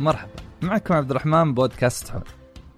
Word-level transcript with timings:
مرحبا. 0.00 0.30
معكم 0.62 0.94
عبد 0.94 1.10
الرحمن 1.10 1.54
بودكاست 1.54 2.08
حول 2.08 2.22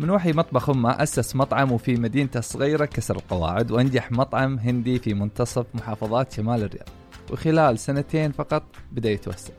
من 0.01 0.11
وحي 0.11 0.33
مطبخ 0.33 0.71
أمه 0.71 1.03
أسس 1.03 1.37
مطعم 1.37 1.79
في 1.79 1.95
مدينته 1.95 2.39
الصغيرة 2.39 2.85
كسر 2.85 3.17
القواعد 3.17 3.71
وأنجح 3.71 4.13
مطعم 4.13 4.59
هندي 4.59 4.99
في 4.99 5.15
منتصف 5.15 5.67
محافظات 5.75 6.33
شمال 6.33 6.63
الرياض. 6.63 6.89
وخلال 7.33 7.79
سنتين 7.79 8.33
فقط 8.33 8.63
بدأ 8.93 9.11
يتوسع. 9.11 9.55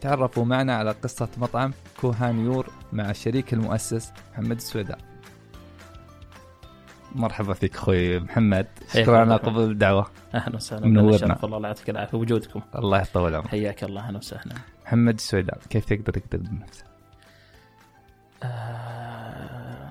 تعرفوا 0.00 0.44
معنا 0.44 0.76
على 0.76 0.90
قصة 0.90 1.28
مطعم 1.36 1.72
كوهانيور 2.00 2.66
مع 2.92 3.10
الشريك 3.10 3.52
المؤسس 3.52 4.12
محمد 4.32 4.56
السويدان 4.56 4.98
مرحبا 7.14 7.54
فيك 7.54 7.74
أخوي 7.74 8.20
محمد. 8.20 8.66
شكرا 8.92 9.18
على 9.18 9.36
قبول 9.36 9.70
الدعوة. 9.70 10.06
أهلا 10.34 10.56
وسهلا. 10.56 10.86
منورنا. 10.86 11.38
الله 11.44 11.56
الله 11.56 11.68
يعطيك 11.68 11.90
العافيه 11.90 12.18
وجودكم. 12.18 12.60
الله 12.74 13.00
يطول 13.00 13.34
عمرك. 13.34 13.48
حياك 13.48 13.84
الله. 13.84 14.00
أهلا 14.00 14.18
وسهلا. 14.18 14.54
محمد 14.86 15.14
السويدان 15.14 15.58
كيف 15.70 15.90
يقدر 15.90 16.20
بنفسه 16.32 16.84
آه، 16.84 16.89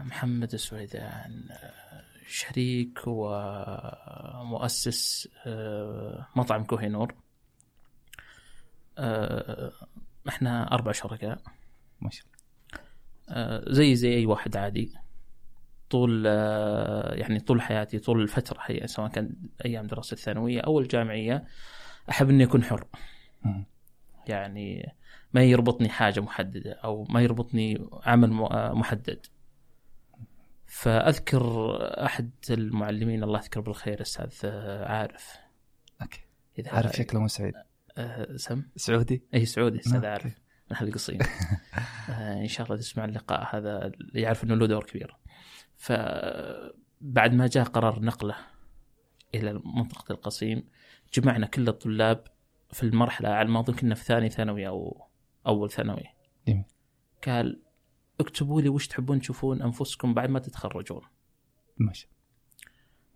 محمد 0.05 0.53
السويدان 0.53 1.47
آه، 1.51 2.03
شريك 2.27 2.99
ومؤسس 4.37 5.29
آه، 5.45 6.27
مطعم 6.35 6.63
كوهينور 6.63 7.15
آه، 8.97 9.71
إحنا 10.29 10.71
أربع 10.73 10.91
شركاء. 10.91 11.41
ما 12.01 12.09
شاء 12.09 12.25
الله. 12.25 12.39
آه، 13.29 13.63
زي 13.67 13.95
زي 13.95 14.13
أي 14.15 14.25
واحد 14.25 14.57
عادي. 14.57 14.93
طول 15.89 16.23
آه، 16.27 17.13
يعني 17.15 17.39
طول 17.39 17.61
حياتي 17.61 17.99
طول 17.99 18.21
الفترة 18.21 18.59
هي 18.65 18.87
سواء 18.87 19.09
كان 19.09 19.33
أيام 19.65 19.87
دراسة 19.87 20.13
الثانوية 20.13 20.61
أو 20.61 20.79
الجامعية 20.79 21.47
أحب 22.09 22.29
إني 22.29 22.43
أكون 22.43 22.63
حر. 22.63 22.87
يعني 24.27 24.93
ما 25.33 25.43
يربطني 25.43 25.89
حاجة 25.89 26.19
محددة 26.19 26.73
أو 26.73 27.03
ما 27.09 27.21
يربطني 27.21 27.89
عمل 28.05 28.47
آه، 28.51 28.73
محدد. 28.73 29.25
فأذكر 30.65 31.77
أحد 32.05 32.31
المعلمين 32.49 33.23
الله 33.23 33.39
يذكره 33.39 33.61
بالخير 33.61 34.01
أستاذ 34.01 34.33
آه، 34.43 34.85
عارف. 34.85 35.35
okay. 36.01 36.21
إذا 36.59 36.71
عارف 36.71 36.95
شكله 36.95 37.19
مو 37.19 37.27
سعيد. 37.27 37.53
آه، 37.97 38.35
سم؟ 38.35 38.63
سعودي؟ 38.75 39.23
إي 39.33 39.45
سعودي 39.45 39.81
okay. 39.95 40.07
عارف. 40.07 40.33
من 40.71 40.87
القصيم 40.87 41.19
إن 42.43 42.47
شاء 42.47 42.67
الله 42.67 42.77
تسمع 42.77 43.05
اللقاء 43.05 43.55
هذا 43.55 43.91
يعرف 44.13 44.43
إنه 44.43 44.55
له 44.55 44.65
دور 44.65 44.83
كبير. 44.83 45.17
فبعد 45.77 47.33
ما 47.33 47.47
جاء 47.47 47.63
قرار 47.63 48.01
نقله 48.01 48.35
إلى 49.35 49.61
منطقه 49.75 50.11
القصيم 50.11 50.63
جمعنا 51.13 51.45
كل 51.45 51.67
الطلاب 51.67 52.23
في 52.71 52.83
المرحلة 52.83 53.29
على 53.29 53.49
ما 53.49 53.59
أظن 53.59 53.73
كنا 53.73 53.95
في 53.95 54.03
ثاني 54.03 54.29
ثانوي 54.29 54.67
أو 54.67 55.08
أول 55.49 55.71
ثانوي. 55.71 56.03
جميل. 56.47 56.63
قال 57.27 57.61
اكتبوا 58.19 58.61
لي 58.61 58.69
وش 58.69 58.87
تحبون 58.87 59.21
تشوفون 59.21 59.61
أنفسكم 59.61 60.13
بعد 60.13 60.29
ما 60.29 60.39
تتخرجون. 60.39 61.01
ما 61.77 61.93
شاء 61.93 62.09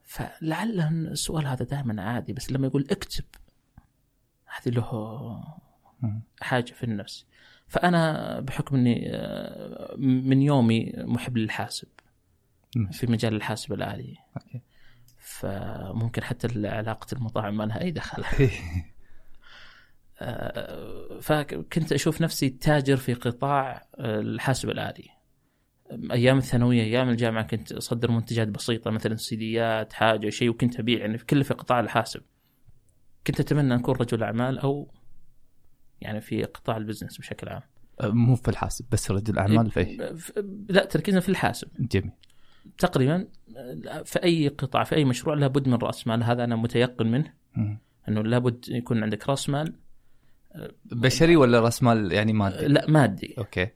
فلعل 0.04 0.80
السؤال 1.12 1.48
هذا 1.48 1.66
دائما 1.66 2.02
عادي 2.02 2.34
بس 2.34 2.52
لما 2.52 2.68
يقول 2.68 2.88
اكتب 2.92 3.26
هذه 4.46 4.74
له. 4.74 5.44
حاجة 6.42 6.72
في 6.72 6.84
النفس. 6.84 7.26
فأنا 7.68 8.40
بحكم 8.40 8.76
إني 8.76 9.16
آه، 9.16 9.96
من 9.98 10.42
يومي 10.42 10.94
محب 10.98 11.38
للحاسب 11.38 11.88
في 12.92 13.08
مجال 13.08 13.36
الحاسب 13.36 13.74
الآلي. 13.74 14.18
فممكن 15.18 16.24
حتى 16.24 16.68
علاقه 16.68 17.08
المطاعم 17.14 17.58
ما 17.58 17.64
لها 17.64 17.82
أي 17.82 17.92
دخل. 17.92 18.24
فكنت 21.22 21.94
أشوف 21.94 22.22
نفسي 22.22 22.50
تاجر 22.50 22.98
في 22.98 23.14
قطاع 23.14 23.88
آه، 23.96 24.20
الحاسب 24.20 24.70
الآلي. 24.70 25.10
أيام 26.12 26.38
الثانوية 26.38 26.84
أيام 26.84 27.10
الجامعة 27.10 27.48
كنت 27.48 27.72
أصدر 27.72 28.12
منتجات 28.12 28.48
بسيطة 28.48 28.92
مثلا 28.92 29.16
سيديات 29.16 29.94
حاجة 29.94 30.30
شيء 30.30 30.50
وكنت 30.50 30.80
أبيع 30.80 31.00
يعني 31.00 31.18
في 31.18 31.26
كله 31.26 31.44
في 31.44 31.54
قطاع 31.54 31.80
الحاسب. 31.80 32.22
كنت 33.28 33.40
أتمنى 33.40 33.74
أن 33.74 33.80
أكون 33.80 33.96
رجل 33.96 34.24
أعمال 34.24 34.60
أو 34.60 34.92
يعني 36.02 36.22
في 36.22 36.44
قطاع 36.44 36.78
البزنس 36.78 37.18
بشكل 37.18 37.50
عام. 37.50 37.62
مو 38.04 38.36
في 38.36 38.48
الحاسب 38.48 38.86
بس 38.92 39.12
رجل 39.12 39.40
أعمال 39.40 39.72
في 39.72 39.80
أي. 39.80 40.16
لا 40.70 40.86
تركيزنا 40.86 41.20
في 41.20 41.30
الحاسب. 41.30 41.68
جميل. 41.80 42.12
تقريبا 42.78 43.28
في 44.06 44.24
أي 44.24 44.48
قطاع 44.48 44.84
في 44.84 44.96
أي 44.96 45.06
مشروع 45.06 45.36
لابد 45.36 45.68
من 45.68 45.76
رأس 45.76 46.08
مال. 46.08 46.24
هذا 46.24 46.44
أنا 46.44 46.56
متيقن 46.56 47.08
منه. 47.08 47.34
أنه 48.10 48.22
لابد 48.22 48.66
يكون 48.70 49.04
عندك 49.04 49.30
رأس 49.30 49.50
مال. 49.50 49.74
بشري 50.86 51.36
ولا 51.36 51.60
راس 51.60 51.84
مال 51.84 52.12
يعني 52.12 52.34
مادي؟ 52.34 52.68
لا 52.68 52.86
مادي. 52.90 53.36
أوكي. 53.38 53.68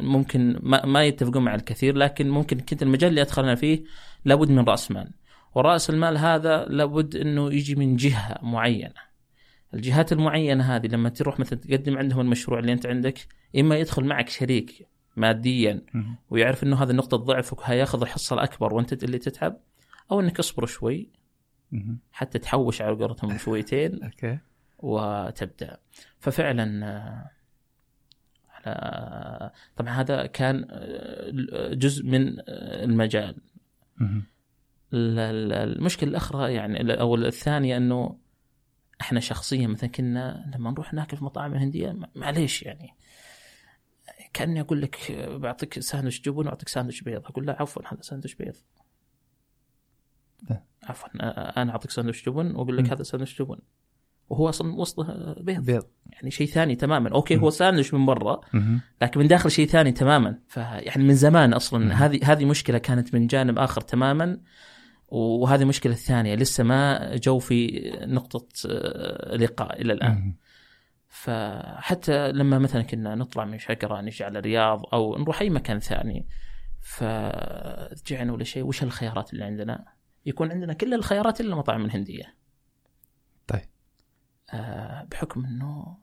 ممكن 0.00 0.58
ما, 0.62 0.86
ما 0.86 1.04
يتفقون 1.04 1.44
مع 1.44 1.54
الكثير 1.54 1.96
لكن 1.96 2.30
ممكن 2.30 2.60
كنت 2.60 2.82
المجال 2.82 3.10
اللي 3.10 3.22
أدخلنا 3.22 3.54
فيه 3.54 3.84
لابد 4.24 4.50
من 4.50 4.64
رأس 4.64 4.90
مال. 4.90 5.10
ورأس 5.54 5.90
المال 5.90 6.18
هذا 6.18 6.64
لابد 6.64 7.16
إنه 7.16 7.52
يجي 7.52 7.74
من 7.74 7.96
جهة 7.96 8.38
معينة. 8.42 9.14
الجهات 9.74 10.12
المعينة 10.12 10.76
هذه 10.76 10.86
لما 10.86 11.08
تروح 11.08 11.40
مثلا 11.40 11.58
تقدم 11.58 11.98
عندهم 11.98 12.20
المشروع 12.20 12.58
اللي 12.58 12.72
أنت 12.72 12.86
عندك 12.86 13.18
إما 13.58 13.76
يدخل 13.76 14.04
معك 14.04 14.28
شريك 14.28 14.88
ماديا. 15.16 15.82
ويعرف 16.30 16.64
إنه 16.64 16.82
هذا 16.82 16.92
نقطة 16.92 17.16
ضعفك 17.16 17.58
وهياخذ 17.60 18.02
الحصة 18.02 18.34
الأكبر 18.34 18.74
وأنت 18.74 19.04
اللي 19.04 19.18
تتعب 19.18 19.60
أو 20.10 20.20
إنك 20.20 20.38
اصبر 20.38 20.66
شوي. 20.66 21.08
حتى 22.12 22.38
تحوش 22.38 22.82
على 22.82 22.96
قولتهم 22.96 23.38
شويتين. 23.44 24.04
أوكي. 24.04 24.38
وتبدأ. 24.84 25.78
ففعلا 26.18 27.30
آه، 28.66 29.52
طبعا 29.76 29.90
هذا 29.92 30.26
كان 30.26 30.66
آه، 30.70 31.74
جزء 31.74 32.04
من 32.04 32.38
آه، 32.38 32.84
المجال. 32.84 33.36
المشكلة 34.92 36.10
الأخرى 36.10 36.54
يعني 36.54 37.00
أو 37.00 37.14
الثانية 37.14 37.76
إنه 37.76 38.18
إحنا 39.00 39.20
شخصيا 39.20 39.66
مثلا 39.66 39.90
كنا 39.90 40.52
لما 40.54 40.70
نروح 40.70 40.94
ناكل 40.94 41.16
في 41.16 41.24
مطاعم 41.24 41.54
هنديه 41.54 41.96
معليش 42.14 42.62
يعني. 42.62 42.88
كأني 44.32 44.60
أقول 44.60 44.82
لك 44.82 45.12
بعطيك 45.30 45.78
ساندويتش 45.78 46.20
جبن 46.20 46.46
وأعطيك 46.46 46.68
ساندويتش 46.68 47.00
بيض. 47.00 47.26
أقول 47.26 47.46
لا 47.46 47.62
عفوا 47.62 47.82
هذا 47.86 48.02
ساندويتش 48.02 48.34
بيض. 48.34 48.54
عفوا 50.82 51.08
أنا 51.62 51.72
أعطيك 51.72 51.90
ساندويتش 51.90 52.28
جبن 52.28 52.56
وأقول 52.56 52.76
لك. 52.76 52.90
هذا 52.90 53.02
ساندويتش 53.02 53.42
جبن. 53.42 53.58
وهو 54.28 54.48
أصلا 54.48 54.74
وسطه 54.74 55.34
بيض 55.40 55.64
بيض 55.64 55.84
يعني 56.12 56.30
شيء 56.30 56.46
ثاني 56.46 56.76
تماما 56.76 57.10
okay. 57.10 57.36
هو 57.36 57.50
ساندويتش 57.50 57.94
من 57.94 58.06
برا. 58.06 58.40
لكن 59.02 59.20
من 59.20 59.26
داخل 59.26 59.50
شيء 59.50 59.66
ثاني 59.66 59.92
تماما 59.92 60.38
فيعني 60.48 61.04
من 61.04 61.14
زمان. 61.14 61.54
أصلا 61.54 62.06
هذه 62.06 62.20
هذه 62.32 62.44
مشكلة 62.44 62.78
كانت 62.78 63.14
من 63.14 63.26
جانب 63.26 63.58
آخر 63.58 63.80
تماما 63.80 64.40
وهذه 65.08 65.62
المشكلة 65.62 65.92
الثانية 65.92 66.34
لسه 66.34 66.64
ما 66.64 67.16
جو 67.16 67.38
في 67.38 67.90
نقطة 68.06 68.46
آه، 68.70 69.36
لقاء 69.36 69.82
إلى 69.82 69.92
الآن. 69.92 70.34
فحتى 71.08 72.32
لما 72.32 72.58
مثلا 72.58 72.82
كنا 72.82 73.14
نطلع 73.14 73.44
من 73.44 73.58
شقرة 73.58 74.00
نجي 74.00 74.24
على 74.24 74.38
الرياض 74.38 74.82
أو 74.92 75.18
نروح 75.18 75.40
أي 75.40 75.50
مكان 75.50 75.78
ثاني 75.78 76.26
فرجعنا 76.80 78.32
ولا 78.32 78.44
شيء 78.44 78.64
وش 78.64 78.82
الخيارات 78.82 79.32
اللي 79.32 79.44
عندنا؟ 79.44 79.84
يكون 80.26 80.50
عندنا 80.50 80.72
كل 80.72 80.94
الخيارات 80.94 81.40
إلا 81.40 81.52
المطاعم 81.52 81.84
الهندية. 81.84 82.34
آه 84.52 85.06
بحكم 85.10 85.44
إنه 85.44 85.96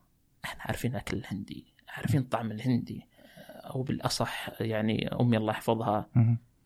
إحنا 0.45 0.61
عارفين 0.63 0.91
الاكل 0.91 1.17
الهندي، 1.17 1.73
عارفين 1.89 2.21
الطعم 2.21 2.51
الهندي 2.51 3.07
أو 3.49 3.83
بالأصح 3.83 4.49
يعني 4.61 5.07
أمي 5.07 5.37
الله 5.37 5.51
يحفظها. 5.51 6.09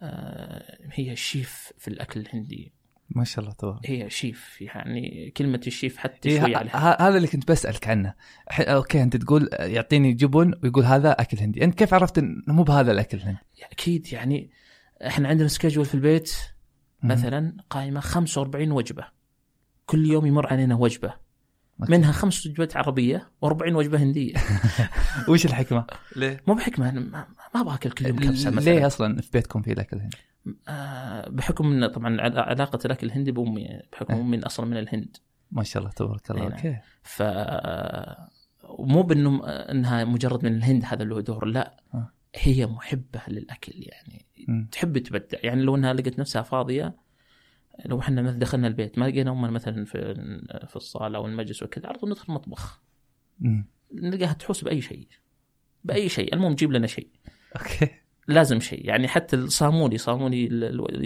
آه 0.01 0.77
هي 0.91 1.11
الشيف 1.11 1.73
في 1.77 1.87
الأكل 1.87 2.19
الهندي، 2.19 2.73
ما 3.09 3.23
شاء 3.23 3.43
الله 3.43 3.55
تبارك. 3.55 3.89
هي 3.89 4.09
شيف 4.09 4.61
يعني 4.61 5.33
كلمة 5.37 5.61
الشيف 5.67 5.97
حتى 5.97 6.29
إيه 6.29 6.39
شوي 6.39 6.55
عليها. 6.55 7.01
هذا 7.01 7.17
اللي 7.17 7.27
كنت 7.27 7.51
بسألك 7.51 7.87
عنه. 7.87 8.13
okay 8.59 9.03
أنت 9.03 9.17
تقول 9.17 9.49
يعطيني 9.59 10.13
جبن 10.13 10.53
ويقول 10.63 10.83
هذا 10.83 11.11
أكل 11.11 11.37
هندي. 11.37 11.63
أنت 11.63 11.75
كيف 11.79 11.93
عرفت 11.93 12.17
إنه 12.17 12.43
مو 12.47 12.63
بهذا 12.63 12.91
الأكل 12.91 13.17
الهندي؟ 13.17 13.39
أكيد 13.71 14.13
يعني 14.13 14.49
إحنا 15.07 15.27
عندنا 15.27 15.47
schedule 15.47 15.85
في 15.85 15.95
البيت. 15.95 16.35
مثلا 17.03 17.57
قائمة 17.69 17.99
45 17.99 18.71
وجبة. 18.71 19.07
كل 19.85 20.05
يوم 20.05 20.25
يمر 20.25 20.47
علينا 20.47 20.75
وجبة. 20.75 21.07
okay. 21.07 21.24
منها 21.79 22.11
خمس 22.11 22.45
وجبات 22.45 22.77
عربية 22.77 23.31
و40 23.45 23.73
وجبة 23.73 23.97
هندية 24.03 24.33
وش 25.29 25.45
الحكمة؟ 25.45 25.85
ليه؟ 26.15 26.43
مو 26.47 26.53
بحكمة 26.53 26.89
أنا 26.89 26.99
ما 26.99 27.27
ما 27.55 27.61
أبغى 27.61 27.75
أكل 27.75 27.91
كل 27.91 28.05
يوم 28.07 28.19
كبسة 28.19 28.49
مثلا 28.51 28.71
ليه 28.73 28.87
أصلا 28.87 29.21
في 29.21 29.29
بيتكم 29.33 29.61
في 29.61 29.71
الأكل 29.73 29.97
الهندي؟ 29.97 30.17
آه 30.67 31.29
بحكم 31.29 31.71
إن 31.71 31.87
طبعا 31.87 32.21
عل- 32.21 32.39
علاقة 32.39 32.79
الأكل 32.85 33.07
الهندي 33.07 33.31
بأمي 33.31 33.67
بحكم 33.93 34.13
أه. 34.13 34.21
أمي 34.21 34.39
أصلا 34.39 34.65
من 34.65 34.77
الهند 34.77 35.17
ما 35.51 35.63
شاء 35.63 35.81
الله 35.83 35.93
تبارك 35.93 36.31
الله 36.31 36.41
إيه 36.43 36.49
نعم. 36.49 36.57
أوكي 36.57 36.77
ف 37.03 37.23
مو 38.79 39.01
بانه 39.03 39.47
إنها 39.47 40.05
مجرد 40.05 40.45
من 40.45 40.55
الهند 40.55 40.85
هذا 40.85 41.03
له 41.03 41.21
دور 41.21 41.45
لا 41.45 41.77
أه. 41.93 42.09
هي 42.35 42.65
محبة 42.65 43.21
للأكل 43.27 43.71
يعني 43.75 44.25
مم. 44.47 44.67
تحب 44.71 44.97
تبدع 44.97 45.37
يعني 45.43 45.61
لو 45.61 45.75
إنها 45.75 45.93
لقت 45.93 46.19
نفسها 46.19 46.41
فاضية 46.41 46.95
لو 47.85 47.99
إحنا 47.99 48.21
مثلا 48.21 48.39
دخلنا 48.39 48.67
البيت 48.67 48.99
ما 48.99 49.05
لقينا 49.05 49.31
أمنا 49.31 49.51
مثلا 49.51 49.85
في 49.85 50.13
في 50.67 50.75
الصالة 50.75 51.17
أو 51.17 51.25
المجلس 51.25 51.63
وكذا 51.63 51.87
على 51.87 51.97
طول 51.97 52.09
ندخل 52.09 52.25
المطبخ. 52.29 52.81
نلقاها 53.93 54.33
تحوس 54.33 54.63
بأي 54.63 54.81
شيء 54.81 55.07
بأي 55.83 56.09
شيء. 56.09 56.33
المهم 56.33 56.55
جيب 56.55 56.71
لنا 56.71 56.87
شيء. 56.87 57.07
أوكي. 57.59 57.87
لازم 58.27 58.59
شيء. 58.59 58.85
يعني 58.87 59.07
حتى 59.07 59.35
الصامولي 59.35 59.97
صامولي 59.97 60.45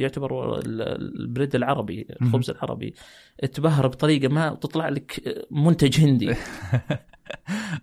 يعتبر 0.01 0.59
ال- 0.59 0.81
البريد 1.21 1.55
العربي 1.55 2.07
الخبز 2.21 2.49
العربي 2.49 2.93
تبهر 3.53 3.87
بطريقة 3.87 4.27
ما 4.33 4.49
تطلع 4.55 4.89
لك 4.89 5.37
منتج 5.51 5.99
هندي. 6.01 6.35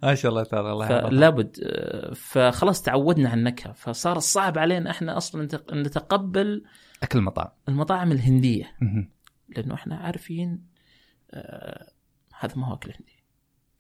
ما 0.02 0.14
شاء 0.14 0.30
الله 0.30 0.42
تبارك 0.44 1.12
الله. 1.12 1.50
آه، 1.62 2.14
فخلاص 2.14 2.82
تعودنا 2.82 3.28
على 3.28 3.38
النكهة. 3.38 3.72
فصار 3.72 4.16
الصعب 4.16 4.58
علينا 4.58 4.90
إحنا 4.90 5.16
أصلا 5.16 5.46
نتق- 5.48 5.72
نتقبل 5.74 6.64
أكل 7.02 7.18
المطاعم. 7.18 7.50
المطاعم 7.68 8.12
الهندية. 8.12 8.76
لأنه 9.48 9.74
إحنا 9.74 9.96
عارفين 9.96 10.66
آه 11.30 11.92
هذا 12.38 12.56
ما 12.56 12.66
هو 12.66 12.74
أكل 12.74 12.90
هندي. 12.90 13.16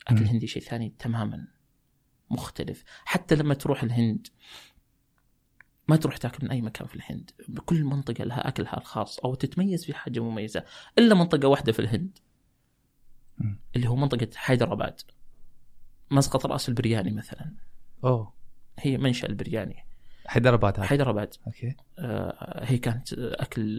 أكل 0.08 0.20
مم. 0.20 0.26
هندي 0.26 0.46
شيء 0.46 0.62
ثاني 0.62 0.94
تماما 0.98 1.48
مختلف. 2.30 2.84
حتى 3.04 3.34
لما 3.34 3.54
تروح 3.54 3.82
الهند 3.82 4.28
ما 5.88 5.96
تروح 5.96 6.16
تاكل 6.16 6.44
من 6.44 6.50
أي 6.50 6.62
مكان 6.62 6.86
في 6.86 6.94
الهند. 6.94 7.30
كل 7.64 7.84
منطقة 7.84 8.24
لها 8.24 8.48
أكلها 8.48 8.76
الخاص 8.76 9.18
أو 9.18 9.34
تتميز 9.34 9.84
في 9.84 9.94
حاجة 9.94 10.20
مميزة. 10.20 10.64
إلا 10.98 11.14
منطقة 11.14 11.48
واحدة 11.48 11.72
في 11.72 11.78
الهند. 11.78 12.18
مم. 13.38 13.60
اللي 13.76 13.88
هو 13.88 13.96
منطقة 13.96 14.28
حيدرآباد. 14.34 15.00
مسقط 16.10 16.46
رأس 16.46 16.68
البرياني 16.68 17.10
مثلا. 17.10 17.54
أوه. 18.04 18.32
هي 18.78 18.98
منشأ 18.98 19.28
البرياني. 19.28 19.86
حيدرباد 20.26 20.76
هذا. 20.76 20.86
حيدرآباد. 20.86 21.34
أوكي. 21.46 21.74
آه، 21.98 22.64
هي 22.64 22.78
كانت 22.78 23.12
أكل 23.12 23.78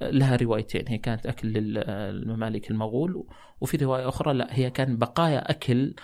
لها 0.00 0.36
روايتين. 0.36 0.88
هي 0.88 0.98
كانت 0.98 1.26
أكل 1.26 1.48
للممالك 1.48 2.70
المغول 2.70 3.26
وفي 3.60 3.76
رواية 3.76 4.08
أخرى 4.08 4.34
لا 4.34 4.46
هي 4.50 4.70
كان 4.70 4.96
بقايا 4.96 5.50
أكل 5.50 5.94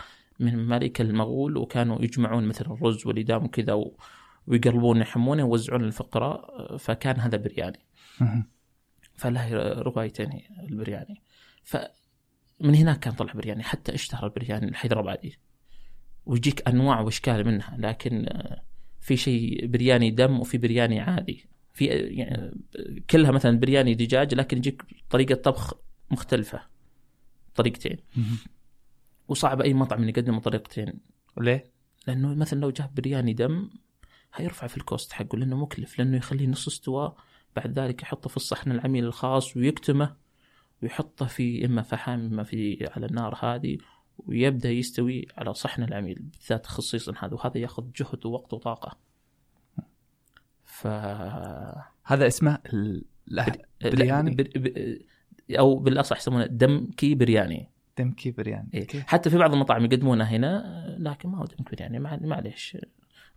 من 0.41 0.56
ممالك 0.56 1.00
المغول 1.00 1.56
وكانوا 1.56 2.03
يجمعون 2.03 2.44
مثل 2.49 2.65
الرز 2.65 3.06
والإدام 3.06 3.44
وكذا 3.44 3.73
و- 3.73 3.97
ويقلبون 4.47 5.00
يحمونه 5.00 5.44
ويوزعون 5.44 5.83
للفقراء 5.83 6.76
فكان 6.76 7.21
هذا 7.21 7.38
برياني. 7.38 7.87
فله 9.15 9.73
روايتين 9.83 10.31
البرياني. 10.62 11.23
فمن 11.65 12.75
هناك 12.75 12.99
كان 12.99 13.12
طلع 13.12 13.33
برياني 13.33 13.62
حتى 13.62 13.94
اشتهر 13.94 14.25
البرياني 14.25 14.69
الحيدربادي 14.69 15.38
ويجيك 16.26 16.69
أنواع 16.69 17.00
وإشكال 17.00 17.47
منها 17.47 17.76
لكن 17.79 18.26
في 19.00 19.17
شيء 19.17 19.67
برياني 19.67 20.11
دم 20.11 20.41
وفي 20.41 20.58
برياني 20.58 21.00
عادي 21.00 21.47
في 21.73 21.87
يعني 21.87 22.61
كلها 23.11 23.31
مثلا 23.31 23.58
برياني 23.58 23.94
دجاج 23.94 24.35
لكن 24.35 24.56
يجيك 24.56 24.82
طريقة 25.11 25.35
طبخ 25.35 25.75
مختلفة 26.11 26.62
طريقتين. 27.55 27.97
وصعب 29.29 29.61
أي 29.61 29.75
مطعم 29.75 30.08
يقدم 30.08 30.38
طريقتين 30.38 30.93
ليه؟ 31.41 31.64
لأنه 32.06 32.35
مثلا 32.35 32.61
لو 32.61 32.70
جاب 32.70 32.94
برياني 32.94 33.32
دم 33.32 33.70
هيرفع 34.35 34.67
في 34.67 34.76
ال 34.76 34.84
cost 34.84 35.12
حقه 35.12 35.38
لأنه 35.38 35.56
مكلف 35.56 35.99
لأنه 35.99 36.17
يخليه 36.17 36.47
نص 36.47 36.67
استواء 36.67 37.17
بعد 37.56 37.79
ذلك 37.79 38.02
يحطه 38.02 38.29
في 38.29 38.37
الصحن 38.37 38.70
العميل 38.70 39.05
الخاص 39.05 39.56
ويكتمه 39.56 40.17
ويحطه 40.82 41.26
في 41.26 41.64
إما 41.64 41.82
فحم 41.82 42.20
إما 42.20 42.43
في 42.43 42.88
على 42.97 43.06
النار 43.06 43.38
هذه 43.43 43.79
ويبدأ 44.26 44.70
يستوي 44.70 45.26
على 45.38 45.55
صحن 45.55 45.82
العميل 45.82 46.14
بالذات 46.19 46.67
خصيصا 46.67 47.12
هذا 47.19 47.34
وهذا 47.34 47.58
ياخذ 47.58 47.84
جهد 47.96 48.26
ووقت 48.26 48.52
وطاقة. 48.52 48.99
ف 50.64 50.87
هذا 52.05 52.26
اسمه 52.26 52.58
ال- 52.72 53.05
برياني 53.82 54.34
بر... 54.34 54.49
ب... 54.56 54.96
أو 55.58 55.76
بالأصح 55.76 56.17
يسمونه 56.17 56.46
دمكي 56.46 57.14
برياني. 57.14 57.70
دمكي 57.99 58.31
برياني 58.31 58.69
إيه. 58.75 58.81
okay 58.81 59.00
حتى 59.06 59.31
في 59.31 59.38
بعض 59.38 59.52
المطاعم 59.52 59.84
يقدمونها 59.84 60.26
هنا 60.26 60.84
لكن 60.99 61.28
ما 61.28 61.38
هو 61.38 61.44
دمكي 61.44 61.70
برياني 61.75 61.99
مع- 61.99 62.19
معليش 62.23 62.76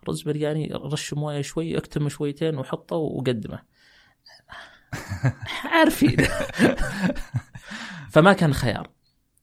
رز 0.10 0.22
برياني 0.22 0.70
رش 0.74 1.14
موية 1.14 1.42
شوي 1.42 1.78
اكتمه 1.78 2.10
شويتين 2.10 2.58
وحطه 2.58 2.96
وقدمه 2.96 3.60
عارفين 5.74 6.18
فما 8.14 8.34
كان 8.34 8.54
خيار. 8.54 8.90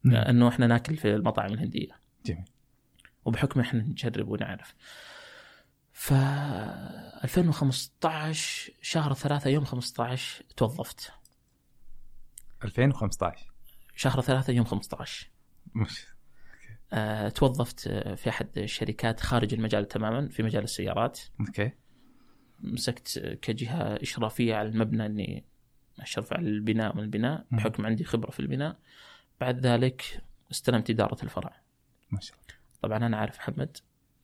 انه 0.06 0.48
إحنا 0.48 0.66
ناكل 0.66 0.96
في 0.96 1.14
المطاعم 1.14 1.52
الهندية. 1.52 2.00
جميل. 2.26 2.44
وبحكم 3.24 3.60
إحنا 3.60 3.82
نجرب 3.82 4.28
ونعرف. 4.28 4.74
ف 5.92 6.12
2015 7.24 8.72
شهر 8.82 9.14
ثلاثة 9.14 9.50
يوم 9.50 9.64
15 9.64 10.44
توظفت. 10.56 11.12
2015 12.64 13.52
شهر 13.96 14.20
ثلاثة 14.20 14.52
يوم 14.52 14.64
15 14.64 15.30
مش 15.74 16.06
أه 16.92 17.28
توظفت 17.28 17.86
آه، 17.86 18.14
في 18.14 18.28
أحد 18.28 18.58
الشركات 18.58 19.20
خارج 19.20 19.54
المجال 19.54 19.88
تماما 19.88 20.28
في 20.28 20.42
مجال 20.42 20.64
السيارات. 20.64 21.20
أوكي. 21.40 21.72
مسكت 22.60 23.38
كجهة 23.42 23.82
إشرافية 23.82 24.54
على 24.54 24.68
المبنى 24.68 25.06
أني 25.06 25.44
أشرف 25.98 26.32
على 26.32 26.48
البناء 26.48 26.96
من 26.96 27.02
البناء 27.02 27.46
مم. 27.50 27.58
بحكم 27.58 27.86
عندي 27.86 28.04
خبرة 28.04 28.30
في 28.30 28.40
البناء. 28.40 28.78
بعد 29.40 29.66
ذلك 29.66 30.22
استلمت 30.50 30.90
إدارة 30.90 31.22
الفرع. 31.22 31.62
ما 32.10 32.20
شاء 32.20 32.36
الله. 32.36 32.54
طبعا 32.82 33.06
أنا 33.06 33.16
عارف 33.16 33.38
محمد 33.38 33.76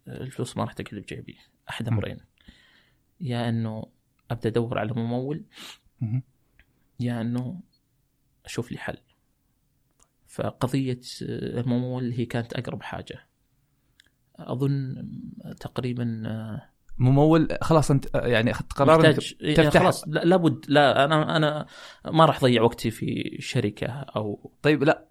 الفلوس 0.08 0.56
ما 0.56 0.64
راح 0.64 0.72
تقعد 0.72 1.02
بجيبي 1.02 1.38
أحد. 1.70 1.88
أمرين. 1.88 2.20
يا 3.20 3.48
أنه 3.48 3.86
أبدأ 4.30 4.48
أدور 4.48 4.78
على 4.78 4.92
ممول. 4.92 5.44
يا 7.00 7.20
أنه 7.20 7.60
أشوف 8.44 8.72
لي 8.72 8.78
حل. 8.78 8.98
فقضية 10.26 11.00
الممول 11.22 12.12
هي 12.12 12.26
كانت 12.26 12.52
أقرب 12.52 12.82
حاجة. 12.82 13.26
أظن 14.36 15.08
تقريبا 15.60 16.22
ممول 16.98 17.48
خلاص 17.62 17.90
انت 17.90 18.06
يعني 18.14 18.50
أخذت 18.50 18.72
قرار 18.72 19.12
تفتح- 19.12 19.78
خلاص 19.78 20.08
لا- 20.08 20.24
لابد 20.24 20.64
لا 20.68 21.04
أنا 21.04 21.36
أنا 21.36 21.66
ما 22.04 22.24
راح 22.24 22.36
أضيع 22.42 22.62
وقتي 22.62 22.90
في 22.90 23.36
شركة 23.40 23.86
أو 23.88 24.50
طيب 24.62 24.82
لا 24.84 25.04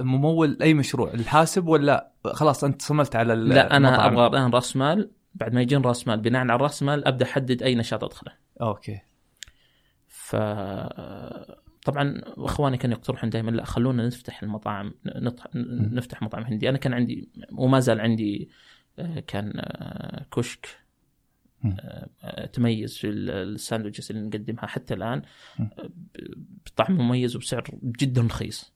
ممول 0.00 0.58
أي 0.62 0.74
مشروع 0.74 1.14
الحاسب 1.14 1.66
ولا 1.68 2.10
خلاص 2.24 2.64
أنت 2.64 2.82
صملت 2.82 3.16
على 3.16 3.34
لا 3.34 3.76
أنا؟ 3.76 4.06
أبغى 4.06 4.26
الآن 4.26 4.50
رأس 4.50 4.76
مال. 4.76 5.10
بعد 5.34 5.54
ما 5.54 5.60
يجين 5.62 5.82
رأس 5.82 6.08
مال 6.08 6.20
بناء 6.20 6.40
على 6.42 6.56
راس 6.56 6.82
مال 6.82 7.04
أبدأ 7.08 7.24
أحدد 7.24 7.62
أي 7.62 7.74
نشاط 7.74 8.04
أدخله. 8.04 8.32
أوكي. 8.62 9.00
ف 10.08 10.36
طبعا 11.84 12.20
إخواني 12.38 12.76
كانوا 12.76 12.96
يقترحون 12.96 13.30
دائما 13.30 13.50
لا 13.50 13.64
خلونا 13.64 14.06
نفتح 14.06 14.42
المطاعم 14.42 14.94
نفتح 15.92 16.22
مطعم 16.22 16.42
هندي 16.42 16.68
أنا 16.68 16.78
كان 16.78 16.94
عندي 16.94 17.28
وما 17.52 17.80
زال 17.80 18.00
عندي 18.00 18.50
آه، 18.98 19.20
كان 19.26 19.52
آه، 19.56 20.26
كشك. 20.36 20.66
تميز 22.52 22.96
في 22.98 23.06
ال- 23.08 23.30
ال 23.30 23.37
sandwiches 23.37 24.10
اللي 24.10 24.22
نقدمها 24.26 24.66
حتى 24.66 24.94
الآن. 24.94 25.22
آه، 25.60 25.90
بطعم 26.66 26.92
مميز 26.98 27.36
وبسعر 27.36 27.64
جدا 27.82 28.22
رخيص. 28.22 28.72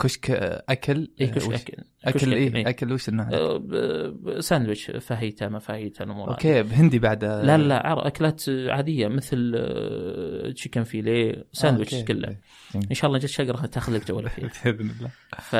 كشك 0.00 0.30
آه، 0.30 0.64
أكل 0.68 1.10
اي 1.20 1.26
آه، 1.26 1.30
كشك 1.30 1.52
أكل. 1.52 1.82
أكل 2.04 2.18
كشك 2.18 2.28
اي 2.56 2.68
أكل 2.68 2.92
وش 2.92 3.08
النوع؟ 3.08 3.28
آه، 3.32 4.40
ساندويتش 4.40 4.90
فاهيتا 4.90 5.48
ما 5.48 5.58
فاهيتا 5.58 6.04
الأمور. 6.04 6.30
okay 6.30 6.62
بهندي 6.62 6.98
بعد 6.98 7.24
آه، 7.24 7.42
لا 7.42 7.58
لا 7.58 8.06
أكلات 8.06 8.44
عادية 8.48 9.08
مثل 9.08 9.52
آه، 9.56 10.50
chicken 10.50 10.84
fillet 10.84 11.44
sandwich 11.52 11.94
okay. 11.94 12.04
كله. 12.04 12.36
جميل. 12.74 12.86
إن 12.90 12.94
شاء 12.94 13.06
الله 13.08 13.18
جت 13.18 13.26
شقرة 13.26 13.66
تاخذ 13.66 13.94
لك 13.94 14.08
جوله 14.08 14.28
فيه 14.48 14.70
بإذن 14.70 14.90
الله. 14.90 15.10
ف 15.38 15.54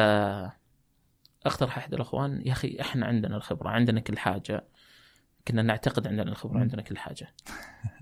اقترح 1.46 1.78
أحد 1.78 1.94
الأخوان. 1.94 2.42
يا 2.46 2.52
أخي 2.52 2.76
إحنا 2.80 3.06
عندنا 3.06 3.36
الخبرة 3.36 3.68
عندنا 3.68 4.00
كل 4.00 4.18
حاجة. 4.18 4.64
كنا 5.48 5.62
نعتقد 5.62 6.06
عندنا 6.06 6.30
الخبرة 6.30 6.54
مم. 6.54 6.60
عندنا 6.60 6.82
كل 6.82 6.98
حاجة 6.98 7.34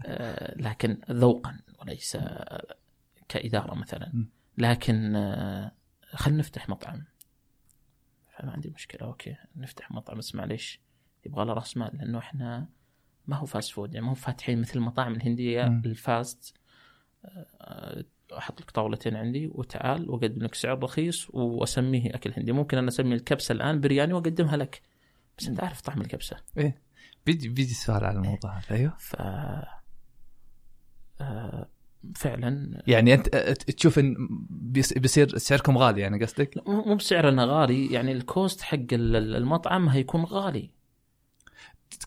آه، 0.07 0.55
لكن 0.61 0.99
ذوقا 1.11 1.61
وليس 1.81 2.19
كإدارة 3.29 3.75
مثلا. 3.75 4.27
لكن 4.59 5.17
آه، 5.17 5.73
خلينا 6.15 6.39
نفتح 6.39 6.69
مطعم 6.69 7.05
فما 8.37 8.53
عندي 8.53 8.71
مشكلة 8.71 9.09
okay 9.09 9.37
نفتح 9.57 9.91
مطعم 9.91 10.19
بس 10.19 10.35
معليش 10.35 10.81
يبغى 11.27 11.45
له 11.45 11.53
راس 11.53 11.77
مال 11.77 11.97
لأنه 11.97 12.19
إحنا 12.19 12.69
ما 13.27 13.37
هو 13.37 13.47
fast 13.47 13.71
food 13.71 13.95
يعني 13.95 14.07
ما 14.07 14.13
هو 14.13 14.15
فاتحين 14.15 14.61
مثل 14.61 14.79
المطاعم 14.79 15.15
الهندية 15.15 15.65
مم. 15.65 15.83
ال 15.87 16.00
fast 16.00 16.55
آه، 17.25 18.05
أحط 18.39 18.61
لك 18.61 18.71
طاولتين 18.71 19.17
عندي 19.17 19.47
وتعال 19.47 20.11
وأقدم 20.11 20.45
لك 20.45 20.55
سعر 20.55 20.83
رخيص 20.83 21.31
وأسميه 21.31 22.15
أكل 22.15 22.33
هندي 22.37 22.53
ممكن 22.53 22.79
أنا 22.79 22.89
أسمي 22.89 23.15
الكبسة 23.15 23.53
الآن 23.53 23.81
برياني 23.81 24.13
وأقدمها 24.13 24.57
لك 24.57 24.83
بس 25.39 25.49
انت 25.49 25.63
عارف 25.65 25.81
طعم 25.81 26.01
الكبسة. 26.01 26.37
بيجي 27.27 27.49
بيجي 27.49 27.75
سؤال 27.75 28.05
على 28.05 28.19
الموضوع 28.19 28.59
هذا 28.59 28.77
أيوه. 28.77 28.93
ف 28.99 29.17
آه، 31.21 31.69
فعلا. 32.15 32.83
يعني 32.87 33.15
أنت 33.15 33.29
تشوف 33.71 33.99
إن 33.99 34.17
بيص- 34.51 34.93
بيصير 34.99 35.39
سعركم 35.39 35.79
غالي 35.79 36.01
يعني 36.01 36.25
قصدك؟ 36.25 36.69
مو 36.69 36.95
بسعرنا 36.97 37.45
غالي 37.45 37.93
يعني 37.93 38.13
ال 38.13 38.23
cost 38.23 38.61
حق 38.63 38.75
ال- 38.93 39.17
ال- 39.17 39.37
المطعم 39.37 39.89
هيكون 39.89 40.25
غالي. 40.25 40.71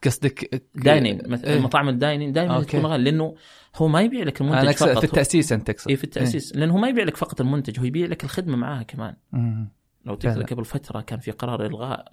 قصدك 0.05 0.63
dining 0.75 1.27
مثلا 1.27 1.47
إيه. 1.51 1.57
المطاعم 1.57 1.89
ال 1.89 1.96
dining 1.96 2.35
دائما 2.35 2.55
okay. 2.55 2.65
تكون 2.67 2.85
غالي 2.85 3.03
لأنه 3.03 3.35
هو 3.75 3.87
ما 3.87 4.01
يبيع 4.01 4.23
لك 4.23 4.41
المنتج 4.41 4.67
أقصد 4.67 4.85
فقط. 4.87 4.97
في 4.97 5.03
التأسيس 5.03 5.51
أنت 5.51 5.71
تقصد. 5.71 5.89
اي 5.89 5.95
في 5.97 6.03
التأسيس. 6.03 6.55
لأنه 6.55 6.73
هو 6.73 6.77
ما 6.77 6.87
يبيع 6.89 7.03
لك 7.03 7.17
فقط 7.17 7.41
المنتج 7.41 7.79
هو 7.79 7.83
يبيع 7.83 8.07
لك 8.07 8.23
الخدمة 8.23 8.57
معاها 8.57 8.83
كمان. 8.83 9.15
مم. 9.31 9.69
لو 10.05 10.15
تذكر. 10.15 10.53
قبل 10.53 10.65
فترة 10.65 11.01
كان 11.01 11.19
في 11.19 11.31
قرار 11.31 11.65
إلغاء 11.65 12.11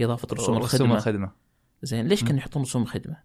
إضافة 0.00 0.28
رسوم 0.32 0.58
رسوم 0.58 0.64
الخدمة. 0.64 0.96
الخدمة. 0.96 1.32
زين 1.82 2.08
ليش. 2.08 2.24
كانوا 2.24 2.38
يحطون 2.38 2.62
رسوم 2.62 2.82
الخدمة؟ 2.82 3.16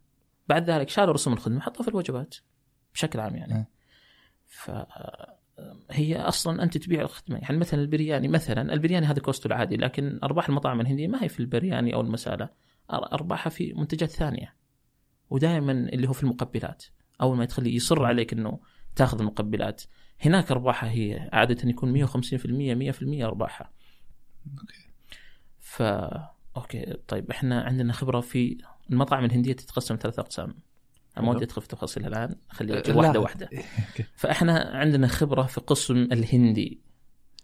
بعد 0.48 0.70
ذلك 0.70 0.90
شالوا 0.90 1.14
رسوم 1.14 1.34
الخدمة 1.34 1.60
حطوا 1.60 1.84
في 1.84 1.88
الوجبات 1.88 2.36
بشكل 2.94 3.20
عام 3.20 3.36
يعني. 3.36 3.54
م. 3.54 3.66
فهي 4.48 6.18
أصلا 6.18 6.64
أنت 6.64 6.78
تبيع 6.78 7.02
الخدمة. 7.02 7.38
يعني 7.38 7.58
مثلا 7.58 7.82
البرياني 7.82 8.28
مثلا 8.28 8.74
البرياني 8.74 9.06
هذا 9.06 9.20
كوسته 9.20 9.48
العادي 9.48 9.78
لكن 9.78 10.20
أرباح 10.24 10.50
المطاعم 10.50 10.82
الهندية 10.82 11.08
ما 11.08 11.24
هي 11.24 11.30
في 11.30 11.40
البرياني 11.40 11.94
أو 11.94 12.02
المسالة. 12.02 12.50
أرباحها 12.92 13.50
في 13.50 13.74
منتجات 13.74 14.10
ثانية. 14.10 14.56
ودائما 15.30 15.72
اللي 15.72 16.08
هو 16.08 16.14
في 16.14 16.24
المقبلات. 16.24 16.86
أول 17.22 17.38
ما 17.38 17.46
تخليه 17.46 17.76
يصر 17.76 18.06
عليك 18.06 18.34
إنه 18.34 18.60
تأخذ 18.96 19.20
المقبلات. 19.20 19.84
هناك 20.22 20.52
أرباحها 20.52 20.90
هي 20.90 21.30
عادة 21.34 21.70
يكون 21.70 22.08
150% 22.08 22.76
100% 22.76 23.26
أرباحها. 23.26 23.72
okay. 24.60 24.88
ف 25.60 25.82
okay 26.58 26.98
طيب 27.08 27.32
إحنا 27.32 27.62
عندنا 27.62 27.94
خبرة 27.94 28.22
في 28.22 28.58
المطاعم 28.90 29.26
الهندية 29.26 29.54
تتقسم 29.54 29.96
ثلاث 29.96 30.20
أقسام. 30.20 30.56
أنا 31.18 31.26
ما. 31.26 31.32
ودي 31.32 31.46
أدخل 31.46 31.62
في 31.62 31.68
تفاصيلها 31.68 32.10
الآن 32.10 32.36
خليها 32.50 32.76
لا. 32.76 32.96
واحدة 32.96 33.20
واحدة. 33.20 33.50
فإحنا 34.22 34.72
عندنا 34.74 35.08
خبرة 35.08 35.44
في 35.44 35.62
قسم 35.62 35.96
الهندي. 35.96 36.82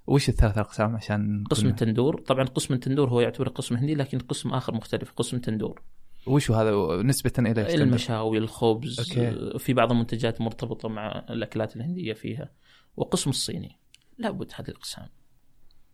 وش 0.07 0.29
الثلاث 0.29 0.57
أقسام 0.57 0.95
عشان 0.95 1.43
قسم 1.51 1.67
التندور 1.67 2.21
طبعا 2.21 2.43
قسم 2.43 2.73
التندور 2.73 3.09
هو 3.09 3.21
يعتبر 3.21 3.49
قسم 3.49 3.75
هندي 3.75 3.95
لكن 3.95 4.19
قسم 4.19 4.49
آخر 4.49 4.73
مختلف 4.73 5.11
قسم 5.11 5.39
تندور. 5.39 5.81
وش 6.27 6.51
هذا؟ 6.51 7.01
نسبة 7.01 7.31
إلى؟ 7.39 7.73
المشاوي 7.73 8.37
الخبز 8.37 8.99
okay. 8.99 9.59
في 9.59 9.73
بعض 9.73 9.91
المنتجات 9.91 10.41
مرتبطة 10.41 10.89
مع 10.89 11.25
الأكلات 11.29 11.75
الهندية 11.75 12.13
فيها. 12.13 12.49
وقسم 12.97 13.29
الصيني. 13.29 13.79
لابد 14.17 14.51
هذه 14.55 14.67
الأقسام. 14.69 15.07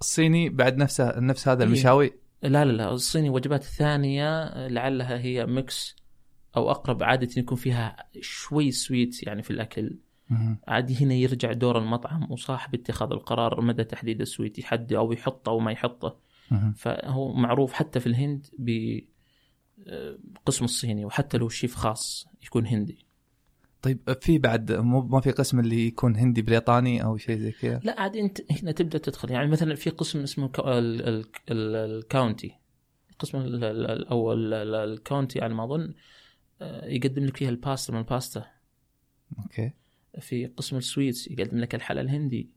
الصيني 0.02 0.50
بعد 0.50 0.78
نفسه 0.78 1.20
نفس 1.20 1.48
هذا 1.48 1.62
إيه. 1.62 1.68
المشاوي 1.68 2.14
لا 2.44 2.66
لا 2.66 2.72
لا 2.72 2.92
الصيني 2.92 3.30
وجبات 3.30 3.64
ثانية 3.64 4.54
لعلها 4.68 5.18
هي 5.20 5.46
mix 5.46 5.96
أو 6.58 6.72
أقرب 6.72 7.04
عادة 7.04 7.30
يكون 7.38 7.58
فيها 7.58 7.96
شوي 8.22 8.72
sweet 8.72 9.24
يعني 9.28 9.44
في 9.44 9.52
الأكل. 9.52 9.98
عادي 10.68 11.06
هنا 11.06 11.14
يرجع 11.14 11.54
دور 11.54 11.78
المطعم 11.78 12.32
وصاحب 12.32 12.76
اتخاذ 12.76 13.12
القرار 13.12 13.62
مدى 13.62 13.84
تحديد 13.84 14.22
ال 14.22 14.28
sweet 14.28 14.60
يحدي 14.60 14.98
أو 14.98 15.12
يحطه 15.12 15.50
أو 15.50 15.60
ما 15.60 15.72
يحطه. 15.72 16.20
فهو 16.76 17.34
معروف 17.34 17.74
حتى 17.74 18.00
في 18.00 18.08
الهند 18.08 18.48
بقسم 19.80 20.66
الصيني 20.66 21.06
وحتى 21.06 21.38
لو 21.38 21.50
شيف 21.50 21.76
خاص 21.76 22.28
يكون 22.44 22.68
هندي 22.68 23.09
طيب 23.82 24.14
في 24.22 24.38
بعد 24.38 24.72
مو 24.72 25.02
ما 25.02 25.22
في 25.22 25.32
قسم 25.32 25.60
اللي 25.60 25.88
يكون 25.88 26.16
هندي 26.16 26.42
بريطاني 26.42 27.04
أو 27.04 27.18
شيء 27.18 27.38
زي 27.38 27.52
كذا؟ 27.52 27.80
لا 27.84 28.02
عاد 28.02 28.16
أنت 28.18 28.52
هنا 28.62 28.72
تبدأ 28.72 28.98
تدخل. 28.98 29.32
يعني 29.32 29.48
مثلا 29.48 29.76
في 29.76 29.90
قسم 29.90 30.20
اسمه 30.20 30.48
كا- 30.50 30.80
ال- 30.80 31.02
ال- 31.08 31.26
ال- 31.52 31.76
الكاونتي. 31.76 32.56
قسم 33.20 33.38
ال- 33.38 33.64
ال- 33.64 34.08
أو 34.08 34.34
ال- 34.34 34.54
ال- 34.54 34.76
الكاونتي 34.76 35.42
على 35.42 35.54
ما 35.54 35.64
أظن 35.64 35.94
آه، 36.62 36.86
يقدم 36.86 37.26
لك 37.26 37.38
فيها 37.38 37.50
الباستا 37.50 37.94
من 37.94 38.00
الباستا. 38.00 38.46
okay. 39.40 39.72
في 40.20 40.46
قسم 40.46 40.78
ال 40.78 40.85
sweets 40.85 41.28
يقدم 41.28 41.58
لك 41.58 41.76
الحلا 41.76 42.02
الهندي. 42.02 42.50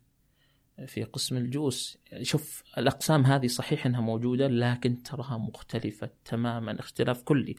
في 0.86 1.04
قسم 1.04 1.36
ال 1.37 1.45
juice. 1.45 1.99
شوف 2.22 2.62
الأقسام 2.78 3.24
هذه 3.26 3.46
صحيح 3.46 3.86
أنها 3.86 4.00
موجودة 4.00 4.48
لكن 4.48 5.02
تراها 5.02 5.38
مختلفة 5.38 6.10
تماما 6.24 6.80
اختلاف 6.80 7.22
كلي. 7.22 7.54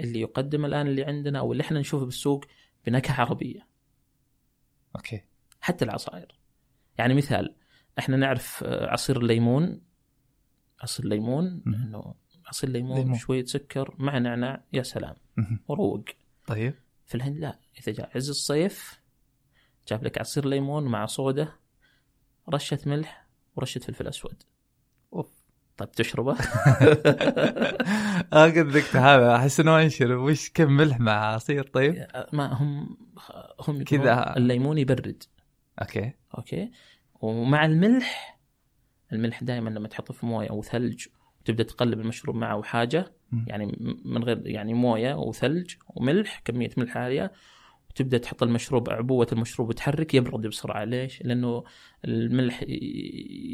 اللي 0.00 0.20
يقدم 0.20 0.64
الآن 0.64 0.86
اللي 0.86 1.04
عندنا 1.04 1.38
أو 1.38 1.52
اللي 1.52 1.60
إحنا 1.60 1.80
نشوفه 1.80 2.04
بالسوق 2.04 2.44
بنكهة 2.86 3.20
عربية. 3.20 3.66
okay. 4.96 5.22
حتى 5.60 5.84
العصائر. 5.84 6.38
يعني 6.98 7.14
مثال 7.14 7.54
إحنا 7.98 8.16
نعرف 8.16 8.64
آه، 8.64 8.90
عصير 8.90 9.20
الليمون. 9.20 9.80
عصير 10.80 11.04
الليمون. 11.04 11.62
إنه 11.66 12.14
عصير 12.46 12.70
ليمون, 12.70 12.98
ليمون. 12.98 13.18
شوية 13.18 13.44
سكر 13.44 13.94
مع 13.98 14.18
نعناع. 14.18 14.64
يا 14.72 14.82
سلام. 14.82 15.16
وروق. 15.68 16.04
طيب. 16.46 16.74
في 17.06 17.14
الهند 17.14 17.36
لا. 17.36 17.58
إذا 17.78 17.92
جاء 17.92 18.10
عز 18.16 18.28
الصيف 18.28 19.00
جاب 19.88 20.04
لك 20.04 20.18
عصير 20.18 20.46
ليمون 20.46 20.84
مع 20.84 21.06
صودا 21.06 21.48
رشة 22.48 22.78
ملح 22.86 23.26
ورشة 23.56 23.78
فلفل 23.78 24.06
أسود. 24.08 24.42
أوف. 25.12 25.45
طيب 25.76 25.90
تشربه؟ 25.90 26.32
آه 28.32 28.46
قد 28.46 28.58
ذقت 28.58 28.96
هذا. 28.96 29.36
أحس 29.36 29.60
إنه 29.60 29.82
أنشر. 29.82 30.12
وش 30.12 30.50
كم 30.54 30.72
ملح 30.72 31.00
مع 31.00 31.12
عصير 31.12 31.62
طيب؟ 31.62 32.06
ما 32.32 32.52
هم 32.52 32.96
هم 33.68 33.82
كذا. 33.84 34.36
الليمون 34.36 34.78
يبرد. 34.78 35.22
okay. 35.82 36.12
okay. 36.38 36.70
ومع 37.20 37.64
الملح 37.64 38.38
الملح 39.12 39.44
دائما 39.44 39.70
لما 39.70 39.88
تحطه 39.88 40.14
في 40.14 40.26
موية 40.26 40.50
أو 40.50 40.62
ثلج 40.62 41.06
وتبدأ 41.40 41.62
تقلب 41.62 42.00
المشروب 42.00 42.36
معه 42.36 42.62
حاجة 42.62 43.12
مم. 43.32 43.44
يعني 43.48 43.76
من 44.04 44.24
غير 44.24 44.46
يعني 44.46 44.74
موية 44.74 45.14
وثلج 45.14 45.74
وملح 45.88 46.42
كمية 46.44 46.70
ملح 46.76 46.96
عالية 46.96 47.32
وتبدا 47.96 48.18
تحط 48.18 48.42
المشروب 48.42 48.90
عبوة 48.90 49.26
المشروب 49.32 49.68
وتحرك 49.68 50.14
يبرد 50.14 50.46
بسرعة 50.46 50.84
ليش؟ 50.84 51.22
لأنه 51.22 51.64
الملح 52.04 52.64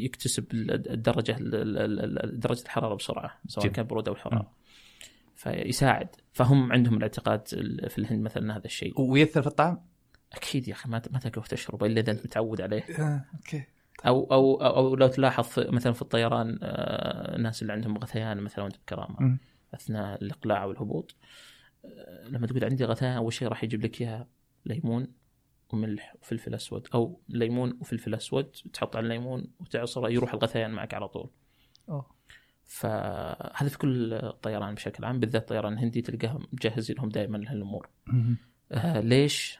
يكتسب 0.05 0.45
ال- 0.53 0.91
الدرجة 0.91 1.37
ال- 1.37 1.55
ال- 1.55 2.23
ال- 2.25 2.39
درجة 2.39 2.61
الحرارة 2.63 2.95
بسرعة 2.95 3.39
سواء. 3.47 3.67
كان 3.67 3.85
برودة 3.87 4.11
أو 4.11 4.15
حرارة 4.15 4.51
فيساعد 5.35 6.07
فهم 6.33 6.71
عندهم 6.71 6.97
الاعتقاد 6.97 7.41
ال- 7.53 7.89
في 7.89 7.97
الهند 7.97 8.21
مثلا 8.21 8.57
هذا 8.57 8.65
الشيء 8.65 9.01
ويأثر 9.01 9.41
في 9.41 9.47
الطعم؟ 9.47 9.81
أكيد 10.33 10.67
يا 10.67 10.73
أخي 10.73 10.89
ما 10.89 11.01
ما 11.11 11.19
تقف 11.19 11.47
تشربه 11.47 11.85
إلا 11.85 11.99
إذا 12.01 12.11
أنت 12.11 12.25
متعود 12.25 12.61
عليه 12.61 12.83
آه، 12.99 13.25
أوكي 13.35 13.63
أو 14.07 14.23
أو 14.31 14.55
أو, 14.55 14.95
لو 14.95 15.07
تلاحظ 15.07 15.47
مثلا 15.57 15.93
في 15.93 16.01
الطيران 16.01 16.59
آه، 16.63 17.35
الناس 17.35 17.61
اللي 17.61 17.73
عندهم 17.73 17.97
غثيان 17.97 18.37
مثلا 18.37 18.63
وانت 18.63 18.75
بكرامه. 18.77 19.37
أثناء 19.73 20.21
الإقلاع 20.23 20.65
والهبوط 20.65 21.15
لما 22.27 22.47
تقول 22.47 22.63
عندي 22.63 22.85
غثيان 22.85 23.11
أول 23.11 23.33
شيء 23.33 23.47
راح 23.47 23.63
يجيب 23.63 23.81
لك 23.81 24.01
إياها 24.01 24.27
ليمون 24.65 25.07
وملح 25.73 26.15
وفلفل 26.21 26.55
أسود. 26.55 26.87
أو 26.93 27.21
ليمون 27.29 27.77
وفلفل 27.81 28.15
أسود 28.15 28.45
تحط 28.45 28.95
على 28.95 29.03
الليمون 29.03 29.47
وتعصره 29.59 30.09
يروح 30.09 30.33
الغثيان 30.33 30.71
معك 30.71 30.93
على 30.93 31.07
طول. 31.07 31.29
أوه. 31.89 32.13
فهذا 32.63 33.69
في 33.69 33.77
كل 33.77 34.13
الطيران 34.13 34.75
بشكل 34.75 35.05
عام 35.05 35.19
بالذات 35.19 35.41
الطيران 35.41 35.73
الهندي 35.73 36.01
تلقاهم 36.01 36.47
مجهزين 36.53 36.95
لهم 36.95 37.09
دائما 37.09 37.37
لهالأمور. 37.37 37.89
مهم. 38.07 38.37
آه 38.71 38.99
ليش؟ 38.99 39.59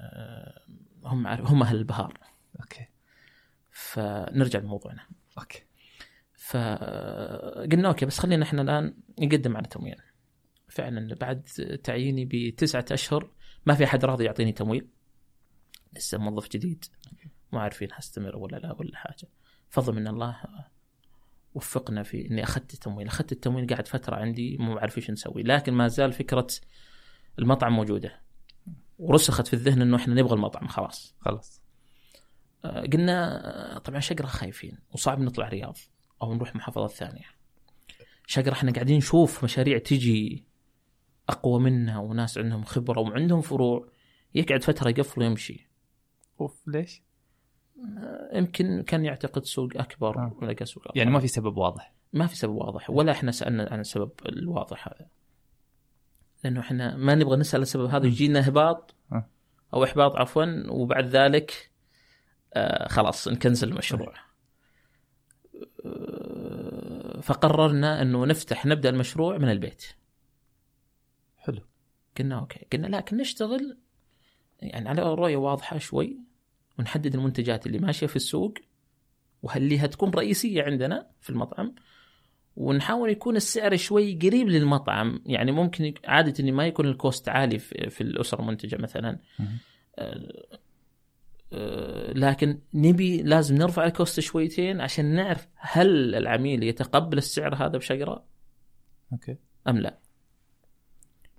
آه 0.00 0.62
هم 1.04 1.26
عارف 1.26 1.50
هم 1.50 1.62
أهل 1.62 1.76
البهار. 1.76 2.18
أوكي. 2.60 2.86
فنرجع 3.70 4.58
لموضوعنا. 4.58 5.06
okay. 5.38 5.62
فقلنا 6.34 7.88
okay 7.88 8.06
بس 8.06 8.18
خلينا 8.18 8.44
إحنا 8.44 8.62
الآن 8.62 8.94
نقدم 9.18 9.56
على 9.56 9.66
تمويل. 9.66 9.96
فعلا 10.78 11.14
بعد 11.14 11.42
تعييني 11.84 12.24
بتسعة 12.24 12.84
أشهر 12.92 13.30
ما 13.66 13.74
في 13.74 13.84
أحد 13.84 14.04
راضي 14.04 14.24
يعطيني 14.24 14.52
تمويل. 14.52 14.88
لسه 15.96 16.18
موظف 16.18 16.48
جديد. 16.48 16.84
ما 17.52 17.60
عارفين 17.60 17.88
هستمر 17.92 18.36
ولا 18.36 18.56
لا 18.56 18.72
ولا 18.72 18.96
حاجة. 18.96 19.28
فضل 19.68 19.94
من 19.94 20.08
الله 20.08 20.36
وفقنا 21.54 22.02
في 22.02 22.30
إني 22.30 22.42
أخذت 22.42 22.74
التمويل. 22.74 23.06
أخذت 23.06 23.32
التمويل 23.32 23.66
قاعد 23.66 23.88
فترة 23.88 24.16
عندي 24.16 24.56
مو 24.56 24.78
عارف 24.78 24.98
إيش 24.98 25.10
نسوي. 25.10 25.42
لكن 25.42 25.72
ما 25.72 25.88
زال 25.88 26.12
فكرة 26.12 26.46
المطعم 27.38 27.72
موجودة. 27.72 28.20
ورسخت 28.98 29.46
في 29.46 29.54
الذهن 29.54 29.82
إنه 29.82 29.96
إحنا 29.96 30.14
نبغى 30.14 30.34
المطعم 30.34 30.68
خلاص. 30.68 31.14
خلاص. 31.20 31.62
آه، 32.64 32.80
قلنا 32.80 33.46
آه، 33.76 33.78
طبعا 33.78 34.00
شقرة 34.00 34.26
خايفين. 34.26 34.78
وصعب 34.92 35.20
نطلع 35.20 35.48
رياض 35.48 35.76
أو 36.22 36.34
نروح 36.34 36.56
محافظات 36.56 36.90
ثانية. 36.90 37.26
شقرة 38.26 38.52
إحنا 38.52 38.72
قاعدين 38.72 38.96
نشوف 38.96 39.44
مشاريع 39.44 39.78
تجي 39.78 40.48
أقوى 41.28 41.60
منا 41.60 41.98
وناس 41.98 42.38
عندهم 42.38 42.64
خبرة 42.64 43.00
وعندهم 43.00 43.40
فروع 43.40 43.88
يقعد 44.34 44.62
فترة 44.62 44.88
يقفل 44.88 45.20
ويمشي 45.20 45.68
أوف 46.40 46.62
ليش؟ 46.66 47.02
يمكن 48.32 48.82
كان 48.82 49.04
يعتقد 49.04 49.44
سوق 49.44 49.70
أكبر 49.76 50.18
آه. 50.18 50.36
ولا 50.42 50.64
سوق 50.64 50.82
أكبر. 50.82 50.98
يعني 50.98 51.10
ما 51.10 51.20
في 51.20 51.28
سبب 51.28 51.56
واضح 51.56 51.94
ما 52.12 52.26
في 52.26 52.36
سبب 52.36 52.54
واضح 52.54 52.90
ولا 52.90 53.12
إحنا 53.12 53.30
سألنا 53.30 53.68
عن 53.70 53.80
السبب 53.80 54.10
الواضح 54.26 54.88
هذا 54.88 55.08
لأنه 56.44 56.60
إحنا 56.60 56.96
ما 56.96 57.14
نبغى 57.14 57.36
نسأل 57.36 57.62
السبب 57.62 57.84
هذا 57.84 58.06
يجينا 58.06 58.46
اهباط 58.46 58.94
آه. 59.12 59.28
أو 59.74 59.84
إحباط 59.84 60.16
عفوا 60.16 60.70
وبعد 60.70 61.06
ذلك 61.06 61.70
آه 62.54 62.88
خلاص 62.88 63.28
نكنسل 63.28 63.68
المشروع 63.68 64.14
آه، 65.84 67.20
فقررنا 67.20 68.02
إنه 68.02 68.26
نفتح 68.26 68.66
نبدأ 68.66 68.88
المشروع 68.88 69.38
من 69.38 69.50
البيت 69.50 69.97
قلنا 72.18 72.38
okay. 72.38 72.66
قلنا 72.72 72.96
لكن 72.96 73.16
نشتغل 73.16 73.78
يعني 74.60 74.88
على 74.88 75.14
رؤية 75.14 75.36
واضحة 75.36 75.78
شوي 75.78 76.18
ونحدد 76.78 77.14
المنتجات 77.14 77.66
اللي 77.66 77.78
ماشية 77.78 78.06
في 78.06 78.16
السوق 78.16 78.54
وهل 79.42 79.74
هتكون 79.74 80.10
رئيسية 80.10 80.62
عندنا 80.62 81.10
في 81.20 81.30
المطعم؟ 81.30 81.74
ونحاول 82.56 83.10
يكون 83.10 83.36
السعر 83.36 83.76
شوي 83.76 84.14
قريب 84.14 84.48
للمطعم. 84.48 85.22
يعني 85.26 85.52
ممكن 85.52 85.94
عادة 86.04 86.52
ما 86.52 86.66
يكون 86.66 86.86
ال 86.86 86.94
cost 86.94 87.28
عالي 87.28 87.58
في, 87.58 88.00
الأسرة 88.00 88.40
المنتجة 88.40 88.76
مثلا. 88.76 89.18
آه، 89.98 90.58
آه، 91.52 92.12
لكن 92.12 92.58
نبي 92.74 93.22
لازم 93.22 93.54
نرفع 93.54 93.84
ال 93.84 93.91
cost 93.91 94.20
شويتين 94.20 94.80
عشان 94.80 95.14
نعرف 95.14 95.48
هل 95.54 96.14
العميل 96.14 96.62
يتقبل 96.62 97.18
السعر 97.18 97.54
هذا 97.54 97.78
بشقره 97.78 98.24
okay. 99.12 99.36
أم 99.68 99.78
لا؟ 99.78 99.98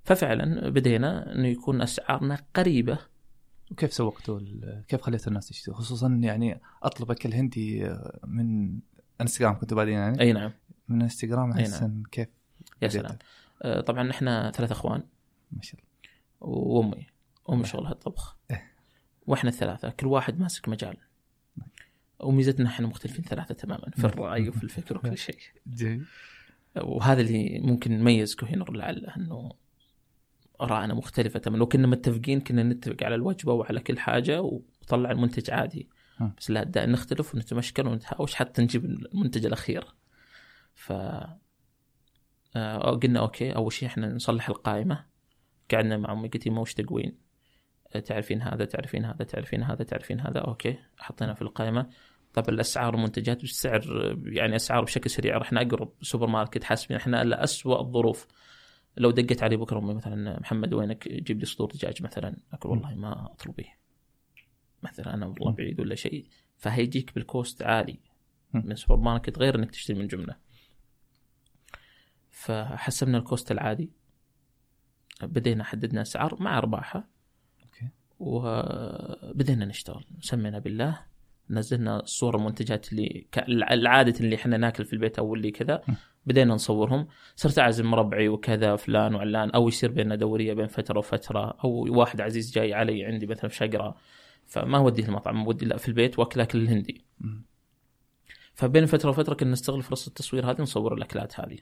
ففعلا 0.09 0.69
بدينا 0.69 1.35
إنه 1.35 1.47
يكون 1.47 1.81
أسعارنا 1.81 2.37
قريبة. 2.55 2.99
وكيف 3.71 3.93
سوقتوا 3.93 4.39
كيف 4.87 5.01
خليتوا 5.01 5.27
الناس 5.27 5.47
تشتري 5.47 5.75
خصوصا 5.75 6.19
يعني 6.23 6.61
اطلب 6.83 7.11
اكل 7.11 7.33
هندي 7.33 7.95
من 8.27 8.79
إنستغرام 9.21 9.59
كنتوا 9.59 9.77
بادين 9.77 9.93
يعني؟ 9.93 10.21
أي 10.21 10.33
نعم. 10.33 10.51
من 10.87 11.01
إنستغرام 11.01 11.53
أي 11.53 11.61
احس 11.61 11.81
إن 11.81 12.03
كيف 12.11 12.27
يا؟ 12.81 12.87
سلام. 12.87 13.17
آه، 13.61 13.81
طبعا 13.81 14.11
إحنا 14.11 14.51
ثلاث 14.51 14.71
إخوان. 14.71 15.03
ما 15.51 15.61
شاء 15.61 15.79
الله. 15.79 16.53
وأمي. 16.53 17.07
أمي 17.49 17.65
شغلها 17.65 17.91
الطبخ. 17.91 18.37
إيه. 18.51 18.71
وإحنا 19.27 19.49
الثلاثة. 19.49 19.89
كل 19.89 20.07
واحد 20.07 20.39
ماسك 20.39 20.69
مجال. 20.69 20.97
وميزتنا 22.19 22.69
إحنا 22.69 22.87
مختلفين 22.87 23.25
ثلاثة 23.25 23.53
تماما 23.53 23.89
في 23.97 24.05
الرأي 24.05 24.49
وفي 24.49 24.63
الفكر 24.63 24.97
وكل 24.97 25.17
شيء. 25.27 25.39
جميل. 25.67 26.05
وهذا 26.77 27.21
اللي 27.21 27.59
ممكن 27.59 27.91
نميز 27.91 28.35
كوهينور 28.35 28.71
لعله 28.71 29.15
إنه 29.17 29.51
آرائنا 30.61 30.93
مختلفة 30.93 31.39
تماما. 31.39 31.59
لو 31.59 31.67
كنا 31.67 31.87
متفقين 31.87 32.41
كنا 32.41 32.63
نتفق 32.63 33.03
على 33.03 33.15
الوجبة 33.15 33.53
وعلى 33.53 33.79
كل 33.79 33.99
حاجة 33.99 34.41
وطلع 34.41 35.11
المنتج 35.11 35.51
عادي. 35.51 35.89
بس 36.37 36.51
لا 36.51 36.63
دا 36.63 36.85
نختلف 36.85 37.35
ونتمشكل 37.35 37.87
ونتهاوش 37.87 38.35
حتى 38.35 38.61
نجيب 38.61 38.85
المنتج 38.85 39.45
الأخير. 39.45 39.85
ف 40.73 40.93
آه، 42.55 42.77
قلنا 42.77 43.19
okay 43.19 43.55
أول 43.55 43.73
شيء 43.73 43.87
إحنا 43.87 44.13
نصلح 44.13 44.49
القائمة. 44.49 45.05
قعدنا 45.73 45.97
مع 45.97 46.13
أمي 46.13 46.27
قلت 46.27 46.47
ما 46.47 46.61
وش 46.61 46.73
تقوين؟ 46.73 47.17
آه، 47.95 47.99
تعرفين 47.99 48.41
هذا 48.41 48.65
تعرفين 48.65 49.05
هذا 49.05 49.23
تعرفين 49.25 49.63
هذا 49.63 49.83
تعرفين 49.83 50.19
هذا. 50.19 50.39
okay 50.39 50.77
حطينا 50.97 51.33
في 51.33 51.41
القائمة. 51.41 51.89
طب 52.33 52.49
الأسعار 52.49 52.95
المنتجات 52.95 53.41
بالسعر 53.41 53.81
يعني 54.25 54.55
أسعار 54.55 54.83
بشكل 54.83 55.09
سريع. 55.09 55.37
رحنا 55.37 55.61
اقرب 55.61 55.93
سوبر 56.01 56.27
ماركت 56.27 56.63
حاسبين 56.63 56.97
إحنا 56.97 57.23
لاسوء 57.23 57.81
الظروف. 57.81 58.27
لو 58.99 59.11
دقت 59.11 59.43
علي 59.43 59.57
بكرة 59.57 59.79
أمي 59.79 59.93
مثلا 59.93 60.39
محمد 60.39 60.73
وينك؟ 60.73 61.07
جيب 61.07 61.39
لي 61.39 61.45
صدور 61.45 61.71
دجاج 61.71 62.03
مثلا. 62.03 62.37
أقول 62.53 62.71
والله 62.71 62.95
ما 62.95 63.31
اطلبي 63.31 63.67
مثلا 64.83 65.13
أنا 65.13 65.25
والله. 65.25 65.51
بعيد 65.51 65.79
ولا 65.79 65.95
شيء. 65.95 66.27
فهيجيك 66.57 67.15
بال 67.15 67.31
cost 67.31 67.63
عالي. 67.63 67.99
من 68.53 68.75
سوبر 68.75 68.97
ماركت 68.97 69.39
غير 69.39 69.55
إنك 69.55 69.71
تشتري 69.71 69.99
من 69.99 70.07
جملة. 70.07 70.35
فحسبنا 72.29 73.17
ال 73.17 73.24
cost 73.24 73.51
العادي. 73.51 73.91
بدينا 75.23 75.63
حددنا 75.63 76.01
اسعار 76.01 76.41
مع 76.41 76.57
ارباحها 76.57 77.07
okay. 77.63 77.89
وبدينا 78.19 79.65
نشتغل. 79.65 80.05
سمينا 80.21 80.59
بالله. 80.59 81.09
نزلنا 81.49 82.01
صور 82.05 82.35
المنتجات 82.35 82.93
اللي 82.93 83.27
العادة 83.71 84.19
اللي 84.19 84.35
إحنا 84.35 84.57
ناكل 84.57 84.85
في 84.85 84.93
البيت 84.93 85.19
أو 85.19 85.35
اللي 85.35 85.51
كذا. 85.51 85.81
بدينا 86.29 86.53
نصورهم 86.53 87.07
صرت 87.35 87.59
أعزم 87.59 87.85
ربعي 87.85 88.29
وكذا 88.29 88.75
فلان 88.75 89.15
وعلان 89.15 89.49
أو 89.49 89.67
يصير 89.67 89.91
بيننا 89.91 90.15
دورية 90.15 90.53
بين 90.53 90.67
فترة 90.67 90.99
وفترة 90.99 91.57
أو 91.63 91.99
واحد 91.99 92.21
عزيز 92.21 92.51
جاي 92.51 92.73
علي 92.73 93.05
عندي 93.05 93.27
مثلا 93.27 93.49
في 93.49 93.55
شقرة 93.55 93.95
فما 94.45 94.79
وديه 94.79 95.03
المطعم 95.03 95.47
ودي 95.47 95.65
لا 95.65 95.77
في 95.77 95.87
البيت 95.87 96.19
وأكل 96.19 96.41
أكل 96.41 96.57
الهندي. 96.57 97.05
فبين 98.53 98.85
فترة 98.85 99.09
وفترة 99.09 99.33
كنا 99.33 99.51
نستغل 99.51 99.81
فرصة 99.81 100.09
التصوير 100.09 100.51
هذه 100.51 100.61
نصور 100.61 100.93
الأكلات 100.93 101.39
هذه. 101.39 101.57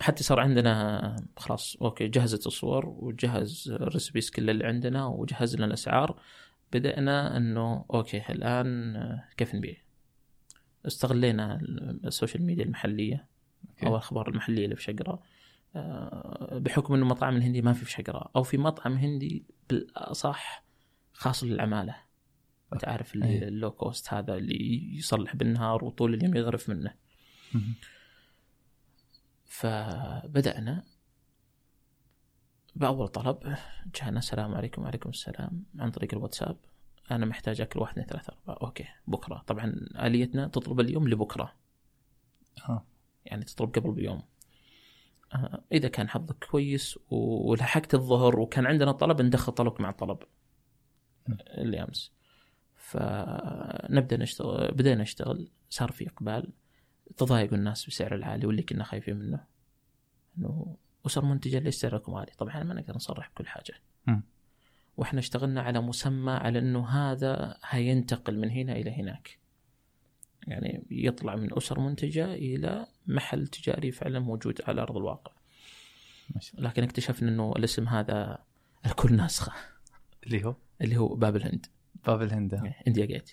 حتى 0.00 0.22
صار 0.22 0.40
عندنا 0.40 1.16
خلاص 1.36 1.76
okay 1.82 2.08
جهزت 2.08 2.46
الصور 2.46 2.86
وجهز 2.86 3.70
ال 3.80 3.86
recipes 3.86 4.30
كل 4.30 4.50
اللي 4.50 4.66
عندنا 4.66 5.06
وجهز 5.06 5.56
لنا 5.56 5.66
الاسعار 5.66 6.20
بدأنا 6.72 7.36
إنه 7.36 7.84
okay 7.94 8.32
الآن 8.32 8.96
كيف 9.36 9.54
نبيع؟ 9.54 9.85
استغلينا 10.86 11.60
ال 12.04 12.09
social 12.09 12.42
media 12.42 12.64
المحلية 12.64 13.26
okay. 13.70 13.86
أو 13.86 13.90
الأخبار 13.90 14.28
المحلية 14.28 14.64
اللي 14.64 14.76
في 14.76 14.82
شقره 14.82 15.22
آه، 15.76 16.58
بحكم 16.58 16.94
إنه 16.94 17.02
المطاعم 17.02 17.36
الهنديه 17.36 17.62
ما 17.62 17.72
في 17.72 17.84
في 17.84 17.90
شقره 17.90 18.30
أو 18.36 18.42
في 18.42 18.58
مطعم 18.58 18.92
هندي 18.92 19.44
بالأصح 19.68 20.64
خاص 21.12 21.44
للعمالة. 21.44 21.96
أنت 22.72 22.88
عارف 22.88 23.14
اللي 23.14 23.26
أي. 23.26 23.48
ال 23.48 23.54
low 23.54 23.70
cost 23.70 24.14
هذا 24.14 24.34
اللي 24.34 24.94
يصلح 24.96 25.36
بالنهار 25.36 25.84
وطول 25.84 26.14
اليوم 26.14 26.36
يغرف 26.36 26.68
منه. 26.68 26.94
مم. 27.54 27.74
فبدأنا. 29.44 30.84
بأول 32.76 33.08
طلب 33.08 33.56
جانا 34.00 34.18
السلام 34.18 34.54
عليكم 34.54 34.82
وعليكم 34.82 35.10
السلام 35.10 35.64
عن 35.78 35.90
طريق 35.90 36.14
الواتساب. 36.14 36.56
أنا 37.10 37.26
محتاج 37.26 37.60
أكل 37.60 37.80
واحد 37.80 37.92
اثنين 37.92 38.06
ثلاثة 38.06 38.32
أربعة. 38.32 38.66
okay. 38.66 38.84
بكرة. 39.06 39.44
طبعا 39.46 39.74
آليتنا 39.96 40.48
تطلب 40.48 40.80
اليوم 40.80 41.08
لبكرة. 41.08 41.54
آه. 42.68 42.86
يعني 43.24 43.44
تطلب 43.44 43.74
قبل 43.74 43.92
بيوم. 43.92 44.22
آه، 45.34 45.64
إذا 45.72 45.88
كان 45.88 46.08
حظك 46.08 46.44
كويس 46.44 46.98
ولحقت 47.10 47.94
الظهر 47.94 48.40
وكان 48.40 48.66
عندنا 48.66 48.92
طلب 48.92 49.22
ندخل 49.22 49.52
طلبك 49.52 49.80
مع 49.80 49.90
الطلب 49.90 50.18
اللي 51.28 51.82
أمس. 51.82 52.12
فنبدأ 52.74 54.16
نشتغل 54.16 54.72
بدينا 54.72 55.02
نشتغل. 55.02 55.50
صار 55.68 55.92
في 55.92 56.08
إقبال. 56.08 56.52
تضايقوا 57.16 57.56
الناس 57.56 57.84
بالسعر 57.84 58.14
العالي 58.14 58.46
واللي 58.46 58.62
كنا 58.62 58.84
خايفين 58.84 59.16
منه. 59.16 59.44
إنه 60.38 60.76
اسر 61.06 61.24
منتجه 61.24 61.58
ليش 61.58 61.74
سعركم 61.74 62.14
عالي؟ 62.14 62.32
طبعا 62.38 62.62
ما 62.62 62.74
نقدر 62.74 62.94
نصرح 62.94 63.30
بكل 63.30 63.46
حاجة. 63.46 63.74
مم. 64.06 64.22
وإحنا 64.96 65.18
اشتغلنا 65.18 65.62
على 65.62 65.80
مسمى 65.80 66.32
على 66.32 66.58
إنه 66.58 66.88
هذا 66.88 67.58
هينتقل 67.64 68.38
من 68.38 68.50
هنا 68.50 68.72
إلى 68.72 68.90
هناك. 68.90 69.38
يعني 70.46 70.86
يطلع 70.90 71.36
من 71.36 71.56
أسر 71.56 71.80
منتجة 71.80 72.34
إلى 72.34 72.86
محل 73.06 73.46
تجاري 73.46 73.92
فعلا 73.92 74.18
موجود 74.18 74.60
على 74.66 74.82
أرض 74.82 74.96
الواقع. 74.96 75.32
لكن 76.54 76.82
اكتشفنا 76.82 77.28
إنه 77.28 77.52
الاسم 77.56 77.88
هذا 77.88 78.38
الكل 78.86 79.16
ناسخة 79.16 79.52
اللي 80.26 80.44
هو 80.44 80.54
اللي 80.80 80.96
هو 80.96 81.14
باب 81.14 81.36
الهند 81.36 81.66
باب 82.06 82.22
الهند. 82.22 82.72
انديا 82.88 83.06
جيت 83.06 83.30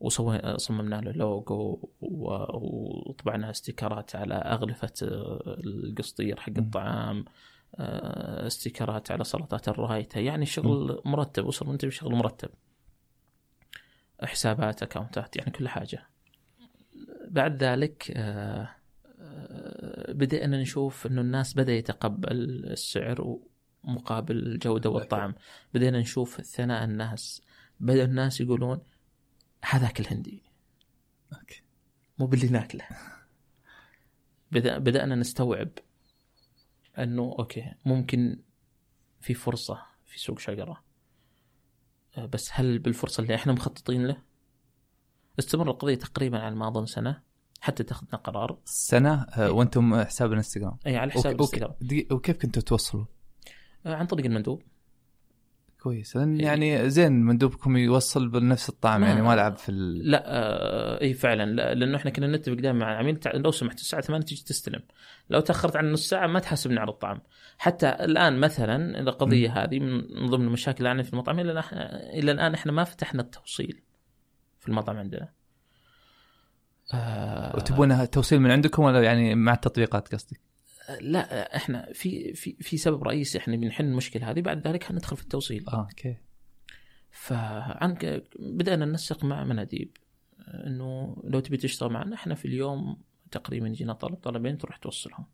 وسوي 0.00 0.58
صممنا 0.58 1.00
له 1.00 1.12
لوجو 1.12 1.88
وطبعنا 2.00 3.50
استيكرات 3.50 4.16
على 4.16 4.34
أغلفة 4.34 4.92
القسطير 5.02 6.40
حق. 6.40 6.52
الطعام 6.58 7.24
استيكرات 7.78 9.10
على 9.10 9.24
سلطات 9.24 9.68
الرايته 9.68 10.20
يعني 10.20 10.46
شغل 10.46 11.02
مرتب 11.04 11.46
وصل 11.46 11.68
منتج 11.68 11.88
شغل 11.88 12.14
مرتب. 12.14 12.50
حسابات 14.22 14.82
اكونتات 14.82 15.36
يعني 15.36 15.50
كل 15.50 15.68
حاجة. 15.68 16.08
بعد 17.28 17.64
ذلك 17.64 18.10
آه، 18.16 18.68
آه، 19.20 20.12
بدأنا 20.12 20.60
نشوف 20.60 21.06
إنه 21.06 21.20
الناس 21.20 21.54
بدأ 21.54 21.72
يتقبل 21.72 22.64
السعر 22.64 23.38
مقابل 23.84 24.36
الجودة 24.36 24.90
والطعم. 24.90 25.34
بدأنا 25.74 26.00
نشوف 26.00 26.40
ثناء 26.40 26.84
الناس. 26.84 27.42
بدأ 27.80 28.04
الناس 28.04 28.40
يقولون 28.40 28.80
هذاك 29.64 30.00
الهندي 30.00 30.42
مو 32.18 32.26
باللي 32.26 32.48
ناكله. 32.48 32.84
بدأ 34.52 34.78
بدأنا 34.78 35.14
نستوعب 35.14 35.68
انه 36.98 37.36
أوكي 37.38 37.74
ممكن 37.84 38.42
في 39.20 39.34
فرصة 39.34 39.82
في 40.04 40.18
سوق 40.20 40.38
شقرة 40.38 40.84
آه، 42.18 42.26
بس 42.26 42.48
هل 42.52 42.78
بالفرصة 42.78 43.20
اللي 43.20 43.34
إحنا 43.34 43.52
مخططين 43.52 44.06
له؟ 44.06 44.22
استمر 45.38 45.70
القضية 45.70 45.94
تقريبا 45.94 46.38
على 46.38 46.54
ما 46.54 46.68
اظن 46.68 46.86
سنة 46.86 47.22
حتى 47.60 47.82
اتخذنا 47.82 48.16
قرار. 48.16 48.58
سنة؟ 48.64 49.22
آه، 49.22 49.52
وأنتم 49.52 50.04
حساب 50.04 50.32
الانستغرام. 50.32 50.78
اي 50.86 50.96
على 50.96 51.12
حساب 51.12 51.34
الانستغرام. 51.34 51.74
وكيف 52.10 52.36
كنتوا 52.36 52.62
توصلوا؟ 52.62 53.04
آه، 53.86 53.94
عن 53.94 54.06
طريق 54.06 54.26
المندوب. 54.26 54.62
كويس. 55.84 56.16
لأن 56.16 56.36
إيه. 56.36 56.44
يعني 56.46 56.90
زين 56.90 57.12
مندوبكم 57.12 57.76
يوصل 57.76 58.28
بنفس 58.28 58.68
الطعم 58.68 59.00
ما- 59.00 59.06
يعني 59.06 59.22
ما 59.22 59.36
لعب 59.36 59.56
في 59.56 59.68
ال... 59.68 60.10
لا 60.10 60.22
آه 60.26 61.00
اي 61.00 61.14
فعلا. 61.14 61.44
لا 61.50 61.74
لأنه 61.74 61.96
إحنا 61.96 62.10
كنا 62.10 62.26
نتفق 62.26 62.52
دائما 62.54 62.78
مع 62.78 62.92
العميل 62.92 63.18
لو 63.34 63.50
سمحت 63.50 63.78
الساعة 63.78 64.02
8 64.02 64.24
تجي 64.24 64.44
تستلم. 64.44 64.80
لو 65.30 65.40
تأخرت 65.40 65.76
عن 65.76 65.92
نص 65.92 66.08
ساعة 66.08 66.26
ما 66.26 66.40
تحاسبني 66.40 66.80
على 66.80 66.90
الطعام 66.90 67.20
حتى 67.58 67.88
الآن 67.88 68.38
مثلا 68.40 69.00
القضية 69.00 69.64
هذه 69.64 69.78
من 69.78 70.26
ضمن 70.26 70.46
المشاكل 70.46 70.86
اللي 70.86 71.04
في 71.04 71.12
المطعم 71.12 71.36
الآن- 71.36 71.74
إلى 72.14 72.32
الآن 72.32 72.54
إحنا 72.54 72.72
ما 72.72 72.84
فتحنا 72.84 73.22
التوصيل 73.22 73.82
في 74.60 74.68
المطعم 74.68 74.96
عندنا. 74.96 75.28
آه. 76.94 77.56
وتبونها 77.56 78.04
توصيل 78.04 78.40
من 78.40 78.50
عندكم 78.50 78.82
ولا 78.82 79.02
يعني 79.02 79.34
مع 79.34 79.52
التطبيقات 79.52 80.14
قصدي؟ 80.14 80.36
لا 81.00 81.56
إحنا 81.56 81.92
في 81.92 82.34
في 82.34 82.56
في 82.60 82.76
سبب 82.76 83.02
رئيسي 83.02 83.38
إحنا 83.38 83.56
بنحل 83.56 83.84
المشكلة 83.84 84.30
هذه 84.30 84.40
بعد 84.40 84.68
ذلك 84.68 84.84
حندخل 84.84 85.16
في 85.16 85.22
التوصيل. 85.22 85.64
آه 85.68 85.80
أوكي. 85.80 86.16
فعن 87.10 87.98
بدأنا 88.38 88.84
ننسق 88.84 89.24
مع 89.24 89.44
مناديب 89.44 89.96
إنه 90.48 91.16
لو 91.24 91.40
تبي 91.40 91.56
تشتغل 91.56 91.92
معنا 91.92 92.14
إحنا 92.14 92.34
في 92.34 92.44
اليوم 92.44 92.96
تقريبا 93.30 93.68
يجينا 93.68 93.92
طلب 93.92 94.14
طلبين 94.14 94.58
تروح 94.58 94.76
توصلهم. 94.76 95.26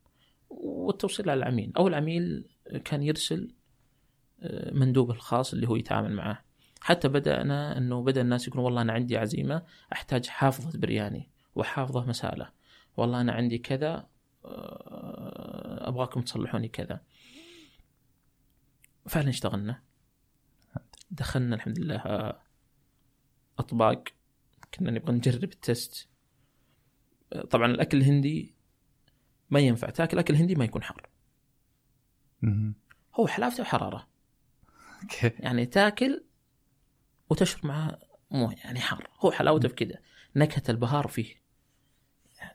والتوصيل 0.49 1.29
على 1.29 1.37
العميل. 1.37 1.73
أو 1.77 1.87
العميل 1.87 2.49
كان 2.85 3.03
يرسل 3.03 3.53
آه، 4.43 4.73
مندوبه 4.73 5.13
الخاص 5.13 5.53
اللي 5.53 5.67
هو 5.67 5.75
يتعامل 5.75 6.13
معه 6.13 6.43
حتى 6.81 7.07
بدأنا 7.07 7.77
إنه 7.77 8.03
بدأ 8.03 8.21
الناس 8.21 8.47
يقولون 8.47 8.65
والله 8.65 8.81
أنا 8.81 8.93
عندي 8.93 9.17
عزيمة 9.17 9.63
أحتاج 9.93 10.25
حافظة 10.27 10.79
برياني 10.79 11.29
وحافظة 11.55 12.05
مساله. 12.05 12.49
والله 12.97 13.21
أنا 13.21 13.31
عندي 13.31 13.57
كذا 13.57 14.07
آه، 14.45 15.40
أبغاكم 15.91 16.21
تصلحوني 16.21 16.67
كذا. 16.67 17.01
فعلا 19.07 19.29
اشتغلنا. 19.29 19.81
دخلنا 21.11 21.55
الحمد 21.55 21.79
لله 21.79 21.95
آه، 21.95 22.41
أطباق. 23.59 24.03
كنا 24.73 24.91
نبغى 24.91 25.13
نجرب 25.13 25.43
التست. 25.43 26.09
طبعا 27.49 27.65
الأكل 27.65 27.97
الهندي 27.97 28.55
ما 29.49 29.59
ينفع 29.59 29.89
تاكل 29.89 30.19
اكل 30.19 30.35
هندي 30.35 30.55
ما 30.55 30.65
يكون 30.65 30.83
حار. 30.83 31.09
هو 33.15 33.27
حلاوته 33.27 33.61
وحرارة. 33.61 34.07
أوكي. 35.03 35.31
يعني 35.39 35.65
تاكل 35.65 36.23
وتشرب 37.29 37.65
معاه 37.65 37.99
مويه 38.31 38.55
يعني 38.55 38.79
حار. 38.79 39.09
هو 39.19 39.31
حلاوته 39.31 39.69
في 39.69 39.75
كذا 39.75 39.99
نكهة 40.35 40.71
البهار 40.71 41.07
فيه. 41.07 41.41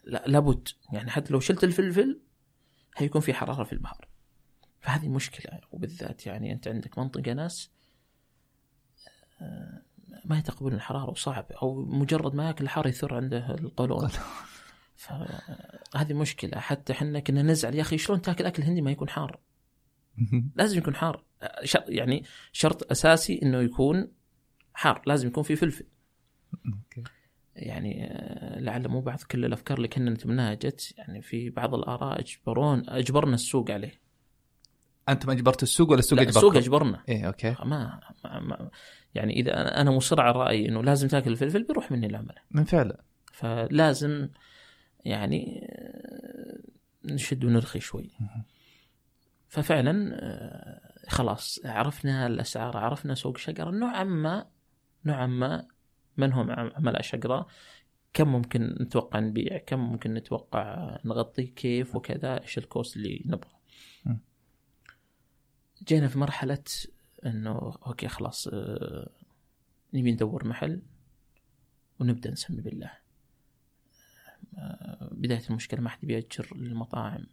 لا 0.05 0.25
لابد. 0.27 0.69
يعني 0.93 1.11
حتى 1.11 1.33
لو 1.33 1.41
شلت 1.41 1.65
الفلفل 1.65 2.21
هيكون 2.97 3.21
في 3.21 3.35
حرارة 3.35 3.65
في 3.65 3.73
البهار 3.73 4.09
فهذه 4.81 5.09
مشكلة. 5.09 5.61
وبالذات 5.71 6.27
يعني 6.27 6.53
أنت 6.53 6.69
عندك 6.69 6.99
منطقة 6.99 7.33
ناس 7.33 7.71
آه، 9.41 9.83
ما 10.25 10.39
يتقبلون 10.39 10.73
الحرارة 10.75 11.11
وصعب 11.11 11.53
أو 11.53 11.75
مجرد 11.85 12.35
ما 12.35 12.47
يأكل 12.47 12.65
الحار 12.65 12.87
يثر 12.87 13.15
عنده 13.15 13.55
القولون. 13.55 14.09
فهذه 14.97 16.13
مشكلة. 16.15 16.61
حتى 16.61 16.93
إحنا 16.93 17.21
كنا 17.21 17.43
نزعل 17.43 17.75
يا 17.75 17.81
أخي 17.81 17.99
شلون 17.99 18.23
تأكل 18.23 18.47
أكل 18.47 18.63
هندي 18.63 18.81
ما 18.83 18.91
يكون 18.91 19.09
حار. 19.09 19.41
لازم 20.55 20.79
يكون 20.79 20.95
حار. 20.95 21.25
ش- 21.65 21.77
يعني 21.89 22.25
شرط 22.53 22.91
أساسي 22.91 23.41
إنه 23.43 23.59
يكون 23.61 24.13
حار. 24.75 25.03
لازم 25.07 25.29
يكون 25.29 25.43
في 25.43 25.57
فلفل. 25.57 25.87
يعني 27.57 28.05
آه، 28.05 28.61
لعل 28.61 28.89
مو 28.89 29.01
بعض 29.01 29.19
كل 29.31 29.45
الأفكار 29.45 29.77
اللي 29.77 29.89
كنا 29.89 30.11
نتمناها 30.11 30.55
جت 30.55 30.95
يعني 30.99 31.23
في 31.23 31.51
بعض 31.51 31.75
الآراء 31.75 32.21
اجبرون 32.21 32.89
أجبرنا 32.89 33.35
السوق 33.35 33.71
عليه. 33.71 34.01
أنتم 35.09 35.31
اجبرتوا 35.31 35.63
السوق 35.63 35.91
ولا 35.91 35.99
السوق 35.99 36.19
لا 36.19 36.23
اجبركم؟ 36.23 36.47
السوق 36.47 36.57
اجبرنا 36.57 37.03
إيه 37.09 37.27
أوكي. 37.27 37.57
ما, 37.65 38.01
ما, 38.25 38.41
ما 38.41 38.71
يعني 39.15 39.41
إذا 39.41 39.81
أنا 39.81 39.91
مصر 39.91 40.21
على 40.21 40.39
رايي 40.39 40.69
إنه 40.69 40.83
لازم 40.83 41.09
تأكل 41.09 41.31
الفلفل 41.31 41.63
بيروح 41.63 41.93
مني 41.93 42.07
العمل. 42.07 42.35
من 42.51 42.65
فعلا 42.65 43.01
فلازم 43.33 44.29
يعني 45.05 45.69
آه، 45.73 46.59
نشد 47.05 47.45
ونرخي 47.45 47.81
شوي. 47.81 48.11
ففعلا 49.49 50.17
آه، 50.23 50.81
خلاص 51.09 51.61
عرفنا 51.65 52.27
الأسعار 52.27 52.77
عرفنا 52.77 53.15
سوق 53.15 53.37
شقره 53.37 53.71
نوعا 53.71 54.05
ما 54.05 54.47
نوعا 55.05 55.27
ما 55.27 55.67
من 56.17 56.33
هم 56.33 56.51
عم- 56.51 56.73
عملاء 56.75 57.03
شقره 57.03 57.47
كم 58.15 58.29
ممكن 58.29 58.63
نتوقع 58.81 59.21
نبيع؟ 59.21 59.59
كم 59.59 59.79
ممكن 59.79 60.15
نتوقع 60.15 60.99
نغطي؟ 61.05 61.43
كيف؟ 61.47 61.97
وكذا؟ 61.97 62.43
إيش 62.43 62.59
ال 62.59 62.66
cost 62.66 62.97
اللي 62.97 63.23
نبغى. 63.27 63.51
جينا 65.89 66.09
في 66.09 66.19
مرحلة 66.19 66.65
إنه 67.27 67.59
okay 67.87 68.09
خلاص 68.09 68.49
آه، 68.53 69.11
نبي 69.95 70.13
ندور 70.13 70.49
محل 70.49 70.83
ونبدأ 72.01 72.31
نسمي 72.31 72.61
بالله. 72.63 72.91
آه، 74.59 75.09
بداية 75.13 75.43
المشكلة 75.51 75.81
ما 75.81 75.89
حد 75.89 76.05
يبي 76.05 76.15
يأجر 76.15 76.57
للمطاعم. 76.57 77.27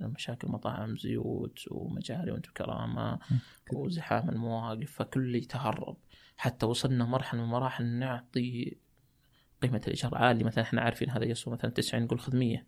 مشاكل 0.00 0.48
مطاعم 0.48 0.96
زيوت 0.96 1.58
ومجاري 1.70 2.30
وانت 2.30 2.46
كرامة 2.46 3.18
وزحام 3.72 4.28
المواقف 4.28 4.92
فكل 4.92 5.34
يتهرب. 5.34 5.96
حتى 6.36 6.66
وصلنا 6.66 7.04
مرحلة 7.04 7.40
من 7.40 7.46
المراحل 7.46 7.84
نعطي 7.86 8.76
قيمة 9.62 9.80
الإيجار 9.86 10.14
عالي. 10.14 10.44
مثلا 10.44 10.64
إحنا 10.64 10.80
عارفين 10.80 11.10
هذا 11.10 11.24
يسوى 11.24 11.54
مثلا 11.54 11.70
90 11.70 12.02
نقول 12.02 12.20
خذ 12.20 12.36
100 12.36 12.66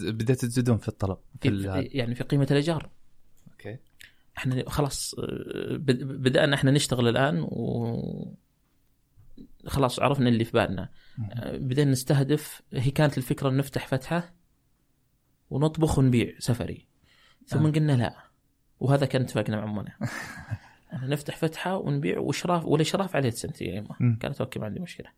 بديت 0.00 0.44
تزيدون 0.44 0.78
في 0.78 0.88
الطلب 0.88 1.18
في 1.40 1.48
يعني 1.98 2.14
في 2.14 2.24
قيمة 2.24 2.46
الإيجار. 2.50 2.90
أوكي. 3.52 3.78
إحنا 4.38 4.70
خلاص 4.70 5.14
بد- 5.70 6.02
بدأنا 6.04 6.54
إحنا 6.54 6.70
نشتغل 6.70 7.08
الآن 7.08 7.40
و 7.40 8.36
خلاص 9.66 10.00
عرفنا 10.00 10.28
اللي 10.28 10.44
في 10.44 10.52
بالنا. 10.52 10.88
بدينا 11.52 11.90
نستهدف 11.90 12.62
هي 12.72 12.90
كانت 12.90 13.18
الفكرة 13.18 13.50
نفتح 13.50 13.86
فتحة 13.88 14.34
ونطبخ 15.50 15.98
ونبيع 15.98 16.34
سفري. 16.38 16.86
ثم 17.46 17.66
آه. 17.66 17.70
قلنا 17.70 17.92
لا. 17.92 18.14
وهذا 18.80 19.06
كان 19.06 19.22
اتفاقنا 19.22 19.56
مع 19.56 19.62
عمنا 19.62 19.92
أنا 20.92 21.06
نفتح 21.06 21.36
فتحة 21.36 21.76
ونبيع 21.76 22.18
واشراف 22.18 22.64
والاشراف 22.64 23.16
عليه 23.16 23.30
سنتين 23.30 23.86
مم. 24.00 24.18
كانت 24.20 24.40
أوكي 24.40 24.58
ما 24.58 24.66
عندي 24.66 24.80
مشكلة. 24.80 25.08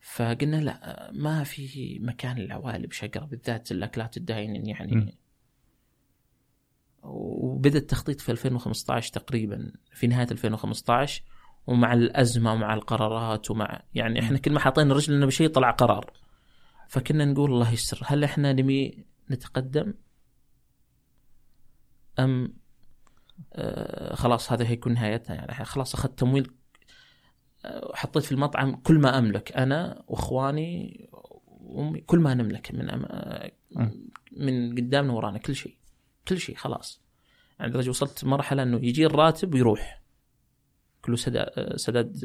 فقلنا 0.00 0.56
لا 0.56 1.10
ما 1.14 1.44
في 1.44 1.98
مكان 2.02 2.38
للعوالب 2.38 2.92
شقره 2.92 3.24
بالذات 3.24 3.72
الأكلات 3.72 4.16
الداينين 4.16 4.66
يعني. 4.66 4.96
مم. 4.96 5.12
وبدأ 7.02 7.78
التخطيط 7.78 8.20
في 8.20 8.32
2015 8.32 9.12
تقريبا 9.12 9.72
في 9.92 10.06
نهاية 10.06 10.28
2015 10.30 11.22
ومع 11.66 11.92
الأزمة 11.92 12.52
ومع 12.52 12.74
القرارات 12.74 13.50
ومع 13.50 13.82
يعني 13.94 14.20
إحنا 14.20 14.38
كل 14.38 14.52
ما 14.52 14.60
حطينا 14.60 14.94
رجلنا 14.94 15.26
بشيء 15.26 15.48
طلع 15.48 15.70
قرار. 15.70 16.12
فكنا 16.88 17.24
نقول 17.24 17.50
الله 17.52 17.72
يستر 17.72 18.00
هل 18.06 18.24
إحنا 18.24 18.52
نبي 18.52 19.04
نتقدم؟ 19.30 19.94
أم 22.18 22.54
آه 23.52 24.14
خلاص 24.14 24.52
هذا 24.52 24.68
هيكون 24.68 24.92
نهايتنا 24.92 25.36
يعني. 25.36 25.64
خلاص 25.64 25.94
أخذت 25.94 26.18
تمويل 26.18 26.50
آه، 27.64 27.92
حطيت 27.94 28.24
في 28.24 28.32
المطعم 28.32 28.76
كل 28.76 28.98
ما 28.98 29.18
أملك 29.18 29.52
أنا 29.52 30.04
وإخواني 30.06 31.08
وأمي 31.46 32.00
كل 32.00 32.18
ما 32.18 32.34
نملك 32.34 32.74
من 32.74 32.90
أم... 32.90 33.04
آه، 33.04 33.52
من 34.32 34.74
قدامنا 34.74 35.12
ورانا 35.12 35.38
كل 35.38 35.54
شيء 35.54 35.76
كل 36.28 36.38
شيء 36.38 36.56
خلاص. 36.56 37.02
يعني 37.58 37.70
لدرجه 37.70 37.90
وصلت 37.90 38.24
مرحلة 38.24 38.62
إنه 38.62 38.76
يجي 38.76 39.06
الراتب 39.06 39.54
ويروح. 39.54 40.02
كله 41.02 41.16
سداد 41.16 41.76
سداد 41.76 42.20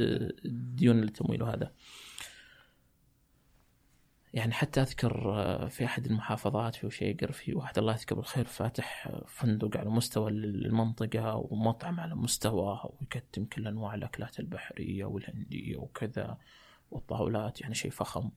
الديون 0.45 1.03
التمويل 1.03 1.43
وهذا 1.43 1.71
يعني 4.35 4.53
حتى 4.53 4.81
أذكر 4.81 5.33
آه، 5.33 5.67
في 5.67 5.85
أحد 5.85 6.05
المحافظات 6.05 6.75
في 6.75 6.87
وشيقر 6.87 7.31
في 7.31 7.55
واحد 7.55 7.77
الله 7.77 7.93
يذكره 7.93 8.15
بالخير 8.15 8.45
فاتح 8.45 9.09
فندق 9.27 9.77
على 9.77 9.89
مستوى 9.89 10.31
المنطقة 10.31 11.35
ومطعم 11.35 11.99
على 11.99 12.15
مستوى 12.15 12.81
ويقدم 12.83 13.45
كل 13.45 13.67
أنواع 13.67 13.93
الأكلات 13.93 14.39
البحرية 14.39 15.05
والهندية 15.05 15.77
وكذا 15.77 16.37
والطاولات 16.91 17.61
يعني 17.61 17.75
شيء 17.75 17.91
فخم. 17.91 18.29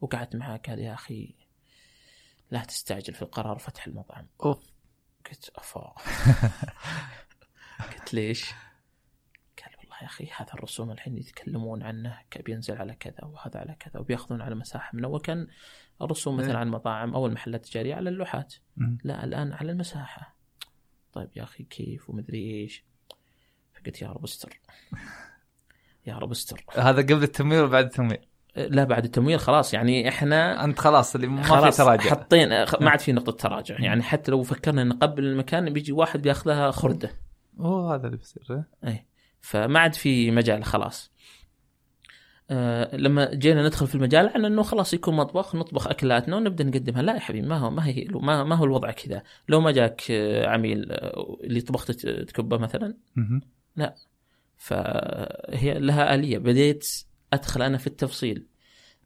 وقعدت 0.00 0.36
معاه 0.36 0.56
قال 0.56 0.78
يا 0.78 0.94
أخي 0.94 1.34
لا 2.50 2.64
تستعجل 2.64 3.14
في 3.14 3.22
القرار 3.22 3.58
فتح 3.58 3.86
المطعم. 3.86 4.26
أوف. 4.44 4.70
قلت 5.30 5.50
أفا. 5.56 5.94
قلت 7.92 8.14
ليش؟ 8.14 8.52
يا 10.02 10.06
أخي 10.06 10.28
هذا 10.36 10.52
الرسوم 10.54 10.90
الحين 10.90 11.16
يتكلمون 11.18 11.82
عنه 11.82 12.18
بينزل 12.44 12.76
على 12.76 12.94
كذا 12.94 13.24
وهذا 13.24 13.60
على 13.60 13.76
كذا 13.80 14.00
وبيأخذون 14.00 14.42
على 14.42 14.54
مساحة 14.54 14.96
من 14.96 15.04
اول 15.04 15.20
كان 15.20 15.46
الرسوم 16.02 16.36
مثلا 16.36 16.50
إيه. 16.50 16.56
على 16.56 16.66
المطاعم 16.66 17.14
أو 17.14 17.26
المحلات 17.26 17.64
التجارية 17.64 17.94
على 17.94 18.10
اللوحات. 18.10 18.54
لا 19.04 19.24
الآن 19.24 19.52
على 19.52 19.72
المساحة. 19.72 20.36
طيب 21.12 21.28
يا 21.36 21.42
أخي 21.42 21.64
كيف؟ 21.64 22.10
ومدري 22.10 22.50
إيش؟ 22.50 22.84
فقلت 23.74 24.02
يا 24.02 24.08
رب 24.08 24.24
استر. 24.24 24.60
يا 26.06 26.18
رب 26.18 26.30
استر. 26.30 26.64
هذا 26.78 27.02
قبل 27.02 27.22
التمويل 27.22 27.60
وبعد 27.60 27.84
التمويل؟ 27.84 28.18
لا 28.56 28.84
بعد 28.84 29.04
التمويل 29.04 29.40
خلاص. 29.40 29.74
يعني 29.74 30.08
إحنا 30.08 30.64
أنت 30.64 30.78
خلاص 30.78 31.14
اللي 31.14 31.26
ما 31.26 31.42
في 31.42 31.48
خلاص 31.48 31.76
تراجع. 31.76 32.10
حطين 32.10 32.66
خ- 32.66 32.82
ما 32.82 32.90
عاد 32.90 33.00
في 33.00 33.12
نقطة 33.12 33.32
تراجع. 33.32 33.76
يعني 33.80 34.02
حتى 34.02 34.30
لو 34.30 34.42
فكرنا 34.42 34.84
نقبل 34.84 35.24
المكان 35.24 35.72
بيجي 35.72 35.92
واحد 35.92 36.22
بيأخذها 36.22 36.70
خردة. 36.70 37.10
أوه 37.60 37.94
هذا 37.94 38.06
اللي 38.06 38.16
بيصير 38.16 38.62
إيه. 38.84 39.06
فما 39.46 39.80
عاد 39.80 39.94
في 39.94 40.30
مجال 40.30 40.64
خلاص. 40.64 41.12
آه 42.50 42.96
لما 42.96 43.34
جينا 43.34 43.66
ندخل 43.66 43.86
في 43.86 43.94
المجال 43.94 44.28
على 44.28 44.46
إنه 44.46 44.62
خلاص 44.62 44.94
يكون 44.94 45.16
مطبخ 45.16 45.54
نطبخ 45.56 45.86
أكلاتنا 45.88 46.36
ونبدأ 46.36 46.64
نقدمها. 46.64 47.02
لا 47.02 47.14
يا 47.14 47.18
حبيبي 47.20 47.46
ما 47.48 47.56
هو 47.58 47.70
ما 47.70 47.86
هي 47.86 48.06
ما, 48.10 48.44
ما 48.44 48.54
هو 48.56 48.64
الوضع 48.64 48.90
كذا. 48.90 49.22
لو 49.48 49.60
ما 49.60 49.70
جاك 49.70 50.02
آه، 50.10 50.46
عميل 50.48 50.92
آه، 50.92 51.36
اللي 51.44 51.60
طبخت 51.60 51.90
تكبه 52.06 52.58
مثلا. 52.58 52.94
مهم. 53.16 53.42
فهي 54.56 55.78
لها 55.78 56.14
آلية. 56.14 56.38
بديت 56.38 56.88
أدخل 57.32 57.62
أنا 57.62 57.78
في 57.78 57.86
التفصيل. 57.86 58.46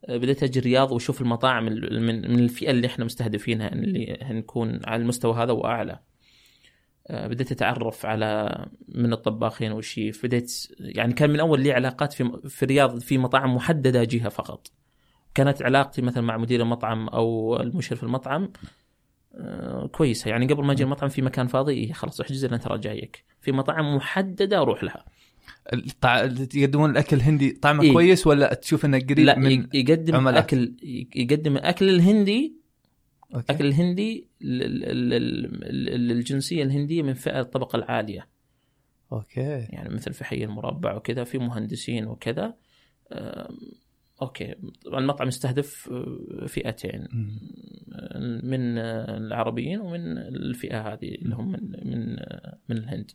آه، 0.04 0.16
بديت 0.16 0.42
أجي 0.42 0.58
الرياض 0.58 0.92
وأشوف 0.92 1.20
المطاعم 1.20 1.68
ال- 1.68 2.02
من 2.02 2.38
الفئة 2.38 2.70
اللي 2.70 2.86
إحنا 2.86 3.04
مستهدفينها 3.04 3.68
اللي 3.72 4.18
نكون 4.30 4.80
على 4.84 5.02
المستوى 5.02 5.34
هذا 5.42 5.52
وأعلى. 5.52 5.92
آه، 5.92 6.00
بديت 7.10 7.52
أتعرف 7.52 8.06
على 8.06 8.66
من 8.88 9.12
الطباخين 9.12 9.72
والشيف 9.72 10.26
بديت 10.26 10.66
يعني 10.80 11.12
كان 11.12 11.30
من 11.30 11.40
أول 11.40 11.60
لي 11.60 11.72
علاقات 11.72 12.12
في 12.12 12.40
في 12.48 12.62
الرياض 12.62 12.98
في 12.98 13.18
مطاعم 13.18 13.54
محددة 13.54 14.02
أجيها 14.02 14.28
فقط 14.28 14.66
كانت 15.34 15.62
علاقتي 15.62 16.02
مثلا 16.02 16.22
مع 16.22 16.36
مدير 16.36 16.62
المطعم 16.62 17.08
أو 17.08 17.56
المشرف 17.60 18.02
المطعم 18.02 18.52
آه، 19.34 19.86
كويسة 19.86 20.30
يعني 20.30 20.46
قبل 20.46 20.64
ما 20.64 20.72
أجي 20.72 20.82
المطعم 20.82 21.08
في 21.08 21.22
مكان 21.22 21.46
فاضي 21.46 21.72
إيه 21.72 21.92
خلاص 21.92 22.20
أحجز 22.20 22.46
لنا 22.46 22.56
ترى 22.56 22.78
جايك 22.78 23.24
في 23.40 23.52
مطاعم 23.52 23.96
محددة 23.96 24.58
أروح 24.58 24.84
لها. 24.84 25.04
يقدمون 26.54 26.90
الأكل 26.90 27.16
الهندي 27.16 27.50
طعمه 27.50 27.82
إيه. 27.82 27.92
كويس 27.92 28.26
ولا 28.26 28.54
تشوف 28.54 28.84
إنه 28.84 28.98
قريب 28.98 29.18
لا 29.18 29.38
من 29.38 29.66
يقدم 29.74 30.16
عملاء. 30.16 30.40
أكل 30.40 30.74
يقدم 31.14 31.56
الأكل 31.56 31.88
الهندي 31.88 32.59
okay. 33.34 33.52
الهندي 33.52 34.28
للجنسيه 36.00 36.62
الهندية 36.62 37.02
من 37.02 37.14
فئة 37.14 37.40
الطبقة 37.40 37.76
العالية. 37.76 38.28
أوكي. 39.12 39.40
يعني 39.70 39.94
مثل 39.94 40.12
في 40.12 40.24
حي 40.24 40.44
المربع 40.44 40.96
وكذا 40.96 41.24
في 41.24 41.38
مهندسين 41.38 42.06
وكذا. 42.06 42.54
okay. 44.22 44.54
المطعم 44.86 45.28
يستهدف 45.28 45.90
آه، 45.92 46.46
فئتين. 46.46 47.08
من 48.42 48.78
العربيين 48.78 49.80
ومن 49.80 50.18
الفئة 50.18 50.92
هذه 50.92 51.14
اللي 51.14 51.34
هم 51.34 51.52
من 51.52 51.70
من 51.84 52.16
من 52.68 52.76
الهند. 52.76 53.10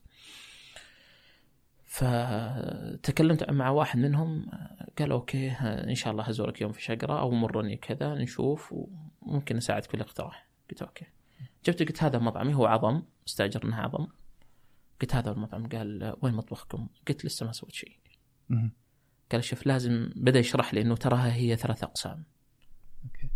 فتكلمت 1.95 3.49
مع 3.49 3.69
واحد 3.69 3.99
منهم 3.99 4.49
آه، 4.49 4.87
قال 4.99 5.11
okay 5.11 5.49
آه، 5.51 5.89
إن 5.89 5.95
شاء 5.95 6.11
الله 6.11 6.23
هزورك 6.23 6.61
يوم 6.61 6.71
في 6.71 6.81
شقرة 6.81 7.19
أو 7.19 7.31
مرني 7.31 7.77
كذا 7.77 8.15
نشوف 8.15 8.73
وممكن 9.25 9.57
أساعدك 9.57 9.89
في 9.89 9.93
الاقتراح. 9.93 10.49
قلت 10.69 10.81
okay. 10.81 11.05
جبت 11.65 11.83
قلت 11.83 12.03
هذا 12.03 12.19
مطعمي 12.19 12.53
هو 12.53 12.65
عظم 12.65 13.03
استاجرناه 13.27 13.81
عظم. 13.81 14.07
قلت 15.01 15.15
هذا 15.15 15.31
المطعم. 15.31 15.67
قال 15.67 16.15
وين 16.21 16.33
مطبخكم؟ 16.33 16.87
قلت 17.07 17.25
لسه 17.25 17.45
ما 17.45 17.51
سويت 17.51 17.73
شيء. 17.73 17.99
قال 19.31 19.43
شوف 19.43 19.67
لازم 19.67 20.11
بدأ 20.15 20.39
يشرح 20.39 20.73
لي 20.73 20.81
إنه 20.81 20.95
تراها 20.95 21.33
هي 21.33 21.55
ثلاث 21.55 21.83
أقسام. 21.83 22.25
okay. 23.03 23.29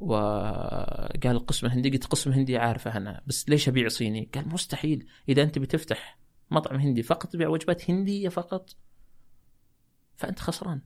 وقال 0.00 1.36
القسم 1.36 1.66
الهندي. 1.66 1.90
قلت 1.90 2.04
قسم 2.04 2.32
هندي 2.32 2.56
عارفه 2.56 2.96
أنا 2.96 3.22
بس 3.26 3.48
ليش 3.48 3.68
أبيع 3.68 3.88
صيني؟ 3.88 4.30
قال 4.34 4.48
مستحيل. 4.48 5.06
إذا 5.28 5.42
أنت 5.42 5.58
بتفتح 5.58 6.18
مطعم 6.50 6.80
هندي 6.80 7.02
فقط 7.02 7.32
تبيع 7.32 7.48
وجبات 7.48 7.90
هندية 7.90 8.28
فقط. 8.28 8.76
فأنت 10.16 10.40
خسران. 10.40 10.80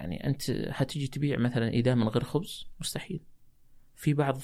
يعني 0.00 0.26
أنت 0.26 0.50
هتجي 0.50 1.06
تبيع 1.06 1.38
مثلا 1.38 1.68
اذا 1.68 1.94
من 1.94 2.08
غير 2.08 2.24
خبز 2.24 2.66
مستحيل. 2.80 3.20
في 3.96 4.14
بعض 4.14 4.38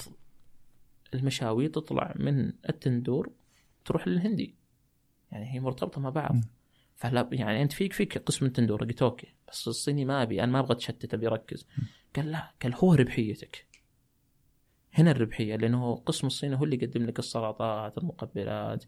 المشاوي 1.15 1.69
تطلع 1.69 2.15
من 2.17 2.53
التندور 2.69 3.33
تروح 3.85 4.09
للهندي. 4.09 4.55
يعني 5.33 5.55
هي 5.55 5.61
مرتبطة 5.61 6.01
مع 6.01 6.11
بعض. 6.11 6.37
فلا 6.95 7.29
يعني 7.33 7.63
أنت 7.63 7.73
فيك 7.73 7.93
فيك 7.93 8.19
قسم 8.19 8.47
التندور 8.47 8.85
قلت 8.85 9.03
أوكي 9.03 9.35
بس 9.49 9.69
الصيني 9.69 10.05
ما 10.05 10.23
أبي 10.23 10.43
أنا 10.45 10.53
ما 10.53 10.59
أبغى 10.59 10.73
اتشتت 10.73 11.15
أبي 11.15 11.27
أركز. 11.27 11.67
قال 12.17 12.31
لا 12.33 12.53
قال 12.63 12.75
هو 12.75 12.95
ربحيتك 12.95 13.67
هنا 14.93 15.11
الربحية 15.11 15.57
لأنه 15.57 15.95
قسم 15.97 16.27
الصيني 16.27 16.57
هو 16.57 16.65
اللي 16.65 16.77
يقدم 16.77 17.07
لك 17.07 17.19
السلطات 17.19 17.99
المقبلات 17.99 18.85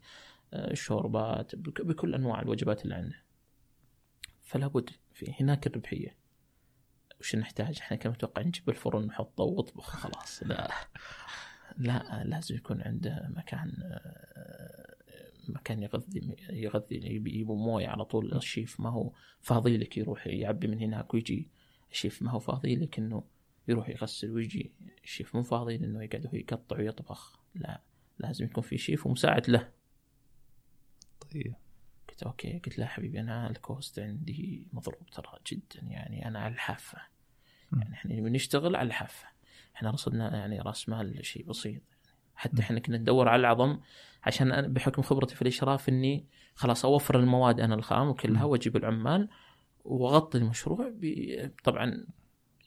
آه، 0.53 0.71
الشوربات 0.71 1.55
بك- 1.55 1.81
بكل 1.81 2.15
أنواع 2.15 2.41
الوجبات 2.41 2.83
اللي 2.83 2.95
عنده 2.95 3.23
فلا 4.41 4.67
بد 4.67 4.89
في 5.13 5.33
هناك 5.39 5.67
الربحية 5.67 6.15
وش 7.19 7.35
نحتاج؟ 7.35 7.79
إحنا 7.79 7.97
كم 7.97 8.09
نتوقع 8.09 8.41
نجيب 8.41 8.69
الفرن 8.69 9.05
نحطه 9.05 9.43
واطبخ 9.43 9.89
خلاص. 9.89 10.43
لا. 10.43 10.71
لا 11.77 12.23
لازم 12.25 12.55
يكون 12.55 12.81
عنده 12.81 13.29
مكان 13.35 13.73
آه، 13.83 14.95
مكان 15.49 15.83
يغذي 15.83 16.35
يغذي 16.49 16.95
يجيبوا 16.95 17.55
موية 17.55 17.87
على 17.87 18.05
طول. 18.05 18.33
الشيف 18.33 18.79
ما 18.79 18.89
هو 18.89 19.11
فاضي 19.41 19.77
لك 19.77 19.97
يروح 19.97 20.27
يعبي 20.27 20.67
من 20.67 20.79
هناك 20.79 21.13
ويجي. 21.13 21.49
الشيف 21.91 22.21
ما 22.21 22.31
هو 22.31 22.39
فاضي 22.39 22.75
لك 22.75 22.99
إنه 22.99 23.23
يروح 23.67 23.89
يغسل 23.89 24.31
ويجي. 24.31 24.73
الشيف 25.03 25.35
مو 25.35 25.43
فاضي 25.43 25.77
لإنه 25.77 26.03
يقعد 26.03 26.27
هو 26.27 26.33
يقطع 26.33 26.77
ويطبخ. 26.77 27.39
لا 27.55 27.81
لازم 28.19 28.45
يكون 28.45 28.63
في 28.63 28.77
شيف 28.77 29.07
ومساعد 29.07 29.49
له. 29.49 29.71
طيب. 31.31 31.55
قلت 32.19 32.27
okay 32.27 32.61
قلت 32.65 32.79
له 32.79 32.85
حبيبي 32.85 33.19
أنا 33.19 33.49
ال 33.49 33.59
cost 33.59 33.99
عندي 33.99 34.67
مضروب 34.73 35.05
ترى 35.11 35.39
جدا 35.47 35.87
يعني 35.87 36.27
أنا 36.27 36.39
على 36.39 36.53
الحافة. 36.53 36.97
يعني 37.73 37.93
إحنا 37.93 38.15
نبي 38.15 38.29
نشتغل 38.29 38.75
على 38.75 38.87
الحافة 38.87 39.27
إحنا 39.75 39.91
رصدنا 39.91 40.37
يعني 40.37 40.59
رأس 40.59 40.89
مال 40.89 41.25
شيء 41.25 41.45
بسيط 41.45 41.81
حتى. 42.35 42.61
إحنا 42.61 42.79
كنا 42.79 42.97
ندور 42.97 43.29
على 43.29 43.39
العظم 43.39 43.79
عشان 44.23 44.51
أنا 44.51 44.67
بحكم 44.67 45.01
خبرتي 45.01 45.35
في 45.35 45.41
الإشراف 45.41 45.89
إني 45.89 46.25
خلاص 46.55 46.85
أوفر 46.85 47.19
المواد 47.19 47.59
أنا 47.59 47.75
الخام 47.75 48.07
وكلها. 48.07 48.43
وأجيب 48.43 48.75
العمال 48.77 49.29
وأغطي 49.85 50.37
المشروع 50.37 50.93
طبعا 51.63 52.05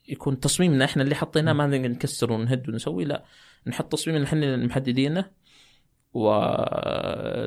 يكون 0.09 0.41
تصميمنا 0.41 0.85
إحنا 0.85 1.03
اللي 1.03 1.15
حطيناه 1.15 1.53
ما 1.53 1.67
نكسر 1.67 2.33
ونهد 2.33 2.69
ونسوي 2.69 3.05
لا 3.05 3.25
نحط 3.67 3.93
تصميم 3.93 4.17
اللي 4.17 4.27
إحنا 4.27 4.57
محددينه 4.57 5.31
و 6.15 6.31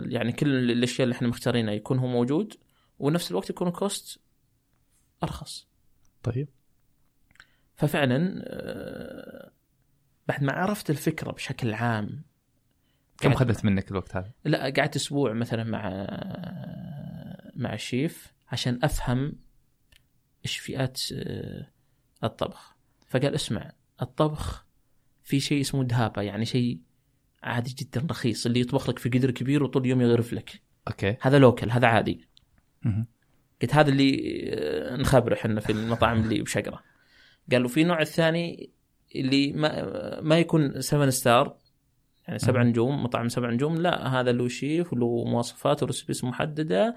يعني 0.09 0.31
كل 0.31 0.71
الأشياء 0.71 1.03
اللي 1.03 1.15
إحنا 1.15 1.27
مختارينها 1.27 1.73
يكون 1.73 1.99
هو 1.99 2.07
موجود 2.07 2.53
ونفس 2.99 3.31
الوقت 3.31 3.49
يكون 3.49 3.67
الكوست 3.67 4.19
أرخص. 5.23 5.67
طيب. 6.23 6.47
ففعلا 7.75 8.43
آه، 8.47 9.51
بعد 10.27 10.43
ما 10.43 10.51
عرفت 10.51 10.89
الفكرة 10.89 11.31
بشكل 11.31 11.73
عام 11.73 12.23
كم 13.17 13.33
خذت 13.33 13.65
منك 13.65 13.91
الوقت 13.91 14.15
هذا؟ 14.15 14.31
لا 14.45 14.59
قعدت 14.63 14.95
أسبوع 14.95 15.33
مثلا 15.33 15.63
مع 15.63 15.89
مع 17.55 17.73
الشيف 17.73 18.33
عشان 18.47 18.79
أفهم 18.83 19.33
إيش 20.45 20.57
فئات 20.57 21.01
آه، 21.13 21.71
الطبخ. 22.23 22.75
فقال 23.07 23.35
اسمع 23.35 23.71
الطبخ 24.01 24.65
في 25.23 25.39
شيء 25.39 25.61
اسمه 25.61 25.83
دهابة 25.83 26.21
يعني 26.21 26.45
شيء 26.45 26.79
عادي 27.45 27.75
جدا 27.79 28.07
رخيص. 28.09 28.45
اللي 28.45 28.59
يطبخ 28.59 28.89
لك 28.89 28.99
في 28.99 29.09
قدر 29.09 29.31
كبير 29.31 29.63
وطول 29.63 29.81
اليوم 29.81 30.01
يغرف 30.01 30.33
لك. 30.33 30.61
أوكي. 30.87 31.17
هذا 31.21 31.39
لوكل 31.39 31.71
هذا 31.71 31.87
عادي. 31.87 32.27
قلت 33.61 33.75
هذا 33.75 33.89
اللي 33.89 34.41
آه، 34.53 34.95
نخبره 34.95 35.33
إحنا 35.33 35.59
في 35.59 35.71
المطاعم 35.71 36.21
اللي 36.21 36.41
بشقرة. 36.41 36.83
قالوا 37.51 37.69
في 37.69 37.83
نوع 37.83 38.01
الثاني 38.01 38.69
اللي 39.15 39.53
ما 39.53 40.21
ما 40.21 40.39
يكون 40.39 40.81
7 40.81 41.09
ستار 41.09 41.57
يعني 42.27 42.39
سبع. 42.39 42.63
نجوم 42.63 43.03
مطعم 43.03 43.29
سبع 43.29 43.49
نجوم. 43.49 43.75
لا 43.75 44.07
هذا 44.07 44.31
له 44.31 44.47
شيف 44.47 44.93
وله 44.93 45.23
مواصفات 45.25 45.83
وريسبيس 45.83 46.23
محددة 46.23 46.95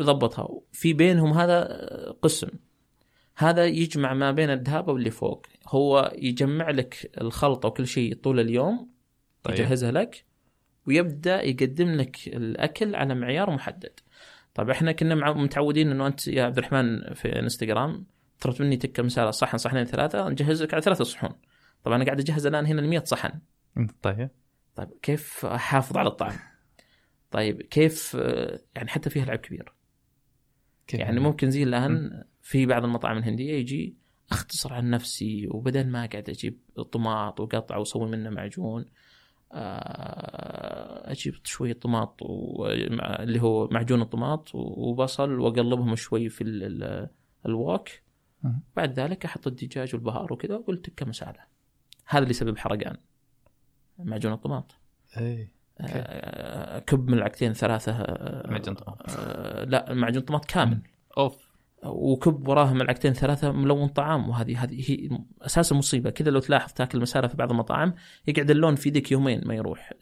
يضبطها 0.00 0.48
في 0.72 0.92
بينهم 0.92 1.32
هذا 1.32 1.64
قسم. 2.22 2.48
هذا 3.40 3.64
يجمع 3.64 4.14
ما 4.14 4.30
بين 4.30 4.50
الدهابه 4.50 4.92
واللي 4.92 5.10
فوق. 5.10 5.46
هو 5.68 6.12
يجمع 6.18 6.70
لك 6.70 7.10
الخلطة 7.20 7.68
وكل 7.68 7.86
شيء 7.86 8.14
طول 8.14 8.40
اليوم 8.40 8.90
طيب. 9.42 9.54
يجهزها 9.54 9.92
لك 9.92 10.24
ويبدأ 10.86 11.42
يقدم 11.42 11.88
لك 11.88 12.28
الأكل 12.28 12.94
على 12.94 13.14
معيار 13.14 13.50
محدد. 13.50 14.00
طيب 14.54 14.70
إحنا 14.70 14.92
كنا 14.92 15.32
متعودين 15.32 15.90
إنه 15.90 16.06
أنت 16.06 16.28
يا 16.28 16.44
عبد 16.44 16.58
الرحمن 16.58 17.14
في 17.14 17.38
إنستغرام 17.38 18.06
طلبت 18.40 18.60
مني 18.60 18.76
تكة 18.76 19.02
مسألة 19.02 19.30
صحن 19.30 19.58
صحنين 19.58 19.84
ثلاثة 19.84 20.28
نجهز 20.28 20.62
لك 20.62 20.74
على 20.74 20.82
ثلاثة 20.82 21.04
صحون. 21.04 21.32
طبعا 21.84 21.96
أنا 21.96 22.04
قاعد 22.04 22.20
أجهز 22.20 22.46
الآن 22.46 22.66
هنا 22.66 22.80
ال 22.80 22.88
100 22.88 23.04
صحن 23.04 23.40
طيب. 24.02 24.30
طيب 24.74 24.88
كيف 25.02 25.46
أحافظ 25.46 25.96
على 25.96 26.08
الطعم؟ 26.08 26.36
طيب 27.30 27.62
كيف 27.62 28.14
يعني 28.74 28.88
حتى 28.88 29.10
فيها 29.10 29.24
لعب 29.24 29.38
كبير. 29.38 29.72
كيف؟ 30.86 31.00
يعني 31.00 31.20
ممكن 31.20 31.50
زي 31.50 31.62
الآن 31.62 32.24
في 32.42 32.66
بعض 32.66 32.84
المطاعم 32.84 33.18
الهندية 33.18 33.52
يجي 33.52 33.96
أختصر 34.32 34.72
عن 34.72 34.90
نفسي 34.90 35.48
وبدل 35.50 35.86
ما 35.86 36.06
قاعد 36.06 36.30
أجيب 36.30 36.58
طماط 36.92 37.40
وقطع 37.40 37.76
وأسوي 37.76 38.10
منه 38.10 38.30
معجون 38.30 38.84
آه، 39.52 41.10
أجيب 41.12 41.34
شوية 41.44 41.72
طماط 41.72 42.22
اللي 43.20 43.42
هو 43.42 43.68
معجون 43.68 44.02
الطماط 44.02 44.50
وبصل 44.54 45.38
وأقلبهم 45.40 45.94
شوي 45.96 46.28
في 46.28 46.40
ال- 46.44 46.82
ال- 46.82 47.08
الوok 47.48 47.90
مم. 48.42 48.62
بعد 48.76 48.92
ذلك 49.00 49.24
أحط 49.24 49.46
الدجاج 49.46 49.94
والبهار 49.94 50.32
وكذا 50.32 50.56
وأقول 50.56 50.82
تكه 50.82 51.06
مساله. 51.06 51.40
هذا 52.06 52.18
اللي 52.22 52.30
يسبب 52.30 52.58
حرقان 52.58 52.96
معجون 53.98 54.32
الطماط. 54.32 54.74
اي 55.18 55.50
آه، 55.80 56.78
كب 56.78 57.10
ملعقتين 57.10 57.52
ثلاثة 57.52 57.92
آه، 57.92 58.50
معجون 58.50 58.74
طماط. 58.74 59.10
لا 59.68 59.94
معجون 59.94 60.22
طماط 60.22 60.44
كامل. 60.44 60.82
أوف. 61.18 61.49
وكب 61.84 62.48
وراها 62.48 62.72
ملعقتين 62.72 63.12
ثلاثة 63.12 63.52
ملون 63.52 63.88
طعام 63.88 64.28
وهذه 64.28 64.62
هذه 64.64 64.90
هي 64.90 65.18
أساس 65.42 65.72
المصيبة 65.72 66.10
كذا 66.10 66.30
لو 66.30 66.40
تلاحظ 66.40 66.72
تاكل 66.72 67.00
مسارة 67.00 67.26
في 67.26 67.36
بعض 67.36 67.50
المطاعم 67.50 67.94
يقعد 68.26 68.50
اللون 68.50 68.74
في 68.74 68.88
يدك 68.88 69.12
يومين 69.12 69.40
ما 69.46 69.54
يروح 69.54 69.92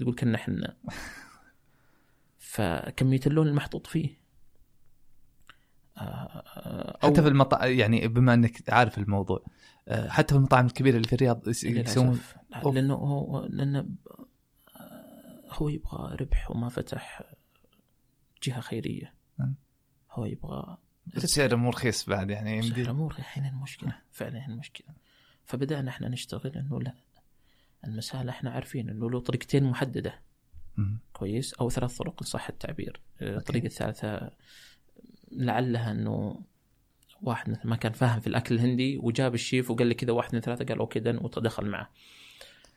تقول 0.00 0.14
كنا 0.14 0.38
حنا 0.38 0.76
فكمية 2.38 3.20
اللون 3.26 3.48
المحطوط 3.48 3.86
فيه 3.86 4.18
آه، 5.98 6.98
أو- 7.02 7.06
حتى 7.06 7.22
في 7.22 7.28
المطاعم 7.28 7.70
يعني 7.72 8.08
بما 8.08 8.34
إنك 8.34 8.70
عارف 8.70 8.98
الموضوع 8.98 9.44
آه، 9.88 10.08
حتى 10.08 10.34
في 10.34 10.38
المطاعم 10.38 10.66
الكبيرة 10.66 10.96
اللي 10.96 11.08
في 11.08 11.12
الرياض 11.14 11.48
يس- 11.48 11.64
يسوون 11.64 12.06
للأسف 12.08 12.36
لا، 12.50 12.56
أوف. 12.56 12.74
لأنه 12.74 12.94
هو 12.94 13.46
لأنه 13.50 13.78
آه، 14.76 15.42
هو 15.52 15.68
يبغى 15.68 16.16
ربح 16.20 16.50
وما 16.50 16.68
فتح 16.68 17.22
جهة 18.42 18.60
خيرية 18.60 19.14
نعم. 19.38 19.54
هو 20.12 20.24
يبغى 20.24 20.76
السعر 21.16 21.56
مو 21.56 21.70
رخيص 21.70 22.08
بعد 22.08 22.30
يعني 22.30 22.56
يمدي. 22.56 22.82
الأمور 22.82 23.14
هنا 23.18 23.48
المشكلة 23.48 23.96
فعلا 24.10 24.46
المشكلة. 24.46 24.88
فبدأنا 25.44 25.90
إحنا 25.90 26.08
نشتغل 26.08 26.52
إنه 26.56 26.80
لا 26.80 26.94
المسألة 27.84 28.30
إحنا 28.30 28.50
عارفين 28.50 28.88
إنه 28.88 29.10
له 29.10 29.20
طريقتين 29.20 29.64
محددة. 29.64 30.20
كويس؟ 31.12 31.54
أو 31.54 31.70
ثلاث 31.70 31.96
طرق 31.96 32.14
إن 32.22 32.26
صح 32.26 32.48
التعبير. 32.48 33.00
الطريقة 33.22 33.66
الثالثه 33.66 34.30
لعلها 35.32 35.92
إنه 35.92 36.40
واحد 37.22 37.50
مثلا 37.50 37.66
ما 37.66 37.76
كان 37.76 37.92
فاهم 37.92 38.20
في 38.20 38.26
الأكل 38.26 38.54
الهندي 38.54 38.98
وجاب 38.98 39.34
الشيف 39.34 39.70
وقال 39.70 39.86
لي 39.86 39.94
كذا 39.94 40.12
واحد 40.12 40.28
اثنين 40.28 40.42
ثلاثة 40.42 40.64
قال 40.64 40.78
okay 40.78 41.00
done 41.00 41.16
ودخل 41.16 41.66
معه. 41.66 41.90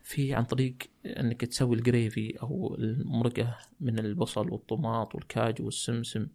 في 0.04 0.34
عن 0.34 0.44
طريق 0.44 0.78
إنك 1.06 1.42
تسوي 1.42 1.76
ال 1.76 1.87
gravy 1.87 2.42
أو 2.42 2.76
المرقة 2.80 3.58
من 3.80 4.00
البصل 4.00 4.50
والطماط 4.50 5.16
والكاجو 5.16 5.66
والسمسم 5.66 6.28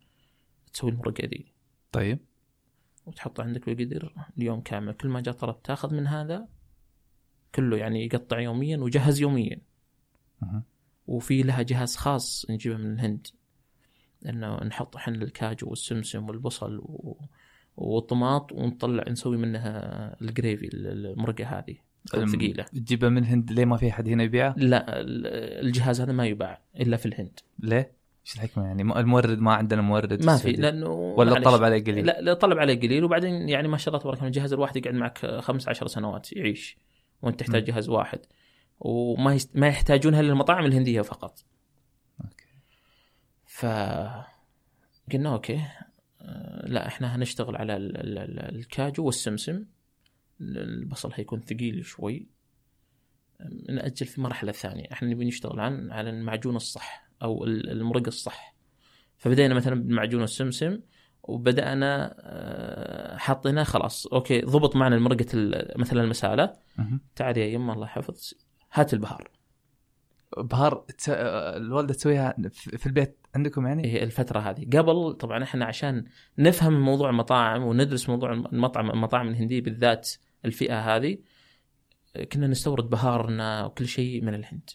تسوي 0.72 0.90
المرقة 0.90 1.26
دي. 1.26 1.52
طيب. 1.96 2.18
وتحطه 3.06 3.42
عندك 3.42 3.70
بالقدر 3.70 4.12
اليوم 4.38 4.61
كامل. 4.61 4.92
كل 4.92 5.09
ما 5.09 5.20
جاء 5.20 5.35
طلب 5.35 5.62
تاخذ 5.62 5.94
من 5.94 6.06
هذا 6.06 6.48
كله 7.54 7.76
يعني 7.76 8.04
يقطع 8.04 8.40
يوميا 8.40 8.78
وجهز 8.78 9.20
يوميا. 9.20 9.61
مهم. 10.42 10.62
وفي 11.06 11.42
لها 11.42 11.62
جهاز 11.62 11.96
خاص 11.96 12.50
نجيبه 12.50 12.76
من 12.76 12.92
الهند. 12.92 13.26
إنه 14.26 14.64
نحط 14.64 14.96
إحنا 14.96 15.14
الكاجو 15.14 15.68
والسمسم 15.68 16.28
والبصل 16.28 16.78
و... 16.78 17.16
والطماط 17.76 18.52
ونطلع 18.52 19.04
نسوي 19.09 19.37
منها 19.37 20.16
الجريفي 20.22 20.68
المرقة 20.72 21.44
هذه. 21.44 21.76
تكون 22.06 22.26
ثقيله 22.26 22.64
تجيبه 22.64 23.09
من 23.09 23.18
الهند 23.18 23.52
ليه 23.52 23.64
ما 23.64 23.76
في 23.76 23.90
أحد 23.90 24.09
هنا 24.09 24.22
يبيعه؟ 24.22 24.54
لا 24.59 25.00
ال- 25.00 25.26
الجهاز 25.66 26.00
هذا 26.00 26.12
ما 26.12 26.26
يباع 26.26 26.62
إلا 26.80 26.96
في 26.96 27.06
الهند. 27.06 27.40
ليه؟ 27.59 27.95
إيش 28.27 28.35
الحكمة 28.37 28.65
يعني 28.65 28.83
المورد 28.83 29.39
ما 29.39 29.55
عندنا 29.55 29.83
مورد 29.83 30.25
ما 30.25 30.37
في؟ 30.37 30.53
لأنه 30.53 30.89
ولا. 30.91 31.37
الطلب 31.39 31.65
عليه 31.65 31.85
قليل؟ 31.85 32.07
لا 32.07 32.33
الطلب 32.33 32.59
عليه 32.59 32.81
قليل 32.81 33.05
وبعدين 33.05 33.49
يعني 33.49 33.69
ما 33.69 33.77
شاء 33.77 33.89
الله 33.89 34.03
تبارك 34.03 34.19
الله 34.19 34.27
الجهاز 34.29 34.53
الواحد 34.53 34.77
يقعد 34.77 34.95
معك 34.95 35.27
خمس 35.41 35.69
عشر 35.69 35.87
سنوات 35.87 36.33
يعيش 36.33 36.79
وانت 37.23 37.41
تحتاج. 37.41 37.65
جهاز 37.65 37.89
واحد 37.89 38.19
وما 38.81 39.35
يست... 39.35 39.57
ما 39.57 39.67
يحتاجونها 39.69 40.21
الا 40.21 40.33
المطاعم 40.33 40.65
الهنديه 40.65 41.01
فقط 41.01 41.45
okay. 42.20 42.44
ف 43.45 43.67
قلنا 45.12 45.33
okay 45.33 45.61
آه، 46.21 46.67
لا 46.69 46.87
إحنا 46.87 47.17
هنشتغل 47.17 47.57
على 47.57 47.77
ال- 47.77 47.97
ال- 47.97 48.19
ال- 48.19 48.55
الكاجو 48.57 49.05
والسمسم 49.07 49.65
البصل 50.41 51.11
هيكون 51.15 51.41
ثقيل 51.41 51.85
شوي 51.85 52.27
نأجل 53.69 54.07
في 54.07 54.19
المرحلة 54.19 54.51
الثانية 54.51 54.85
إحنا 54.93 55.09
نبي 55.09 55.25
نشتغل 55.25 55.61
عن 55.61 55.93
على 55.93 56.11
المعجون 56.11 56.57
الصح 56.57 57.06
أو 57.22 57.44
ال- 57.44 57.70
المرق 57.70 58.07
الصح. 58.07 58.55
فبدينا 59.16 59.55
مثلا 59.55 59.74
بالمعجون 59.74 60.22
السمسم 60.22 60.81
وبدأنا 61.22 62.14
آه، 62.20 63.16
حطينا 63.16 63.64
خلاص. 63.64 64.07
okay 64.07 64.40
ضبط 64.40 64.76
معنا 64.76 64.98
مرقة 64.98 65.26
ال- 65.35 65.81
مثلا 65.81 66.02
المسالة. 66.02 66.52
مهم. 66.79 67.00
تعال 67.16 67.38
يا 67.38 67.46
يما 67.46 67.72
الله 67.72 67.87
يحفظ 67.87 68.33
هات 68.72 68.94
البهار. 68.94 69.31
بهار 70.38 70.85
تس... 70.98 71.09
الوالده 71.09 71.94
تسويها 71.94 72.37
في 72.52 72.87
البيت 72.87 73.18
عندكم 73.35 73.66
يعني؟ 73.66 73.87
هي 73.92 74.02
الفترة 74.02 74.40
هذه. 74.40 74.64
قبل 74.79 75.12
طبعا 75.12 75.42
إحنا 75.42 75.64
عشان 75.64 76.05
نفهم 76.38 76.81
موضوع 76.81 77.11
المطاعم 77.11 77.62
وندرس 77.62 78.09
موضوع 78.09 78.33
المطعم 78.33 78.90
المطاعم 78.90 79.29
الهندية 79.29 79.61
بالذات 79.62 80.11
الفئة 80.44 80.96
هذه 80.96 81.18
كنا 82.33 82.46
نستورد 82.46 82.90
بهارنا 82.90 83.64
وكل 83.64 83.87
شيء 83.88 84.24
من 84.24 84.35
الهند. 84.35 84.70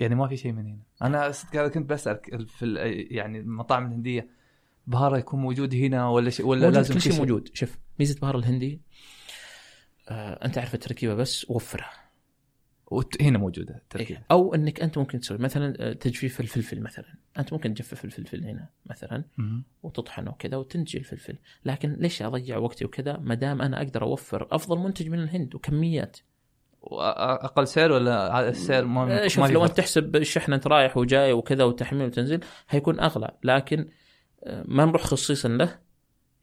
يعني 0.00 0.14
ما 0.14 0.28
في 0.28 0.36
شيء 0.36 0.52
من 0.52 0.66
هنا. 0.66 0.82
أنا 1.02 1.68
كنت 1.68 1.90
بسالك 1.90 2.46
في. 2.46 2.74
يعني 3.10 3.38
المطاعم 3.38 3.86
الهندية 3.86 4.28
بهارة 4.86 5.18
يكون 5.18 5.40
موجود 5.40 5.74
هنا 5.74 6.08
ولا 6.08 6.30
شيء 6.30 6.46
ولا 6.46 6.60
موجود 6.60 6.76
لازم 6.76 6.94
كل 6.94 7.00
شيء 7.00 7.18
موجود. 7.18 7.50
شوف 7.54 7.78
ميزة 7.98 8.20
بهار 8.20 8.38
الهندي 8.38 8.80
آه 10.08 10.44
أنت 10.46 10.58
عارف 10.58 10.74
التركيبة 10.74 11.14
بس 11.14 11.50
وفرها. 11.50 11.90
وت... 12.90 13.22
هنا 13.22 13.38
موجودة 13.38 13.82
تركيب 13.90 14.16
إيه. 14.16 14.26
أو 14.30 14.54
إنك 14.54 14.80
أنت 14.80 14.98
ممكن 14.98 15.20
تسوي 15.20 15.38
مثلا 15.38 15.74
آه، 15.78 15.92
تجفيف 15.92 16.40
الفلفل 16.40 16.80
مثلا. 16.80 17.14
أنت 17.38 17.52
ممكن 17.52 17.74
تجفف 17.74 18.04
الفلفل 18.04 18.44
هنا 18.44 18.68
مثلا. 18.86 19.24
وتطحنه 19.82 20.30
وكذا 20.30 20.56
وتنتج 20.56 20.96
الفلفل. 20.96 21.38
لكن 21.64 21.92
ليش 21.92 22.22
أضيع 22.22 22.56
وقتي 22.56 22.84
وكذا؟ 22.84 23.16
ما 23.16 23.34
دام 23.34 23.62
أنا 23.62 23.82
أقدر 23.82 24.02
أوفر 24.02 24.48
أفضل 24.50 24.78
منتج 24.78 25.08
من 25.08 25.18
الهند 25.18 25.54
وكميات. 25.54 26.18
واقل 26.82 27.66
سعر 27.66 27.92
ولا 27.92 28.48
السعر 28.48 28.84
ما 28.84 29.28
شوف 29.28 29.40
ما 29.40 29.46
في 29.46 29.52
لو؟ 29.52 29.64
أنت 29.64 29.76
تحسب 29.76 30.16
الشحنة 30.16 30.56
أنت 30.56 30.66
رايح 30.66 30.96
وجاي 30.96 31.32
وكذا 31.32 31.64
وتحميل 31.64 32.06
وتنزيل 32.06 32.44
هيكون 32.68 33.00
أغلى. 33.00 33.30
لكن 33.44 33.88
آه، 34.44 34.64
ما 34.68 34.84
نروح 34.84 35.02
خصيصا 35.02 35.48
له. 35.48 35.78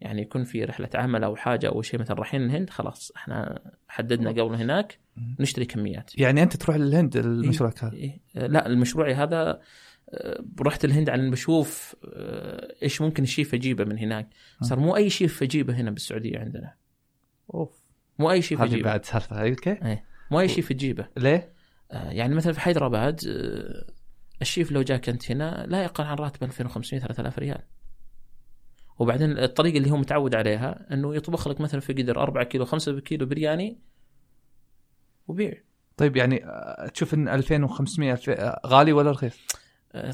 يعني 0.01 0.21
يكون 0.21 0.43
في 0.43 0.63
رحلة 0.63 0.89
عمل 0.95 1.23
أو 1.23 1.35
حاجة 1.35 1.67
أو 1.67 1.81
شيء 1.81 1.99
مثلا 1.99 2.17
رايحين 2.17 2.43
الهند 2.43 2.69
خلاص 2.69 3.11
إحنا 3.15 3.59
حددنا 3.87 4.29
قبل 4.29 4.55
هناك 4.55 4.99
نشتري 5.39 5.65
كميات. 5.65 6.19
يعني 6.19 6.43
أنت 6.43 6.55
تروح 6.55 6.77
للهند 6.77 7.17
المشروع 7.17 7.73
هذا؟ 7.83 7.93
إيه؟ 7.93 8.21
آه، 8.35 8.47
لا 8.47 8.67
المشروع 8.67 9.11
هذا 9.11 9.61
آه، 10.09 10.43
رحت 10.61 10.85
الهند 10.85 11.09
على 11.09 11.29
بشوف 11.29 11.95
آه، 12.13 12.75
إيش 12.83 13.01
ممكن 13.01 13.23
الشيف 13.23 13.53
اجيبه 13.53 13.83
من 13.83 13.97
هناك. 13.97 14.29
صار 14.61 14.79
مو 14.79 14.95
أي 14.95 15.09
شيف 15.09 15.43
اجيبه 15.43 15.75
هنا 15.75 15.91
بالسعودية 15.91 16.39
عندنا. 16.39 16.73
أوف. 17.53 17.69
مو 18.19 18.31
أي 18.31 18.41
شيف 18.41 18.61
هذه 18.61 18.67
اجيبه 18.67 18.83
بعد 18.83 19.05
سالفة. 19.05 19.49
okay. 19.49 19.99
مو 20.31 20.39
اي 20.39 20.47
شيف 20.47 20.69
تجيبه 20.69 21.07
ليه؟ 21.17 21.53
آه، 21.91 22.09
يعني 22.11 22.35
مثلا 22.35 22.53
في 22.53 22.59
حيدرآباد 22.59 23.21
آه، 23.27 23.91
الشيف 24.41 24.71
لو 24.71 24.81
جاك 24.81 25.09
انت 25.09 25.31
هنا 25.31 25.65
لا 25.69 25.83
يقل 25.83 26.03
عن 26.03 26.15
راتب 26.15 26.43
2500 26.43 27.01
3000 27.01 27.39
ريال 27.39 27.61
وبعدين 28.99 29.37
الطريقة 29.37 29.77
اللي 29.77 29.91
هو 29.91 29.97
متعود 29.97 30.35
عليها 30.35 30.93
إنه 30.93 31.15
يطبخ 31.15 31.47
لك 31.47 31.61
مثلا 31.61 31.79
في 31.79 31.93
قدر 31.93 32.21
4 32.21 32.43
كيلو 32.43 32.65
5 32.65 32.99
كيلو 32.99 33.25
برياني 33.25 33.79
وبيع 35.27 35.53
طيب 35.97 36.17
يعني 36.17 36.45
آه، 36.45 36.87
تشوف 36.87 37.13
إن 37.13 37.29
2500 37.29 38.11
الف- 38.11 38.29
آه، 38.29 38.61
غالي 38.67 38.93
ولا 38.93 39.11
رخيص؟ 39.11 39.37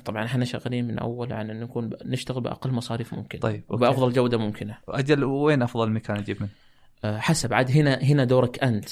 طبعا 0.05 0.25
إحنا 0.25 0.45
شغالين 0.45 0.87
من 0.87 0.99
أول 0.99 1.33
عن 1.33 1.49
ان 1.49 1.59
نكون 1.59 1.89
نشتغل 2.05 2.41
بأقل 2.41 2.71
مصاريف 2.71 3.13
ممكن 3.13 3.39
طيب 3.39 3.55
okay. 3.71 3.73
وبافضل 3.85 4.13
جودة 4.13 4.37
ممكنة 4.37 4.77
أجل 4.89 5.23
وين 5.23 5.61
أفضل 5.61 5.91
مكان 5.91 6.17
أجيب 6.17 6.37
منه؟ 6.41 7.19
حسب 7.19 7.53
عاد 7.53 7.71
هنا 7.71 7.95
هنا 8.03 8.23
دورك 8.23 8.63
أنت 8.63 8.89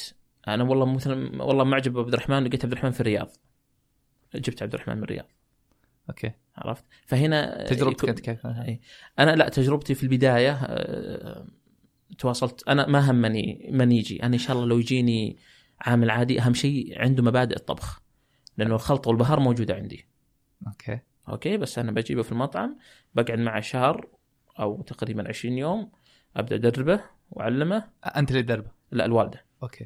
أنا 0.47 0.63
والله 0.63 0.85
مثلا 0.85 1.43
والله 1.43 1.63
معجب 1.63 1.93
بعبد 1.93 2.13
الرحمن 2.13 2.43
لقيت 2.43 2.63
عبد 2.65 2.71
الرحمن 2.71 2.91
في 2.91 3.01
الرياض. 3.01 3.29
جبت 4.35 4.63
عبد 4.63 4.73
الرحمن 4.73 4.97
من 4.97 5.03
الرياض. 5.03 5.25
okay. 6.09 6.31
عرفت؟ 6.57 6.85
فهنا 7.05 7.63
تجربتك 7.63 7.97
يكون- 7.97 8.09
أنت 8.09 8.19
كيف؟ 8.19 8.45
إيه. 8.45 8.79
أنا 9.19 9.35
لا 9.35 9.49
تجربتي 9.49 9.95
في 9.95 10.03
البداية 10.03 10.51
آه، 10.63 11.47
تواصلت. 12.17 12.67
أنا 12.67 12.87
ما 12.87 13.11
همني 13.11 13.69
من 13.71 13.91
يجي. 13.91 14.23
أنا 14.23 14.33
إن 14.33 14.39
شاء 14.39 14.55
الله 14.55 14.67
لو 14.67 14.79
يجيني 14.79 15.37
عامل 15.81 16.09
عادي 16.09 16.41
أهم 16.41 16.53
شيء 16.53 17.01
عنده 17.01 17.23
مبادئ 17.23 17.55
الطبخ. 17.55 18.01
لأنه 18.57 18.75
الخلطة 18.75 19.09
والبهار 19.09 19.39
موجودة 19.39 19.75
عندي. 19.75 20.07
okay. 20.67 20.99
okay 21.29 21.57
بس 21.57 21.79
أنا 21.79 21.91
بجيبه 21.91 22.21
في 22.21 22.31
المطعم 22.31 22.77
بقعد 23.15 23.39
معه 23.39 23.61
شهر 23.61 24.07
أو 24.59 24.81
تقريبا 24.81 25.27
20 25.27 25.57
يوم 25.57 25.91
أبدأ 26.35 26.55
أدربه 26.55 27.01
وأعلمه. 27.31 27.83
أنت 28.05 28.31
اللي 28.31 28.41
دربه 28.41 28.71
لا 28.91 29.05
الوالدة. 29.05 29.45
أوكي. 29.63 29.85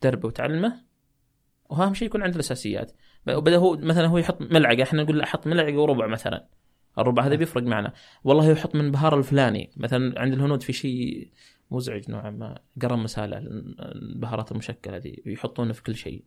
تدربه 0.00 0.28
وتعلمه 0.28 0.84
واهم 1.70 1.94
شيء 1.94 2.08
يكون 2.08 2.22
عنده 2.22 2.34
الأساسيات. 2.34 2.92
وبدأ 3.28 3.56
هو 3.56 3.76
مثلا 3.76 4.06
هو 4.06 4.18
يحط 4.18 4.40
ملعقة 4.40 4.82
إحنا 4.82 5.02
نقول 5.02 5.18
له 5.18 5.24
حط 5.24 5.46
ملعقة 5.46 5.78
وربع 5.78 6.06
مثلا. 6.06 6.48
الربع 6.98 7.26
هذا 7.26 7.34
بيفرق 7.34 7.62
معنا. 7.62 7.92
والله 8.24 8.50
يحط 8.50 8.74
من 8.74 8.90
بهار 8.90 9.18
الفلاني. 9.18 9.70
مثلا 9.76 10.20
عند 10.20 10.32
الهنود 10.32 10.62
في 10.62 10.72
شيء 10.72 11.30
مزعج 11.70 12.10
نوعا 12.10 12.30
ما 12.30 12.58
قرن 12.82 12.98
مسالة 12.98 13.38
البهارات 13.78 14.52
المشكلة 14.52 14.96
هذه 14.96 15.14
يحطونه 15.26 15.72
في 15.72 15.82
كل 15.82 15.96
شيء. 15.96 16.24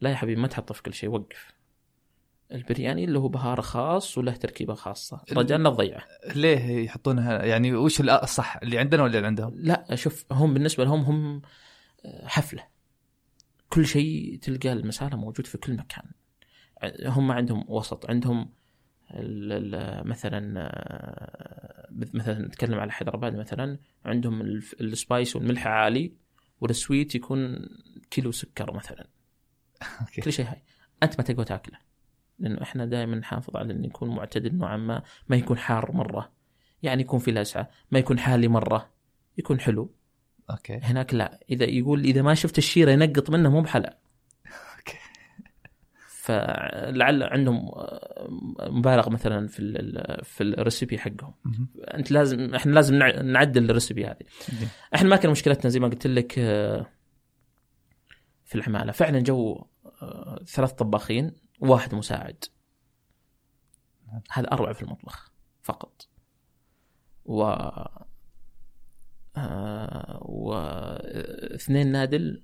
لا 0.00 0.10
يا 0.10 0.14
حبيبي 0.14 0.40
ما 0.40 0.48
تحطه 0.48 0.74
في 0.74 0.82
كل 0.82 0.94
شيء 0.94 1.10
وقف. 1.10 1.56
البرياني 2.52 3.04
اللي 3.04 3.18
هو 3.18 3.28
بهار 3.28 3.60
خاص 3.60 4.18
وله 4.18 4.32
تركيبة 4.32 4.74
خاصة. 4.74 5.20
رجعنا 5.32 5.70
تضيعه 5.70 6.04
ليه 6.34 6.84
يحطونها؟ 6.84 7.44
يعني 7.44 7.74
وش 7.74 8.00
الصح 8.00 8.56
اللي 8.62 8.78
عندنا 8.78 9.02
ولا 9.02 9.16
اللي 9.16 9.26
عندهم؟ 9.26 9.54
لا 9.56 9.94
شوف 9.94 10.24
هم 10.32 10.54
بالنسبة 10.54 10.84
لهم 10.84 11.00
هم 11.00 11.42
حفلة. 12.24 12.75
كل 13.68 13.86
شيء 13.86 14.38
تلقى 14.42 14.72
المساله 14.72 15.16
موجود 15.16 15.46
في 15.46 15.58
كل 15.58 15.76
مكان. 15.76 16.04
هم 17.06 17.32
عندهم 17.32 17.64
وسط 17.68 18.10
عندهم 18.10 18.50
مثلا 20.04 20.54
آه، 20.60 21.88
مثلا 21.90 22.46
نتكلم 22.46 22.78
على 22.78 22.92
حيدرباد 22.92 23.36
مثلا 23.36 23.78
عندهم 24.04 24.40
ال 24.80 24.89
spice 24.89 25.36
والملح 25.36 25.66
عالي 25.66 26.12
وال 26.60 26.75
sweet 26.75 27.14
يكون 27.14 27.68
كيلو 28.10 28.32
سكر 28.32 28.74
مثلا. 28.74 29.06
okay. 30.00 30.20
كل 30.20 30.32
شيء 30.32 30.46
high. 30.46 30.62
أنت 31.02 31.18
ما 31.18 31.24
تقوى 31.24 31.44
تاكله 31.44 31.78
لأنه 32.38 32.62
إحنا 32.62 32.86
دائما 32.86 33.16
نحافظ 33.16 33.56
على 33.56 33.72
إنه 33.72 33.86
يكون 33.86 34.16
معتدل 34.16 34.54
نوعا 34.54 34.76
ما 34.76 35.02
ما 35.28 35.36
يكون 35.36 35.58
حار 35.58 35.92
مرة. 35.92 36.32
يعني 36.82 37.02
يكون 37.02 37.18
في 37.18 37.32
لسعة 37.32 37.70
ما 37.90 37.98
يكون 37.98 38.18
حالي 38.18 38.48
مرة 38.48 38.92
يكون 39.38 39.60
حلو. 39.60 39.94
okay. 40.50 40.76
هناك 40.82 41.14
لا. 41.14 41.40
إذا 41.50 41.64
يقول 41.64 42.04
إذا 42.04 42.22
ما 42.22 42.34
شفت 42.34 42.58
الشيرة 42.58 42.90
ينقط 42.90 43.30
منه 43.30 43.50
مو 43.50 43.60
بحلا 43.62 43.98
okay. 44.78 44.98
فلعل 46.08 47.22
عندهم 47.22 47.68
آه، 47.68 48.26
مبالغه 48.70 49.10
مثلا 49.10 49.46
في 49.48 49.58
ال- 49.60 50.24
في 50.24 50.42
ال 50.42 50.50
recipe 50.50 50.98
حقهم. 50.98 51.34
أنت 51.78 52.10
لازم 52.10 52.54
إحنا 52.54 52.72
لازم 52.72 52.94
نع- 52.98 53.20
نعدل 53.22 53.70
ال 53.70 53.75
recipe 53.75 54.06
هذه. 54.06 54.16
إحنا 54.94 55.08
ما 55.08 55.16
كان 55.16 55.30
مشكلتنا 55.30 55.70
زي 55.70 55.80
ما 55.80 55.88
قلت 55.88 56.06
لك 56.06 56.38
آه، 56.38 56.86
في 58.44 58.54
العماله 58.54 58.92
فعلا 58.92 59.20
جو 59.20 59.66
آه، 60.02 60.44
ثلاث 60.46 60.72
طباخين 60.72 61.32
وواحد 61.60 61.94
مساعد. 61.94 62.44
نعم. 64.06 64.22
هذا 64.32 64.52
اروع 64.52 64.72
في 64.72 64.82
المطبخ 64.82 65.32
فقط. 65.62 66.08
و 67.24 67.42
آه، 69.36 70.18
واثنين 70.22 71.92
نادل 71.92 72.42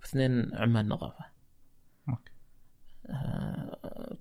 واثنين 0.00 0.54
عمال 0.54 0.88
نظافة 0.88 1.24
okay. 2.08 2.32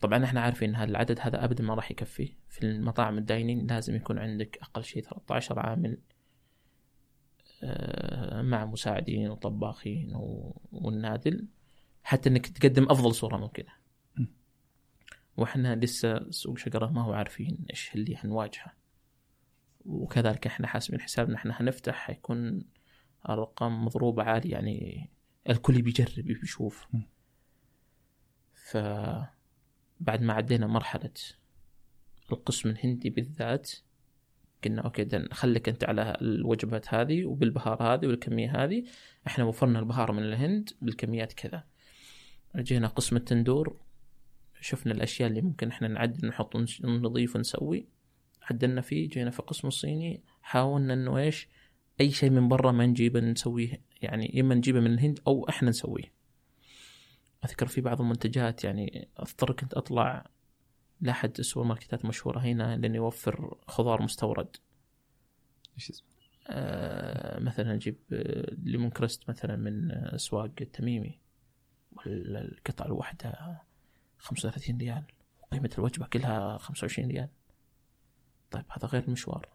طبعا 0.01 0.23
إحنا 0.25 0.41
عارفين 0.41 0.75
هذا 0.75 0.89
العدد 0.89 1.19
هذا 1.21 1.43
ابدا 1.43 1.63
ما 1.63 1.73
راح 1.73 1.91
يكفي 1.91 2.33
في 2.49 2.63
المطاعم 2.63 3.17
ال 3.17 3.24
dine-in 3.24 3.67
لازم 3.67 3.95
يكون 3.95 4.19
عندك 4.19 4.57
أقل 4.61 4.83
شيء 4.83 5.03
13 5.03 5.59
عامل 5.59 5.97
آه، 7.63 8.41
مع 8.41 8.65
مساعدين 8.65 9.29
وطباخين 9.29 10.11
والنادل 10.71 11.47
حتى 12.03 12.29
إنك 12.29 12.47
تقدم 12.47 12.83
أفضل 12.89 13.15
صورة 13.15 13.37
ممكنة. 13.37 13.79
وإحنا 15.37 15.75
لسه 15.75 16.31
سوق 16.31 16.57
شقره 16.57 16.87
ما 16.87 17.01
هو 17.01 17.13
عارفين 17.13 17.65
إيش 17.69 17.95
اللي 17.95 18.17
حنواجهه 18.17 18.78
وكذلك 19.85 20.47
إحنا 20.47 20.67
حاسبين 20.67 21.01
حسابنا 21.01 21.35
إحنا 21.35 21.53
حنفتح 21.53 21.95
حيكون 21.95 22.65
ارقام 23.29 23.85
مضروبة 23.85 24.23
عاليه 24.23 24.51
يعني 24.51 25.09
الكل 25.49 25.81
بيجرب 25.81 26.25
بيشوف 26.25 26.87
م. 26.93 27.01
ف 28.53 28.77
بعد 29.99 30.21
ما 30.21 30.33
عدينا 30.33 30.67
مرحلة 30.67 31.13
القسم 32.31 32.69
الهندي 32.69 33.09
بالذات 33.09 33.71
قلنا 34.63 34.81
أوكي 34.81 35.03
ده 35.03 35.27
خليك 35.31 35.69
أنت 35.69 35.83
على 35.83 36.17
الوجبات 36.21 36.93
هذه 36.93 37.25
وبالبهار 37.25 37.83
هذه 37.83 38.07
والكمية 38.07 38.63
هذه. 38.63 38.83
إحنا 39.27 39.43
وفرنا 39.43 39.79
البهار 39.79 40.11
من 40.11 40.23
الهند 40.23 40.69
بالكميات 40.81 41.33
كذا. 41.33 41.63
جينا 42.55 42.87
قسم 42.87 43.15
التندور 43.15 43.81
شفنا 44.61 44.93
الأشياء 44.93 45.29
اللي 45.29 45.41
ممكن 45.41 45.67
إحنا 45.67 45.87
نعدل 45.87 46.27
نحط 46.27 46.55
نضيف 46.83 47.35
ونسوي 47.35 47.87
عدلنا 48.49 48.81
فيه 48.81 49.09
جينا 49.09 49.31
في 49.31 49.39
القسم 49.39 49.67
الصيني 49.67 50.23
حاولنا 50.41 50.93
إنه 50.93 51.17
إيش؟ 51.17 51.47
أي 52.01 52.11
شيء 52.11 52.29
من 52.29 52.47
برا 52.47 52.71
ما 52.71 52.85
نجيبه 52.85 53.19
نسويه 53.19 53.81
يعني 54.01 54.41
إما 54.41 54.55
نجيبه 54.55 54.79
من 54.79 54.93
الهند 54.93 55.19
أو 55.27 55.49
إحنا 55.49 55.69
نسويه. 55.69 56.13
أذكر 57.45 57.67
في 57.67 57.81
بعض 57.81 58.01
المنتجات 58.01 58.63
يعني 58.63 59.07
أضطر 59.17 59.51
كنت 59.53 59.73
أطلع 59.73 60.29
لأحد 61.01 61.39
السوبر 61.39 61.67
ماركتات 61.67 62.05
مشهورة 62.05 62.39
هنا 62.39 62.77
لأنه 62.77 62.95
يوفر 62.95 63.57
خضار 63.67 64.01
مستورد. 64.01 64.55
إيش 65.75 65.89
اسمه؟ 65.89 66.09
آه، 66.47 67.39
مثلا 67.39 67.73
أجيب 67.73 67.97
آه، 68.13 68.55
ليمون 68.63 68.89
كريست 68.89 69.29
مثلا 69.29 69.55
من 69.55 69.91
آه، 69.91 70.15
اسواق 70.15 70.51
التميمي 70.61 71.19
والقطعه 71.91 72.85
الواحدة 72.85 73.61
35 74.17 74.77
ريال 74.77 75.03
قيمة 75.51 75.69
الوجبة 75.77 76.07
كلها 76.07 76.57
25 76.57 77.11
ريال. 77.11 77.29
طيب 78.51 78.65
هذا 78.69 78.87
غير 78.87 79.03
المشوار. 79.03 79.49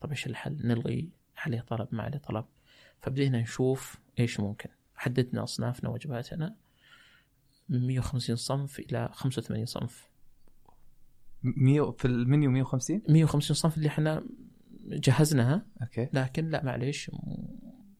طيب 0.00 0.10
إيش 0.10 0.26
الحل؟ 0.26 0.66
نلغي 0.66 1.10
عليه 1.36 1.60
طلب 1.60 1.88
ما 1.92 2.02
عليه 2.02 2.18
طلب. 2.18 2.44
فبدينا 3.00 3.40
نشوف 3.40 3.98
إيش 4.18 4.40
ممكن. 4.40 4.70
حددنا 4.94 5.42
أصنافنا 5.42 5.90
وجباتنا 5.90 6.56
من 7.68 7.86
150 7.86 8.36
صنف 8.36 8.78
إلى 8.78 9.08
85 9.12 9.66
صنف. 9.66 10.08
100 11.42 11.90
في 11.90 12.04
المنيو 12.04 12.50
150 12.50 13.02
150 13.08 13.54
صنف 13.56 13.76
اللي 13.76 13.88
إحنا 13.88 14.24
جهزناها. 14.86 15.66
أوكي. 15.82 16.08
لكن 16.12 16.48
لا 16.48 16.64
معليش 16.64 17.10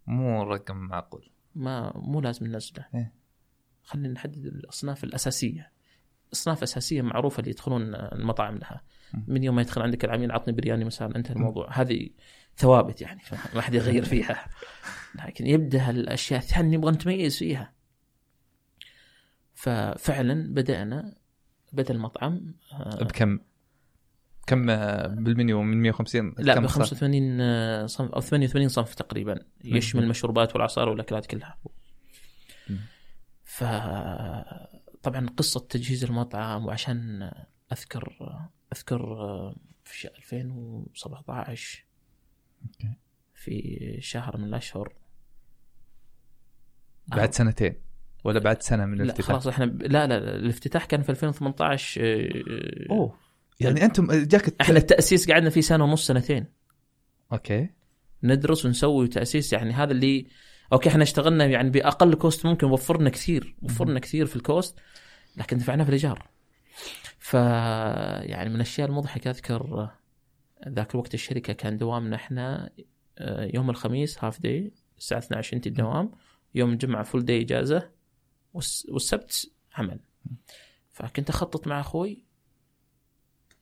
مو 0.06 0.42
رقم 0.42 0.76
معقول. 0.76 1.30
ما 1.54 1.92
مو 1.96 2.20
لازم 2.20 2.46
ننزله. 2.46 2.86
إيه. 2.94 3.12
خلينا 3.82 4.08
نحدد 4.08 4.46
الأصناف 4.46 5.04
الأساسية. 5.04 5.72
اصناف 6.32 6.62
أساسية 6.62 7.02
معروفة 7.02 7.40
اللي 7.40 7.50
يدخلون 7.50 7.94
المطاعم 7.94 8.56
لها. 8.56 8.82
من 9.26 9.44
يوم 9.44 9.54
ما 9.54 9.62
يدخل 9.62 9.82
عندك 9.82 10.04
العميل 10.04 10.32
عطني 10.32 10.54
برياني 10.54 10.84
مثلا 10.84 11.16
انتهى 11.16 11.34
الموضوع 11.34 11.68
هذه 11.72 12.08
ثوابت 12.56 13.00
يعني 13.00 13.20
ما 13.54 13.60
حد 13.60 13.74
يغير 13.74 14.04
فيها. 14.14 14.46
لكن 15.14 15.46
يبدأ 15.46 15.90
الأشياء 15.90 16.40
الثانية 16.40 16.76
نبغى 16.76 16.92
نتميز 16.92 17.38
فيها. 17.38 17.72
ففعلا 19.54 20.54
بدأنا 20.54 21.14
بدا 21.72 21.94
المطعم 21.94 22.54
آه، 22.72 23.04
بكم؟ 23.04 23.38
كم 24.46 24.66
بالمنيو؟ 25.22 25.62
من 25.62 25.82
150 25.82 26.34
لا 26.38 26.60
ب 26.60 26.66
صار؟ 26.66 26.84
85 26.84 27.86
صنف 27.86 28.12
أو 28.12 28.20
88 28.20 28.68
صنف 28.68 28.94
تقريبا. 28.94 29.38
يشمل 29.64 30.02
المشروبات 30.02 30.54
والعصائر 30.54 30.88
والأكلات 30.88 31.26
كلها. 31.26 31.58
ف 33.44 33.64
طبعا 35.02 35.26
قصة 35.36 35.60
تجهيز 35.60 36.04
المطعم 36.04 36.66
وعشان 36.66 37.30
أذكر 37.72 38.16
أذكر 38.76 38.98
في 39.84 39.98
ش- 39.98 40.06
2017 40.06 41.84
okay. 42.66 42.94
في 43.34 43.96
شهر 44.00 44.36
من 44.36 44.44
الأشهر. 44.44 44.92
بعد 47.08 47.34
سنتين؟ 47.34 47.74
ولا 48.24 48.38
بعد 48.38 48.62
سنة 48.62 48.86
من 48.86 48.98
لا 48.98 49.02
الافتتاح؟ 49.04 49.26
خلاص 49.28 49.46
إحنا 49.46 49.66
ب- 49.66 49.82
لا 49.82 50.06
لا 50.06 50.20
لا، 50.20 50.36
الافتتاح 50.36 50.84
كان 50.84 51.02
في 51.02 51.08
2018 51.10 52.00
آه، 52.04 52.90
أوه. 52.90 53.14
يعني 53.60 53.84
أنتم 53.84 54.06
جاك 54.12 54.48
الت- 54.48 54.60
إحنا 54.60 54.78
التأسيس 54.78 55.30
قعدنا 55.30 55.50
فيه 55.50 55.60
سنة 55.60 55.84
ونص 55.84 56.06
سنتين. 56.06 56.46
okay. 57.32 57.68
ندرس 58.22 58.64
ونسوي 58.66 59.08
تأسيس 59.08 59.52
يعني 59.52 59.72
هذا 59.72 59.92
اللي 59.92 60.26
okay 60.72 60.88
إحنا 60.88 61.02
اشتغلنا 61.02 61.44
يعني 61.46 61.70
بأقل 61.70 62.14
cost 62.14 62.46
ممكن 62.46 62.66
وفرنا 62.66 63.10
كثير 63.10 63.56
وفرنا 63.62 64.00
كثير 64.00 64.26
في 64.26 64.36
ال 64.36 64.45
cost 64.45 64.78
لكن 65.36 65.58
دفعنا 65.58 65.82
في 65.84 65.88
الإيجار. 65.88 66.28
ف 67.18 67.34
يعني 67.34 68.48
من 68.48 68.54
الأشياء 68.56 68.88
المضحكة 68.88 69.30
أذكر 69.30 69.90
ذاك 70.68 70.94
الوقت 70.94 71.14
الشركة 71.14 71.52
كان 71.52 71.78
دوامنا 71.78 72.16
إحنا 72.16 72.70
آه، 73.18 73.50
يوم 73.54 73.70
الخميس 73.70 74.24
half 74.24 74.40
day 74.40 74.72
الساعة 74.98 75.18
12 75.18 75.56
انت 75.56 75.66
الدوام 75.66 76.12
يوم 76.54 76.72
الجمعة 76.72 77.02
full 77.02 77.24
day 77.24 77.40
إجازة 77.42 77.90
والس- 78.54 78.86
والسبت 78.88 79.50
عمل. 79.74 80.00
فكنت 80.92 81.30
أخطط 81.30 81.66
مع 81.66 81.80
أخوي 81.80 82.24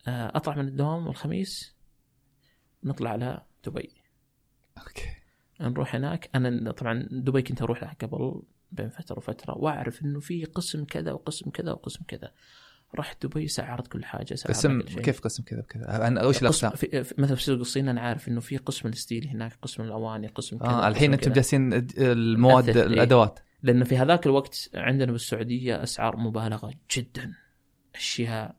آه، 0.08 0.36
أطلع 0.36 0.54
من 0.54 0.68
الدوام 0.68 1.08
الخميس 1.08 1.74
نطلع 2.84 3.10
على 3.10 3.42
دبي. 3.64 3.90
okay. 4.78 5.08
نروح 5.60 5.94
هناك 5.94 6.30
أنا 6.34 6.72
طبعا 6.72 7.08
دبي 7.10 7.42
كنت 7.42 7.62
أروح 7.62 7.82
لها 7.82 7.96
قبل 8.00 8.42
بين 8.72 8.88
فترة 8.88 9.18
وفترة 9.18 9.58
وأعرف 9.58 10.02
إنه 10.02 10.20
في 10.20 10.44
قسم 10.44 10.84
كذا 10.84 11.12
وقسم 11.12 11.50
كذا 11.50 11.72
وقسم 11.72 12.04
كذا 12.08 12.32
رحت 12.94 13.26
دبي 13.26 13.48
سعرت 13.48 13.86
كل 13.86 14.04
حاجة 14.04 14.34
سعرت 14.34 14.56
قسم 14.56 14.82
كل 14.82 14.88
شيء. 14.88 15.02
كيف 15.02 15.20
قسم 15.20 15.42
كذا 15.42 15.60
وكذا 15.60 16.06
أنا 16.06 16.24
وش 16.24 16.42
الأقسام؟ 16.42 16.72
مثلا 17.18 17.36
في 17.36 17.42
سوق 17.42 17.58
الصين 17.58 17.88
أنا 17.88 18.00
عارف 18.00 18.28
إنه 18.28 18.40
في 18.40 18.56
قسم 18.56 18.88
ال 18.88 18.95
steel 18.95 19.28
هناك 19.28 19.52
قسم 19.62 19.82
الأواني 19.82 20.26
قسم 20.26 20.58
كذا 20.58 20.68
آه 20.68 20.88
الحين 20.88 21.12
أنتم. 21.12 21.32
جالسين 21.32 21.86
المواد 21.98 22.68
إيه. 22.68 22.86
الأدوات 22.86 23.38
لأنه 23.62 23.84
في 23.84 23.96
هذاك 23.96 24.26
الوقت 24.26 24.70
عندنا 24.74 25.12
بالسعودية 25.12 25.82
أسعار 25.82 26.16
مبالغة 26.16 26.74
جدا 26.96 27.34
أشياء 27.94 28.56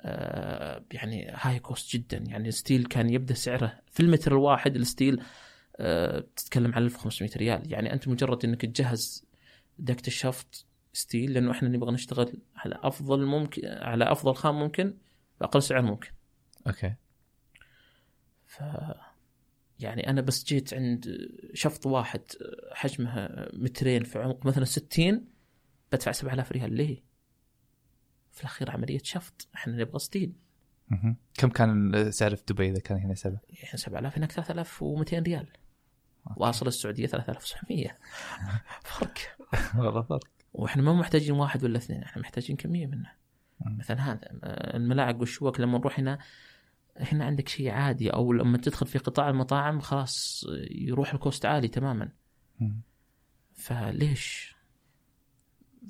آه 0.00 0.84
يعني 0.92 1.30
high 1.34 1.58
cost 1.58 1.96
جدا 1.96 2.18
يعني 2.18 2.48
ال 2.48 2.54
steel 2.54 2.86
كان 2.86 3.10
يبدأ 3.10 3.34
سعره 3.34 3.72
في 3.90 4.00
المتر 4.00 4.32
الواحد 4.32 4.76
ال 4.76 4.83
steel 4.83 5.20
آه 5.20 5.24
تتكلم 6.36 6.74
عن 6.74 6.82
1500 6.82 7.30
ريال. 7.36 7.72
يعني 7.72 7.92
أنت 7.92 8.08
مجرد 8.08 8.44
إنك 8.44 8.60
تجهز 8.60 9.24
دكة 9.78 10.06
الشفط 10.06 10.66
steel 10.92 11.32
لأنه 11.32 11.50
إحنا 11.50 11.68
نبغى 11.68 11.92
نشتغل 11.92 12.42
على 12.56 12.78
أفضل 12.82 13.26
ممكن 13.26 13.66
على 13.66 14.12
أفضل 14.12 14.34
خام 14.34 14.58
ممكن 14.58 14.94
بأقل 15.40 15.62
سعر 15.62 15.82
ممكن. 15.82 16.10
okay. 16.66 16.94
ف 18.46 18.62
يعني 19.78 20.10
أنا 20.10 20.20
بس 20.20 20.44
جيت 20.44 20.74
عند 20.74 21.28
شفط 21.54 21.86
واحد 21.86 22.22
حجمه 22.72 23.48
مترين 23.52 24.04
في 24.04 24.18
عمق 24.18 24.46
مثلا 24.46 24.64
60 24.64 25.28
بدفع 25.92 26.12
7000 26.12 26.52
ريال. 26.52 26.72
ليه؟ 26.72 27.04
في 28.32 28.40
الأخير 28.40 28.70
عملية 28.70 29.00
شفط 29.02 29.48
إحنا 29.54 29.76
نبغى 29.76 29.98
steel. 29.98 30.32
كم 31.34 31.48
كان 31.48 32.10
سعر 32.10 32.36
في 32.36 32.42
دبي 32.48 32.70
إذا 32.70 32.80
كان 32.80 32.98
هنا؟ 32.98 33.14
يعني 33.48 33.76
7000 33.76 34.16
هناك 34.16 34.32
3200 34.32 35.18
ريال. 35.18 35.48
واصل 36.36 36.66
السعودية 36.66 37.06
3900 37.06 37.98
فرق 38.90 39.18
والله 39.78 40.02
فرق 40.02 40.24
وإحنا 40.52 40.82
ما 40.82 40.92
محتاجين 40.92 41.34
واحد 41.34 41.64
ولا 41.64 41.78
اثنين 41.78 42.02
إحنا 42.02 42.22
محتاجين 42.22 42.56
كمية 42.56 42.86
منه. 42.86 43.12
مثلا 43.60 44.12
هذا 44.12 44.20
الملاعق 44.76 45.16
والشوك 45.20 45.60
لما 45.60 45.78
نروح 45.78 45.98
هنا 45.98 46.18
هنا 46.96 47.24
عندك 47.24 47.48
شيء 47.48 47.70
عادي 47.70 48.10
أو 48.10 48.32
لما 48.32 48.58
تدخل 48.58 48.86
في 48.86 48.98
قطاع 48.98 49.30
المطاعم 49.30 49.80
خلاص 49.80 50.44
يروح 50.70 51.14
الكوست 51.14 51.46
عالي 51.46 51.68
تماما. 51.68 52.08
فليش 53.52 54.54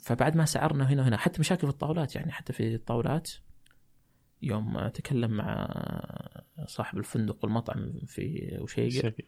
فبعد 0.02 0.36
ما 0.36 0.44
سعرنا 0.44 0.92
هنا 0.92 1.02
وهنا 1.02 1.16
حتى 1.16 1.40
مشاكل 1.40 1.66
في 1.66 1.72
الطاولات 1.72 2.16
يعني 2.16 2.32
حتى 2.32 2.52
في 2.52 2.74
الطاولات 2.74 3.30
يوم 4.42 4.88
تكلم 4.88 5.30
مع 5.30 5.68
صاحب 6.66 6.98
الفندق 6.98 7.44
والمطعم 7.44 7.92
في 8.06 8.56
وشيقر 8.60 9.02
شقي. 9.10 9.24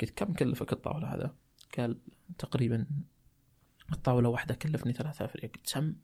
قلت 0.00 0.10
كم 0.10 0.32
كلفك 0.32 0.72
الطاولة 0.72 1.14
هذا؟ 1.14 1.36
قال 1.78 1.98
تقريبا 2.38 2.86
الطاولة 3.92 4.28
واحدة 4.28 4.54
كلفني 4.54 4.92
3000 4.92 5.36
ريال 5.36 5.52
قلت 5.52 5.66
سم 5.66 5.96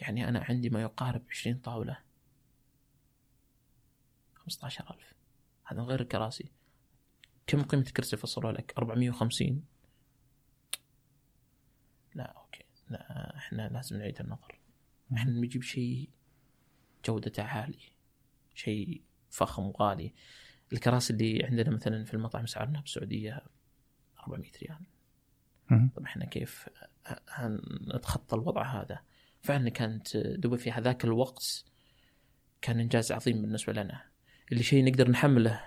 يعني 0.00 0.28
أنا 0.28 0.44
عندي 0.48 0.70
ما 0.70 0.82
يقارب 0.82 1.22
20 1.30 1.58
طاولة. 1.58 1.98
15000 4.34 5.14
هذا 5.64 5.80
من 5.80 5.86
غير 5.86 6.00
الكراسي 6.00 6.52
كم 7.46 7.62
قيمة 7.62 7.82
الكرسي 7.82 8.16
فصلوا 8.16 8.52
لك؟ 8.52 8.74
450 8.78 9.64
لا 12.14 12.24
أوكي. 12.24 12.64
لا 12.90 13.36
إحنا 13.36 13.68
لازم 13.68 13.96
نعيد 13.96 14.20
النظر. 14.20 14.60
إحنا 15.12 15.30
نجيب 15.30 15.62
شيء 15.62 16.10
جودته 17.04 17.42
عالية. 17.42 17.94
شيء 18.54 19.02
فخم 19.30 19.62
وغالي 19.62 20.14
الكراسي 20.74 21.12
اللي 21.12 21.44
عندنا 21.44 21.70
مثلا 21.70 22.04
في 22.04 22.14
المطعم 22.14 22.46
سعرنا 22.46 22.80
بالسعودية 22.80 23.42
400 24.22 24.50
ريال. 24.62 24.78
طب 25.96 26.02
إحنا 26.02 26.24
كيف 26.24 26.68
نتخطى 27.94 28.36
الوضع 28.36 28.82
هذا. 28.82 29.00
فعلا 29.42 29.68
كانت 29.70 30.16
دبي 30.16 30.58
في 30.58 30.72
هذاك 30.72 31.04
الوقت 31.04 31.64
كان 32.62 32.80
إنجاز 32.80 33.12
عظيم 33.12 33.42
بالنسبة 33.42 33.72
لنا. 33.72 34.02
اللي 34.52 34.62
شيء 34.62 34.84
نقدر 34.84 35.10
نحمله 35.10 35.60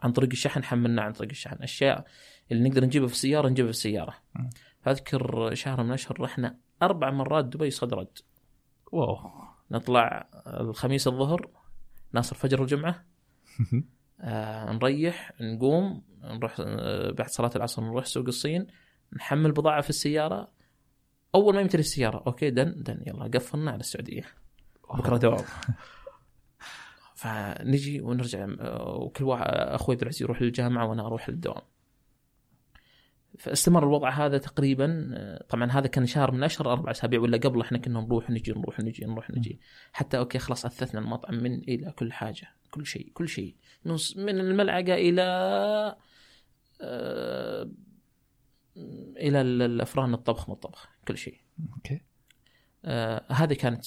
عن 0.00 0.12
طريق 0.12 0.30
الشحن 0.30 0.64
حملناه 0.64 1.02
عن 1.02 1.12
طريق 1.12 1.30
الشحن. 1.30 1.62
أشياء 1.62 2.06
اللي 2.52 2.68
نقدر 2.68 2.84
نجيبها 2.84 3.08
في 3.08 3.14
السيارة 3.14 3.48
نجيبها 3.48 3.72
في 3.72 3.76
السيارة. 3.76 4.22
فأذكر 4.82 5.54
شهر 5.54 5.82
من 5.82 5.88
الاشهر 5.88 6.20
رحنا 6.20 6.58
أربع 6.82 7.10
مرات 7.10 7.44
دبي 7.44 7.70
صد 7.70 7.94
رد 7.94 8.18
واو. 8.92 9.30
نطلع 9.70 10.28
الخميس 10.46 11.08
الظهر 11.08 11.50
نوصل 12.12 12.36
فجر 12.36 12.62
الجمعة. 12.62 13.04
آه 14.20 14.72
نريح 14.72 15.32
نقوم 15.40 16.02
نروح 16.22 16.56
آه 16.60 17.10
بعد 17.10 17.28
صلاة 17.28 17.50
العصر 17.56 17.82
نروح 17.82 18.04
سوق 18.04 18.26
الصين 18.26 18.66
نحمل 19.16 19.52
بضاعة 19.52 19.80
في 19.80 19.90
السيارة. 19.90 20.52
أول 21.34 21.54
ما 21.54 21.60
يمتلي 21.60 21.80
السيارة 21.80 22.22
okay 22.26 22.50
done 22.50 22.74
done 22.76 23.02
يلا 23.06 23.24
قفلنا 23.24 23.70
على 23.70 23.80
السعودية. 23.80 24.24
بكرة 24.94 25.16
دوام. 25.16 25.44
فنجي 27.20 28.00
ونرجع 28.00 28.46
آه، 28.60 28.96
وكل 28.96 29.24
واحد 29.24 29.44
أخوي 29.48 29.94
عبد 29.94 30.02
العزيز 30.02 30.22
يروح 30.22 30.42
للجامعه 30.42 30.86
وأنا 30.86 31.06
أروح 31.06 31.28
للدوام. 31.28 31.62
فاستمر 33.38 33.82
الوضع 33.84 34.10
هذا 34.10 34.38
تقريبا 34.38 35.10
آه، 35.14 35.44
طبعا 35.48 35.70
هذا 35.70 35.86
كان 35.86 36.06
شهر 36.06 36.30
من 36.32 36.42
أشهر 36.42 36.72
أربع 36.72 36.90
أسابيع 36.90 37.20
ولا 37.20 37.36
قبل 37.38 37.60
إحنا 37.60 37.78
كنا 37.78 38.00
نروح 38.00 38.30
ونجي 38.30 38.52
نروح 38.52 38.80
ونجي 38.80 39.04
نروح 39.04 39.30
ونجي 39.30 39.60
حتى 39.92 40.18
okay 40.18 40.38
خلاص 40.38 40.64
أثثنا 40.64 41.00
المطعم 41.00 41.34
من 41.34 41.58
إلى 41.58 41.92
كل 41.92 42.12
حاجة 42.12 42.48
كل 42.70 42.86
شيء 42.86 43.10
كل 43.14 43.28
شيء. 43.28 43.56
من 44.16 44.40
الملعقة 44.40 44.94
إلى 44.94 45.22
آه، 46.80 47.70
إلى 49.16 49.40
ال- 49.40 49.62
الأفران 49.62 50.14
الطبخ 50.14 50.48
من 50.48 50.54
الطبخ 50.54 50.88
كل 51.08 51.16
شيء. 51.18 51.40
okay. 51.76 52.00
آه 52.84 53.24
هذه 53.28 53.54
كانت 53.54 53.84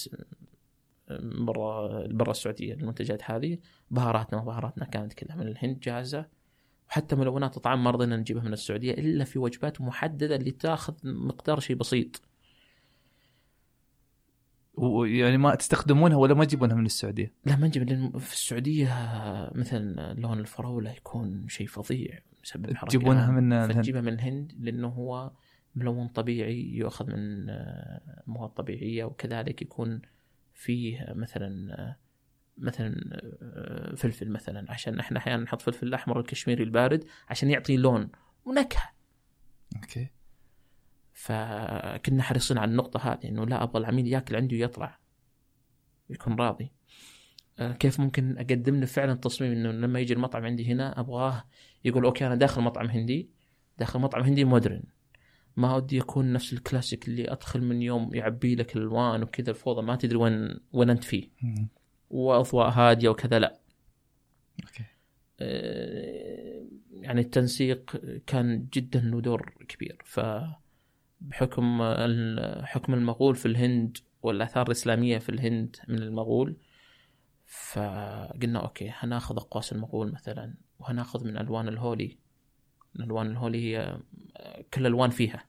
برا 1.22 2.08
برا 2.08 2.32
السعودية 2.32 2.74
المنتجات 2.74 3.32
هذه. 3.32 3.58
بهاراتنا 3.92 4.42
وبهاراتنا 4.42 4.86
كانت 4.86 5.14
كلها 5.14 5.36
من 5.36 5.48
الهند 5.48 5.80
جاهزة. 5.80 6.26
وحتى 6.90 7.16
ملونات 7.16 7.58
الطعام 7.58 7.84
ما 7.84 7.92
رضينا 7.92 8.18
نجيبها 8.18 8.44
من 8.44 8.54
السعودية 8.54 8.94
إلا 8.94 9.24
في 9.24 9.40
وجبات 9.40 9.82
محددة 9.82 10.36
اللي 10.36 10.52
تاخذ 10.52 10.94
مقدار 11.04 11.60
شيء 11.60 11.76
بسيط. 11.76 12.22
ويعني 14.74 15.38
ما 15.38 15.56
تستخدمونها 15.56 16.18
ولا 16.18 16.34
ما 16.34 16.46
تجيبونها 16.46 16.76
من 16.76 16.86
السعودية؟ 16.86 17.34
لا 17.46 17.56
ما 17.56 17.68
نجيب 17.68 17.90
لأن 17.90 18.20
في 18.20 18.34
السعودية 18.34 18.90
مثلا 19.56 20.14
لون 20.14 20.40
الفراولة 20.40 20.92
يكون 20.92 21.48
شيء 21.48 21.68
فظيع 21.68 22.20
مسبب 22.44 22.74
حركه 22.74 22.88
تجيبونها 22.88 23.32
من 23.32 23.54
الهند 23.54 23.72
فتجيبها 23.72 24.02
من 24.02 24.14
الهند 24.14 24.54
لأنه 24.60 24.88
هو 24.88 25.32
ملون 25.76 26.08
طبيعي 26.08 26.76
يؤخذ 26.76 27.08
من 27.08 27.50
آه، 27.50 28.24
مواد 28.28 28.50
طبيعية 28.50 29.04
وكذلك 29.04 29.62
يكون 29.62 30.02
فيه 30.54 31.14
مثلا 31.16 31.74
آه، 31.80 31.98
مثلا 32.58 32.96
آه، 33.42 33.96
فلفل 33.96 34.30
مثلا 34.30 34.72
عشان 34.72 35.00
إحنا 35.00 35.18
أحيانا 35.18 35.44
نحط 35.44 35.62
فلفل 35.62 35.88
الأحمر 35.88 36.20
الكشميري 36.20 36.64
البارد 36.64 37.06
عشان 37.30 37.50
يعطي 37.50 37.78
لون 37.78 38.10
ونكهة. 38.46 38.94
okay. 39.76 40.10
فكنا 41.14 42.24
حريصين 42.24 42.58
على 42.58 42.72
النقطة 42.72 43.14
هذه 43.14 43.30
إنه 43.30 43.46
لا 43.46 43.64
أبغى 43.64 43.80
العميل 43.80 44.08
يأكل 44.08 44.36
عندي 44.36 44.62
ويطلع 44.62 45.00
يكون 46.10 46.36
راضي. 46.36 46.72
آه، 47.60 47.72
كيف 47.72 48.00
ممكن 48.00 48.38
أقدم 48.38 48.80
له 48.80 48.86
فعلا 48.86 49.14
تصميم 49.14 49.52
إنه 49.52 49.72
لما 49.72 50.00
يجي 50.00 50.14
المطعم 50.14 50.46
عندي 50.46 50.72
هنا 50.72 51.00
أبغاه 51.00 51.44
يقول 51.86 52.06
okay 52.06 52.28
أنا 52.28 52.36
داخل 52.36 52.62
مطعم 52.62 52.88
هندي. 52.88 53.30
داخل 53.78 54.00
مطعم 54.00 54.24
هندي 54.24 54.46
modern. 54.46 54.84
ما 55.58 55.76
ودي 55.76 55.98
يكون 55.98 56.34
نفس 56.34 56.54
الكلاسيك 56.54 57.08
اللي 57.08 57.32
أدخل 57.32 57.62
من 57.62 57.82
يوم 57.82 58.16
يعبي 58.16 58.56
لك 58.56 58.76
الألوان 58.76 59.24
وكذا 59.24 59.50
الفوضى 59.50 59.82
ما 59.82 59.96
تدري 59.96 60.18
وين 60.18 60.60
وين 60.74 60.90
أنت 60.90 61.04
فيه. 61.04 61.30
وأضواء 62.14 62.70
هادية 62.70 63.10
وكذا 63.10 63.40
لا. 63.40 63.60
okay. 64.64 64.84
آه، 65.40 66.64
يعني 66.92 67.22
التنسيق 67.22 67.98
كان 68.28 68.68
جدا 68.74 69.00
له 69.00 69.22
دور 69.22 69.54
كبير. 69.68 70.02
ف 70.06 70.20
بحكم 71.22 71.82
حكم 72.64 72.94
المغول 72.94 73.36
في 73.36 73.46
الهند 73.46 73.98
والآثار 74.24 74.68
الإسلامية 74.68 75.18
في 75.18 75.30
الهند 75.30 75.76
من 75.88 75.98
المغول 75.98 76.58
فقلنا 77.46 78.60
okay 78.60 78.92
هناخذ 78.94 79.36
أقواس 79.36 79.74
المغول 79.74 80.12
مثلا 80.12 80.54
وهناخذ 80.80 81.28
من 81.28 81.38
ألوان 81.38 81.68
الهولي. 81.68 82.18
الألوان 82.96 83.28
الهولي 83.28 83.64
هي 83.64 84.00
كل 84.74 84.86
ألوان 84.86 85.10
فيها. 85.10 85.46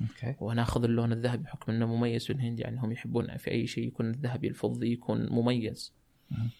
okay. 0.00 0.34
وهناخذ 0.40 0.84
اللون 0.84 1.12
الذهبي 1.12 1.42
بحكم 1.42 1.72
إنه 1.72 1.86
مميز 1.96 2.26
في 2.26 2.32
الهند 2.32 2.60
يعني 2.60 2.80
هم 2.80 2.92
يحبون 2.92 3.36
في 3.36 3.50
أي 3.50 3.66
شيء 3.66 3.86
يكون 3.86 4.10
الذهبي 4.10 4.48
الفضي 4.48 4.92
يكون 4.92 5.26
مميز. 5.32 5.94
مم. 6.30 6.50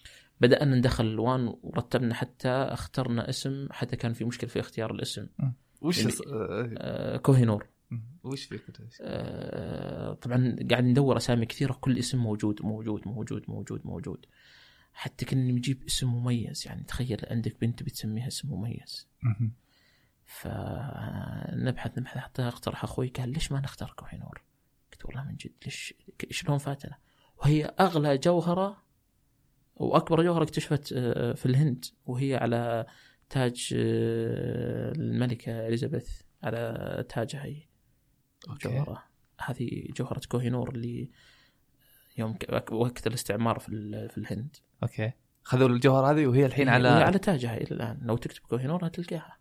بدأنا 0.41 0.75
ندخل 0.75 1.05
الالوان 1.05 1.53
ورتبنا 1.63 2.13
حتى 2.13 2.49
اخترنا 2.49 3.29
اسم 3.29 3.67
حتى 3.71 3.95
كان 3.95 4.13
في 4.13 4.25
مشكلة 4.25 4.49
في 4.49 4.59
اختيار 4.59 4.91
الاسم 4.91 5.27
وش 5.81 6.07
الص- 6.07 6.27
آه، 6.27 6.69
آه 6.77 7.17
كوهينور. 7.17 7.67
وش 8.23 8.45
فكرة 8.45 8.87
آه 9.01 10.13
طبعا 10.13 10.55
قاعد 10.71 10.83
ندور 10.83 11.17
أسامي 11.17 11.45
كثيرة 11.45 11.73
كل 11.73 11.97
اسم 11.99 12.17
موجود 12.17 12.61
موجود 12.61 13.07
موجود 13.07 13.43
موجود 13.47 13.81
موجود 13.85 14.25
حتى 14.93 15.25
كنا 15.25 15.41
نجيب 15.51 15.83
اسم 15.83 16.07
مميز 16.13 16.67
يعني 16.67 16.83
تخيل 16.83 17.17
عندك 17.31 17.61
بنت 17.61 17.83
بتسميها 17.83 18.27
اسم 18.27 18.49
مميز 18.53 19.07
مم. 19.23 19.51
فنبحث 20.25 21.97
نبحث 21.97 22.17
حتى 22.17 22.41
اقترح 22.41 22.83
أخوي 22.83 23.07
قال 23.07 23.29
ليش 23.29 23.51
ما 23.51 23.59
نختار 23.59 23.93
كوهينور؟ 23.95 24.41
قلت 24.91 25.05
والله 25.05 25.23
من 25.23 25.35
جد 25.35 25.51
ليش 25.65 25.93
شلون 26.31 26.57
فاتنا؟ 26.57 26.97
وهي 27.37 27.65
أغلى 27.65 28.17
جوهرة 28.17 28.77
وأكبر 29.75 30.23
جوهره 30.23 30.43
اكتشفت 30.43 30.93
آه، 30.93 31.33
في 31.33 31.45
الهند 31.45 31.85
وهي 32.05 32.35
على 32.35 32.85
تاج 33.29 33.73
آه، 33.77 34.91
الملكة 34.91 35.67
إليزابيث 35.67 36.21
على 36.43 37.05
تاجها 37.09 37.45
هي. 37.45 37.61
okay. 38.49 38.69
جوهرة. 38.69 39.03
هذه 39.45 39.87
جوهرة 39.97 40.21
كوهينور 40.29 40.69
اللي 40.69 41.09
يوم 42.17 42.37
وقت 42.71 43.07
الاستعمار 43.07 43.59
في 43.59 43.69
في 44.09 44.17
الهند. 44.17 44.55
okay. 44.83 45.11
خذوا 45.43 45.67
الجوهر 45.67 46.11
هذه 46.11 46.27
وهي 46.27 46.45
الحين 46.45 46.69
على 46.69 46.89
وهي 46.89 47.03
على 47.03 47.19
تاجها 47.19 47.57
إلى 47.57 47.71
الآن. 47.71 47.99
لو 48.01 48.17
تكتب 48.17 48.41
كوهينور 48.41 48.87
هتلقاها. 48.87 49.37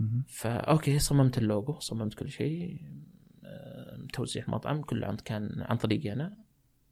مم. 0.00 0.24
ف 0.28 0.42
okay 0.42 0.98
صممت 0.98 1.38
اللوجو 1.38 1.80
صممت 1.80 2.14
كل 2.14 2.30
شيء 2.30 2.82
آه، 3.44 4.06
توزيع 4.12 4.44
المطعم 4.44 4.82
كله 4.82 5.06
عن 5.06 5.16
كان 5.16 5.64
عن 5.68 5.76
طريقي 5.76 6.12
أنا. 6.12 6.43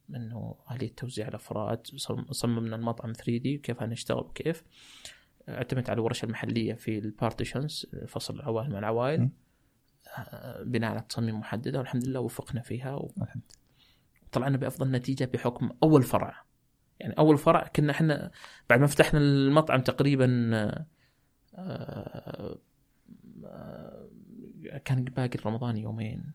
انه 0.09 0.55
اليه 0.71 0.95
توزيع 0.95 1.27
الافراد 1.27 1.87
صم- 1.87 2.31
صممنا 2.31 2.75
المطعم 2.75 3.11
3 3.13 3.37
D 3.37 3.57
وكيف 3.57 3.81
هنشتغل 3.83 4.17
وكيف 4.17 4.63
اعتمدت 5.49 5.89
على 5.89 5.97
الورش 5.97 6.23
المحلية 6.23 6.73
في 6.73 6.97
ال 6.97 7.05
partitions 7.05 7.85
فصل 8.07 8.35
العوائل 8.35 8.71
مع 8.71 8.79
العوائل. 8.79 9.29
آه، 10.17 10.63
بناء 10.63 10.91
على 10.91 11.01
تصاميم 11.09 11.39
محددة 11.39 11.79
والحمد 11.79 12.07
لله 12.07 12.19
وفقنا 12.19 12.61
فيها. 12.61 13.09
الحمد. 13.21 13.41
وطلعنا 14.27 14.57
بافضل 14.57 14.91
نتيجة 14.91 15.25
بحكم 15.33 15.69
أول 15.83 16.03
فرع. 16.03 16.43
يعني 16.99 17.13
أول 17.13 17.37
فرع 17.37 17.67
كنا 17.67 17.91
إحنا 17.91 18.31
بعد 18.69 18.79
ما 18.79 18.87
فتحنا 18.87 19.19
المطعم 19.19 19.81
تقريبا 19.81 20.51
آه، 20.53 20.85
آه، 21.55 22.59
كان 24.85 25.03
باقي 25.03 25.39
رمضان 25.45 25.77
يومين. 25.77 26.31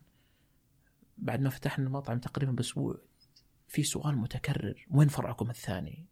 بعد 1.17 1.41
ما 1.41 1.49
فتحنا 1.49 1.85
المطعم 1.85 2.19
تقريبا 2.19 2.51
بأسبوع. 2.51 2.97
في 3.69 3.83
سؤال 3.83 4.17
متكرر 4.17 4.85
وين 4.91 5.07
فرعكم 5.07 5.49
الثاني؟ 5.49 6.05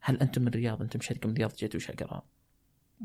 هل 0.00 0.16
أنتم 0.16 0.42
من 0.42 0.48
الرياض؟ 0.48 0.82
أنتم 0.82 1.00
شركه 1.00 1.26
من 1.26 1.32
الرياض 1.32 1.54
جيتوا 1.54 1.80
شقراء؟ 1.80 2.26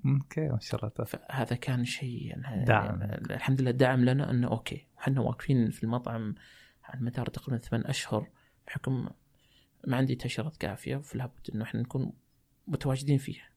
okay 0.05 0.47
ما 0.47 0.59
شاء 0.59 0.79
الله 0.79 1.05
فهذا 1.05 1.55
كان 1.55 1.85
شيء 1.85 2.25
يعني 2.25 2.65
دعم. 2.65 3.01
الحمد 3.03 3.61
لله 3.61 3.71
دعم 3.71 4.05
لنا 4.05 4.31
إنه 4.31 4.47
okay 4.47 4.87
إحنا 4.99 5.21
واقفين 5.21 5.69
في 5.69 5.83
المطعم 5.83 6.35
على 6.83 7.01
مدار 7.01 7.25
تقريبا 7.25 7.61
ثمان 7.61 7.85
أشهر 7.85 8.29
بحكم 8.67 9.09
ما 9.87 9.97
عندي 9.97 10.15
تأشيرات 10.15 10.57
كافية 10.57 10.97
فلا 10.97 11.25
بد 11.25 11.55
إنه 11.55 11.63
إحنا 11.63 11.81
نكون 11.81 12.13
متواجدين 12.67 13.17
فيها. 13.17 13.49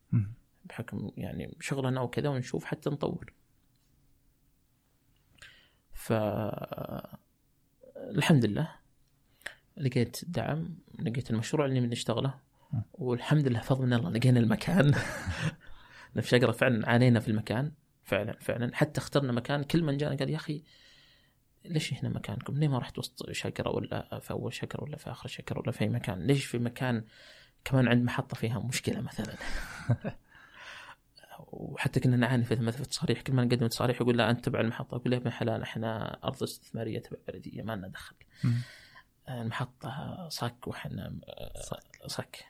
بحكم 0.65 1.11
يعني 1.17 1.57
شغلنا 1.61 2.01
وكذا 2.01 2.29
ونشوف 2.29 2.65
حتى 2.65 2.91
نطور 2.91 3.33
ف 5.93 6.13
الحمد 7.97 8.45
لله 8.45 8.75
لقيت 9.77 10.21
دعم 10.27 10.77
لقيت 10.99 11.31
المشروع 11.31 11.67
اللي 11.67 11.81
بنشتغله. 11.81 12.35
والحمد 12.95 13.49
لله 13.49 13.61
فضل 13.61 13.87
من 13.87 13.93
الله 13.93 14.11
لقينا 14.11 14.41
المكان 14.41 14.93
في 16.21 16.29
شقرة 16.29 16.53
فعلا 16.53 16.89
عانينا 16.89 17.21
في 17.21 17.29
المكان 17.29 17.73
فعلا 18.05 18.37
فعلا 18.41 18.77
حتى 18.77 19.01
اخترنا 19.01 19.33
مكان 19.33 19.63
كل 19.63 19.83
من 19.83 19.97
جانا 19.97 20.17
قال 20.17 20.31
يا 20.31 20.37
أخي 20.37 20.63
ليش 21.65 21.95
هنا 21.95 22.09
مكانكم؟ 22.09 22.59
ليه 22.59 22.69
ما 22.69 22.79
رحت 22.79 22.99
وسط 22.99 23.31
شقره 23.31 23.71
ولا 23.71 24.19
في 24.19 24.31
أول 24.31 24.55
شقره 24.55 24.85
ولا 24.85 24.97
في 24.97 25.11
آخر 25.11 25.29
شقره 25.29 25.59
ولا 25.59 25.73
في 25.73 25.81
أي 25.81 25.89
مكان؟ 25.89 26.27
ليش 26.27 26.45
في 26.45 26.59
مكان 26.59 27.05
كمان 27.65 27.89
عند 27.89 28.05
محطة 28.05 28.37
فيها 28.37 28.59
مشكلة 28.59 29.01
مثلا؟ 29.01 29.35
وحتى 31.53 32.01
كنا 32.01 32.17
نعاني 32.17 32.45
في 32.45 32.55
مثلا 32.55 32.71
في 32.71 32.81
التصاريح 32.81 33.21
كل 33.21 33.33
ما 33.33 33.45
نقدم 33.45 33.67
تصاريح 33.67 34.01
يقول 34.01 34.19
لا 34.19 34.31
أنت 34.31 34.45
تبع 34.45 34.61
المحطة 34.61 34.97
أقول 34.97 35.13
يا 35.13 35.19
ابن 35.19 35.31
حلال 35.31 35.63
إحنا 35.63 36.19
أرض 36.25 36.43
استثمارية 36.43 36.99
تبع 36.99 37.19
بلدية 37.29 37.63
ما 37.63 37.77
لنا 37.77 37.89
دخل 37.89 38.15
مم. 39.29 39.35
المحطة 39.35 40.29
صك 40.29 40.67
وإحنا 40.67 41.19
صك 42.07 42.45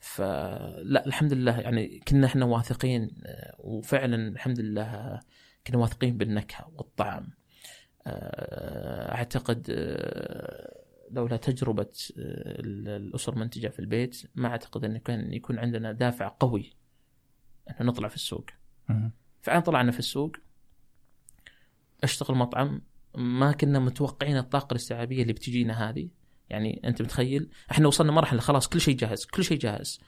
فلا 0.00 1.06
الحمد 1.06 1.32
لله 1.32 1.60
يعني 1.60 2.00
كنا 2.08 2.26
إحنا 2.26 2.44
واثقين 2.44 3.10
آه، 3.24 3.56
وفعلا 3.58 4.28
الحمد 4.28 4.60
لله 4.60 5.20
كنا 5.66 5.78
واثقين 5.78 6.16
بالنكهة 6.16 6.72
والطعم 6.74 7.30
آه، 8.06 9.14
أعتقد 9.14 9.66
آه، 9.70 10.84
لولا 11.10 11.36
تجربة 11.36 11.92
آه، 12.18 12.60
الأسر 12.96 13.32
المنتجه 13.32 13.68
في 13.68 13.78
البيت 13.78 14.22
ما 14.34 14.48
أعتقد 14.48 14.84
انه 14.84 14.98
كان 14.98 15.32
يكون 15.32 15.58
عندنا 15.58 15.92
دافع 15.92 16.36
قوي 16.40 16.72
إنه 17.70 17.88
نطلع 17.90 18.08
في 18.08 18.14
السوق. 18.16 18.46
فعلا 19.42 19.60
طلعنا 19.60 19.92
في 19.92 19.98
السوق 19.98 20.36
أشتغل 22.04 22.36
مطعم 22.36 22.82
ما 23.18 23.52
كنا 23.52 23.78
متوقعين 23.78 24.36
الطاقة 24.36 24.72
الاستيعابية 24.72 25.22
اللي 25.22 25.32
بتجينا 25.32 25.90
هذه. 25.90 26.08
يعني 26.50 26.80
أنت 26.84 27.02
متخيل؟ 27.02 27.50
إحنا 27.70 27.88
وصلنا 27.88 28.12
مرحلة 28.12 28.40
خلاص 28.40 28.68
كل 28.68 28.80
شيء 28.80 28.96
جاهز 28.96 29.24
كل 29.24 29.44
شيء 29.44 29.58
جاهز. 29.58 30.00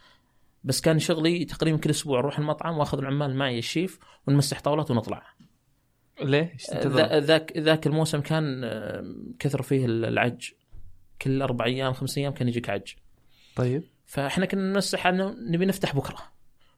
بس 0.64 0.80
كان 0.80 0.98
شغلي 0.98 1.44
تقريبا 1.44 1.78
كل 1.78 1.90
أسبوع 1.90 2.18
أروح 2.18 2.38
المطعم 2.38 2.78
وأخذ 2.78 2.98
العمال 2.98 3.36
معي 3.36 3.58
الشيف 3.58 3.98
ونمسح 4.26 4.60
طاولات 4.60 4.90
ونطلع. 4.90 5.22
ليه؟ 6.22 6.56
ذاك 7.18 7.58
ذاك 7.58 7.86
الموسم 7.86 8.20
كان 8.20 8.70
كثر 9.38 9.62
فيه 9.62 9.86
العج. 9.86 10.50
كل 11.22 11.42
أربع 11.42 11.64
أيام 11.64 11.92
خمس 11.92 12.18
أيام 12.18 12.32
كان 12.32 12.48
يجيك 12.48 12.70
عج. 12.70 12.94
طيب. 13.56 13.82
فإحنا 14.06 14.46
كنا 14.46 14.72
نمسح 14.72 15.06
انه 15.06 15.36
نبي 15.38 15.66
نفتح 15.66 15.96
بكرة. 15.96 16.18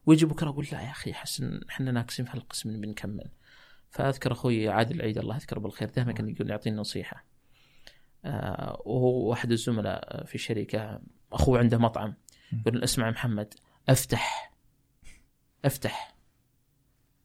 ويجي 0.05 0.25
بكرة 0.25 0.49
أقول 0.49 0.67
لا 0.71 0.81
يا 0.81 0.91
أخي 0.91 1.11
أحس 1.11 1.41
إن 1.41 1.61
إحنا 1.69 1.91
ناقصين 1.91 2.25
في 2.25 2.31
هالقسم 2.31 2.69
نبي 2.69 2.87
نكمل. 2.87 3.29
فأذكر 3.93 4.31
أخوي 4.31 4.69
عادل 4.69 4.95
العيد 4.95 5.17
الله 5.17 5.35
يذكره 5.35 5.59
بالخير 5.59 5.89
دائما 5.89 6.11
كان 6.11 6.29
يقول 6.29 6.49
يعطيني 6.49 6.75
نصيحة. 6.75 7.25
آه 8.25 8.81
وهو 8.85 9.33
احد 9.33 9.51
الزملاء 9.51 10.25
في 10.25 10.35
الشركة 10.35 11.01
أخوه 11.33 11.59
عنده 11.59 11.77
مطعم 11.77 12.13
يقول 12.53 12.83
اسمع 12.83 13.09
محمد 13.09 13.53
أفتح 13.89 14.53
أفتح. 15.65 16.15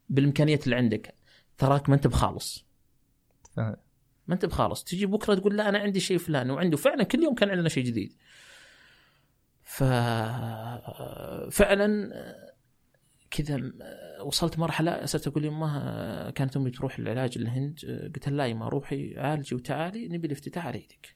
بالإمكانيات 0.09 0.63
اللي 0.63 0.75
عندك 0.75 1.15
تراك 1.57 1.89
ما 1.89 1.95
أنت 1.95 2.07
بخالص. 2.07 2.65
ما 3.57 4.33
أنت 4.33 4.45
بخالص. 4.45 4.83
تجي 4.83 5.05
بكرة 5.05 5.35
تقول 5.35 5.57
لا 5.57 5.69
أنا 5.69 5.79
عندي 5.79 5.99
شيء 5.99 6.17
فلاني 6.17 6.51
وعنده 6.51 6.77
فعلا 6.77 7.03
كل 7.03 7.23
يوم 7.23 7.35
كان 7.35 7.49
عندنا 7.49 7.69
شيء 7.69 7.83
جديد. 7.83 8.13
ف 9.63 9.83
فعلا 11.51 12.11
كذا 13.43 13.71
وصلت 14.21 14.59
مرحلة 14.59 15.05
صرت 15.05 15.27
أقول 15.27 15.45
يمه 15.45 16.29
كانت 16.29 16.57
أمي 16.57 16.71
تروح 16.71 16.99
العلاج 16.99 17.37
الهند 17.37 17.79
قلت 18.15 18.29
لها 18.29 18.45
يما 18.45 18.67
روحي 18.67 19.19
عالجي 19.19 19.55
وتعالي 19.55 20.07
نبي 20.07 20.27
الافتتاح 20.27 20.65
على 20.65 20.83
يدك. 20.83 21.15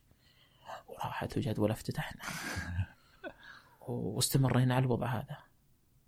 وراحت 0.88 1.38
وجد 1.38 1.60
ولا 1.60 1.74
افتتحنا. 1.74 2.22
واستمرينا 3.88 4.76
على 4.76 4.86
الوضع 4.86 5.08
هذا. 5.08 5.38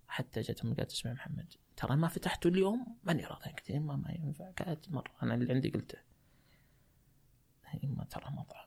حتى 0.08 0.40
جت 0.40 0.64
أمي 0.64 0.74
قالت 0.74 0.92
اسمع 0.92 1.12
محمد 1.12 1.54
ترى 1.76 1.96
ما 1.96 2.08
فتحته 2.08 2.48
اليوم 2.48 2.98
ماني 3.04 3.24
راضي 3.24 3.50
قلت 3.50 3.70
يما 3.70 3.96
ما 3.96 4.10
ينفع. 4.10 4.50
قالت 4.50 4.90
مرة 4.90 5.12
أنا 5.22 5.34
اللي 5.34 5.52
عندي 5.52 5.70
قلته. 5.70 5.98
يما 7.82 8.04
ترى 8.04 8.30
مطعم. 8.30 8.66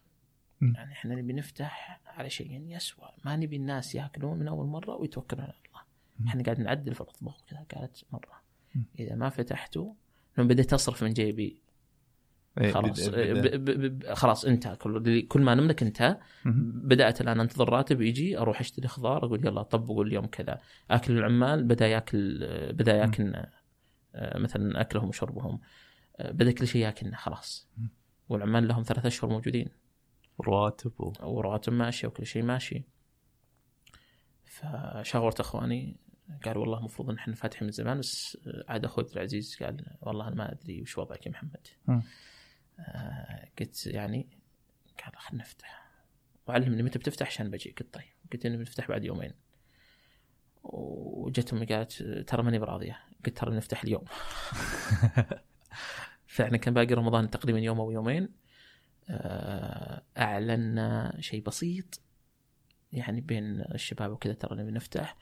يعني 0.76 0.91
إحنا 0.91 1.16
نبي 1.16 1.34
نفتح 1.34 2.02
على 2.06 2.30
شيء 2.30 2.76
يسوى. 2.76 3.10
ما 3.26 3.36
نبي 3.36 3.56
الناس 3.56 3.95
يأكلون 3.95 4.39
من 4.39 4.47
أول 4.47 4.68
مرة 4.68 4.95
ويتوكلون 4.95 5.43
على 5.43 5.54
الله. 5.54 5.68
إحنا 6.28 6.43
قاعد 6.43 6.59
نعدل 6.59 6.93
في 6.95 7.01
الاطباق 7.01 7.38
وكذا 7.41 7.65
قالت 7.76 8.03
مرة. 8.11 8.41
إذا 8.99 9.15
ما 9.15 9.30
فتحته 9.30 9.95
لما 10.38 10.47
بديت 10.47 10.74
أصرف 10.74 11.03
من 11.03 11.13
جيبي. 11.13 11.61
إيه، 12.61 12.72
خلاص 12.72 13.09
ب- 13.09 14.13
خلاص 14.13 14.45
انتهى. 14.45 14.76
كل 14.76 15.28
كل 15.28 15.41
ما 15.41 15.55
نملك 15.55 15.84
انتهى. 15.84 16.17
بدأت 16.84 17.22
الآن 17.22 17.39
أنتظر 17.39 17.70
راتب 17.70 18.01
يجي 18.01 18.38
أروح 18.38 18.59
أشتري 18.59 18.88
خضار 18.88 19.26
أقول 19.26 19.45
يلا 19.45 19.61
طبقوا 19.63 20.03
اليوم 20.03 20.26
كذا. 20.26 20.59
أكل 20.91 21.17
العمال 21.17 21.63
بدأ 21.63 21.88
يأكل 21.88 22.39
بدأ 22.74 22.95
يأكلنا 22.95 23.51
آه، 24.15 24.38
مثلا 24.39 24.82
أكلهم 24.82 25.07
وشربهم. 25.07 25.59
آه، 26.17 26.32
بدأ 26.32 26.51
كل 26.51 26.67
شيء 26.67 26.82
يأكلنا 26.82 27.17
خلاص. 27.17 27.70
والعمال 28.30 28.67
لهم 28.67 28.84
ثلاثة 28.84 29.07
أشهر 29.07 29.30
موجودين. 29.32 29.70
رواتب 30.41 30.91
و... 31.01 31.13
وراتب 31.24 31.74
ماشي 31.74 32.07
وكل 32.07 32.26
شيء 32.26 32.43
ماشي. 32.43 32.84
فشاورت 34.45 35.39
إخواني 35.39 35.97
قال 36.46 36.58
والله 36.58 36.78
المفروض 36.78 37.10
إن 37.10 37.16
إحنا 37.16 37.36
فاتحين 37.36 37.66
من 37.66 37.72
زمان 37.72 38.00
بس 38.00 38.38
عاد 38.68 38.86
أخوي 38.86 39.04
عبد 39.04 39.14
العزيز 39.14 39.58
قال 39.64 39.86
والله 40.02 40.28
أنا 40.28 40.36
ما 40.36 40.52
أدري 40.52 40.82
وش 40.82 40.98
وضعك 40.98 41.26
يا 41.26 41.32
محمد. 41.32 41.68
آه 42.80 43.50
قلت 43.60 43.88
يعني 43.88 44.30
قال 45.04 45.16
خلينا 45.18 45.44
نفتح. 45.44 45.90
وعلمني 46.48 46.84
متى 46.84 47.00
بتفتح؟ 47.00 47.28
عشان 47.28 47.52
بجي 47.52 47.76
قلت 47.80 47.94
طيب. 47.94 48.04
قلت 48.34 48.46
إني 48.46 48.58
بنفتح 48.58 48.88
بعد 48.88 49.04
يومين. 49.04 49.34
وجت 50.64 51.54
أمي 51.54 51.66
قالت 51.66 52.04
ترى 52.04 52.44
ماني 52.44 52.60
براضية. 52.60 53.00
قلت 53.26 53.38
ترى 53.38 53.52
بنفتح 53.52 53.84
اليوم. 53.84 54.06
فعلا 56.28 56.58
كان 56.58 56.74
باقي 56.74 56.94
رمضان 56.94 57.30
تقريبا 57.30 57.60
يوم 57.60 57.80
أو 57.80 57.92
يومين. 57.92 58.30
آه، 59.10 60.04
أعلنا 60.18 61.18
شيء 61.20 61.44
بسيط 61.44 62.02
يعني 62.92 63.22
بين 63.22 63.62
الشباب 63.62 64.12
وكذا 64.12 64.34
ترى 64.34 64.58
نبي 64.58 64.72
نفتح. 64.72 65.18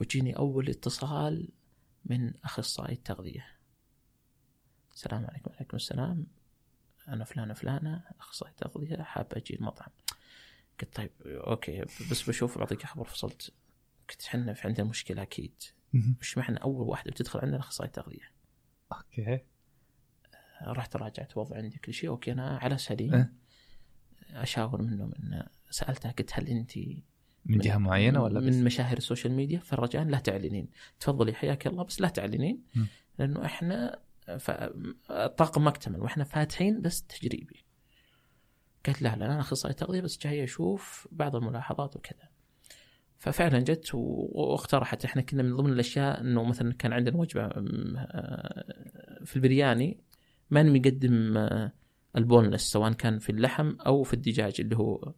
وجيني 0.00 0.36
أول 0.36 0.68
اتصال 0.68 1.48
من 2.04 2.32
أخصائي 2.44 2.94
التغذية. 2.94 3.46
السلام 4.94 5.26
عليكم. 5.26 5.50
وعليكم 5.50 5.76
السلام. 5.76 6.26
أنا 7.08 7.24
فلانه 7.24 7.54
فلانه 7.54 8.04
أخصائي 8.20 8.52
تغذيه 8.56 9.02
حاب 9.02 9.26
أجي 9.32 9.54
المطعم. 9.54 9.90
قلت 10.80 10.96
طيب 10.96 11.10
okay 11.26 11.80
بس 12.10 12.28
بشوف 12.28 12.58
بعطيك 12.58 12.86
خبر 12.86 13.04
فصلت. 13.04 13.52
قلت 14.10 14.24
إحنا 14.26 14.54
في 14.54 14.68
عندنا 14.68 14.86
مشكلة 14.86 15.22
أكيد. 15.22 15.62
مم. 15.92 16.16
مش 16.20 16.38
معنى 16.38 16.56
أول 16.56 16.88
واحدة 16.88 17.10
بتدخل 17.10 17.40
عندنا 17.40 17.60
أخصائي 17.60 17.90
تغذيه 17.90 18.32
okay. 18.92 19.40
رحت 20.62 20.96
راجعت 20.96 21.36
وضع 21.36 21.56
عندي 21.56 21.78
كل 21.78 21.94
شيء. 21.94 22.10
okay 22.10 22.32
أنا 22.32 22.58
على 22.58 22.78
سليم. 22.78 23.14
إيه. 23.14 23.32
أشاور 24.30 24.82
منه 24.82 25.06
من 25.06 25.42
سألتها 25.70 26.10
قلت 26.10 26.30
هل 26.34 26.48
انت 26.48 26.72
من 27.46 27.58
جهة 27.58 27.78
معينة 27.78 28.22
ولا 28.22 28.40
بس؟ 28.40 28.54
من 28.54 28.64
مشاهير 28.64 28.96
ال 28.96 29.01
social 29.01 29.32
media 29.32 29.58
فرجاء 29.58 30.04
لا 30.04 30.18
تعلنين. 30.18 30.68
تفضلي 31.00 31.32
حياك 31.32 31.66
الله 31.66 31.84
بس 31.84 32.00
لا 32.00 32.08
تعلنين. 32.08 32.62
م. 32.74 32.84
لأنه 33.18 33.44
إحنا 33.44 33.98
ف... 34.38 34.50
الطاقم 35.10 35.64
ما 35.64 35.70
اكتمل 35.70 36.00
وإحنا 36.00 36.24
فاتحين 36.24 36.80
بس 36.80 37.02
تجريبي. 37.02 37.64
قالت 38.86 39.02
لا 39.02 39.16
لا 39.16 39.26
أنا 39.26 39.40
أخصائي 39.40 39.74
تغذية 39.74 40.00
بس 40.00 40.18
جاي 40.18 40.44
أشوف 40.44 41.08
بعض 41.12 41.36
الملاحظات 41.36 41.96
وكذا. 41.96 42.28
ففعلا 43.18 43.58
جت 43.58 43.90
واقترحت. 43.94 45.04
إحنا 45.04 45.22
كنا 45.22 45.42
من 45.42 45.56
ضمن 45.56 45.72
الأشياء 45.72 46.20
إنه 46.20 46.44
مثلا 46.44 46.72
كان 46.72 46.92
عندنا 46.92 47.16
وجبة 47.16 47.42
آه، 47.44 48.64
في 49.24 49.36
البرياني. 49.36 50.00
ما 50.50 50.62
نقدم 50.62 51.36
آه، 51.36 51.72
ال 52.16 52.22
boneless 52.22 52.72
سواء 52.72 52.92
كان 52.92 53.18
في 53.18 53.30
اللحم 53.30 53.76
أو 53.86 54.02
في 54.02 54.14
الدجاج 54.14 54.54
اللي 54.60 54.76
هو 54.76 55.14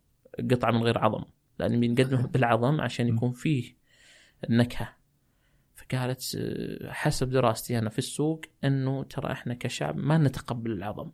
قطعة 0.50 0.70
من 0.70 0.82
غير 0.82 0.98
عظم. 0.98 1.24
لأن 1.59 1.72
نبي 1.72 1.88
نقدمه 1.88 2.26
بالعظم 2.26 2.80
عشان 2.80 3.09
يكون 3.09 3.32
فيه 3.32 3.74
النكهه 4.50 4.96
فقالت 5.74 6.36
آه، 6.38 6.92
حسب 6.92 7.30
دراستي 7.30 7.78
أنا 7.78 7.90
في 7.90 7.98
السوق 7.98 8.44
إنه 8.64 9.05
ترى 9.05 9.32
إحنا 9.32 9.55
كشعب 9.55 9.96
ما 9.96 10.18
نتقبل 10.18 10.72
العظم. 10.72 11.11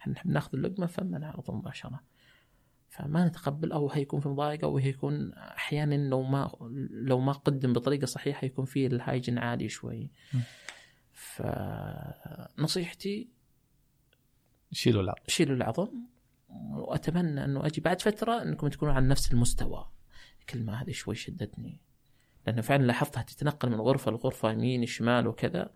إحنا 0.00 0.12
نحب 0.12 0.30
نأخذ 0.30 0.50
اللقمة 0.54 0.86
فما 0.86 1.18
نعرض 1.18 1.50
مباشرة. 1.50 2.00
فما 2.88 3.26
نتقبل 3.26 3.72
أو 3.72 3.90
هيكون 3.90 4.20
في 4.20 4.28
مضايقة 4.28 4.64
أو 4.64 4.78
هيكون 4.78 5.32
أحيانا 5.32 6.08
لو 6.08 6.22
ما 6.22 6.50
لو 6.90 7.20
ما 7.20 7.32
قدم 7.32 7.72
بطريقة 7.72 8.04
صحيحة 8.04 8.44
يكون 8.44 8.64
فيه 8.64 8.86
ال 8.86 8.93
hygiene 8.93 9.38
عالي 9.38 9.68
شوي. 9.68 10.10
فنصيحتي 12.56 13.28
شيلوا 14.72 15.02
العظم. 15.02 15.22
شيلوا 15.28 15.56
العظم. 15.56 15.88
وأتمنى 16.48 17.44
أنه 17.44 17.66
أجي 17.66 17.80
بعد 17.80 18.02
فترة 18.02 18.42
أنكم 18.42 18.68
تكونوا 18.68 18.94
على 18.94 19.06
نفس 19.06 19.32
المستوى. 19.32 19.88
الكلمة 20.40 20.82
هذه 20.82 20.90
شوي 20.90 21.14
شدتني. 21.14 21.80
لأنه 22.46 22.60
فعلا 22.60 22.82
لاحظتها 22.82 23.22
تتنقل 23.22 23.70
من 23.70 23.80
غرفة 23.80 24.10
لغرفة 24.10 24.50
يمين 24.50 24.86
شمال 24.86 25.26
وكذا. 25.26 25.70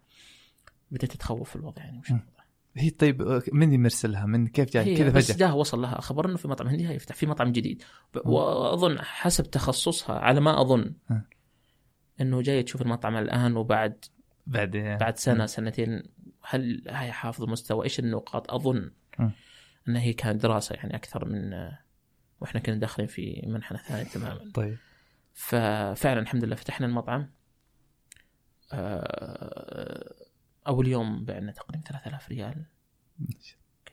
بدأت 0.91 1.13
تتخوف 1.13 1.51
في 1.51 1.57
الوضع 1.57 1.83
يعني 1.83 1.99
وش 1.99 2.11
م. 2.11 2.15
الوضع 2.15 2.41
هي 2.77 2.91
طيب 2.91 3.43
من 3.53 3.73
يمرسلها 3.73 4.27
من 4.27 4.47
كيف 4.47 4.73
جاي 4.73 4.97
كذا 4.97 5.11
فجأة. 5.11 5.37
جاه 5.37 5.57
وصل 5.57 5.83
لها. 5.83 6.01
خبر 6.01 6.27
إنه 6.27 6.37
في 6.37 6.49
مطعم 6.49 6.69
هندي 6.69 6.89
هيفتح 6.89 7.15
في 7.15 7.27
مطعم 7.27 7.53
جديد. 7.53 7.83
وأظن 8.25 8.99
حسب 8.99 9.51
تخصصها 9.51 10.19
على 10.19 10.41
ما 10.41 10.61
أظن. 10.61 10.95
إنه 12.21 12.43
جاي 12.43 12.63
تشوف 12.63 12.83
المطعم 12.83 13.17
الآن 13.17 13.57
وبعد 13.57 14.05
بعدين 14.47 14.97
بعد 14.97 15.19
سنة 15.19 15.47
سنتين. 15.47 16.03
هل 16.43 16.85
هي 16.89 17.13
حافظ 17.13 17.43
المستوى 17.43 17.85
إيش 17.85 17.99
النقاط؟ 17.99 18.51
أظن 18.51 18.91
م. 19.19 19.31
إن 19.91 19.97
هي 19.97 20.13
كانت 20.13 20.43
دراسة 20.43 20.75
يعني 20.75 20.97
أكثر 20.97 21.25
من 21.25 21.71
وإحنا 22.41 22.61
كنا 22.61 22.77
داخلين 22.77 23.09
في 23.09 23.43
منحنى 23.47 23.79
ثاني 23.79 24.05
تماما. 24.05 24.51
طيب. 24.55 24.79
ففعلا 25.35 26.21
الحمد 26.21 26.45
لله 26.45 26.57
فتحنا 26.57 26.87
المطعم. 26.87 27.31
آه، 28.73 30.15
أول 30.67 30.89
يوم 30.89 31.25
بعنا 31.25 31.53
تقريبا 31.53 31.85
3000 31.85 32.29
ريال. 32.29 32.65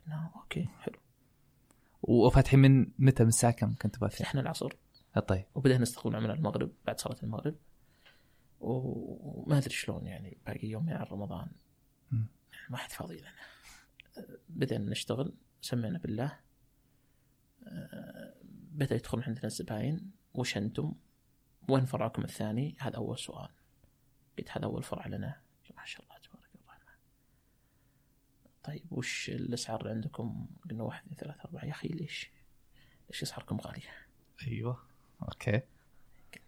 قلنا 0.05 0.31
أوكي 0.35 0.69
حلو. 0.79 0.99
وفاتحين 2.01 2.59
من 2.59 2.91
متى؟ 2.99 3.23
من 3.23 3.29
الساعة 3.29 3.53
كم 3.53 3.75
كنت 3.75 3.95
فاتحين؟ 3.95 4.25
فتحنا 4.25 4.41
العصر. 4.41 4.73
طيب. 5.27 5.45
وبدأنا 5.55 5.81
نستقبل 5.81 6.11
العملاء 6.11 6.35
المغرب 6.35 6.71
بعد 6.85 6.99
صلاة 6.99 7.17
المغرب. 7.23 7.55
وما 8.59 9.57
أدري 9.57 9.69
شلون 9.69 10.05
يعني 10.05 10.37
باقي 10.45 10.67
يومين 10.67 10.93
على 10.93 11.07
رمضان. 11.11 11.47
ما 12.69 12.77
حد 12.77 12.91
فاضي 12.91 13.17
لنا. 13.17 13.31
بدأنا 14.49 14.91
نشتغل. 14.91 15.33
سمينا 15.67 15.99
بالله. 15.99 16.39
آه، 17.67 18.33
بدأ 18.71 18.95
يدخل 18.95 19.23
عندنا 19.23 19.45
الزباين. 19.45 20.11
وش 20.33 20.57
أنتم؟ 20.57 20.93
وين 21.69 21.85
فرعكم 21.85 22.23
الثاني؟ 22.23 22.75
هذا 22.79 22.95
أول 22.95 23.19
سؤال. 23.19 23.49
قلت 24.37 24.51
هذا 24.51 24.65
أول 24.65 24.83
فرع 24.83 25.07
لنا. 25.07 25.41
ما 25.77 25.85
شاء 25.85 26.03
الله 26.03 26.17
تبارك 26.17 26.49
الرحمن. 26.55 26.95
طيب 28.63 28.85
وش 28.91 29.29
الأسعار 29.29 29.81
اللي 29.81 29.91
عندكم؟ 29.91 30.47
قلنا 30.69 30.83
واحد 30.83 31.01
اثنين 31.03 31.17
ثلاثة 31.17 31.41
أربعة. 31.45 31.65
يا 31.65 31.71
أخي 31.71 31.87
ليش؟ 31.87 32.31
ليش 33.09 33.23
أسعاركم 33.23 33.57
غالية؟ 33.57 33.89
أيوه. 34.47 34.83
okay. 35.21 35.61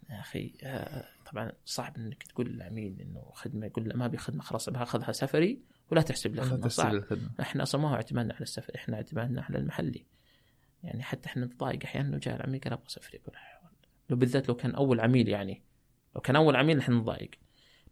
يا 0.10 0.20
أخي 0.20 0.54
آه، 0.64 1.10
طبعا 1.26 1.52
صعب 1.66 1.98
إنك 1.98 2.24
تقول 2.24 2.48
للعميل 2.50 3.02
إنه 3.02 3.32
خدمة 3.34 3.66
يقول 3.66 3.90
له 3.90 3.96
ما 3.96 4.06
ابي 4.06 4.18
خدمه 4.18 4.42
خلاص 4.42 4.70
باخذها 4.70 5.12
سفري. 5.12 5.69
ولا 5.92 6.02
تحسب 6.02 6.36
لي 6.36 6.42
خدمة 6.42 6.68
صعب 6.68 7.04
إحنا 7.42 7.64
أصلا 7.64 7.82
ما 7.82 7.90
هو 7.90 7.96
اعتمادنا 7.96 8.34
على 8.34 8.42
السفر 8.42 8.76
إحنا 8.76 8.96
اعتمادنا 8.96 9.42
على 9.42 9.58
المحلي. 9.58 10.06
يعني 10.84 11.04
حتى 11.04 11.30
إحنا 11.30 11.46
نتضايق 11.46 11.84
أحيانا 11.84 12.12
لو 12.12 12.18
جاء 12.18 12.36
العميل 12.36 12.62
قال 12.62 12.74
أبغى 12.74 12.86
سفري 12.88 13.18
يقول 13.18 13.36
لو 14.10 14.18
بالذات 14.18 14.50
لو 14.50 14.56
كان 14.56 14.76
أول 14.76 15.00
عميل 15.00 15.30
يعني. 15.30 15.64
لو 16.16 16.22
كان 16.22 16.36
أول 16.36 16.56
عميل 16.56 16.80
إحنا 16.80 16.96
نتضايق. 16.96 17.32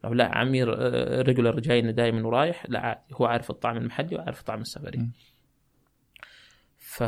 لو 0.04 0.14
لا 0.14 0.38
عميل 0.38 0.68
regular 1.28 1.60
جاينا 1.60 1.92
دائما 1.92 2.28
ورايح 2.28 2.66
لا 2.70 2.80
عادي. 2.80 3.02
هو 3.14 3.26
عارف 3.26 3.50
الطعم 3.50 3.78
المحلي 3.78 4.16
وعارف 4.16 4.40
الطعم 4.40 4.62
السفري. 4.62 4.98
م. 4.98 5.12
ف 6.78 7.04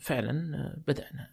فعلا 0.00 0.74
بدأنا 0.86 1.30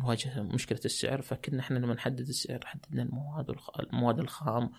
نواجه 0.00 0.42
مشكلة 0.42 0.80
السعر 0.84 1.22
فكنا 1.22 1.60
إحنا 1.60 1.78
لما 1.78 1.94
نحدد 1.94 2.28
السعر 2.28 2.60
حددنا 2.64 3.02
المواد. 3.02 3.54
المواد 3.80 4.18
الخام 4.18 4.70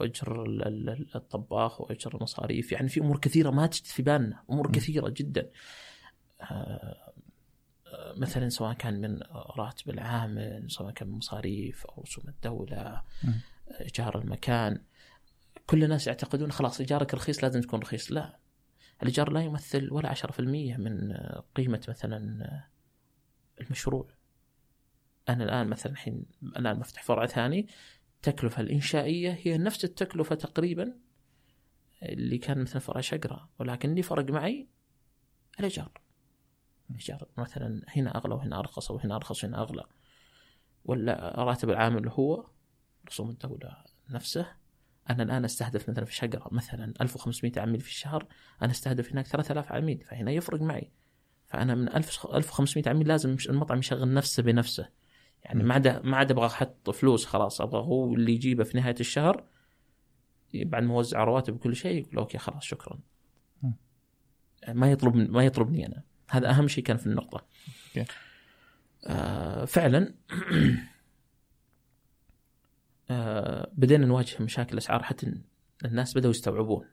وأجر 0.00 0.42
ال- 0.42 0.62
ال- 0.88 1.16
الطباخ 1.16 1.80
وأجر 1.80 2.14
المصاريف 2.16 2.72
يعني 2.72 2.88
في 2.88 3.00
أمور 3.00 3.18
كثيرة 3.18 3.50
ما 3.50 3.66
تجد 3.66 3.84
في 3.84 4.02
بالنا 4.02 4.42
أمور. 4.50 4.72
كثيرة 4.72 5.08
جدا 5.08 5.50
آه، 6.40 7.12
آه، 7.86 8.14
مثلا 8.16 8.48
سواء 8.48 8.72
كان 8.72 9.00
من 9.00 9.20
راتب 9.58 9.90
العامل 9.90 10.64
سواء 10.70 10.90
كان 10.92 11.08
من 11.08 11.14
مصاريف 11.14 11.86
أو 11.86 12.02
رسوم 12.02 12.24
الدولة. 12.28 13.02
إيجار 13.80 14.18
المكان 14.18 14.82
كل 15.66 15.84
الناس 15.84 16.06
يعتقدون 16.06 16.52
خلاص 16.52 16.80
إيجارك 16.80 17.14
رخيص 17.14 17.44
لازم 17.44 17.60
تكون 17.60 17.80
رخيص 17.80 18.12
لا 18.12 18.38
الإيجار 19.02 19.32
لا 19.32 19.40
يمثل 19.40 19.92
ولا 19.92 20.08
10% 20.08 20.40
من 20.76 21.12
قيمة 21.54 21.80
مثلا 21.88 22.40
المشروع 23.60 24.08
أنا 25.28 25.44
الآن 25.44 25.68
مثلا 25.68 25.92
الحين 25.92 26.26
الآن 26.42 26.78
بفتح 26.78 27.02
فرع 27.02 27.26
ثاني. 27.26 27.68
التكلفه 28.16 28.62
الإنشائية 28.62 29.38
هي 29.42 29.58
نفس 29.58 29.84
التكلفة 29.84 30.34
تقريبا 30.34 30.94
اللي 32.02 32.38
كان 32.38 32.62
مثلا 32.62 32.78
فرع 32.78 33.00
شقرة 33.00 33.50
ولكن 33.58 33.90
اللي 33.90 34.02
فرق 34.02 34.30
معي 34.30 34.68
الايجار 35.58 35.92
الايجار 36.90 37.28
مثلا 37.38 37.82
هنا 37.88 38.16
أغلى 38.16 38.34
وهنا 38.34 38.58
أرخص 38.58 38.90
أو 38.90 38.98
هنا 38.98 39.16
أرخص 39.16 39.44
وهنا 39.44 39.60
أغلى. 39.62 39.84
ولا 40.84 41.34
راتب 41.36 41.70
العامل 41.70 42.08
هو 42.08 42.46
رسوم 43.08 43.30
الدولة 43.30 43.76
نفسه. 44.10 44.46
أنا 45.10 45.22
الآن 45.22 45.44
أستهدف 45.44 45.88
مثلا 45.88 46.04
في 46.04 46.14
شقرة 46.14 46.48
مثلا 46.52 46.94
1500 47.00 47.52
عميل 47.56 47.80
في 47.80 47.88
الشهر 47.88 48.26
أنا 48.62 48.70
أستهدف 48.70 49.12
هناك 49.12 49.26
3000 49.26 49.72
عميل 49.72 50.04
فهنا 50.04 50.30
يفرق 50.30 50.60
معي. 50.60 50.92
فأنا 51.46 51.74
من 51.74 51.88
1000 51.96 52.26
1500 52.26 52.88
عميل 52.88 53.08
لازم 53.08 53.36
المطعم 53.48 53.78
يشغل 53.78 54.14
نفسه 54.14 54.42
بنفسه. 54.42 54.88
يعني 55.46 55.62
ما 55.62 55.74
عاد 55.74 56.06
ما 56.06 56.16
عاد 56.16 56.30
أبغى 56.30 56.46
أحط 56.46 56.90
فلوس 56.90 57.26
خلاص 57.26 57.60
أبغى 57.60 57.80
هو 57.80 58.14
اللي 58.14 58.32
يجيبه 58.32 58.64
في 58.64 58.76
نهاية 58.76 58.94
الشهر 59.00 59.44
بعد 60.54 60.82
ما 60.82 60.94
أوزع 60.94 61.24
رواتب 61.24 61.54
وكل 61.54 61.76
شيء 61.76 62.00
يقول 62.00 62.18
أوكي 62.18 62.38
خلاص 62.38 62.64
شكرا. 62.64 62.98
م. 63.62 63.72
ما 64.68 64.90
يطلب 64.90 65.16
ما 65.16 65.44
يطلبني 65.44 65.86
أنا. 65.86 66.02
هذا 66.30 66.50
أهم 66.50 66.68
شيء 66.68 66.84
كان 66.84 66.96
في 66.96 67.06
النقطة. 67.06 67.46
آه 69.06 69.64
فعلا 69.64 70.14
آه 73.10 73.70
بدينا 73.72 74.06
نواجه 74.06 74.42
مشاكل 74.42 74.72
الاسعار 74.72 75.02
حتى 75.02 75.34
الناس 75.84 76.14
بدأوا 76.16 76.30
يستوعبون. 76.30 76.86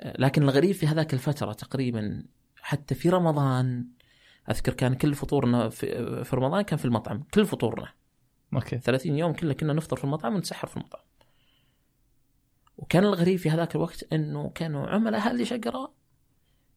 آه 0.00 0.14
لكن 0.18 0.42
الغريب 0.42 0.72
في 0.74 0.86
هذاك 0.86 1.14
الفترة 1.14 1.52
تقريبا 1.52 2.24
حتى 2.56 2.94
في 2.94 3.08
رمضان 3.08 3.86
أذكر 4.50 4.72
كان 4.74 4.94
كل 4.94 5.14
فطورنا 5.14 5.68
في, 5.68 6.24
في 6.24 6.36
رمضان 6.36 6.62
كان 6.62 6.78
في 6.78 6.84
المطعم 6.84 7.22
كل 7.34 7.46
فطورنا 7.46 7.92
أوكي 8.54 8.78
30 8.78 9.18
يوم 9.18 9.32
كله 9.32 9.54
كنا 9.54 9.72
نفطر 9.72 9.96
في 9.96 10.04
المطعم 10.04 10.34
ونتسحر 10.34 10.68
في 10.68 10.76
المطعم 10.76 11.04
وكان 12.76 13.04
الغريب 13.04 13.38
في 13.38 13.50
هذاك 13.50 13.76
الوقت 13.76 14.12
إنه 14.12 14.50
كانوا 14.50 14.86
عملاء 14.86 15.20
أهل 15.20 15.46
شقرة 15.46 15.94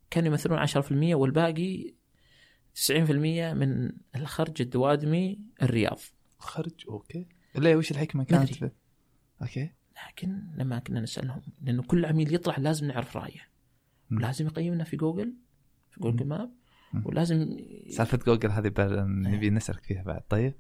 كانوا 0.09 0.29
يمثلون 0.29 0.67
10% 0.67 1.15
والباقي 1.15 1.93
90% 2.87 2.91
من 3.53 3.91
الخرج 4.15 4.61
الدوادمي 4.61 5.39
الرياض 5.61 5.99
خرج 6.37 6.85
okay 6.89 7.27
ليه 7.55 7.75
وش 7.75 7.91
الحكمة 7.91 8.23
كانت. 8.23 8.53
في 8.53 8.71
okay 9.41 9.71
لكن 10.07 10.41
لما 10.55 10.79
كنا 10.79 10.99
نسألهم 10.99 11.41
لأنه 11.61 11.83
كل 11.83 12.05
عميل 12.05 12.33
يطلع 12.33 12.57
لازم 12.57 12.87
نعرف 12.87 13.17
رأيه. 13.17 13.49
ولازم 14.11 14.45
يقيمنا 14.47 14.83
في 14.83 14.97
جوجل 14.97 15.33
في 15.91 15.99
Google. 15.99 16.25
Map. 16.25 16.51
ولازم 17.05 17.57
سالفة 17.89 18.17
جوجل 18.17 18.51
هذه 18.51 18.71
نبي 19.07 19.49
نسالك 19.49 19.83
فيها 19.83 20.03
بعد. 20.03 20.21
طيب. 20.29 20.53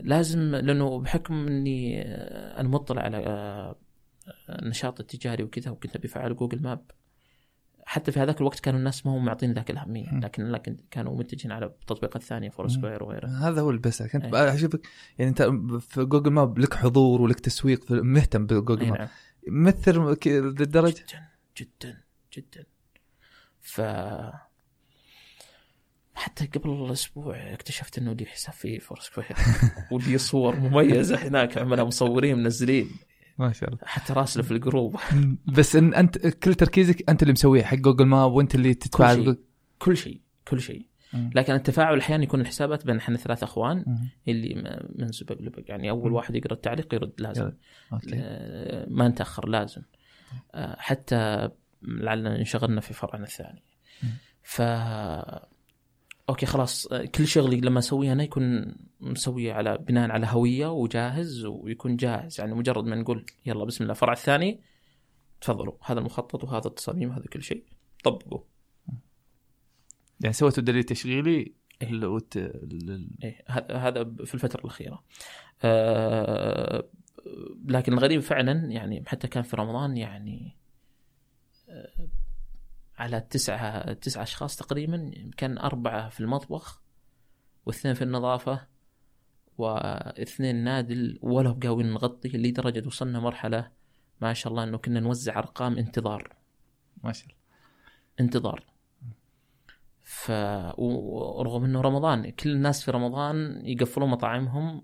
لازم 0.00 0.40
لأنه 0.40 1.00
بحكم 1.00 1.34
إني 1.46 2.02
آه، 2.02 2.60
أنا 2.60 2.68
مطلع 2.68 3.02
على 3.02 3.16
آه، 3.16 3.76
النشاط 4.48 5.00
التجاري 5.00 5.44
وكذا 5.44 5.70
وكنت 5.70 5.96
أبي 5.96 6.08
أفعل 6.08 6.36
Google 6.36 6.62
Map 6.62 6.90
حتى 7.84 8.12
في 8.12 8.20
هذاك 8.20 8.40
الوقت 8.40 8.60
كانوا 8.60 8.78
الناس 8.78 9.06
ما 9.06 9.16
هم 9.16 9.24
معطين 9.24 9.52
ذاك 9.52 9.70
الأهمية. 9.70 10.20
لكن 10.20 10.50
لكن 10.50 10.76
كانوا 10.90 11.18
متجهين 11.18 11.52
على 11.52 11.66
التطبيقات 11.66 12.16
الثانية 12.16 12.50
Foursquare 12.50 13.02
وغيره 13.02 13.26
هذا 13.28 13.60
هو 13.60 13.72
بسألك 13.72 14.12
كنت 14.12 14.24
أي. 14.24 14.30
بقى 14.30 14.54
أشوفك 14.54 14.80
يعني 15.18 15.30
أنت 15.30 15.42
في 15.80 16.04
Google 16.04 16.30
Map 16.30 16.58
لك 16.58 16.74
حضور 16.74 17.22
ولك 17.22 17.40
تسويق 17.40 17.92
مهتم 17.92 18.46
بجوجل 18.46 18.80
أي 18.80 18.90
Map 18.90 18.98
نعم. 18.98 19.08
مثل 19.48 19.98
للدرجة؟ 20.26 21.04
جدا 21.04 21.28
جدا 21.56 22.02
جدا. 22.36 22.64
ف 23.60 23.80
حتى 26.14 26.46
قبل 26.46 26.92
أسبوع 26.92 27.52
اكتشفت 27.52 27.98
إنه 27.98 28.12
لي 28.12 28.26
حساب 28.26 28.54
في 28.54 28.78
Foursquare 28.78 29.26
ولي 29.90 30.18
صور 30.18 30.56
مميزه 30.56 31.16
هناك 31.28 31.58
عملاء 31.58 31.86
مصورين 31.86 32.38
منزلين 32.38 32.90
ما 33.38 33.52
شاء 33.52 33.68
الله 33.68 33.78
حتى 33.84 34.12
راسله 34.12 34.42
في 34.42 34.50
ال 34.50 34.58
group 34.58 34.96
بس 35.58 35.76
إن 35.76 35.94
أنت 35.94 36.18
كل 36.26 36.54
تركيزك 36.54 37.10
أنت 37.10 37.22
اللي 37.22 37.32
مسويه 37.32 37.62
حق 37.62 37.76
Google 37.76 38.04
Map 38.06 38.32
وأنت 38.32 38.54
اللي 38.54 38.74
تتفاعل 38.74 39.14
شيء. 39.14 39.22
ب 39.24 39.26
Google- 39.26 39.38
كل 39.78 39.96
شيء 39.96 40.20
كل 40.48 40.60
شيء. 40.60 40.86
لكن 41.34 41.54
التفاعل 41.54 41.98
أحيانا 41.98 42.22
يكون 42.22 42.40
الحسابات 42.40 42.86
بين 42.86 42.96
إحنا 42.96 43.16
ثلاث 43.16 43.42
أخوان. 43.42 43.84
اللي 44.28 44.54
من 44.96 45.08
زبق 45.08 45.42
لبق 45.42 45.62
يعني 45.66 45.90
أول. 45.90 46.12
واحد 46.12 46.34
يقرأ 46.34 46.52
التعليق 46.52 46.94
يرد 46.94 47.12
لازم 47.18 47.52
آه، 48.14 48.86
ما 48.90 49.08
نتأخر 49.08 49.48
لازم 49.48 49.82
آه، 50.54 50.76
حتى 50.78 51.48
لعلنا 51.82 52.38
انشغلنا 52.38 52.80
في 52.80 52.94
فرعنا 52.94 53.24
الثاني. 53.24 53.62
ف 54.42 54.62
أوكي 56.28 56.46
خلاص 56.46 56.88
كل 56.88 57.26
شغلي 57.26 57.60
لما 57.60 57.78
أسويه 57.78 58.12
أنا 58.12 58.22
يكون 58.22 58.74
مسوي 59.00 59.50
على 59.52 59.78
بناء 59.78 60.10
على 60.10 60.26
هوية 60.30 60.66
وجاهز 60.72 61.44
ويكون 61.44 61.96
جاهز. 61.96 62.40
يعني 62.40 62.54
مجرد 62.54 62.84
ما 62.84 62.96
نقول 62.96 63.26
يلا 63.46 63.64
بسم 63.64 63.84
الله 63.84 63.92
الفرع 63.92 64.12
الثاني 64.12 64.60
تفضلوا 65.40 65.72
هذا 65.82 65.98
المخطط 66.00 66.44
وهذا 66.44 66.66
التصاميم 66.66 67.12
هذا 67.12 67.24
كل 67.32 67.42
شيء. 67.42 67.64
طبقوا. 68.04 68.40
يعني 70.20 70.32
سويتوا 70.32 70.62
دليل 70.62 70.84
تشغيلي 70.84 71.52
ال- 71.82 72.04
وت- 72.04 72.36
ال- 72.36 73.10
إيه 73.24 73.44
هذا 73.70 74.04
في 74.04 74.34
الفترة 74.34 74.60
الأخيرة. 74.60 75.04
آه 75.62 76.84
لكن 77.66 77.92
الغريب 77.92 78.20
فعلا 78.20 78.52
يعني 78.52 79.04
حتى 79.06 79.28
كان 79.28 79.42
في 79.42 79.56
رمضان 79.56 79.96
يعني 79.96 80.56
آه 81.68 82.08
على 83.02 83.20
تسعة 83.20 83.92
تسعة 83.92 84.22
أشخاص 84.22 84.56
تقريبا 84.56 85.10
كان 85.36 85.58
أربعة 85.58 86.08
في 86.08 86.20
المطبخ 86.20 86.82
واثنين 87.66 87.94
في 87.94 88.02
النظافة 88.04 88.66
واثنين 89.58 90.56
نادل 90.56 91.18
ولا 91.22 91.52
بقاويين 91.52 91.92
نغطي 91.92 92.28
لدرجة 92.28 92.86
وصلنا 92.86 93.20
مرحلة 93.20 93.70
ما 94.20 94.32
شاء 94.32 94.52
الله 94.52 94.64
إنه 94.64 94.78
كنا 94.78 95.00
نوزع 95.00 95.38
أرقام 95.38 95.78
انتظار. 95.78 96.36
ما 97.04 97.12
شاء 97.12 97.24
الله. 97.26 97.36
انتظار. 98.20 98.64
ف 100.02 100.30
ورغم 100.78 101.64
إنه 101.64 101.80
رمضان 101.80 102.30
كل 102.30 102.50
الناس 102.50 102.84
في 102.84 102.90
رمضان 102.90 103.62
يقفلون 103.66 104.10
مطاعمهم 104.10 104.82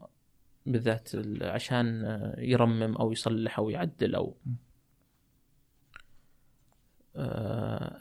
بالذات 0.66 1.14
ال- 1.14 1.44
عشان 1.50 2.04
يرمم 2.38 2.96
أو 2.96 3.12
يصلح 3.12 3.58
أو 3.58 3.70
يعدل 3.70 4.14
أو 4.14 4.36
آه، 4.46 4.67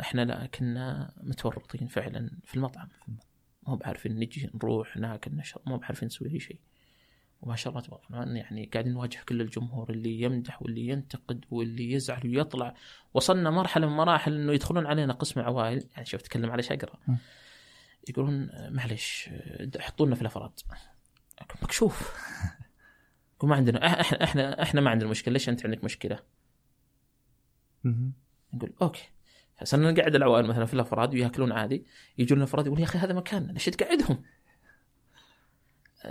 إحنا 0.01 0.22
لا 0.22 0.45
كنا 0.45 1.13
متورطين 1.24 1.88
فعلا 1.88 2.32
في 2.43 2.55
المطعم. 2.55 2.88
مو 3.68 3.76
بعارفين 3.76 4.20
نجي 4.20 4.49
نروح 4.55 4.97
ناكل 4.97 5.36
نشرب 5.36 5.61
مو 5.65 5.78
بعارفين 5.78 6.05
نسوي 6.05 6.32
أي 6.32 6.39
شيء. 6.39 6.59
وما 7.41 7.55
شاء 7.55 7.72
الله 7.74 7.86
تبارك 7.86 8.03
الرحمن 8.09 8.36
يعني 8.36 8.65
قاعدين 8.65 8.93
نواجه 8.93 9.20
كل 9.30 9.41
الجمهور 9.41 9.89
اللي 9.89 10.22
يمدح 10.22 10.61
واللي 10.61 10.88
ينتقد 10.88 11.45
واللي 11.51 11.91
يزعل 11.91 12.28
ويطلع. 12.28 12.74
وصلنا 13.13 13.49
مرحلة 13.49 13.88
من 13.88 13.93
مراحل 13.93 14.34
إنه 14.34 14.53
يدخلون 14.53 14.86
علينا 14.86 15.13
قسم 15.13 15.41
عوائل. 15.41 15.88
يعني 15.93 16.05
شوف 16.05 16.22
تكلم 16.22 16.51
على 16.51 16.61
شقره. 16.61 16.99
يقولون 18.09 18.49
آه، 18.49 18.70
معلش 18.70 19.30
آه، 19.32 19.70
حطونا 19.80 20.15
في 20.15 20.22
الأفراد. 20.22 20.51
مكشوف. 21.63 22.13
يقول 23.36 23.49
ما 23.49 23.55
عندنا 23.55 24.01
إحنا 24.01 24.24
إحنا 24.24 24.61
إحنا 24.61 24.82
ما 24.82 24.89
عندنا 24.89 25.09
مشكلة 25.09 25.34
ليش 25.34 25.49
أنت 25.49 25.65
عندك 25.65 25.84
مشكلة؟ 25.84 26.20
نقول 28.53 28.73
أوكي 28.81 29.09
صرنا 29.63 29.91
نقعد 29.91 30.15
العوائل 30.15 30.45
مثلا 30.45 30.65
في 30.65 30.73
الأفراد 30.73 31.13
ويأكلون 31.13 31.51
عادي 31.51 31.85
يجون 32.17 32.37
الأفراد 32.37 32.65
يقول 32.65 32.79
يا 32.79 32.83
أخي 32.83 32.99
هذا 32.99 33.13
مكاننا 33.13 33.51
ليش 33.51 33.65
تقعدهم؟ 33.65 34.23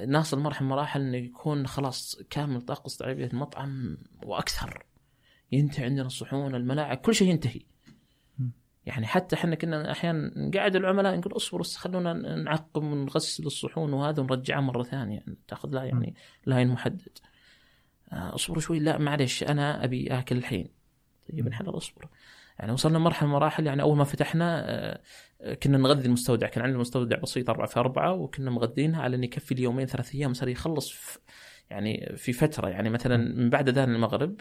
ناصل 0.07 0.39
مرحله 0.39 0.69
من 0.69 0.75
مراحل 0.75 1.01
إنه 1.01 1.17
يكون 1.17 1.67
خلاص 1.67 2.23
كامل 2.31 2.63
طاقة 2.63 2.87
استيعابية 2.87 3.27
المطعم 3.27 3.99
وأكثر. 4.25 4.87
ينتهي 5.53 5.85
عندنا 5.85 6.07
الصحون 6.07 6.55
الملاعق 6.55 7.01
كل 7.01 7.15
شيء 7.15 7.29
ينتهي. 7.29 7.61
يعني 8.87 9.07
حتى 9.07 9.37
إحنا 9.37 9.55
كنا 9.55 9.93
أحيانا 9.93 10.39
نقعد 10.39 10.77
العملاء 10.77 11.17
نقول 11.17 11.37
اصبروا 11.37 11.61
بس 11.61 11.77
خلونا 11.77 12.13
نعقم 12.37 12.93
ونغسل 12.93 13.47
الصحون 13.47 13.93
وهذا 13.93 14.23
ونرجعها 14.23 14.61
مرة 14.61 14.83
ثانية. 14.83 15.25
تأخذ 15.49 15.69
لها 15.69 15.85
يعني 15.85 16.15
line 16.47 16.69
محدد. 16.69 17.19
آه، 18.13 18.35
اصبروا 18.35 18.61
شوي 18.61 18.79
لا 18.79 18.99
معلش 18.99 19.43
أنا 19.43 19.85
أبي 19.85 20.19
آكل 20.19 20.37
الحين. 20.37 20.76
طيب 21.33 21.49
نحن 21.49 21.65
اصبر 21.67 22.09
يعني 22.59 22.73
وصلنا 22.73 22.99
مرحلة 22.99 23.29
مراحل 23.29 23.67
يعني 23.67 23.83
أول 23.83 23.97
ما 23.97 24.05
فتحنا 24.05 24.65
آه، 24.71 25.01
آه، 25.41 25.55
كنا 25.55 25.79
نغذي 25.79 26.07
المستودع. 26.07 26.49
كان 26.49 26.65
عندنا 26.65 26.79
مستودع 26.79 27.19
بسيط 27.19 27.51
أربعة 27.51 27.67
في 27.67 27.81
أربعة 27.81 28.13
وكنا 28.13 28.51
مغذينها 28.51 29.03
على 29.03 29.17
أن 29.17 29.25
يكفي 29.25 29.53
اليومين 29.53 29.87
ثلاث 29.87 30.15
أيام 30.15 30.35
صار 30.35 30.49
يخلص 30.49 30.91
في 30.91 31.19
يعني 31.71 32.17
في 32.17 32.33
فترة. 32.33 32.69
يعني 32.69 32.91
مثلا 32.91 33.17
من 33.17 33.51
بعد 33.51 33.69
أذان 33.69 33.95
المغرب 33.95 34.41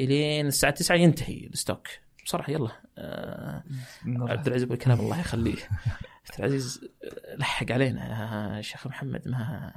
إلين 0.00 0.46
الساعة 0.46 0.72
9 0.72 0.96
ينتهي 0.96 1.46
ال 1.46 1.52
stock. 1.52 1.88
بصراحة 2.24 2.52
يلا 2.52 2.70
آه 2.98 3.64
عبد 4.06 4.46
العزيز 4.46 4.62
أبو 4.62 4.76
كلام 4.76 5.00
الله 5.00 5.20
يخليه. 5.20 5.56
عبد 6.30 6.38
العزيز 6.38 6.90
آه، 7.04 7.36
لحق 7.36 7.72
علينا. 7.72 8.56
يا 8.56 8.62
شيخ 8.62 8.86
محمد 8.86 9.28
ما 9.28 9.72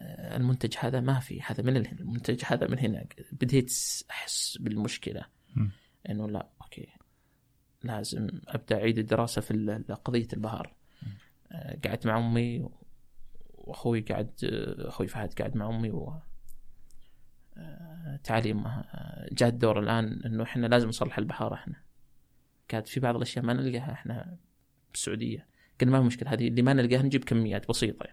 آه، 0.00 0.36
المنتج 0.36 0.74
هذا 0.78 1.00
ما 1.00 1.20
في 1.20 1.42
هذا 1.42 1.62
من 1.62 1.76
المنتج 1.76 2.42
هذا 2.44 2.66
من 2.66 2.78
هنا. 2.78 3.04
بديت 3.32 3.72
أحس 4.10 4.58
بالمشكلة. 4.60 5.35
انه 6.10 6.28
لا 6.28 6.48
أوكي. 6.62 6.88
لازم 7.82 8.28
ابدا 8.48 8.76
اعيد 8.76 8.98
الدراسة 8.98 9.40
في 9.40 9.84
قضية 10.04 10.28
البهار. 10.32 10.74
آه، 11.52 11.78
قعدت 11.84 12.06
مع 12.06 12.18
أمي 12.18 12.68
وأخوي 13.54 14.00
قاعد 14.00 14.30
آه، 14.44 14.88
أخوي 14.88 15.06
فهد 15.06 15.32
قاعد 15.32 15.56
مع 15.56 15.68
أمي 15.68 15.90
و 15.90 16.20
آه، 17.56 18.20
تعليم 18.24 18.64
جاء 19.32 19.48
الدور 19.48 19.80
الآن 19.80 20.22
إنه 20.24 20.42
إحنا 20.42 20.66
لازم 20.66 20.88
نصلح 20.88 21.18
البحاره 21.18 21.54
إحنا. 21.54 21.82
كانت 22.68 22.88
في 22.88 23.00
بعض 23.00 23.16
الأشياء 23.16 23.44
ما 23.44 23.52
نلقاها 23.52 23.92
إحنا 23.92 24.38
بالسعودية. 24.92 25.46
قلنا 25.80 25.92
ما 25.92 26.00
في 26.00 26.06
مشكلة 26.06 26.32
هذه 26.32 26.48
اللي 26.48 26.62
ما 26.62 26.72
نلقاها 26.72 27.02
نجيب 27.02 27.24
كميات 27.24 27.68
بسيطة 27.68 28.06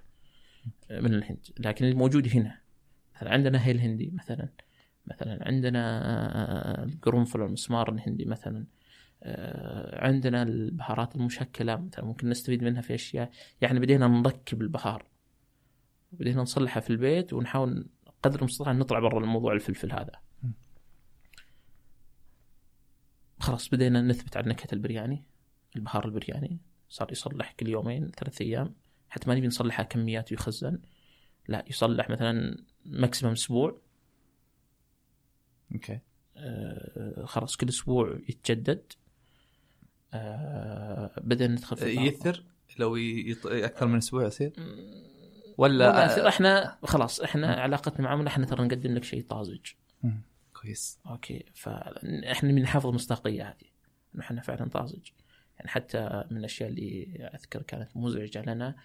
من 0.90 1.14
الهند 1.14 1.48
لكن 1.60 1.86
الموجود 1.86 2.28
هنا. 2.28 2.62
مثلا 3.16 3.32
عندنا 3.32 3.66
هيل 3.66 3.80
هندي 3.80 4.12
مثلا؟ 4.12 4.50
مثلا. 5.06 5.48
عندنا 5.48 6.02
آه، 6.06 6.84
القرنفل 6.84 7.42
والمسمار 7.42 7.92
الهندي 7.92 8.26
مثلا. 8.26 8.66
آه، 9.24 10.06
عندنا 10.06 10.44
البهارات 10.44 11.16
المشكلة 11.16 11.76
مثلا. 11.76 12.06
ممكن 12.06 12.30
نستفيد 12.30 12.64
منها 12.64 12.82
في 12.82 12.96
أشياء. 12.96 13.32
يعني 13.62 13.80
بدينا 13.80 14.08
نركب 14.08 14.62
البهار 14.62 15.06
بدينا 16.12 16.42
نصلحها 16.42 16.82
في 16.82 16.90
البيت 16.90 17.34
ونحاول 17.34 17.90
قدر 18.24 18.40
المستطاع 18.40 18.72
نطلع 18.72 19.00
برا 19.00 19.20
الموضوع 19.20 19.54
الفلفل 19.54 19.92
هذا. 19.92 20.12
خلاص 23.40 23.70
بدينا 23.70 24.02
نثبت 24.02 24.38
على 24.38 24.50
نكهة 24.50 24.68
البرياني. 24.74 25.24
البهار 25.76 26.06
البرياني 26.06 26.60
صار 26.90 27.12
يصلح 27.12 27.52
كل 27.52 27.68
يومين 27.68 28.12
ثلاث 28.12 28.42
أيام. 28.42 28.76
حتى 29.10 29.30
ما 29.30 29.36
نبي 29.36 29.48
نصلحها 29.48 29.84
كميات 29.84 30.32
ويخزن 30.32 30.80
لا 31.48 31.66
يصلح 31.70 32.10
مثلا 32.10 32.64
maximum 32.86 33.32
أسبوع. 33.32 33.82
okay. 35.74 36.00
آه 36.38 37.26
خلاص 37.26 37.56
كل 37.56 37.70
أسبوع 37.70 38.20
يتجدد. 38.30 38.94
آه 40.14 41.12
بدأنا 41.22 41.54
ندخل 41.54 41.78
في. 41.78 41.86
يثر؟ 41.90 42.44
لو 42.80 42.96
يط... 42.96 43.48
أكثر 43.48 43.86
من 43.88 43.98
أسبوع 43.98 44.26
يصير؟ 44.26 44.54
ولا 45.58 45.88
والله 45.88 46.28
إحنا 46.30 46.78
خلاص 46.84 47.20
إحنا 47.22 47.54
علاقتنا 47.54 48.02
معهم 48.02 48.28
إحنا 48.28 48.46
ترى 48.46 48.66
نقدم 48.66 48.94
لك 48.94 49.04
شيء 49.04 49.24
طازج. 49.24 49.60
مم. 50.04 50.22
كويس. 50.62 51.00
أوكي. 51.06 51.46
فاحنا 51.54 52.52
نبي 52.52 52.62
نحافظ 52.62 52.88
المصداقية 52.88 53.44
هذه 53.50 53.68
إنه 54.16 54.24
إحنا 54.24 54.42
فعلا 54.42 54.70
طازج. 54.70 55.08
يعني 55.58 55.70
حتى 55.70 56.24
من 56.32 56.38
الأشياء 56.38 56.70
اللي 56.70 57.06
أذكر 57.36 57.62
كانت 57.62 57.98
مزعجة 57.98 58.42
لنا 58.42 58.76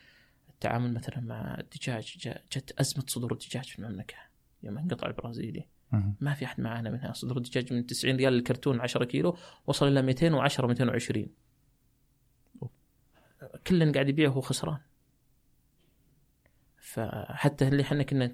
التعامل 0.50 0.94
مثلا 0.94 1.20
مع 1.20 1.56
الدجاج 1.60 2.16
جا- 2.20 2.42
جت 2.52 2.72
أزمة 2.80 3.04
صدور 3.06 3.32
الدجاج 3.32 3.64
في 3.64 3.78
المملكة 3.78 4.16
يوم 4.62 4.78
انقطع 4.78 5.06
البرازيلي. 5.06 5.66
ما 6.20 6.34
في 6.34 6.44
أحد 6.44 6.60
معانا 6.60 6.90
منها. 6.90 7.12
صدور 7.12 7.36
الدجاج 7.36 7.72
من 7.72 7.86
90 7.86 8.16
ريال 8.16 8.34
الكرتون 8.34 8.80
10 8.80 9.04
كيلو 9.04 9.36
وصل 9.66 9.88
إلى 9.88 10.02
210 10.02 10.66
220 10.66 11.26
كل 13.66 13.92
قاعد 13.92 14.08
يبيع 14.08 14.28
وهو 14.28 14.40
خسران. 14.40 14.78
فحتى 16.80 17.68
اللي 17.68 17.82
إحنا 17.82 18.02
كنا 18.02 18.32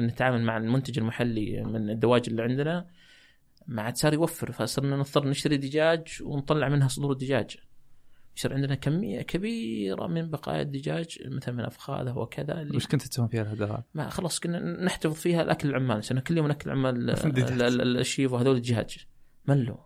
نتعامل 0.00 0.42
مع 0.42 0.56
المنتج 0.56 0.98
المحلي 0.98 1.64
من 1.64 1.90
الدواجن 1.90 2.32
اللي 2.32 2.42
عندنا 2.42 2.86
ما 3.66 3.82
عاد 3.82 3.96
صار 3.96 4.14
يوفر. 4.14 4.52
فصرنا 4.52 4.96
نضطر 4.96 5.28
نشتري 5.28 5.56
دجاج 5.56 6.18
ونطلع 6.22 6.68
منها 6.68 6.88
صدور 6.88 7.12
الدجاج. 7.12 7.56
يصير 8.36 8.54
عندنا 8.54 8.74
كمية 8.74 9.22
كبيرة 9.22 10.06
من 10.06 10.30
بقايا 10.30 10.62
الدجاج 10.62 11.18
مثلا 11.26 11.54
من 11.54 11.64
افخاذه 11.64 12.18
وكذا 12.18 12.60
اللي 12.60 12.76
وش 12.76 12.86
كنت 12.86 13.02
تسوون 13.02 13.28
فيها 13.28 13.42
الهدرات؟ 13.42 13.84
ما 13.94 14.08
خلاص 14.08 14.40
كنا 14.40 14.58
نحتفظ 14.84 15.14
فيها 15.14 15.42
الأكل 15.42 15.68
العمال 15.68 15.96
عشان 15.96 16.18
كل 16.18 16.36
يوم 16.36 16.46
نأكل 16.46 16.70
عمال 16.70 17.06
دجاج. 17.06 17.52
ال- 17.52 17.80
ال- 17.80 17.96
الشيف 17.98 18.32
وهذول 18.32 18.56
الدجاج 18.56 19.06
ملوا. 19.48 19.76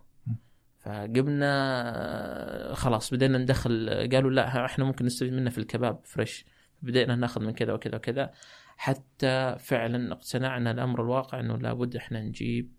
فقمنا 0.79 2.71
خلاص 2.73 3.13
بدينا 3.13 3.37
ندخل 3.37 3.89
قالوا 4.13 4.31
لا 4.31 4.65
إحنا 4.65 4.85
ممكن 4.85 5.05
نستفيد 5.05 5.33
منه 5.33 5.49
في 5.49 5.57
الكباب 5.57 5.99
فريش 6.03 6.45
بدينا 6.81 7.15
ناخذ 7.15 7.41
من 7.41 7.51
كذا 7.51 7.73
وكذا 7.73 7.95
وكذا 7.95 8.31
حتى 8.77 9.55
فعلا 9.59 10.11
اقتنعنا 10.13 10.71
الأمر 10.71 11.01
الواقع 11.03 11.39
إنه 11.39 11.57
لابد 11.57 11.95
إحنا 11.95 12.21
نجيب 12.21 12.71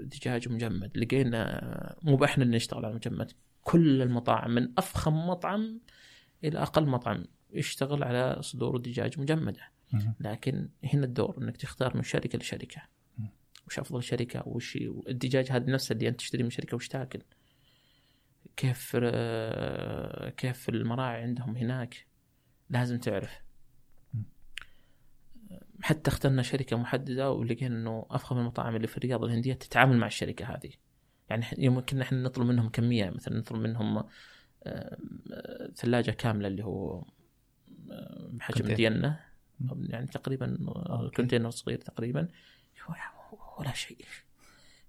دجاج 0.00 0.48
مجمد 0.48 0.98
لقينا 0.98 1.96
مو 2.02 2.24
إحنا 2.24 2.44
اللي 2.44 2.56
نشتغل 2.56 2.84
على 2.84 2.90
المجمد 2.92 3.32
كل 3.62 4.02
المطاعم 4.02 4.50
من 4.50 4.68
أفخم 4.78 5.26
مطعم 5.26 5.80
إلى 6.44 6.58
أقل 6.58 6.86
مطعم 6.86 7.24
يشتغل 7.52 8.04
على 8.04 8.36
صدور 8.40 8.76
الدجاج 8.76 9.20
مجمدة. 9.20 9.60
لكن 10.20 10.68
هنا 10.84 11.04
الدور 11.04 11.38
إنك 11.38 11.56
تختار 11.56 11.96
من 11.96 12.02
شركة 12.02 12.38
لشركة. 12.38 12.82
وش 13.66 13.78
أفضل 13.78 14.02
شركة 14.02 14.48
وش 14.48 14.78
الدجاج 15.08 15.52
هذا 15.52 15.70
نفسه 15.72 15.92
اللي 15.92 16.08
أنت 16.08 16.18
تشتري 16.18 16.42
من 16.42 16.50
شركة 16.50 16.74
وش 16.76 16.88
تاكل 16.88 17.22
كيف 18.56 18.96
آه، 19.02 20.30
كيف 20.30 20.68
المراعي 20.68 21.22
عندهم 21.22 21.56
هناك 21.56 22.06
لازم 22.70 22.98
تعرف. 22.98 23.43
حتى 25.82 26.10
اخترنا 26.10 26.42
شركة 26.42 26.76
محددة 26.76 27.30
ولقينا 27.30 27.76
إنه 27.76 28.06
أفخم 28.10 28.38
المطاعم 28.38 28.76
اللي 28.76 28.86
في 28.86 28.96
الرياض 28.96 29.24
الهندية 29.24 29.54
تتعامل 29.54 29.96
مع 29.96 30.06
الشركة 30.06 30.44
هذه. 30.44 30.70
يعني 31.28 31.80
كنا 31.80 32.02
إحنا 32.02 32.22
نطلب 32.22 32.46
منهم 32.46 32.68
كمية 32.68 33.10
مثلا 33.10 33.38
نطلب 33.38 33.58
منهم 33.58 33.96
آه، 33.98 34.06
آه، 34.64 35.70
ثلاجة 35.76 36.10
كاملة 36.10 36.48
اللي 36.48 36.64
هو 36.64 37.04
آه، 37.90 38.30
بحجم. 38.32 38.74
ديالنا 38.74 39.20
مم. 39.60 39.86
يعني 39.90 40.06
تقريبا. 40.06 40.58
كونتينر 41.16 41.50
صغير 41.50 41.78
تقريبا. 41.78 42.28
ولا 43.58 43.72
شيء. 43.72 44.04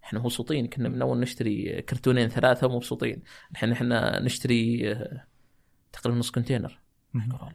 إحنا 0.04 0.20
مبسوطين 0.20 0.68
كنا 0.68 0.90
من 0.90 1.02
أول 1.02 1.20
نشتري 1.20 1.82
كرتونين 1.82 2.30
ثلاثة 2.30 2.68
ومبسوطين. 2.68 3.24
الحين 3.52 3.72
إحنا 3.72 4.20
نشتري 4.20 4.96
تقريبا 5.92 6.20
نص 6.20 6.32
كونتينر. 6.32 6.80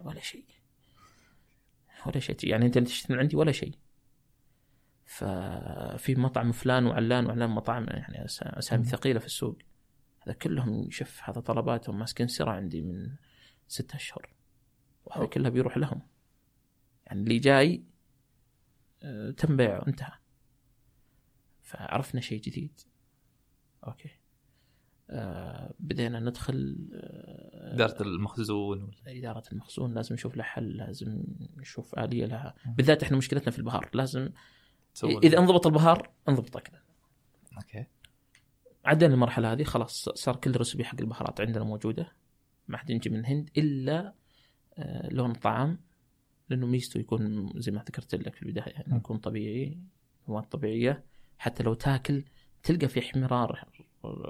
ولا 0.05 0.21
شيء. 0.21 0.45
ولا 2.07 2.19
شيء 2.19 2.37
يعني 2.43 2.67
أنت 2.67 2.79
تشتري 2.79 3.15
من 3.15 3.21
عندي 3.21 3.37
ولا 3.37 3.53
شيء. 3.53 3.75
ففي 5.05 6.15
مطعم 6.15 6.53
فلان 6.53 6.87
وعلان 6.87 7.27
وعلان 7.27 7.51
مطاعم 7.51 7.87
يعني 7.89 8.25
أسامي. 8.25 8.85
ثقيلة 8.85 9.19
في 9.19 9.27
السوق. 9.27 9.59
هذا 10.21 10.33
كلهم 10.35 10.91
شوف 10.91 11.21
هذا 11.25 11.41
طلباتهم 11.41 11.99
ماسكين 11.99 12.29
سرعة 12.29 12.55
عندي 12.55 12.83
من 12.83 13.17
ستة 13.69 13.97
أشهر. 13.97 14.35
وهذا. 15.05 15.27
كلها 15.27 15.51
بيروح 15.51 15.77
لهم. 15.77 16.03
يعني 17.07 17.21
اللي 17.21 17.39
جاي 17.39 17.85
آه، 19.03 19.31
تم 19.31 19.57
بيعه 19.57 19.87
انتهى. 19.89 20.13
فعرفنا 21.63 22.21
شيء 22.21 22.41
جديد. 22.41 22.81
okay. 23.87 24.20
بدينا 25.81 26.21
ندخل 26.21 26.89
آه 26.95 27.75
إدارة 27.75 28.03
المخزون 28.03 28.91
إدارة 29.07 29.43
المخزون 29.53 29.95
لازم 29.95 30.15
نشوف 30.15 30.37
لها 30.37 30.45
حل 30.45 30.77
لازم 30.77 31.23
نشوف 31.57 31.99
آلية 31.99 32.27
لها. 32.27 32.55
بالذات 32.77 33.03
إحنا 33.03 33.17
مشكلتنا 33.17 33.51
في 33.51 33.59
البهار 33.59 33.91
لازم 33.95 34.29
إذا 35.05 35.39
انضبط 35.39 35.67
البهار 35.67 36.11
انضبط 36.29 36.57
أكله 36.57 36.81
okay. 37.57 37.87
عدينا 38.85 39.15
المرحلة 39.15 39.53
هذه 39.53 39.63
خلاص 39.63 40.09
صار 40.09 40.37
كل 40.37 40.61
recipe 40.61 40.85
حق 40.85 41.01
البهارات 41.01 41.41
عندنا 41.41 41.65
موجودة 41.65 42.13
ما 42.69 42.77
حد 42.77 42.91
يجي 42.91 43.11
من 43.11 43.21
الهند 43.21 43.51
إلا 43.57 44.15
آه، 44.79 45.09
لون 45.09 45.31
الطعام 45.31 45.81
لأنه 46.49 46.67
ميزته 46.67 47.01
يكون 47.01 47.53
زي 47.57 47.73
ما 47.73 47.79
ذكرت 47.79 48.15
لك 48.15 48.35
في 48.35 48.43
البداية 48.43 48.73
يعني. 48.73 48.97
يكون 48.97 49.19
طبيعي 49.19 49.79
مواد 50.29 50.45
طبيعية 50.45 51.05
حتى 51.39 51.63
لو 51.63 51.75
تاكل 51.75 52.25
تلقى 52.63 52.89
في 52.89 53.01
احمرار 53.01 53.65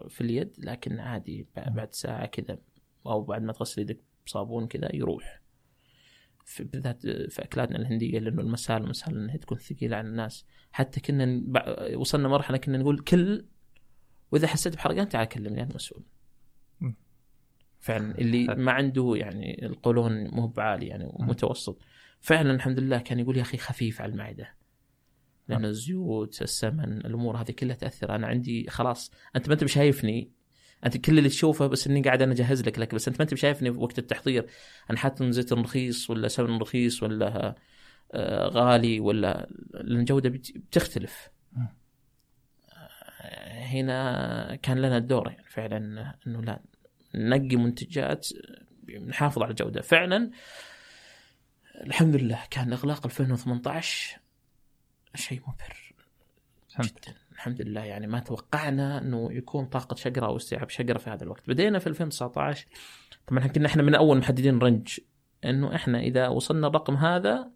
في 0.09 0.21
اليد 0.21 0.53
لكن 0.59 0.99
عادي 1.01 1.43
ب- 1.57 1.75
بعد 1.75 1.93
ساعة 1.95 2.27
كذا 2.27 2.59
أو 3.07 3.23
بعد 3.23 3.43
ما 3.43 3.53
تغسل 3.53 3.83
يدك 3.83 4.01
بصابون 4.27 4.67
كذا 4.67 4.97
يروح 4.97 5.41
في 6.45 6.65
بالذات 6.65 7.01
في 7.07 7.43
أكلاتنا 7.45 7.79
الهندية 7.79 8.19
لأنه 8.19 8.43
المسال 8.43 8.89
مسال 8.89 9.17
إنها 9.17 9.37
تكون 9.37 9.59
ثقيلة 9.59 9.97
على 9.97 10.09
الناس 10.09 10.47
حتى 10.73 11.01
كنا 11.01 11.43
وصلنا 11.97 12.29
مرحلة 12.29 12.57
كنا 12.57 12.79
نقول 12.79 12.99
كل 12.99 13.45
وإذا 14.33 14.47
حسيت 14.47 14.75
بحرقان 14.75 15.09
تعال 15.09 15.29
كلمني 15.29 15.63
أنا 15.63 15.75
مسؤول. 15.75 16.03
فعلا 17.81 18.19
اللي. 18.19 18.47
ما 18.55 18.73
عنده 18.73 19.13
يعني 19.17 19.67
القولون 19.67 20.29
مو 20.31 20.47
بعالي 20.47 20.87
يعني 20.87 21.13
متوسط 21.19 21.79
فعلا 22.21 22.51
الحمد 22.51 22.79
لله 22.81 22.99
كان 22.99 23.19
يقول 23.19 23.37
يا 23.37 23.43
أخي 23.43 23.59
خفيف 23.59 24.01
على 24.01 24.13
المعدة. 24.13 24.55
لأن 25.51 25.65
الزيوت، 25.65 26.43
السمن، 26.43 26.93
الأمور 27.07 27.37
هذه 27.37 27.51
كلها 27.51 27.77
تأثر. 27.77 28.15
أنا 28.15 28.27
عندي 28.27 28.67
خلاص 28.71 29.11
أنت 29.37 29.49
ما 29.49 29.55
أنت 29.55 29.65
بشايفني. 29.65 30.31
أنت 30.87 30.97
كل 30.97 31.19
اللي 31.19 31.29
تشوفه 31.29 31.67
بس 31.67 31.87
إني 31.87 32.03
قاعد 32.03 32.23
أنا 32.23 32.33
اجهز 32.33 32.63
لك 32.63 32.79
لك 32.79 32.95
بس 32.95 33.09
أنت 33.09 33.19
ما 33.19 33.23
أنت 33.25 33.35
بشايفني 33.35 33.71
وقت 33.71 33.99
التحضير. 33.99 34.47
أنا 34.91 34.99
حاط 34.99 35.23
زيت 35.23 35.53
رخيص 35.53 36.11
ولا 36.11 36.29
سمن 36.29 36.59
رخيص 36.59 37.03
ولا 37.03 37.55
آه، 38.13 38.47
غالي 38.49 39.01
ولا 39.01 39.49
لأن 39.75 40.01
الجوده 40.01 40.29
بت- 40.29 40.59
بتختلف. 40.59 41.29
مم. 41.53 41.69
هنا 43.51 44.57
كان 44.63 44.79
لنا 44.79 44.97
الدور 44.97 45.29
يعني 45.29 45.45
فعلا 45.49 46.15
إنه 46.27 46.43
لا 46.43 46.61
ننقي 47.15 47.57
منتجات 47.57 48.29
نحافظ 49.07 49.43
على 49.43 49.51
الجودة. 49.51 49.81
فعلا 49.83 50.31
الحمد 51.87 52.17
لله 52.17 52.39
كان 52.51 52.73
إغلاق 52.73 53.07
2018 53.07 54.19
شيء 55.15 55.41
مبهر 55.41 55.95
فهمت. 56.69 57.09
جدا. 57.09 57.17
الحمد 57.33 57.63
لله. 57.63 57.85
يعني 57.85 58.07
ما 58.07 58.21
توقعنا 58.21 58.99
إنه 58.99 59.33
يكون 59.33 59.67
طاقة 59.67 59.95
شقره 59.97 60.27
أو 60.27 60.37
استيعاب 60.37 60.69
شقره 60.69 60.99
في 60.99 61.11
هذا 61.11 61.25
الوقت. 61.25 61.49
بدينا 61.49 61.79
في 61.79 61.87
2019 61.87 62.67
طبعا 63.27 63.47
كنا 63.47 63.67
إحنا 63.67 63.83
من 63.83 63.95
أول 63.95 64.19
محددين 64.19 64.59
رنج. 64.59 65.01
إنه 65.45 65.75
إحنا 65.75 66.01
إذا 66.01 66.29
وصلنا 66.29 66.67
الرقم 66.67 66.95
هذا 66.97 67.51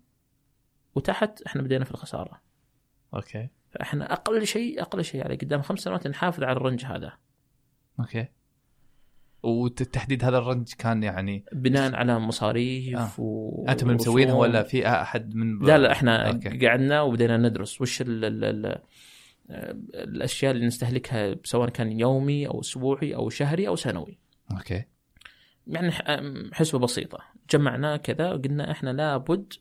وتحت 0.95 1.43
إحنا 1.43 1.63
بدينا 1.63 1.85
في 1.85 1.91
الخسارة. 1.91 2.41
okay. 3.15 3.49
فإحنا 3.71 4.13
أقل 4.13 4.47
شيء 4.47 4.83
أقل 4.83 5.05
شيء 5.05 5.21
يعني 5.21 5.37
قدام 5.37 5.63
خمس 5.63 5.81
سنوات 5.81 6.07
نحافظ 6.07 6.43
على 6.43 6.57
ال 6.57 6.62
range 6.62 6.85
هذا. 6.85 7.13
okay. 8.01 8.29
وتحديد 9.45 10.25
هذا 10.25 10.39
ال 10.39 10.45
range 10.45 10.73
كان 10.79 11.03
يعني 11.03 11.45
بناء 11.53 11.95
على 11.95 12.19
مصاريف 12.19 12.99
آه. 12.99 13.21
و 13.21 13.65
أنتم 13.69 13.87
اللي 13.87 13.95
مسوينه 13.97 14.37
ورسوم. 14.37 14.51
ولا 14.51 14.63
في 14.63 14.89
أحد 14.89 15.35
من 15.35 15.59
لا 15.59 15.79
لا 15.79 15.93
إحنا 15.93 16.29
okay. 16.29 16.67
قعدنا 16.67 17.03
وبدينا 17.03 17.37
ندرس 17.37 17.81
وش 17.81 18.01
ال 18.01 18.25
ال 18.25 18.45
ال 18.45 18.83
الأشياء 19.95 20.53
اللي 20.53 20.67
نستهلكها 20.67 21.37
سواء 21.45 21.69
كان 21.69 22.01
يومي 22.01 22.49
أو 22.49 22.61
أسبوعي 22.61 23.15
أو 23.15 23.29
شهري 23.29 23.69
أو 23.69 23.77
سنوي. 23.77 24.19
Okay. 24.53 24.85
يعني 25.67 25.91
حسبة 26.53 26.79
بسيطة. 26.79 27.19
جمعنا 27.51 27.97
كذا 27.97 28.33
وقلنا 28.33 28.71
إحنا 28.71 28.91
لابد 28.91 29.53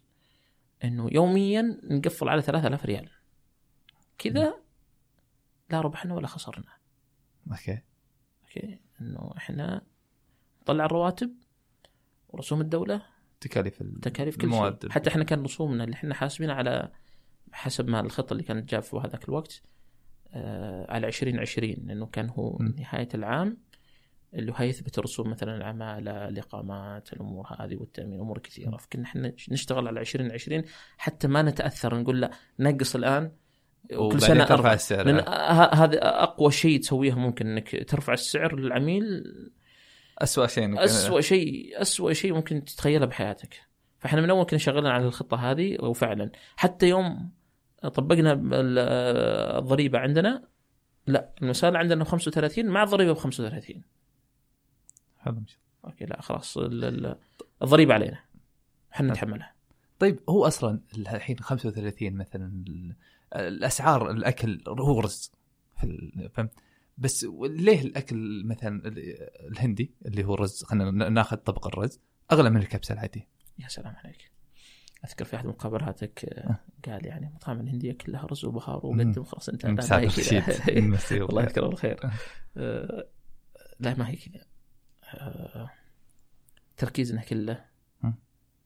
إنه 0.83 1.09
يوميا 1.11 1.79
نقفل 1.83 2.29
على 2.29 2.41
3000 2.41 2.85
ريال. 2.85 3.09
كذا 4.17 4.53
لا 5.69 5.81
ربحنا 5.81 6.13
ولا 6.13 6.27
خسرنا. 6.27 6.73
Okay. 7.51 7.81
Okay. 8.43 8.79
إنه 9.03 9.31
إحنا 9.37 9.81
نطلع 10.61 10.85
الرواتب 10.85 11.31
ورسوم 12.29 12.61
الدولة 12.61 13.01
تكاليف 13.41 13.81
ال- 13.81 13.99
تكاليف 14.01 14.37
كل 14.37 14.51
شيء. 14.51 14.89
حتى 14.89 15.09
إحنا 15.09 15.23
كان 15.23 15.43
رسومنا 15.43 15.83
اللي 15.83 15.93
إحنا 15.93 16.13
حاسبينها 16.13 16.55
على 16.55 16.91
حسب 17.51 17.87
ما 17.89 17.99
الخطة 17.99 18.33
اللي 18.33 18.43
كانت 18.43 18.69
جاب 18.71 18.83
في 18.83 18.97
هذاك 18.97 19.29
الوقت 19.29 19.61
آه 20.33 20.91
على 20.91 21.07
2020 21.07 21.69
لأنه 21.85 22.05
كان 22.05 22.29
هو 22.29 22.57
م. 22.59 22.65
نهاية 22.79 23.07
العام 23.13 23.57
اللي 24.33 24.51
هو 24.51 24.63
يثبت 24.63 24.97
الرسوم 24.99 25.29
مثلا 25.29 25.55
العمالة 25.57 26.27
الإقامات 26.27 27.13
الأمور 27.13 27.47
هذه 27.59 27.75
والتأمين 27.75 28.19
أمور 28.19 28.39
كثيرة. 28.39 28.77
فكنا 28.77 29.03
إحنا 29.03 29.33
نشتغل 29.49 29.87
على 29.87 29.99
2020 29.99 30.63
حتى 30.97 31.27
ما 31.27 31.41
نتأثر 31.41 31.99
نقول 31.99 32.21
لا 32.21 32.31
نقص 32.59 32.95
الآن 32.95 33.31
وكل 33.95 34.21
سنة 34.21 34.45
ترفع 34.45 34.73
السعر. 34.73 35.05
لأن 35.05 35.19
هذا 35.79 35.99
أقوى 36.23 36.51
شيء 36.51 36.79
تسويه 36.79 37.13
ممكن 37.13 37.47
إنك 37.47 37.89
ترفع 37.89 38.13
السعر 38.13 38.55
للعميل. 38.55 39.23
اسوء 40.17 40.47
شيء 40.47 40.75
إنك- 40.75 40.79
أسوأ 40.79 41.21
شيء 41.21 41.81
أسوأ 41.81 42.13
شيء 42.13 42.33
ممكن 42.33 42.63
تتخيله 42.63 43.05
بحياتك. 43.05 43.61
فإحنا 43.99 44.21
من 44.21 44.29
أول 44.29 44.45
كنا 44.45 44.59
شغالين 44.59 44.85
على 44.91 45.05
الخطة 45.05 45.51
هذه 45.51 45.77
وفعلا. 45.81 46.31
حتى 46.55 46.89
يوم 46.89 47.31
طبقنا 47.93 48.33
ال- 48.33 48.79
الضريبة 49.57 49.99
عندنا 49.99 50.43
لا 51.07 51.29
المسألة 51.41 51.79
عندنا 51.79 52.03
ب 52.03 52.07
35 52.07 52.65
مع 52.65 52.83
الضريبة 52.83 53.13
ب 53.13 53.17
35 53.17 53.81
هذا 55.19 55.39
مش- 55.39 55.57
أوكي 55.85 56.05
لا 56.05 56.21
خلاص 56.21 56.57
ال- 56.57 56.85
ال- 56.85 57.15
الضريبة 57.61 57.93
علينا. 57.93 58.19
إحنا 58.93 59.11
نتحملها. 59.11 59.53
طيب 59.99 60.19
هو 60.29 60.47
أصلا 60.47 60.79
الحين 60.97 61.39
35 61.39 62.13
مثلا 62.17 62.63
الأسعار 63.35 64.11
الأكل 64.11 64.61
هو 64.67 64.99
رز 64.99 65.31
فهمت 66.33 66.51
بس 66.97 67.25
ليه 67.41 67.81
الأكل 67.81 68.43
مثلا 68.45 68.87
ال- 68.87 68.99
الهندي 69.51 69.91
اللي 70.05 70.23
هو 70.23 70.33
الرز 70.33 70.63
خلينا 70.63 71.09
ناخذ 71.09 71.37
طبق 71.37 71.67
الرز 71.67 71.99
أغلى 72.31 72.49
من 72.49 72.57
الكبسة 72.57 72.93
العاديه 72.93 73.27
يا 73.59 73.67
سلام 73.67 73.95
عليك 73.95 74.31
أذكر 75.05 75.25
في 75.25 75.35
أحد 75.35 75.45
مقابلاتك 75.47 76.25
آه، 76.25 76.49
أه. 76.49 76.59
قال 76.91 77.05
يعني 77.05 77.27
المطاعم 77.27 77.59
الهنديه 77.59 77.91
كلها 77.93 78.25
رز 78.25 78.45
وبهار. 78.45 78.85
وقدم 78.85 79.23
خلاص 79.23 79.49
أنت 79.49 79.65
الله. 81.29 81.43
يذكره 81.43 81.67
بالخير 81.67 81.99
أه. 82.57 83.07
لا 83.79 83.95
ما 83.97 84.09
هي 84.09 84.15
كذا 84.15 84.45
تركيزنا 86.77 87.21
كله. 87.21 87.65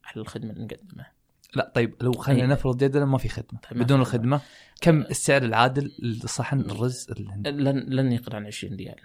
على 0.03 0.21
الخدمة 0.21 0.51
اللي 0.51 0.63
نقدمها 0.65 1.11
لا 1.55 1.71
طيب 1.75 1.95
لو 2.01 2.11
خلينا 2.11 2.41
إيه. 2.41 2.47
نفرض 2.47 2.77
جدلا 2.83 3.05
ما 3.05 3.17
في 3.17 3.29
خدمة 3.29 3.59
طيب 3.59 3.83
بدون. 3.83 3.99
الخدمة 3.99 4.41
كم 4.81 5.01
السعر 5.01 5.43
العادل 5.43 5.91
لصحن 5.99 6.59
الرز 6.59 7.07
الهندي 7.11 7.49
لن 7.49 7.79
لن 7.79 8.11
يقل 8.11 8.35
عن 8.35 8.45
20 8.45 8.75
ريال 8.75 8.95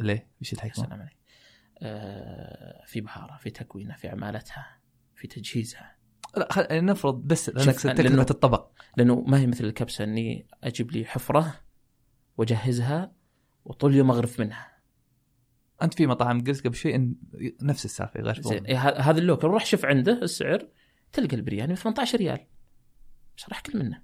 ليه؟ 0.00 0.28
إيش 0.42 0.52
الحكمة؟ 0.52 0.86
سلام 0.86 1.00
عليك 1.00 1.16
آه، 1.82 2.84
في 2.86 3.00
بهارة 3.00 3.36
في 3.36 3.50
تكوينها 3.50 3.96
في 3.96 4.08
عمالتها 4.08 4.78
في 5.14 5.28
تجهيزها 5.28 5.96
لا 6.36 6.48
خل... 6.52 6.84
نفرض 6.84 7.14
بس 7.26 7.48
أنا 7.48 7.72
تكلفة 7.72 8.26
الطبق 8.30 8.70
لأنه 8.96 9.20
ما 9.20 9.38
هي 9.38 9.46
مثل 9.46 9.64
الكبسة 9.64 10.04
إني 10.04 10.46
أجيب 10.64 10.92
لي 10.92 11.04
حفرة 11.04 11.60
وأجهزها 12.36 13.12
وطول 13.64 13.90
اليوم 13.90 14.10
أغرف 14.10 14.40
منها 14.40 14.74
أنت 15.82 15.94
في 15.94 16.06
مطاعم 16.06 16.44
قلت 16.44 16.66
قبل 16.66 16.74
شوي 16.74 16.94
إن 16.94 17.14
نفس 17.62 17.84
السالفه 17.84 18.20
غير 18.20 18.40
إيه، 18.50 18.78
هذا 18.78 19.18
اللوكل 19.18 19.48
روح 19.48 19.66
شوف 19.66 19.84
عنده 19.84 20.22
السعر 20.22 20.68
تلقى 21.14 21.36
البرياني 21.36 21.72
ب 21.72 21.76
18 21.76 22.18
ريال. 22.18 22.38
بس 23.38 23.48
راح 23.48 23.58
اكل 23.58 23.78
منه؟ 23.78 24.02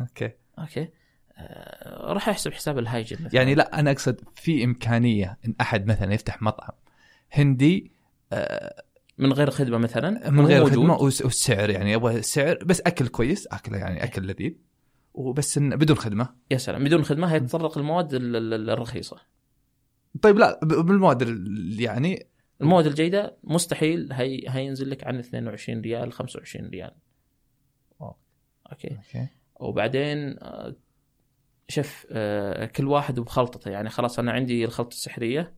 Okay. 0.00 0.30
Okay. 0.58 0.88
آه، 1.36 2.12
راح 2.12 2.28
احسب 2.28 2.52
حساب 2.52 2.78
ال 2.78 2.83
hygiene 2.83 3.16
مثلا. 3.24 3.36
يعني 3.36 3.54
لا 3.54 3.80
أنا 3.80 3.90
أقصد 3.90 4.20
في 4.34 4.64
إمكانية 4.64 5.38
إن 5.46 5.54
أحد 5.60 5.86
مثلا 5.86 6.14
يفتح 6.14 6.42
مطعم 6.42 6.72
هندي 7.32 7.92
آه، 8.32 8.82
من 9.18 9.32
غير 9.32 9.50
خدمة 9.50 9.78
مثلا؟ 9.78 10.30
من 10.30 10.46
غير. 10.46 10.64
خدمة 10.66 10.96
والس- 10.96 11.22
والسعر 11.22 11.70
يعني 11.70 11.94
أبغى 11.94 12.18
السعر 12.18 12.58
بس 12.64 12.80
أكل 12.80 13.08
كويس 13.08 13.46
اكله 13.46 13.78
يعني 13.78 14.04
أكل 14.04 14.22
لذيذ 14.26 14.52
وبس 15.14 15.58
إن 15.58 15.76
بدون 15.76 15.96
خدمة. 15.96 16.34
يا 16.50 16.56
سلام. 16.56 16.84
بدون 16.84 17.04
خدمة 17.04 17.26
هيتطرق 17.32 17.78
المواد 17.78 18.14
ال- 18.14 18.36
ال- 18.36 18.70
الرخيصة. 18.70 19.16
طيب 20.22 20.38
لا 20.38 20.60
بالمواد 20.62 21.22
ال- 21.22 21.76
يعني 21.80 22.26
المواد 22.60 22.86
الجيدة 22.86 23.36
مستحيل 23.44 24.12
هي 24.12 24.44
هينزل 24.48 24.90
لك 24.90 25.04
عن 25.06 25.18
22 25.18 25.80
ريال 25.80 26.12
25 26.12 26.68
ريال. 26.68 26.90
أوه. 28.00 28.16
Okay. 28.72 28.96
Okay. 28.96 29.28
وبعدين 29.60 30.38
آه، 30.38 30.76
شوف 31.68 32.06
آه، 32.10 32.66
كل 32.66 32.86
واحد 32.86 33.18
وبخلطته 33.18 33.70
يعني 33.70 33.88
خلاص 33.90 34.18
أنا 34.18 34.32
عندي 34.32 34.64
الخلطة 34.64 34.94
السحرية. 34.94 35.54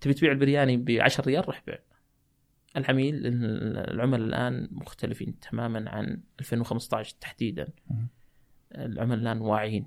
تبي 0.00 0.14
تبيع 0.14 0.32
البرياني 0.32 0.76
ب 0.76 0.90
10 0.90 1.26
ريال 1.26 1.46
روح 1.46 1.62
بيع. 1.66 1.78
العميل 2.76 3.26
العملاء 3.26 4.26
الآن 4.26 4.68
مختلفين 4.72 5.38
تماما 5.38 5.90
عن 5.90 6.22
2015 6.40 7.16
تحديدا. 7.20 7.68
العملاء 8.74 9.18
الآن 9.18 9.40
واعيين. 9.40 9.86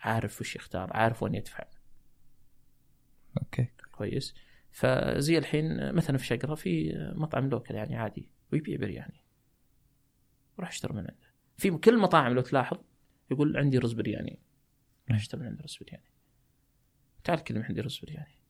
عارف 0.00 0.40
وش 0.40 0.56
يختار 0.56 0.90
عارف 0.92 1.22
وين 1.22 1.34
يدفع. 1.34 1.64
Okay. 3.38 3.68
كويس. 3.92 4.34
فزي 4.70 5.38
الحين 5.38 5.94
مثلا 5.94 6.18
في 6.18 6.26
شقرة 6.26 6.54
في 6.54 6.92
مطعم 7.14 7.48
local 7.48 7.74
يعني 7.74 7.96
عادي 7.96 8.30
ويبيع 8.52 8.76
برياني 8.76 9.24
روح 10.58 10.68
اشتري 10.68 10.92
من 10.92 10.98
عنده. 10.98 11.30
في 11.56 11.70
كل 11.70 11.94
المطاعم 11.94 12.32
لو 12.32 12.40
تلاحظ 12.40 12.76
يقول 13.30 13.56
عندي 13.56 13.78
رز 13.78 13.92
برياني 13.92 14.38
روح 15.10 15.18
اشتري 15.18 15.40
من 15.40 15.46
عنده 15.46 15.64
رز 15.64 15.78
برياني 15.80 16.10
تعال 17.24 17.44
كل 17.44 17.53
من 17.53 17.62
عندي 17.62 17.80
رز 17.80 17.98
برياني 17.98 18.40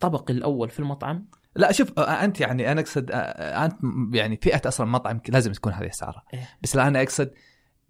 طبق 0.00 0.30
الأول 0.30 0.70
في 0.70 0.80
المطعم. 0.80 1.28
لا 1.56 1.72
شوف 1.72 1.98
أنت 1.98 2.40
يعني 2.40 2.72
أنا 2.72 2.80
أقصد 2.80 3.10
أنت 3.10 3.74
يعني 4.14 4.36
فئة 4.36 4.68
أصلا 4.68 4.86
مطعم 4.86 5.20
لازم 5.28 5.52
تكون 5.52 5.72
هذه 5.72 5.88
اسعارها 5.88 6.24
إيه. 6.34 6.48
بس 6.62 6.76
لا 6.76 6.88
أنا 6.88 7.02
أقصد 7.02 7.32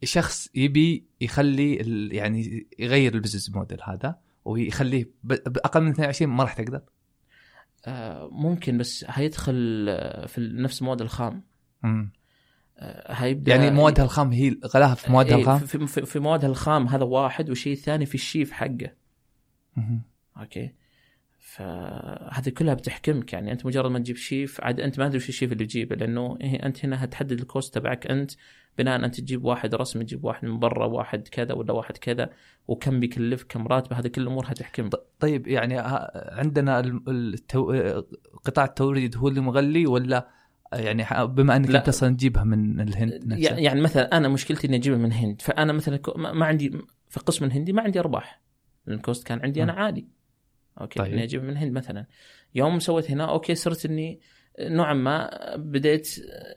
شخص 0.04 0.48
يبي 0.54 1.08
يخلي 1.20 1.74
يعني 2.16 2.68
يغير 2.78 3.14
ال 3.14 3.18
business 3.18 3.50
model 3.50 3.78
هذا. 3.82 4.18
ويخليه 4.48 5.10
باقل 5.22 5.80
من 5.80 5.90
22 5.90 6.30
ما 6.30 6.44
راح 6.44 6.52
تقدر. 6.52 6.80
آه، 7.86 8.28
ممكن 8.32 8.78
بس 8.78 9.04
هيدخل 9.08 9.86
آه، 9.88 10.26
في 10.26 10.40
نفس 10.40 10.82
مواد 10.82 11.00
الخام. 11.00 11.44
آه، 12.78 13.12
هيبدأ 13.12 13.54
يعني 13.54 13.70
موادها 13.70 14.04
الخام 14.04 14.32
هي 14.32 14.56
غلاها 14.74 14.94
في 14.94 15.12
موادها 15.12 15.36
إيه، 15.36 15.42
الخام؟ 15.42 15.58
في, 15.86 16.18
موادها 16.18 16.50
الخام 16.50 16.86
هذا 16.86 17.04
واحد 17.04 17.48
والشيء 17.48 17.72
الثاني 17.72 18.06
في 18.06 18.14
الشيف 18.14 18.52
حقه. 18.52 18.92
Okay. 20.36 20.74
فهذه 21.48 22.48
كلها 22.48 22.74
بتحكمك. 22.74 23.32
يعني 23.32 23.52
أنت 23.52 23.66
مجرد 23.66 23.90
ما 23.90 23.98
تجيب 23.98 24.16
شيف 24.16 24.60
عاد 24.60 24.80
أنت 24.80 24.98
ما 24.98 25.06
أدري 25.06 25.16
وش 25.16 25.28
الشيف 25.28 25.52
اللي 25.52 25.66
تجيبه 25.66 25.96
لأنه 25.96 26.38
أنت 26.42 26.84
هنا 26.84 27.04
هتحدد 27.04 27.32
ال 27.40 27.47
cost 27.47 27.74
تبعك 27.74 28.06
أنت 28.06 28.30
بناء 28.78 29.04
أنت 29.04 29.20
تجيب 29.20 29.44
واحد 29.44 29.74
رسمي 29.74 30.04
تجيب 30.04 30.24
واحد 30.24 30.44
من 30.48 30.58
برا 30.58 30.86
واحد 30.86 31.28
كذا 31.28 31.54
ولا 31.54 31.72
واحد 31.72 31.96
كذا 31.96 32.30
وكم 32.68 33.00
بيكلف 33.00 33.44
كم 33.48 33.66
راتبه 33.66 33.98
هذه 33.98 34.06
كل 34.08 34.22
الأمور 34.22 34.44
هتحكمك. 34.46 34.92
طيب 35.20 35.46
يعني 35.46 35.74
عندنا 36.14 36.80
ال- 36.80 37.02
التو... 37.08 37.72
قطاع 38.44 38.64
التوريد 38.64 39.16
هو 39.16 39.28
اللي 39.28 39.40
مغلي 39.40 39.86
ولا 39.86 40.28
يعني 40.72 41.04
بما 41.26 41.56
أنك. 41.56 41.74
أنت 41.74 41.88
أصلا 41.88 42.14
تجيبها 42.16 42.44
من 42.44 42.80
الهند 42.80 43.26
نفسها 43.26 43.58
يعني 43.58 43.80
مثلا 43.80 44.16
أنا 44.16 44.28
مشكلتي 44.28 44.66
إني 44.66 44.76
أجيبها 44.76 44.98
من 44.98 45.12
هند 45.12 45.42
فأنا 45.42 45.72
مثلا 45.72 46.00
ما 46.16 46.46
عندي 46.46 46.70
في 47.08 47.16
القسم 47.16 47.44
الهندي 47.44 47.72
ما 47.72 47.82
عندي 47.82 48.00
أرباح. 48.00 48.42
ال 48.88 48.96
cost 48.96 49.26
كان 49.26 49.40
عندي 49.40 49.62
أنا. 49.62 49.72
عالي. 49.72 50.17
okay 50.80 50.98
طيب. 50.98 51.12
إني 51.12 51.22
اجيبها 51.24 51.44
من 51.46 51.52
الهند 51.52 51.72
مثلا. 51.72 52.06
يوم 52.54 52.78
سويت 52.78 53.10
هنا 53.10 53.24
okay 53.30 53.54
صرت 53.54 53.86
إني 53.86 54.20
نوعا 54.60 54.94
ما 54.94 55.30
بديت 55.56 56.08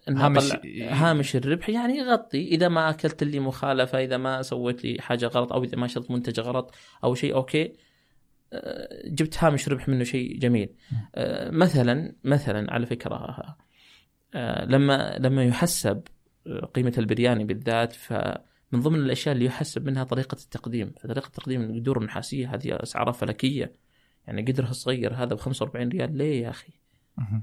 هامش- 0.09 0.53
هامش 0.81 1.35
الربح 1.35 1.69
يعني 1.69 1.97
يغطي. 1.97 2.47
إذا 2.47 2.67
ما 2.67 2.89
أكلت 2.89 3.23
لي 3.23 3.39
مخالفة 3.39 4.03
إذا 4.03 4.17
ما 4.17 4.41
سويت 4.41 4.83
لي 4.85 5.01
حاجة 5.01 5.25
غلط 5.25 5.53
أو 5.53 5.63
إذا 5.63 5.77
ما 5.77 5.87
شريت 5.87 6.11
منتج 6.11 6.39
غلط 6.39 6.75
أو 7.03 7.15
شيء 7.15 7.35
okay. 7.35 7.73
آه، 8.53 9.01
جبت 9.07 9.43
هامش 9.43 9.69
ربح 9.69 9.89
منه 9.89 10.03
شيء 10.03 10.37
جميل. 10.37 10.69
آه، 11.15 11.49
مثلا 11.51 12.15
مثلا 12.23 12.73
على 12.73 12.85
فكرة 12.85 13.45
آه، 14.35 14.65
لما 14.65 15.17
لما 15.19 15.43
يحسب 15.45 16.01
قيمة 16.73 16.93
البرياني 16.97 17.43
بالذات 17.43 17.93
فمن 17.93 18.79
ضمن 18.79 18.99
الأشياء 18.99 19.35
اللي 19.35 19.45
يحسب 19.45 19.85
منها 19.85 20.03
طريقة 20.03 20.35
التقديم. 20.35 20.91
فطريقه 20.99 21.29
تقديم 21.29 21.61
القدور 21.61 21.97
النحاسيه 21.97 22.53
هذه 22.55 22.77
اسعارها 22.83 23.11
فلكية. 23.11 23.81
يعني 24.27 24.41
قدرها 24.41 24.71
صغير 24.73 25.13
هذا 25.13 25.35
ب 25.35 25.39
45 25.39 25.89
ريال 25.89 26.17
ليه 26.17 26.43
يا 26.43 26.49
أخي. 26.49 26.73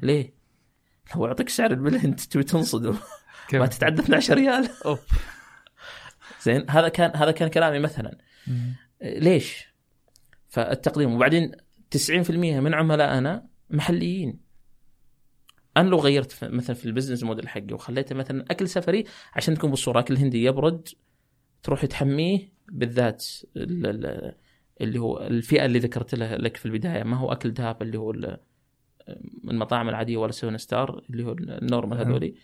ليه 0.03 0.35
لو 1.17 1.27
اعطيك 1.27 1.49
سعر 1.49 1.75
بالهند 1.75 2.17
تبي 2.17 2.43
تنصدم 2.43 2.95
كيف؟ 3.49 3.61
ما 3.61 3.67
تتعدى 3.67 4.03
12 4.03 4.35
ريال. 4.35 4.69
زين 6.43 6.71
هذا 6.71 6.89
كان 6.89 7.17
هذا 7.17 7.31
كان 7.31 7.49
كلامي 7.49 7.79
مثلا. 7.79 8.19
ليش؟ 9.03 9.75
فالتقديم 10.49 11.15
وبعدين 11.15 11.53
90% 11.97 12.31
من 12.31 12.75
عملائنا 12.75 13.47
محليين 13.71 14.41
أنا 15.77 15.89
لو 15.89 15.99
غيرت 15.99 16.45
مثلا 16.45 16.77
في 16.77 16.85
ال 16.87 16.91
business 16.91 17.23
model 17.23 17.49
حقي 17.49 17.73
وخليته 17.73 18.15
مثلا 18.15 18.45
أكل 18.51 18.69
سفري 18.69 19.05
عشان 19.35 19.55
تكون 19.55 19.71
بالصورة 19.71 20.01
أكل 20.01 20.17
هندي 20.17 20.45
يبرد 20.45 20.89
تروح 21.63 21.87
تحميه 21.87 22.53
بالذات 22.73 23.27
ال- 23.57 23.87
ال- 23.87 24.35
اللي 24.81 24.99
هو 24.99 25.19
الفئة 25.19 25.65
اللي 25.65 25.79
ذكرت 25.79 26.15
لها 26.15 26.37
لك 26.37 26.57
في 26.57 26.67
البداية. 26.67 27.03
ما 27.03 27.17
هو 27.17 27.33
أكل 27.33 27.51
دهب 27.51 27.83
اللي 27.83 27.99
هو 27.99 28.11
ال- 28.11 28.37
المطاعم 29.51 29.89
العادية 29.89 30.17
ولا 30.17 30.33
seven 30.33 30.59
star 30.59 31.03
اللي 31.11 31.25
هو 31.25 31.33
ال 31.33 31.42
normal 31.42 31.99
نعم. 31.99 32.07
هذولي. 32.07 32.35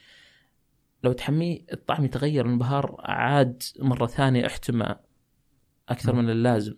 لو 1.05 1.13
تحميه 1.13 1.61
الطعم 1.73 2.05
يتغير 2.05 2.47
الانبهار 2.47 2.97
عاد 2.99 3.63
مرة 3.79 4.07
ثانية 4.07 4.47
احتمى 4.47 4.95
أكثر 5.89 6.13
نعم. 6.13 6.25
من 6.25 6.31
اللازم. 6.31 6.75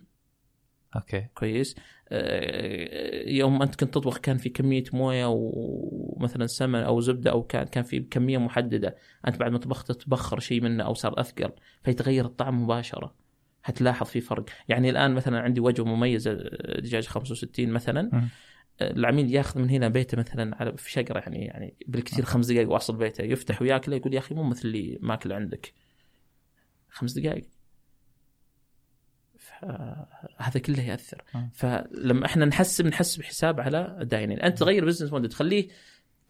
أوكي. 0.95 1.27
كويس. 1.35 1.75
آه، 2.09 3.29
يوم 3.29 3.61
أنت 3.61 3.75
كنت 3.75 3.93
تطبخ 3.93 4.17
كان 4.17 4.37
في 4.37 4.49
كمية 4.49 4.83
موية 4.93 5.25
ومثلا 5.29 6.47
سمن 6.47 6.79
أو 6.79 6.99
زبدة 6.99 7.31
أو 7.31 7.43
كان 7.43 7.63
كان 7.65 7.83
في 7.83 7.99
كمية 7.99 8.37
محددة. 8.37 8.95
أنت 9.27 9.37
بعد 9.37 9.51
ما 9.51 9.57
طبخت 9.57 9.91
تبخر 9.91 10.39
شيء 10.39 10.61
منه 10.61 10.83
أو 10.83 10.93
صار 10.93 11.19
أثقل 11.19 11.51
فيتغير 11.83 12.25
الطعم 12.25 12.63
مباشرة. 12.63 13.26
هتلاحظ 13.63 14.07
في 14.07 14.21
فرق. 14.21 14.45
يعني 14.67 14.89
الآن 14.89 15.13
مثلا 15.13 15.39
عندي 15.39 15.59
وجبه 15.59 15.87
مميزه 15.95 16.31
آه، 16.31 16.79
دجاج 16.79 17.07
65 17.07 17.69
مثلا. 17.69 18.09
آه، 18.81 18.91
العميل 18.91 19.35
ياخذ 19.35 19.59
من 19.59 19.69
هنا 19.69 19.87
بيته 19.87 20.17
مثلا 20.17 20.55
على 20.55 20.77
في 20.77 20.91
شقره 20.91 21.19
يعني 21.19 21.45
يعني 21.45 21.75
بالكثير 21.87 22.25
خمس 22.25 22.47
دقائق 22.47 22.69
واصل 22.71 22.97
بيته 22.97 23.23
يفتح 23.23 23.61
وياكله 23.61 23.95
يقول 23.95 24.13
يا 24.13 24.19
أخي 24.19 24.35
مو 24.35 24.43
مثل 24.43 24.67
اللي 24.67 24.99
ماكل 25.01 25.33
عندك. 25.33 25.73
خمس 26.89 27.13
دقائق 27.13 27.47
هذا 30.37 30.59
كله 30.59 30.81
يأثر. 30.81 31.23
آه. 31.35 31.49
فلما 31.53 32.25
إحنا 32.25 32.45
نحسب 32.45 32.87
نحسب 32.87 33.23
حساب 33.23 33.59
على 33.59 33.97
ال 34.01 34.06
dine-in 34.06 34.39
أنت 34.39 34.57
تغير 34.57 34.85
business 34.85 35.13
model 35.13 35.29
تخليه 35.29 35.67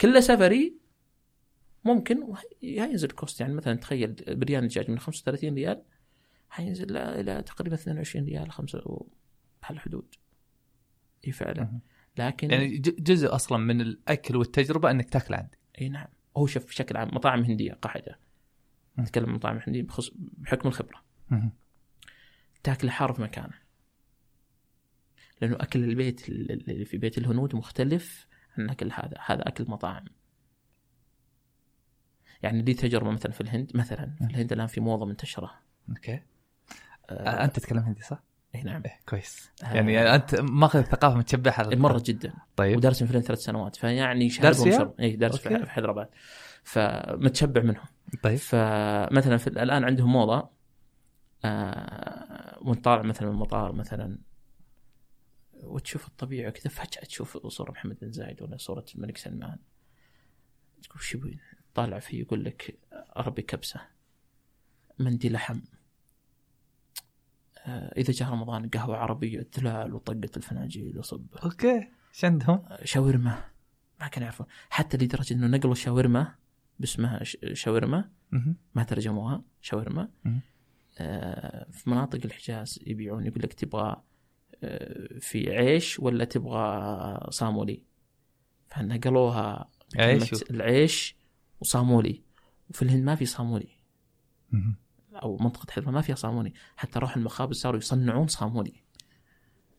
كله 0.01 0.19
سفري 0.19 0.77
ممكن 1.83 2.33
ينزل 2.61 3.07
cost 3.07 3.41
يعني 3.41 3.53
مثلا 3.53 3.75
تخيل 3.75 4.15
بريان 4.27 4.67
دجاج 4.67 4.91
من 4.91 4.99
35 4.99 5.53
ريال 5.53 5.81
حينزل 6.49 6.97
إلى 6.97 7.41
تقريبا 7.41 7.75
22 7.75 8.25
ريال 8.25 8.51
خمسة 8.51 9.05
بهالحدود. 9.61 10.15
إي 11.27 11.31
فعلا. 11.31 11.79
لكن 12.17 12.51
يعني 12.51 12.77
جزء 12.77 13.35
أصلا 13.35 13.57
من 13.57 13.81
الأكل 13.81 14.35
والتجربة 14.35 14.91
إنك 14.91 15.09
تأكل 15.09 15.33
عندي 15.33 15.57
إي 15.81 15.89
نعم. 15.89 16.07
هو 16.37 16.47
شوف 16.47 16.65
بشكل 16.65 16.97
عام 16.97 17.07
مطاعم 17.07 17.43
هندية 17.43 17.73
قاعدة. 17.73 18.19
نتكلم 18.99 19.29
عن 19.29 19.35
مطاعم 19.35 19.59
هندية 19.67 19.83
بخص... 19.83 20.11
بحكم 20.15 20.67
الخبرة. 20.67 21.03
تاكل 22.63 22.89
حار 22.89 23.13
في 23.13 23.21
مكانه. 23.21 23.53
لأنه 25.41 25.55
أكل 25.55 25.83
البيت 25.83 26.29
اللي 26.29 26.85
في 26.85 26.97
بيت 26.97 27.17
الهنود 27.17 27.55
مختلف 27.55 28.27
عن 28.57 28.69
أكل 28.69 28.91
هذا. 28.91 29.17
هذا 29.25 29.47
أكل 29.47 29.65
مطاعم. 29.67 30.05
يعني 32.43 32.61
لي 32.61 32.73
تجربة 32.73 33.11
مثلا 33.11 33.31
في 33.31 33.41
الهند. 33.41 33.77
مثلا 33.77 34.15
في 34.17 34.23
الهند 34.23 34.53
الآن 34.53 34.67
في 34.67 34.81
موضه 34.81 35.05
منتشرة. 35.05 35.59
أوكي. 35.89 36.21
آه 37.09 37.13
آه، 37.13 37.43
أنت 37.43 37.55
تتكلم 37.55 37.79
هندي 37.79 38.01
صح؟ 38.01 38.23
اي 38.55 38.63
نعم. 38.63 38.81
إيه 38.85 38.99
كويس. 39.09 39.51
آه، 39.63 39.73
يعني 39.73 40.15
أنت 40.15 40.35
ماخذ 40.35 40.79
الثقافه 40.79 41.17
متشبعه 41.17 41.69
مرة 41.73 42.03
جدا. 42.05 42.33
طيب. 42.55 42.77
ودارس 42.77 43.03
في 43.03 43.21
ثلاث 43.21 43.39
سنوات. 43.39 43.75
فيعني 43.75 44.27
دارس 44.27 44.67
اي 44.99 45.15
دارس 45.15 45.37
في 45.37 45.69
حيدرباد 45.69 46.09
فمتشبع 46.63 47.61
منهم. 47.61 47.85
طيب. 48.23 48.37
فمثلا 48.37 49.37
في 49.37 49.47
الآن 49.47 49.83
عندهم 49.83 50.11
موضة 50.11 50.49
آه 51.45 52.57
وانت 52.61 52.85
طالع 52.85 53.01
مثلا 53.01 53.27
من 53.27 53.33
المطار 53.33 53.71
مثلا. 53.71 54.17
وتشوف 55.53 56.07
الطبيعة 56.07 56.51
كذا 56.51 56.69
فجأة 56.69 57.01
تشوف 57.01 57.47
صوره 57.47 57.71
محمد 57.71 57.97
بن 58.01 58.11
زايد 58.11 58.41
ولا 58.41 58.57
صوره 58.57 58.85
الملك 58.95 59.17
سلمان. 59.17 59.57
تقول 60.83 61.01
شو 61.01 61.19
طالع 61.73 61.99
فيه 61.99 62.21
يقول 62.21 62.45
لك 62.45 62.79
أربي 62.93 63.41
كبسة 63.41 63.81
مندي 64.99 65.29
لحم. 65.29 65.55
آه 65.55 65.76
إذا 67.67 68.13
جاء 68.13 68.29
رمضان 68.29 68.69
قهوة 68.69 68.97
عربية 68.97 69.39
الثلال 69.39 69.93
وطقة 69.93 70.29
الفناجيل 70.37 70.99
وصب. 70.99 71.25
أوكي. 71.43 71.87
إيش 72.13 72.25
عندهم؟ 72.25 72.63
شاورما. 72.83 73.45
ما 73.99 74.07
كانوا 74.07 74.25
يعرفون. 74.25 74.47
حتى 74.69 74.97
لدرجة 74.97 75.33
إنه 75.33 75.47
نقلوا 75.47 75.75
شاورما 75.75 76.35
باسمها 76.79 77.23
شاورما. 77.53 78.09
ما 78.75 78.83
ترجموها. 78.83 79.43
شاورما. 79.61 80.09
آه 80.99 81.67
في 81.71 81.89
مناطق 81.89 82.19
الحجاز 82.25 82.79
يبيعون. 82.87 83.25
يقول 83.25 83.41
لك 83.43 83.53
تبغى 83.53 84.03
آه، 84.63 85.19
في 85.19 85.57
عيش 85.57 85.99
ولا 85.99 86.25
تبغى 86.25 87.27
صامولي. 87.29 87.83
فنقلوها 88.67 89.69
عيش 89.95 90.43
العيش 90.43 91.15
وصامولي. 91.59 92.21
وفي 92.69 92.81
الهند 92.81 93.03
ما 93.03 93.15
في 93.15 93.25
صامولي. 93.25 93.69
أو 95.23 95.37
منطقة 95.37 95.71
حلوة 95.71 95.91
ما 95.91 96.01
فيها 96.01 96.15
صامولي 96.15 96.53
حتى 96.77 96.99
روح 96.99 97.17
المخابز 97.17 97.55
صاروا 97.61 97.77
يصنعون 97.79 98.27
صامولي 98.27 98.73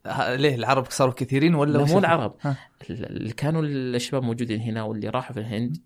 ه- 0.07 0.35
ليه؟ 0.35 0.55
العرب 0.55 0.91
صاروا 0.91 1.15
كثيرين 1.15 1.55
ولا 1.55 1.79
مو؟ 1.79 1.99
العرب. 1.99 2.37
ها. 2.41 2.57
اللي 2.91 3.33
كانوا 3.33 3.63
الشباب 3.65 4.23
موجودين 4.23 4.61
هنا 4.61 4.83
واللي 4.83 5.09
راحوا 5.09 5.35
في 5.35 5.41
الهند 5.41 5.83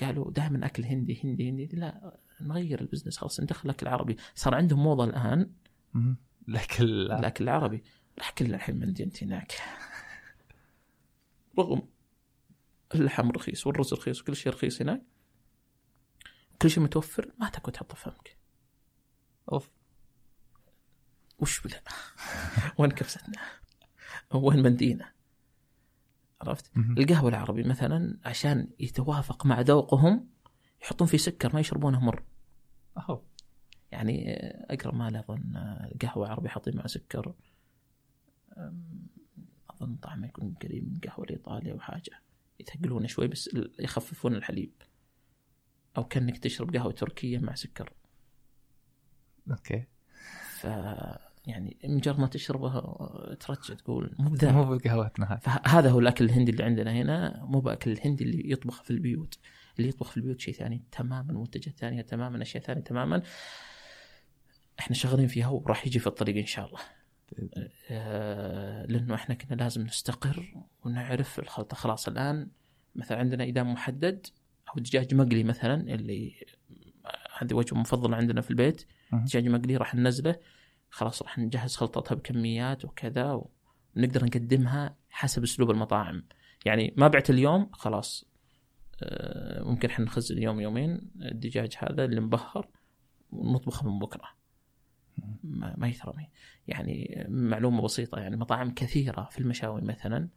قالوا 0.00 0.30
دائما 0.30 0.66
أكل 0.66 0.84
هندي 0.84 1.20
هندي 1.24 1.50
هندي. 1.50 1.68
لا 1.72 2.18
نغير 2.40 2.80
البزنس 2.80 3.18
خلاص 3.18 3.40
ندخل 3.40 3.70
اكل 3.70 3.88
عربي 3.88 4.16
صار 4.34 4.54
عندهم 4.54 4.82
موضة 4.82 5.04
الآن. 5.04 5.50
لا. 6.84 7.18
الاكل 7.18 7.44
العربي. 7.44 7.82
راح 8.18 8.30
كل 8.30 8.54
الحين 8.54 8.82
انت 8.82 9.22
هناك. 9.22 9.52
رغم 11.58 11.82
اللحم 12.94 13.30
رخيص 13.30 13.66
والرز 13.66 13.94
رخيص 13.94 14.20
وكل 14.20 14.36
شيء 14.36 14.52
رخيص 14.52 14.82
هناك 14.82 15.02
كل 16.62 16.70
شيء 16.70 16.82
متوفر 16.82 17.32
ما 17.40 17.48
تقدر 17.48 17.72
تحطه 17.72 17.94
في 17.94 18.02
فمك. 18.04 18.36
أوف. 19.52 19.70
وش 21.38 21.60
بذا 21.60 21.80
وين 22.78 22.90
كبستنا؟ 22.90 23.42
وين 24.34 24.62
مندينا؟ 24.62 25.12
عرفت؟ 26.40 26.76
مهم. 26.76 26.98
القهوة 26.98 27.28
العربي 27.28 27.62
مثلا 27.62 28.18
عشان 28.24 28.70
يتوافق 28.78 29.46
مع 29.46 29.60
ذوقهم 29.60 30.28
يحطون 30.82 31.06
فيه 31.06 31.18
سكر 31.18 31.54
ما 31.54 31.60
يشربونه 31.60 32.00
مر. 32.00 32.22
أوه. 33.08 33.26
يعني 33.90 34.32
اقرب 34.70 34.94
ما 34.94 35.08
أظن 35.08 35.56
القهوة 35.92 36.26
العربي 36.26 36.48
حاطين 36.48 36.76
مع 36.76 36.86
سكر. 36.86 37.34
أظن 39.70 39.96
طعمه 39.96 40.26
يكون 40.26 40.54
قريب 40.62 40.92
من 40.92 41.00
قهوة 41.00 41.24
الايطالي 41.24 41.72
أو 41.72 41.80
حاجة. 41.80 42.22
يثقلونه 42.60 43.06
شوي 43.06 43.26
بس 43.26 43.50
يخففون 43.78 44.34
الحليب. 44.34 44.72
أو 45.96 46.04
كأنك 46.04 46.38
تشرب 46.38 46.76
قهوة 46.76 46.92
تركية 46.92 47.38
مع 47.38 47.54
سكر. 47.54 47.92
أوكي. 49.50 49.84
ف 50.50 50.64
يعني 51.46 51.76
مجرد 51.84 52.20
ما 52.20 52.26
تشربه 52.26 52.80
ترجع 53.34 53.74
تقول 53.74 54.14
مو 54.18 54.30
بذا. 54.30 54.52
مو 54.52 54.76
بقهوتنا 54.76 55.36
فهذا 55.36 55.90
هو 55.90 55.98
الأكل 55.98 56.24
الهندي 56.24 56.50
اللي 56.50 56.64
عندنا 56.64 56.92
هنا. 56.92 57.44
مو 57.44 57.60
بأكل 57.60 57.92
الهندي 57.92 58.24
اللي 58.24 58.50
يطبخ 58.50 58.82
في 58.82 58.90
البيوت. 58.90 59.38
اللي 59.78 59.88
يطبخ 59.88 60.10
في 60.10 60.16
البيوت 60.16 60.40
شيء 60.40 60.54
ثاني 60.54 60.84
تماما 60.92 61.32
منتجات 61.32 61.78
ثانية 61.78 62.02
تماما 62.02 62.42
أشياء 62.42 62.62
ثانية 62.62 62.82
تماما. 62.82 63.22
إحنا 64.78 64.96
شغالين 64.96 65.26
فيها 65.26 65.48
وراح 65.48 65.86
يجي 65.86 65.98
في 65.98 66.06
الطريق 66.06 66.36
إن 66.36 66.46
شاء 66.46 66.66
الله. 66.66 66.80
آه، 67.90 68.86
لأنه 68.86 69.14
إحنا 69.14 69.34
كنا 69.34 69.56
لازم 69.56 69.82
نستقر 69.82 70.54
ونعرف 70.84 71.38
الخلطة. 71.38 71.76
خلاص 71.76 72.08
الآن 72.08 72.48
مثلا 72.94 73.18
عندنا 73.18 73.44
اذا 73.44 73.62
محدد 73.62 74.26
أو 74.68 74.74
دجاج 74.80 75.14
مقلي 75.14 75.44
مثلا 75.44 75.94
اللي 75.94 76.46
هذه 77.38 77.54
وجبه 77.54 77.80
مفضله 77.80 78.16
عندنا 78.16 78.40
في 78.40 78.50
البيت. 78.50 78.86
دجاج 79.12 79.48
مقلي 79.48 79.76
راح 79.76 79.94
ننزله. 79.94 80.36
خلاص 80.90 81.22
راح 81.22 81.38
نجهز 81.38 81.76
خلطتها 81.76 82.14
بكميات 82.14 82.84
وكذا 82.84 83.32
ونقدر 83.96 84.24
نقدمها 84.24 84.96
حسب 85.10 85.42
أسلوب 85.42 85.70
المطاعم. 85.70 86.24
يعني 86.64 86.94
ما 86.96 87.08
بعت 87.08 87.30
اليوم 87.30 87.70
خلاص 87.72 88.24
آه، 89.02 89.62
ممكن 89.62 89.88
إحنا 89.90 90.04
نخزن 90.04 90.42
يوم 90.42 90.60
يومين 90.60 91.10
الدجاج 91.22 91.76
هذا 91.78 92.04
اللي 92.04 92.20
مبهر 92.20 92.68
ونطبخه 93.30 93.90
من 93.90 93.98
بكرة. 93.98 94.36
ما, 95.44 95.74
ما 95.76 95.88
يترمي 95.88 96.28
يعني 96.68 97.26
معلومة 97.28 97.82
بسيطة 97.82 98.18
يعني 98.18 98.36
مطاعم 98.36 98.74
كثيرة 98.74 99.28
في 99.30 99.38
المشاوي 99.38 99.80
مثلا 99.80 100.28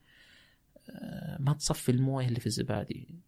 آه، 0.89 1.37
ما 1.39 1.53
تصفي 1.53 1.91
الموية 1.91 2.27
اللي 2.27 2.39
في 2.39 2.47
الزبادي. 2.47 3.19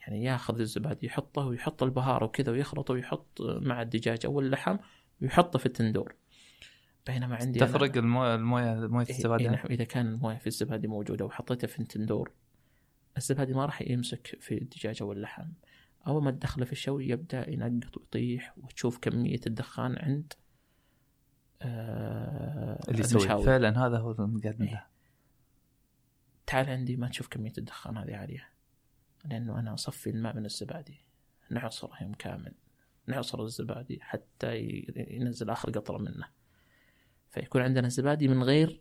يعني 0.00 0.24
ياخذ 0.24 0.60
الزبادي 0.60 1.06
يحطه 1.06 1.46
ويحط 1.46 1.82
البهار 1.82 2.24
وكذا 2.24 2.52
ويخلطه 2.52 2.94
ويحط 2.94 3.40
مع 3.40 3.82
الدجاج 3.82 4.26
أو 4.26 4.40
اللحم 4.40 4.76
ويحطه 5.22 5.58
في 5.58 5.66
التندور. 5.66 6.14
بينما 7.06 7.36
عندي 7.36 7.58
تفرق 7.58 7.96
المويه 7.96 8.34
المويه 8.34 8.74
مويه 8.74 9.06
إيه، 9.06 9.16
الزبادي 9.16 9.44
إيه 9.44 9.50
نعم 9.50 9.66
إذا 9.70 9.84
كان 9.84 10.06
الموية 10.06 10.36
في 10.36 10.46
الزبادي 10.46 10.88
موجودة 10.88 11.24
وحطيتها 11.24 11.66
في 11.66 11.78
التندور 11.78 12.32
الزبادي 13.16 13.54
ما 13.54 13.66
راح 13.66 13.82
يمسك 13.82 14.36
في 14.40 14.58
الدجاج 14.58 15.02
أو 15.02 15.12
اللحم 15.12 15.48
أول 16.06 16.22
ما 16.22 16.30
تدخله 16.30 16.64
في 16.64 16.72
الشوي 16.72 17.08
يبدأ 17.08 17.50
ينقط 17.50 17.96
ويطيح 17.96 18.54
وتشوف 18.58 18.98
كمية 18.98 19.40
الدخان 19.46 19.98
عند 19.98 20.32
آه 21.62 22.80
اللي 22.88 23.00
يسوي. 23.00 23.44
فعلا 23.44 23.86
هذا 23.86 23.98
هو 23.98 24.10
المقدم 24.10 24.64
له 24.64 24.86
تعال 26.46 26.70
عندي 26.70 26.96
ما 26.96 27.08
تشوف 27.08 27.28
كمية 27.28 27.52
الدخان 27.58 27.96
هذه 27.96 28.16
عالية. 28.16 28.48
لأنه 29.24 29.58
أنا 29.58 29.74
أصفي 29.74 30.10
الماء 30.10 30.36
من 30.36 30.44
الزبادي. 30.44 31.00
نعصره 31.50 32.02
يوم 32.02 32.14
كامل. 32.14 32.52
نعصر 33.06 33.42
الزبادي 33.42 33.98
حتى 34.02 34.58
ينزل 35.10 35.50
آخر 35.50 35.70
قطرة 35.70 35.98
منه. 35.98 36.26
فيكون 37.30 37.62
عندنا 37.62 37.88
زبادي 37.88 38.28
من 38.28 38.42
غير 38.42 38.80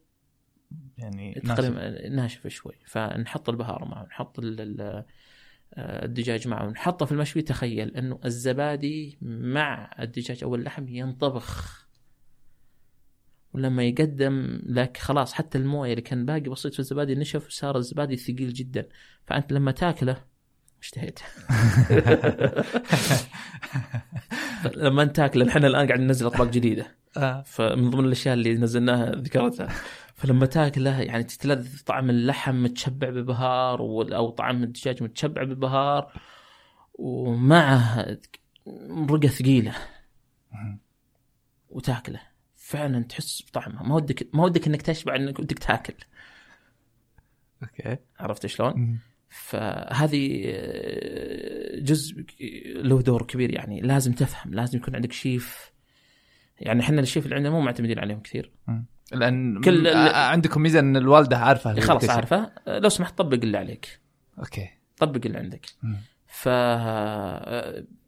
يعني 0.98 1.34
تقريبا 1.34 2.10
ناشف. 2.10 2.48
شوي. 2.48 2.74
فنحط 2.86 3.50
البهار 3.50 3.86
معه 3.86 4.04
نحط 4.06 4.40
ال- 4.40 4.62
ال- 4.62 5.06
الدجاج 5.78 6.48
معه 6.48 6.68
ونحطه 6.68 7.06
في 7.06 7.12
المشوي. 7.12 7.42
تخيل 7.42 7.98
إنه 7.98 8.20
الزبادي 8.26 9.18
مع 9.22 9.96
الدجاج 10.00 10.44
أو 10.44 10.56
اللحم 10.56 10.88
ينطبخ. 10.88 11.80
ولما 13.54 13.84
يقدم 13.84 14.62
لك 14.66 14.98
خلاص 14.98 15.34
حتى 15.34 15.58
الموية 15.58 15.92
اللي 15.92 16.02
كان 16.02 16.26
باقي 16.26 16.40
بسيط 16.40 16.74
في 16.74 16.80
الزبادي 16.80 17.16
نشف 17.16 17.48
وصار 17.48 17.78
الزبادي 17.78 18.16
ثقيل 18.16 18.54
جدا. 18.54 18.90
فأنت 19.26 19.52
لما 19.54 19.72
تاكله 19.72 20.29
اشتهيت. 20.82 21.20
لما 24.76 25.04
انت 25.04 25.16
تاكله 25.16 25.50
إحنا 25.50 25.68
الآن 25.68 25.88
قاعد 25.88 26.00
ننزل 26.00 26.26
أطباق 26.26 26.48
جديدة. 26.48 26.96
آه. 27.18 27.44
فمن 27.46 27.90
ضمن 27.90 28.06
الأشياء 28.06 28.34
اللي 28.34 28.54
نزلناها 28.56 29.12
ذكرتها. 29.16 29.70
فلما 30.16 30.46
تاكله 30.46 31.02
يعني 31.02 31.24
تتلذذ 31.24 31.80
طعم 31.86 32.10
اللحم 32.10 32.64
متشبع 32.64 33.10
ببهار 33.10 33.80
أو 34.16 34.30
طعم 34.30 34.64
الدجاج 34.64 35.04
متشبع 35.04 35.44
ببهار 35.44 36.12
ومعه 36.94 38.18
رقة 39.10 39.28
ثقيلة. 39.28 39.76
وتاكله. 41.70 42.22
فعلا 42.56 43.04
تحس 43.04 43.44
بطعمه. 43.48 43.84
ما 43.84 43.96
ودك 43.96 44.30
ما 44.34 44.44
ودك 44.44 44.68
إنك 44.68 44.82
تشبع 44.82 45.16
إنك 45.16 45.40
ودك 45.40 45.60
تاكل. 45.60 45.94
أوكي. 47.64 47.98
عرفت 48.20 48.46
شلون؟ 48.46 49.00
فهذه 49.30 50.44
آه، 50.46 51.80
جزء 51.80 52.26
له 52.76 53.02
دور 53.02 53.24
كبير 53.24 53.54
يعني. 53.54 53.82
لازم 53.82 54.14
تفهم 54.14 54.54
لازم 54.54 54.78
يكون 54.78 54.96
عندك 54.96 55.12
شيف. 55.12 55.72
يعني 56.60 56.82
إحنا 56.82 57.02
الشيف 57.02 57.26
اللي 57.26 57.36
عندنا 57.36 57.52
مو 57.52 57.62
معتمدين 57.62 58.00
عليهم 58.00 58.20
كثير. 58.20 58.52
لأن 59.12 59.62
كل- 59.62 59.88
عندكم 60.14 60.62
ميزة 60.62 60.80
إن 60.80 60.98
الوالدة 60.98 61.38
عارفة 61.38 61.80
خلاص. 61.80 62.10
عارفة. 62.10 62.52
لو 62.68 62.90
سمحت 62.90 63.18
طبق 63.18 63.34
اللي 63.44 63.58
عليك. 63.58 64.00
Okay. 64.40 64.70
طبق 64.98 65.22
اللي 65.26 65.38
عندك. 65.38 65.66
ف 66.28 66.46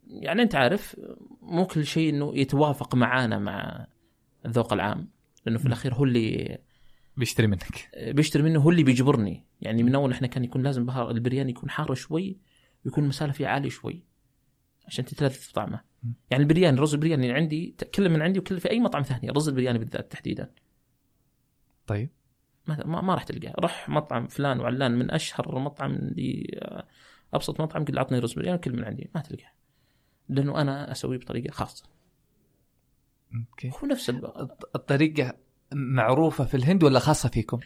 يعني 0.08 0.42
أنت 0.42 0.54
عارف 0.54 0.96
مو 1.42 1.66
كل 1.66 1.86
شيء 1.86 2.10
إنه 2.10 2.32
يتوافق 2.38 2.94
معانا 2.94 3.38
مع 3.38 3.86
الذوق 4.46 4.72
العام. 4.72 5.08
لأنه 5.46 5.58
في 5.58 5.66
الأخير 5.66 5.94
هو 5.94 6.04
اللي 6.04 6.58
بيشتري 7.16 7.46
منك. 7.46 7.90
بيشتري 8.08 8.42
منه 8.42 8.60
هو 8.60 8.70
اللي 8.70 8.82
بيجبرني. 8.82 9.46
يعني 9.60 9.82
من 9.82 9.94
أول 9.94 10.12
إحنا 10.12 10.26
كان 10.26 10.44
يكون 10.44 10.62
لازم 10.62 10.86
بهار 10.86 11.10
البرياني 11.10 11.50
يكون 11.50 11.70
حار 11.70 11.94
شوي 11.94 12.38
ويكون 12.84 13.04
المسالة 13.04 13.32
فيه 13.32 13.46
عالي 13.46 13.70
شوي 13.70 14.04
عشان 14.86 15.04
تتلذذ 15.04 15.32
في 15.34 15.52
طعمه. 15.52 15.80
مم. 16.02 16.14
يعني 16.30 16.42
البرياني 16.42 16.80
رز 16.80 16.94
البرياني 16.94 17.26
اللي 17.26 17.36
عندي 17.36 17.76
كله 17.94 18.08
من 18.08 18.22
عندي 18.22 18.38
وكله 18.38 18.58
في 18.58 18.70
أي 18.70 18.80
مطعم 18.80 19.02
ثاني 19.02 19.30
رز 19.30 19.48
البرياني 19.48 19.78
بالذات 19.78 20.12
تحديدا. 20.12 20.50
طيب. 21.86 22.10
ما 22.66 22.86
ما, 22.86 23.00
ما 23.00 23.14
راح 23.14 23.22
تلقاه. 23.22 23.54
روح 23.58 23.88
مطعم 23.88 24.26
فلان 24.26 24.60
وعلان 24.60 24.98
من 24.98 25.10
أشهر 25.10 25.58
مطعم 25.58 25.94
اللي 25.94 26.60
أبسط 27.34 27.60
مطعم 27.60 27.84
قل 27.84 27.98
اعطني 27.98 28.18
رز 28.18 28.32
برياني 28.32 28.58
كل 28.58 28.72
من 28.72 28.84
عندي. 28.84 29.10
ما 29.14 29.20
تلقاه. 29.20 29.52
لأنه 30.28 30.60
أنا 30.60 30.92
أسويه 30.92 31.18
بطريقة 31.18 31.52
خاصة. 31.52 31.84
Okay. 33.50 33.70
هو 33.70 33.86
نفس 33.86 34.10
الب... 34.10 34.24
الط- 34.24 34.70
الطريقة 34.74 35.36
معروفة 35.74 36.44
في 36.44 36.56
الهند 36.56 36.84
ولا 36.84 36.98
خاصة 36.98 37.28
فيكم؟ 37.28 37.60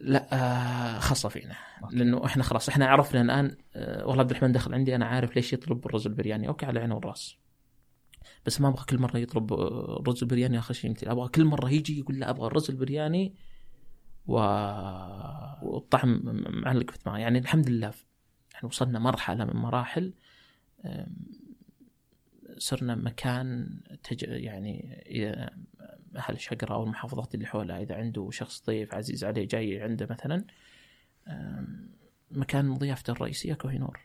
لا 0.00 0.28
آه 0.32 0.98
خاصة 0.98 1.28
فينا. 1.28 1.54
لأنه 1.90 2.24
إحنا 2.24 2.42
خلاص 2.42 2.68
إحنا 2.68 2.86
عرفنا 2.86 3.20
الآن 3.20 3.56
آه 3.74 4.06
والله 4.06 4.20
عبد 4.20 4.30
الرحمن 4.30 4.52
دخل 4.52 4.74
عندي 4.74 4.94
أنا 4.94 5.06
عارف 5.06 5.36
ليش 5.36 5.52
يطلب 5.52 5.86
الرز 5.86 6.06
البرياني 6.06 6.48
okay 6.48 6.66
على 6.66 6.80
عينه 6.80 6.94
والراس. 6.94 7.36
بس 8.46 8.60
ما 8.60 8.68
أبغى 8.68 8.84
كل 8.88 8.98
مرة 8.98 9.18
يطلب 9.18 9.52
آه، 9.52 10.02
رز 10.08 10.22
البرياني 10.22 10.58
آخر 10.58 10.74
شيء. 10.74 10.90
يمتلي 10.90 11.12
أبغى 11.12 11.28
كل 11.28 11.44
مرة 11.44 11.70
يجي 11.70 11.98
يقول 11.98 12.18
لا 12.18 12.30
أبغى 12.30 12.46
الرز 12.46 12.70
البرياني 12.70 13.34
و... 14.26 14.34
والطعم 15.62 16.22
معلق 16.64 16.90
في 16.90 16.98
دماغي. 17.06 17.22
يعني 17.22 17.38
الحمد 17.38 17.68
لله 17.68 17.92
إحنا 18.54 18.68
وصلنا 18.68 18.98
مرحلة 18.98 19.44
من 19.44 19.56
مراحل 19.56 20.14
صرنا 22.58 22.94
مكان 22.94 23.80
تج... 24.02 24.22
يعني 24.22 25.02
أهل 26.18 26.40
شقره 26.40 26.74
أو 26.74 26.84
المحافظات 26.84 27.34
اللي 27.34 27.46
حولها 27.46 27.82
إذا 27.82 27.94
عنده 27.94 28.28
شخص 28.32 28.66
ضيف 28.66 28.94
عزيز 28.94 29.24
عليه 29.24 29.48
جاي 29.48 29.82
عنده 29.82 30.06
مثلا 30.10 30.44
مكان 32.30 32.74
ضيافته 32.74 33.10
الرئيسية 33.10 33.54
كوهينور 33.54 34.00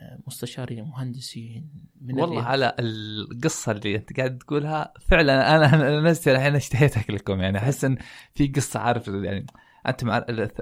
آه، 0.00 0.18
مستشارين 0.26 0.84
مهندسين 0.84 1.70
من 2.00 2.20
والله. 2.20 2.42
على 2.42 2.74
القصة 2.78 3.72
اللي 3.72 3.96
أنت 3.96 4.16
قاعد 4.16 4.38
تقولها 4.38 4.92
فعلا 5.08 5.56
أنا 5.56 6.00
نفسي 6.00 6.32
الحين 6.32 6.54
اشتهيت 6.56 6.96
أكلكم. 6.96 7.40
يعني 7.40 7.58
أحس 7.58 7.84
إن 7.84 7.98
في 8.34 8.46
قصة 8.46 8.80
عارف 8.80 9.08
يعني 9.08 9.46
أنتم 9.86 10.08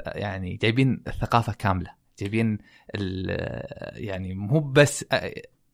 يعني 0.06 0.56
جايبين 0.56 1.02
الثقافه 1.06 1.52
كاملة 1.52 1.90
جايبين 2.18 2.59
ال- 2.94 4.05
يعني 4.05 4.35
مو 4.35 4.60
بس 4.60 5.05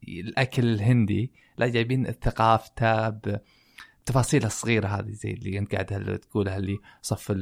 الأكل 0.08 0.64
الهندي 0.64 1.32
لا 1.58 1.68
جايبين 1.68 2.04
ثقافته 2.12 3.08
بتفاصيلها 3.08 4.46
الصغيرة 4.46 4.86
هذه 4.86 5.10
زي 5.10 5.30
اللي 5.30 5.58
أنت 5.58 5.72
قاعد 5.74 6.18
تقولها 6.18 6.56
اللي 6.56 6.78
صف 7.02 7.32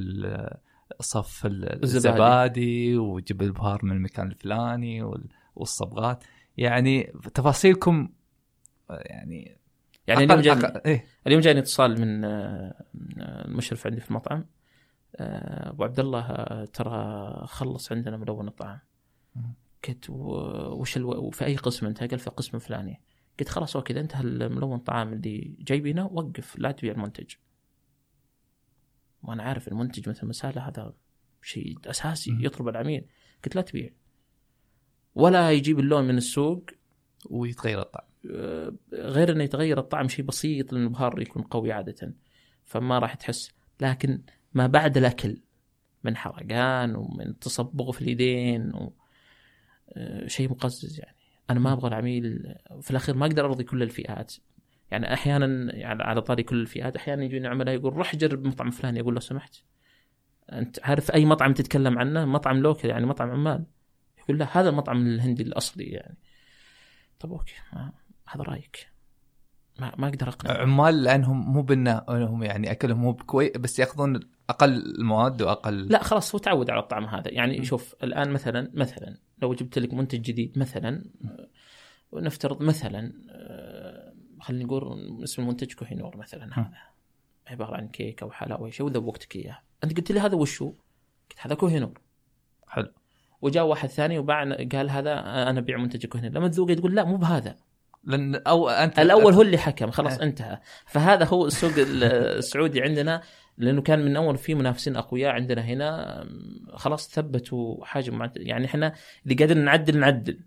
صف 1.00 1.46
ال- 1.46 1.82
الزبادي. 1.82 2.96
وجبل 2.96 3.44
البهار 3.44 3.84
من 3.84 3.92
المكان 3.92 4.26
الفلاني 4.28 5.02
وال- 5.02 5.28
والصبغات 5.56 6.24
يعني 6.56 7.12
تفاصيلكم 7.34 8.08
يعني 8.90 9.56
يعني 10.06 10.24
اليوم 10.24 10.40
جاني 10.60 10.80
إيه 10.86 11.04
اليوم 11.26 11.40
جاني 11.40 11.60
اتصال 11.60 12.00
من 12.00 12.24
المشرف 13.20 13.86
عندي 13.86 14.00
في 14.00 14.10
المطعم 14.10 14.44
آه، 15.16 15.70
أبو 15.70 15.84
عبد 15.84 16.00
الله 16.00 16.64
ترى 16.64 17.32
خلص 17.46 17.92
عندنا 17.92 18.16
ملون 18.16 18.48
الطعام. 18.48 18.78
قلت 19.88 20.10
وش 20.10 20.96
ألو... 20.96 21.30
في 21.30 21.44
أي 21.44 21.56
قسم 21.56 21.86
انت؟ 21.86 22.00
قال 22.00 22.18
في 22.18 22.30
قسم 22.30 22.58
فلاني. 22.58 23.00
قلت 23.38 23.48
خلاص 23.48 23.76
أوكي 23.76 23.92
إذا 23.92 24.00
انتهى 24.00 24.20
الملون 24.20 24.76
الطعام 24.76 25.12
اللي 25.12 25.54
جايبينه 25.58 26.06
وقف 26.06 26.58
لا 26.58 26.72
تبيع 26.72 26.92
المنتج. 26.92 27.34
وأنا 29.22 29.42
عارف 29.42 29.68
المنتج 29.68 30.08
مثل 30.08 30.26
مسألة 30.26 30.68
هذا 30.68 30.94
شيء 31.42 31.78
أساسي. 31.86 32.38
يطلب 32.40 32.68
العميل. 32.68 33.04
قلت 33.44 33.56
لا 33.56 33.62
تبيع. 33.62 33.90
ولا 35.14 35.52
يجيب 35.52 35.78
اللون 35.78 36.04
من 36.04 36.16
السوق. 36.16 36.64
ويتغير 37.30 37.80
الطعم. 37.80 38.04
آه، 38.30 38.72
غير 38.92 39.32
إنه 39.32 39.44
يتغير 39.44 39.78
الطعم 39.78 40.08
شيء 40.08 40.24
بسيط 40.24 40.72
لأن 40.72 40.82
البهار 40.82 41.20
يكون 41.20 41.42
قوي 41.42 41.72
عادة. 41.72 42.14
فما 42.64 42.98
راح 42.98 43.14
تحس. 43.14 43.52
لكن 43.80 44.22
ما 44.54 44.66
بعد 44.66 44.96
الأكل 44.96 45.42
من 46.04 46.16
حرقان 46.16 46.96
ومن 46.96 47.38
تصبغ 47.38 47.92
في 47.92 48.02
اليدين 48.02 48.74
و... 48.74 48.92
آه، 49.92 50.26
شيء 50.26 50.50
مقزز 50.50 51.00
يعني. 51.00 51.16
أنا 51.50 51.60
ما 51.60 51.72
أبغى 51.72 51.88
العميل 51.88 52.54
في 52.80 52.90
الأخير 52.90 53.16
ما 53.16 53.26
أقدر 53.26 53.44
أرضي 53.44 53.64
كل 53.64 53.82
الفئات. 53.82 54.34
يعني 54.90 55.14
أحيانا 55.14 55.74
يعني 55.76 56.02
على 56.02 56.22
طاري 56.22 56.42
كل 56.42 56.60
الفئات 56.60 56.96
أحيانا 56.96 57.24
يجوني 57.24 57.48
عملاء 57.48 57.74
يقول 57.74 57.92
روح 57.92 58.16
جرب 58.16 58.46
مطعم 58.46 58.70
فلاني 58.70 59.00
أقول 59.00 59.14
لو 59.14 59.20
سمحت. 59.20 59.56
أنت 60.52 60.78
عارف 60.82 61.10
أي 61.10 61.24
مطعم 61.24 61.52
تتكلم 61.52 61.98
عنه؟ 61.98 62.24
مطعم 62.24 62.56
لوكل 62.56 62.88
يعني 62.88 63.06
مطعم 63.06 63.30
عمال. 63.30 63.64
يقول 64.18 64.38
لا 64.38 64.60
هذا 64.60 64.68
المطعم 64.68 65.06
الهندي 65.06 65.42
الأصلي 65.42 65.84
يعني. 65.84 66.18
طب 67.20 67.32
أوكي 67.32 67.54
ما 67.72 67.92
هذا 68.26 68.42
رأيك. 68.42 68.90
ما 69.80 69.92
ما 69.98 70.08
أقدر 70.08 70.28
اقنع 70.28 70.60
عمال 70.60 71.02
لانهم 71.02 71.52
مو 71.52 71.62
بنا 71.62 72.04
انهم 72.08 72.42
يعني 72.42 72.70
أكلهم 72.70 72.98
مو 72.98 73.12
بكويس 73.12 73.56
بس 73.56 73.78
يأخذون 73.78 74.20
أقل 74.50 74.98
المواد 74.98 75.42
وأقل 75.42 75.86
لا 75.86 76.02
خلاص 76.02 76.34
هو 76.34 76.38
تعود 76.38 76.70
على 76.70 76.80
الطعم 76.80 77.04
هذا. 77.04 77.30
يعني 77.30 77.60
م. 77.60 77.64
شوف 77.64 77.94
الآن 78.02 78.30
مثلا 78.30 78.70
مثلا 78.74 79.16
لو 79.42 79.54
جبت 79.54 79.78
لك 79.78 79.94
منتج 79.94 80.20
جديد 80.20 80.58
مثلا 80.58 81.04
ونفترض 82.12 82.62
مثلا 82.62 83.12
آه، 83.30 84.12
خلينا 84.40 84.64
نقول 84.64 85.20
اسم 85.24 85.42
المنتج 85.42 85.72
كوهينور 85.72 86.16
مثلا 86.16 86.58
هذا. 86.58 86.72
عبارة 87.46 87.76
عن 87.76 87.88
كيك 87.88 88.22
أو 88.22 88.30
حلاوه 88.30 88.60
أو 88.60 88.70
شيء 88.70 88.86
وذوقتك 88.86 89.36
إياه. 89.36 89.58
أنت 89.84 89.96
قلت 89.96 90.12
لي 90.12 90.20
هذا 90.20 90.34
وشو؟ 90.34 90.66
قلت 91.30 91.38
هذا 91.38 91.54
كوهينور 91.54 92.00
حلو. 92.68 92.92
وجاء 93.42 93.66
واحد 93.66 93.88
ثاني 93.88 94.18
وباع 94.18 94.44
قال 94.72 94.90
هذا 94.90 95.12
أنا 95.20 95.58
أبيع 95.58 95.76
منتج 95.78 96.06
كوهينور 96.06 96.32
لما 96.32 96.48
تذوقه 96.48 96.74
تقول 96.74 96.94
لا 96.94 97.04
مو 97.04 97.16
بهذا. 97.16 97.56
لأن 98.04 98.34
أو 98.34 98.68
أنت 98.68 98.98
الأول 98.98 99.32
هو 99.32 99.42
اللي 99.42 99.58
حكم 99.58 99.90
خلاص 99.90 100.18
آه. 100.18 100.22
انتهى. 100.22 100.60
فهذا 100.86 101.24
هو 101.24 101.46
السوق 101.46 101.72
ال- 101.78 102.04
السعودي 102.38 102.82
عندنا. 102.82 103.22
لأنه 103.60 103.82
كان 103.82 104.04
من 104.04 104.16
أول 104.16 104.38
في 104.38 104.54
منافسين 104.54 104.96
أقوياء 104.96 105.32
عندنا 105.32 105.62
هنا 105.62 106.24
خلاص 106.74 107.10
ثبتوا 107.10 107.84
حاجة 107.84 108.10
معت... 108.10 108.36
يعني 108.36 108.66
إحنا 108.66 108.94
اذا 109.26 109.36
قاعدين 109.36 109.64
نعدل 109.64 109.98
نعدل. 109.98 110.40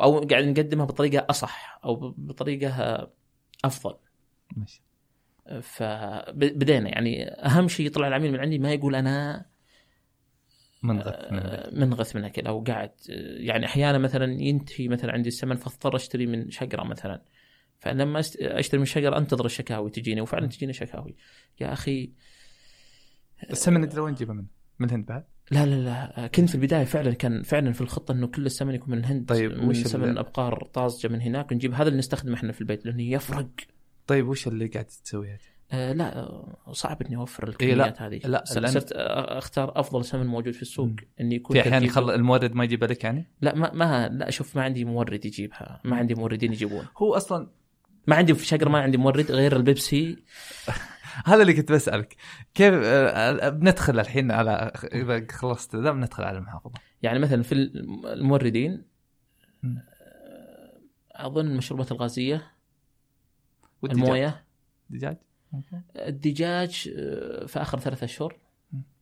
أو 0.00 0.20
قاعد 0.20 0.44
نقدمها 0.44 0.86
بطريقة 0.86 1.26
أصح 1.30 1.80
أو 1.84 2.14
بطريقة 2.16 3.10
أفضل. 3.64 3.96
ماشي. 4.56 4.82
فبدينا 5.62 6.88
يعني 6.88 7.28
أهم 7.28 7.68
شيء 7.68 7.86
يطلع 7.86 8.08
العميل 8.08 8.32
من 8.32 8.40
عندي 8.40 8.58
ما 8.58 8.72
يقول 8.72 8.94
أنا 8.94 9.46
منغث 10.82 11.32
من 11.32 11.38
آه، 11.38 11.70
منغث 11.72 12.16
من 12.16 12.24
اكل 12.24 12.46
أو 12.46 12.64
قاعد 12.64 12.90
آه، 13.10 13.38
يعني 13.38 13.66
أحيانا 13.66 13.98
مثلا 13.98 14.32
ينتهي 14.32 14.88
مثلا 14.88 15.12
عندي 15.12 15.28
السمن 15.28 15.56
فاضطر 15.56 15.96
أشتري 15.96 16.26
من 16.26 16.50
شقرة 16.50 16.84
مثلا. 16.84 17.22
فلما 17.78 18.20
أشتري 18.40 18.78
من 18.80 18.84
شقره 18.86 19.18
أنتظر 19.18 19.44
الشكاوي 19.44 19.90
تجيني 19.90 20.20
وفعلا 20.20 20.46
تجيني 20.46 20.72
شكاوي 20.72 21.16
يا 21.60 21.72
أخي 21.72 22.12
السمن 23.50 23.80
ندري 23.80 24.00
وين 24.00 24.12
نجيبه 24.12 24.32
منه؟ 24.34 24.46
من 24.78 24.88
الهند 24.88 25.06
بعد؟ 25.06 25.24
لا 25.50 25.66
لا 25.66 25.74
لا 26.16 26.26
كنت 26.26 26.48
في 26.48 26.54
البداية 26.54 26.84
فعلا 26.84 27.12
كان 27.14 27.42
فعلا 27.42 27.72
في 27.72 27.80
الخطة 27.80 28.12
إنه 28.12 28.26
كل 28.26 28.46
السمن 28.46 28.74
يكون 28.74 28.90
من 28.90 28.98
الهند 28.98 29.28
طيب، 29.28 29.52
من 29.52 29.68
وش 29.68 29.76
سمن 29.76 30.18
أبقار 30.18 30.64
طازجة 30.72 31.08
من 31.08 31.20
هناك 31.20 31.52
ونجيب 31.52 31.74
هذا 31.74 31.88
اللي 31.88 31.98
نستخدمه 31.98 32.34
إحنا 32.34 32.52
في 32.52 32.60
البيت 32.60 32.86
لأنه 32.86 33.02
يفرق 33.02 33.48
طيب 34.06 34.28
وش 34.28 34.48
اللي 34.48 34.66
قاعد 34.66 34.84
تسويه؟ 34.84 35.38
آه 35.72 35.92
لا 35.92 36.44
صعب 36.72 37.02
إني 37.02 37.16
أوفر 37.16 37.44
إيه، 37.44 37.50
الكميات 37.50 38.02
هذه 38.02 38.20
لا، 38.24 38.44
صرت- 38.46 38.92
آه، 38.92 39.38
أختار 39.38 39.80
أفضل 39.80 40.04
سمن 40.04 40.26
موجود 40.26 40.52
في 40.54 40.62
السوق 40.62 40.86
مم. 40.86 40.96
إني 41.20 41.34
يكون 41.34 41.56
في 41.62 41.68
أحيان 41.68 41.82
يخل 41.84 42.10
المورد 42.10 42.52
ما 42.54 42.64
يجيبه 42.64 42.86
لك 42.86 43.04
يعني؟ 43.04 43.26
لا 43.40 43.54
ما 43.54 43.72
ما 43.74 44.08
لا 44.08 44.30
شوف 44.30 44.56
ما 44.56 44.62
عندي 44.62 44.84
مورد 44.84 45.24
يجيبها 45.24 45.80
ما 45.84 45.96
عندي 45.96 46.14
موردين 46.14 46.52
يجيبون 46.52 46.86
هو 46.96 47.14
أصلا 47.14 47.48
ما 48.08 48.16
عندي 48.16 48.34
في 48.34 48.46
شقرا 48.46 48.68
ما 48.68 48.78
عندي 48.80 48.96
مورد 48.98 49.30
غير 49.32 49.56
البيبسي 49.56 50.16
هذا 51.26 51.42
اللي 51.42 51.54
كنت 51.54 51.72
بسألك 51.72 52.16
كيف 52.54 52.74
آه، 52.74 53.08
آه، 53.46 53.48
بندخل 53.48 54.00
الحين 54.00 54.30
على 54.30 54.72
إذا 54.84 55.26
خلصت 55.30 55.76
ذا 55.76 55.90
بندخل 55.92 56.24
على 56.24 56.38
المحافظة 56.38 56.74
يعني 57.02 57.18
مثلا 57.18 57.42
في 57.42 57.54
الموردين. 58.04 58.84
آه، 59.64 60.80
أظن 61.12 61.46
المشروبات 61.46 61.92
الغازية 61.92 62.52
والدجاج. 63.82 64.02
الموية 64.04 64.44
دجاج 64.90 65.16
الدجاج 65.96 66.70
في 67.46 67.52
آخر 67.56 67.78
ثلاثة 67.78 68.04
أشهر. 68.04 68.38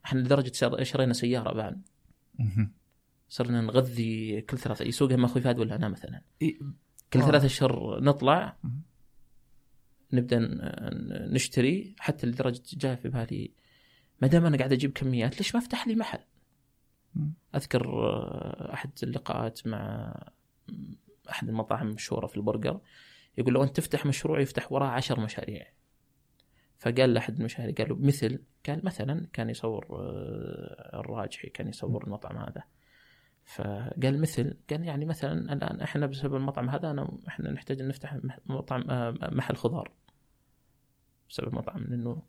إحنا 0.05 0.19
لدرجة 0.21 0.53
شر- 0.53 0.83
شرينا 0.85 1.13
سيارة 1.13 1.53
بعد. 1.55 1.83
صرنا 3.29 3.61
نغذي 3.61 4.41
كل 4.41 4.59
ثلاثة 4.59 4.85
يسوقها 4.85 5.17
ما 5.17 5.27
أخوي 5.27 5.43
فهد 5.43 5.59
ولا 5.59 5.77
أنا 5.77 5.89
مثلا 5.89 6.21
كل. 7.13 7.23
ثلاثة 7.23 7.47
أشهر 7.47 8.01
نطلع. 8.01 8.57
نبدأ 10.13 10.39
نشتري 11.31 11.95
حتى 11.99 12.27
لدرجة 12.27 12.63
جاء 12.73 12.95
في 12.95 13.09
بالي 13.09 13.51
ما 14.23 14.29
دام 14.29 14.47
أنا 14.47 14.57
قاعد 14.57 14.73
أجيب 14.73 14.93
كميات 14.93 15.39
ليش 15.39 15.55
ما 15.55 15.61
أفتح 15.61 15.89
لي 15.89 15.95
محل؟ 15.95 16.19
أذكر 17.55 17.87
آه، 17.89 18.73
أحد 18.73 18.91
اللقاءات 19.03 19.67
مع 19.67 20.15
أحد 21.31 21.49
المطاعم 21.49 21.89
المشهوره 21.89 22.27
في 22.27 22.37
البرجر 22.37 22.81
يقول 23.39 23.55
لو 23.55 23.63
أنت 23.63 23.77
تفتح 23.77 24.07
مشروع 24.07 24.41
يفتح 24.41 24.73
وراه 24.73 24.87
عشر 24.87 25.21
مشاريع. 25.21 25.67
فقال 26.79 27.15
لأحد 27.15 27.39
المشاهير 27.39 27.71
قال 27.71 27.89
له 27.89 27.97
مثل 27.97 28.43
قال 28.67 28.85
مثلا 28.85 29.27
كان 29.33 29.51
يصور 29.51 29.87
آه، 29.91 31.01
الراجحي 31.01 31.49
كان 31.49 31.69
يصور 31.69 32.05
المطعم 32.05 32.37
هذا. 32.37 32.63
فقال 33.47 34.21
مثل 34.21 34.57
قال 34.71 34.85
يعني 34.85 35.05
مثلا 35.05 35.53
الآن 35.53 35.81
إحنا 35.81 36.07
بسبب 36.07 36.35
المطعم 36.35 36.71
هذا 36.71 36.91
أنا 36.91 37.19
إحنا 37.29 37.51
نحتاج 37.51 37.81
أن 37.81 37.89
نفتح 37.89 38.19
مطعم 38.47 38.91
آه، 38.91 39.15
محل 39.23 39.57
خضار. 39.57 39.93
بسبب 41.31 41.49
المطعم 41.49 41.85
لأنه 41.85 42.23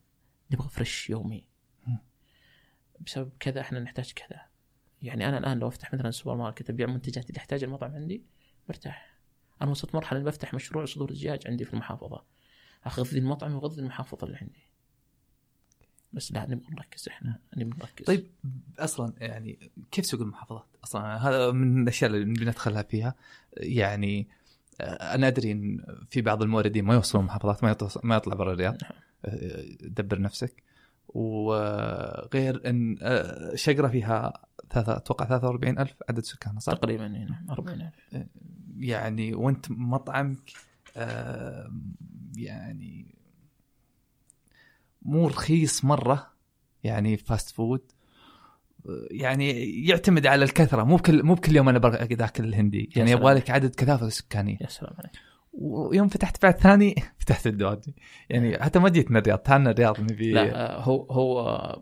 نبغى 0.52 0.70
fresh 0.70 1.10
يومي. 1.10 1.48
بسبب 3.00 3.32
كذا 3.40 3.62
إحنا 3.62 3.80
نحتاج 3.80 4.12
كذا. 4.12 4.42
يعني 5.02 5.28
أنا 5.30 5.38
الآن 5.38 5.60
لو 5.60 5.68
أفتح 5.68 5.94
مثلا 5.94 6.12
سوبر 6.12 6.36
ماركت 6.36 6.70
أبيع 6.70 6.88
منتجات 6.88 7.30
اللي 7.30 7.38
يحتاجها 7.38 7.68
المطعم 7.68 7.96
عندي 7.96 8.26
مرتاح 8.70 9.18
أنا 9.62 9.72
وصلت 9.72 9.96
مرحلة 9.96 10.20
إني 10.20 10.28
بفتح 10.28 10.54
مشروع 10.54 10.86
صدور 10.86 11.12
دجاج 11.12 11.48
عندي 11.48 11.66
في 11.66 11.74
المحافظة. 11.74 12.24
اغذي 12.88 13.20
المطعم 13.20 13.56
وأغذي 13.56 13.82
المحافظة 13.82 14.28
اللي 14.28 14.38
عندي. 14.38 14.67
بس 16.14 16.32
لا 16.32 16.46
نبغى 16.50 16.68
نركز 16.72 17.08
إحنا 17.10 17.40
نبغى 17.58 17.80
نركز 17.80 18.06
طيب 18.06 18.28
أصلا 18.80 19.14
يعني 19.18 19.72
كيف 19.92 20.06
سوق 20.06 20.22
المحافظات؟ 20.22 20.66
أصلا 20.84 21.16
هذا 21.16 21.52
من 21.52 21.82
الأشياء 21.84 22.12
اللي 22.12 22.26
بندخلها 22.26 22.82
فيها 22.82 23.16
يعني 23.58 24.28
آه، 24.82 25.16
أنا 25.16 25.28
أدري 25.28 25.52
إن 25.52 25.86
في 26.10 26.22
بعض 26.22 26.42
الموردين 26.42 26.86
ما 26.86 26.94
يوصلون 26.94 27.24
المحافظات 27.24 27.64
ما 27.64 27.72
يطلع 27.72 27.90
ما 28.04 28.16
يطلع 28.16 28.36
برا 28.36 28.54
الرياض 28.54 28.78
نعم. 28.84 28.92
آه، 29.26 29.64
دبر 29.82 30.22
نفسك 30.22 30.64
وغير 31.08 32.70
إن 32.70 32.98
آه، 33.02 33.56
شقره 33.56 33.88
فيها 33.88 34.46
ثلاثة 34.70 34.98
أتوقع 34.98 35.26
43000 35.26 35.96
عدد 36.10 36.24
سكانها 36.24 36.60
صح؟ 36.60 36.74
تقريبا 36.74 37.08
هنا 37.08 37.46
40000 37.50 37.94
يعني 38.78 39.34
وأنت 39.34 39.72
مطعمك 39.72 40.52
يعني 42.38 43.16
مو 45.02 45.28
رخيص 45.28 45.86
مرة 45.86 46.34
يعني 46.84 47.18
fast 47.18 47.50
food 47.50 47.92
آه، 48.86 49.08
يعني 49.12 49.52
يعتمد 49.86 50.28
على 50.28 50.46
الكثرة 50.46 50.84
مو 50.84 50.96
بكل 50.96 51.24
مو 51.24 51.36
بكل 51.36 51.56
يوم 51.56 51.70
أنا 51.70 51.80
بقعد 51.80 52.22
أكل 52.22 52.44
الهندي 52.44 52.90
يعني. 52.96 53.12
يبغى 53.12 53.34
لك 53.34 53.50
عدد 53.50 53.76
كثافة 53.76 54.10
سكانية. 54.10 54.58
يا 54.62 54.68
سلام 54.68 54.94
عليك. 55.00 55.12
ويوم 55.54 56.08
فتحت 56.08 56.44
بعد 56.44 56.58
ثاني 56.58 56.96
فتحت 57.20 57.48
الدوادمي 57.48 57.96
يعني 58.30 58.64
حتى 58.64 58.80
ما 58.80 58.90
جيت 58.90 59.12
من 59.12 59.18
الرياض 59.18 59.40
تعالنا 59.40 59.72
الرياض 59.72 60.02
نبي. 60.02 60.32
لا 60.32 60.78
آه، 60.78 60.82
هو 60.82 61.04
هو 61.04 61.82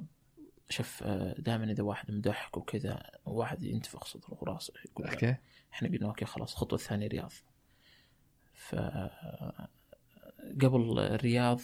شوف 0.70 1.04
دائما 1.38 1.72
إذا 1.72 1.84
واحد 1.84 2.12
مدحك 2.12 2.58
وكذا 2.58 3.04
واحد 3.26 3.64
ينتفخ 3.64 4.06
صدره 4.06 4.38
وراسه 4.42 4.74
يقول 4.86 5.08
أوكي. 5.08 5.36
إحنا 5.74 5.90
قلنا 5.90 6.08
أوكي 6.08 6.26
خلاص 6.26 6.52
الخطوه 6.52 6.80
الثانية 6.80 7.08
رياض. 7.08 7.32
ف 8.54 8.76
قبل 10.62 11.00
الرياض 11.00 11.60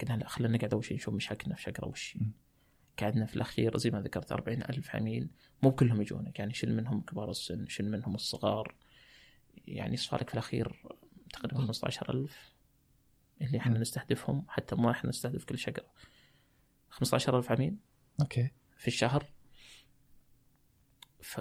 قلنا 0.00 0.16
لا 0.16 0.28
خلينا 0.28 0.56
نقعد 0.56 0.72
اول 0.72 0.84
شيء 0.84 0.96
نشوف 0.96 1.14
مشاكلنا 1.14 1.54
في 1.54 1.62
شقراء 1.62 1.88
وش. 1.88 2.18
قعدنا 2.98 3.26
في 3.26 3.36
الأخير 3.36 3.76
زي 3.76 3.90
ما 3.90 4.00
ذكرت 4.00 4.32
40 4.32 4.62
ألف 4.62 4.96
عميل 4.96 5.30
مو 5.62 5.72
كلهم 5.72 6.00
يجونك 6.02 6.38
يعني 6.38 6.54
شيل 6.54 6.76
منهم 6.76 7.00
كبار 7.00 7.30
السن 7.30 7.66
شيل 7.66 7.90
منهم 7.90 8.14
الصغار. 8.14 8.74
يعني 9.66 9.96
صار 9.96 10.20
لك 10.20 10.28
في 10.28 10.34
الأخير 10.34 10.82
تقريبا 11.32 11.56
15000 11.58 12.52
اللي 13.40 13.58
إحنا. 13.58 13.78
نستهدفهم 13.78 14.44
حتى 14.48 14.76
ما 14.76 14.90
إحنا 14.90 15.10
نستهدف 15.10 15.44
كل 15.44 15.58
شقراء. 15.58 15.90
15000 16.90 17.52
عميل 17.52 17.76
أوكي. 18.20 18.50
في 18.78 18.88
الشهر. 18.88 19.26
ف 21.20 21.40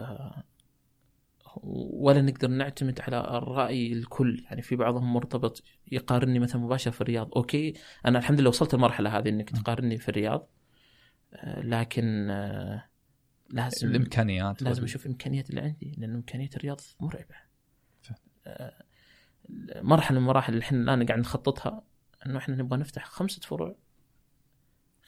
ولا 1.63 2.21
نقدر 2.21 2.47
نعتمد 2.47 3.01
على 3.01 3.37
الرأي 3.37 3.93
الكل. 3.93 4.43
يعني 4.45 4.61
في 4.61 4.75
بعضهم 4.75 5.13
مرتبط 5.13 5.63
يقارني 5.91 6.39
مثلا 6.39 6.61
مباشر 6.61 6.91
في 6.91 7.01
الرياض. 7.01 7.29
أوكي 7.35 7.73
أنا 8.05 8.19
الحمد 8.19 8.39
لله 8.39 8.49
وصلت 8.49 8.73
المرحلة 8.73 9.17
هذه 9.17 9.29
أنك 9.29 9.49
تقارني 9.49 9.97
في 9.97 10.09
الرياض. 10.09 10.49
آه، 11.33 11.61
لكن 11.61 12.29
آه، 12.29 12.83
لازم 13.49 13.87
الإمكانيات 13.87 14.61
لازم 14.61 14.83
أشوف 14.83 15.07
إمكانيات 15.07 15.49
اللي 15.49 15.61
عندي 15.61 15.95
لأن 15.97 16.15
إمكانيات 16.15 16.55
الرياض 16.55 16.81
مرعبة. 16.99 17.35
آه، 18.47 18.83
مرحلة 19.75 20.19
من 20.19 20.23
المراحل 20.23 20.53
اللي 20.53 20.63
إحنا 20.63 20.77
الآن 20.77 21.05
قاعد 21.05 21.19
نخططها 21.19 21.83
إنه 22.25 22.37
إحنا 22.37 22.55
نبغى 22.55 22.79
نفتح 22.79 23.05
خمسة 23.05 23.41
فروع 23.41 23.75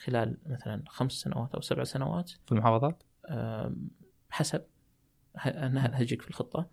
خلال 0.04 0.38
مثلا 0.46 0.84
خمس 0.88 1.12
سنوات 1.12 1.56
أو 1.56 1.62
سبع 1.62 1.84
سنوات. 1.84 2.30
في 2.30 2.52
المحافظات؟ 2.52 3.04
حسب. 4.30 4.66
أنا 5.46 6.02
هجيك 6.02 6.22
في 6.22 6.30
الخطة؟ 6.30 6.70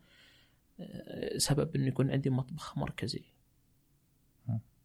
آه، 0.81 1.39
سبب 1.39 1.77
إنه 1.77 1.87
يكون 1.87 2.11
عندي 2.11 2.31
مطبخ 2.31 2.79
مركزي. 2.79 3.25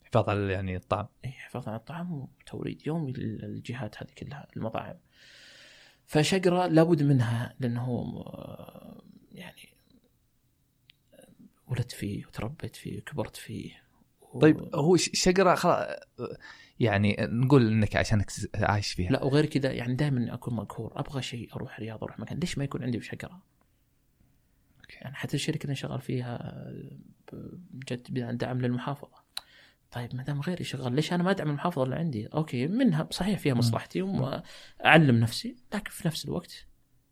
حفاظ 0.09 0.29
على 0.29 0.53
يعني 0.53 0.75
الطعم. 0.75 1.07
اي 1.25 1.31
حفاظ 1.31 1.67
على 1.67 1.77
الطعام 1.77 2.11
وتوريد 2.11 2.87
يومي 2.87 3.11
للجهات 3.11 4.03
هذه 4.03 4.09
كلها 4.17 4.47
المطاعم. 4.57 4.95
فشقرة 6.05 6.67
لابد 6.67 7.03
منها 7.03 7.55
لأنه 7.59 7.83
آه، 8.27 9.03
يعني 9.31 9.69
ولدت 11.67 11.91
فيه 11.91 12.25
وتربيت 12.25 12.75
فيه 12.75 12.97
وكبرت 12.97 13.37
فيه. 13.37 13.71
و... 14.33 14.39
طيب 14.39 14.75
هو 14.75 14.97
شقره 14.97 15.55
خلاص 15.55 15.87
يعني 16.79 17.17
نقول 17.19 17.67
إنك 17.67 17.95
عشانك 17.95 18.31
عايش 18.55 18.91
فيها. 18.93 19.11
لا 19.11 19.23
وغير 19.23 19.45
كذا 19.45 19.71
يعني 19.71 19.95
دائما 19.95 20.33
أكون 20.33 20.53
مقهور 20.53 20.99
أبغى 20.99 21.21
شيء 21.21 21.55
أروح 21.55 21.79
رياض 21.79 22.03
أروح 22.03 22.19
مكان. 22.19 22.39
ليش 22.39 22.57
ما 22.57 22.63
يكون 22.63 22.83
عندي 22.83 22.97
بشقره؟ 22.97 23.41
يعني 24.93 25.15
حتى 25.15 25.33
الشركة 25.33 25.63
اللي 25.63 25.75
شغال 25.75 26.01
فيها 26.01 26.65
جت 27.73 28.11
دعم 28.11 28.61
للمحافظة. 28.61 29.29
طيب 29.91 30.15
ما 30.15 30.23
دام 30.23 30.41
غيري 30.41 30.63
شغال 30.63 30.93
ليش 30.93 31.13
أنا 31.13 31.23
ما 31.23 31.31
أدعم 31.31 31.49
المحافظة 31.49 31.83
اللي 31.83 31.95
عندي؟ 31.95 32.27
أوكي 32.27 32.67
منها 32.67 33.07
صحيح 33.11 33.39
فيها 33.39 33.53
مصلحتي 33.53 34.01
واعلم 34.01 35.15
نفسي 35.19 35.55
لكن 35.73 35.89
في 35.89 36.07
نفس 36.07 36.25
الوقت 36.25 36.65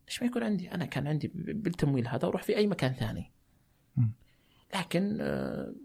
ليش 0.07 0.21
ما 0.21 0.27
يكون 0.27 0.43
عندي؟ 0.43 0.71
أنا 0.71 0.85
كان 0.85 1.07
عندي 1.07 1.31
بالتمويل 1.35 2.07
هذا 2.07 2.27
أروح 2.27 2.43
في 2.43 2.57
أي 2.57 2.67
مكان 2.67 2.93
ثاني. 2.93 3.31
لكن 4.75 5.17
آه، 5.21 5.75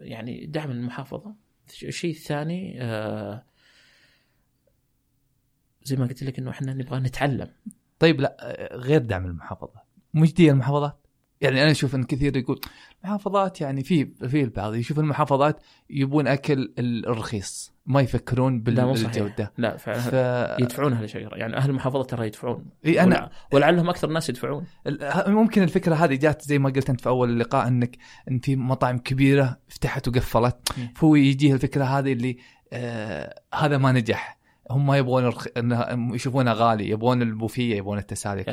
يعني 0.00 0.46
دعم 0.46 0.70
المحافظة 0.70 1.34
الشيء 1.82 2.10
الثاني 2.10 2.82
آه، 2.82 3.44
زي 5.82 5.96
ما 5.96 6.06
قلت 6.06 6.22
لك 6.22 6.38
إنه 6.38 6.50
إحنا 6.50 6.74
نبغى 6.74 7.00
نتعلم. 7.00 7.50
طيب 7.98 8.20
لا 8.20 8.68
غير 8.72 9.00
دعم 9.02 9.26
المحافظة. 9.26 9.87
مش 10.14 10.34
دي 10.34 10.50
المحافظات. 10.50 11.06
يعني 11.40 11.62
أنا 11.62 11.70
أشوف 11.70 11.94
إن 11.94 12.04
كثير 12.04 12.36
يقول 12.36 12.60
محافظات 13.04 13.60
يعني 13.60 13.84
في 13.84 14.04
في 14.28 14.42
البعض 14.42 14.74
يشوف 14.74 14.98
المحافظات 14.98 15.62
يبون 15.90 16.26
أكل 16.26 16.72
الرخيص 16.78 17.72
ما 17.86 18.00
يفكرون. 18.00 18.60
بالجودة. 18.60 19.52
لا 19.58 19.76
فعلا. 19.76 19.98
ف 19.98 20.60
يدفعونها 20.62 21.02
لشجره 21.02 21.36
يعني 21.36 21.56
أهل 21.56 21.70
المحافظة 21.70 22.02
ترى 22.02 22.26
يدفعون. 22.26 22.64
إي 22.86 23.00
أنا 23.02 23.16
ولع- 23.16 23.30
ولعلهم 23.52 23.88
أكثر 23.88 24.08
الناس 24.08 24.28
يدفعون. 24.28 24.64
ممكن 25.26 25.62
الفكرة 25.62 25.94
هذه 25.94 26.14
جات 26.14 26.42
زي 26.42 26.58
ما 26.58 26.70
قلت 26.70 26.90
أنت 26.90 27.00
في 27.00 27.08
أول 27.08 27.30
اللقاء 27.30 27.68
إنك 27.68 27.96
إن 28.30 28.38
في 28.38 28.56
مطاعم 28.56 28.98
كبيرة 28.98 29.58
فتحت 29.68 30.08
وقفلت. 30.08 30.68
فهو 30.96 31.14
يجيه 31.16 31.54
الفكرة 31.54 31.84
هذه 31.84 32.12
اللي 32.12 32.36
آه 32.72 33.40
هذا 33.54 33.78
ما 33.78 33.92
نجح. 33.92 34.38
هم 34.70 34.86
ما 34.86 34.96
يبغون 34.96 35.22
الرخ... 35.24 35.46
يشوفونه 36.14 36.52
غالي 36.52 36.88
يبغون 36.88 37.22
البوفيه 37.22 37.76
يبغون 37.76 37.98
التسالي 37.98 38.44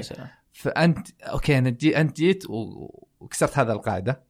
فأنت 0.56 1.08
أوكي 1.22 1.58
أنا 1.58 1.70
جي... 1.70 1.98
أنت 2.02 2.18
جيت. 2.18 2.44
وكسرت 3.20 3.58
هذا 3.58 3.74
القاعدة 3.74 4.24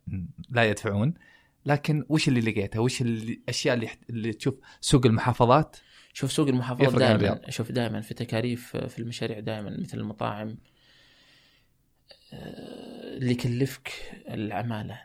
لا 0.50 0.64
يدفعون 0.64 1.14
لكن 1.66 2.06
وش 2.10 2.28
اللي 2.28 2.40
لقيته؟ 2.42 2.80
وش 2.80 3.02
اللي- 3.02 3.34
الأشياء 3.34 3.76
اللي 3.76 3.90
اللي 4.10 4.34
تشوف 4.34 4.56
سوق 4.82 5.06
المحافظات 5.06 5.78
شوف 6.14 6.32
سوق 6.32 6.48
المحافظات 6.48 6.96
دائما 6.96 7.50
شوف 7.50 7.72
دائما 7.72 8.02
في 8.02 8.14
تكاليف 8.14 8.78
في 8.78 9.00
المشاريع 9.00 9.40
دائما 9.40 9.78
مثل 9.80 9.98
المطاعم 9.98 10.58
آه، 12.34 13.18
اللي 13.18 13.32
يكلفك 13.32 13.92
العمالة 14.30 15.02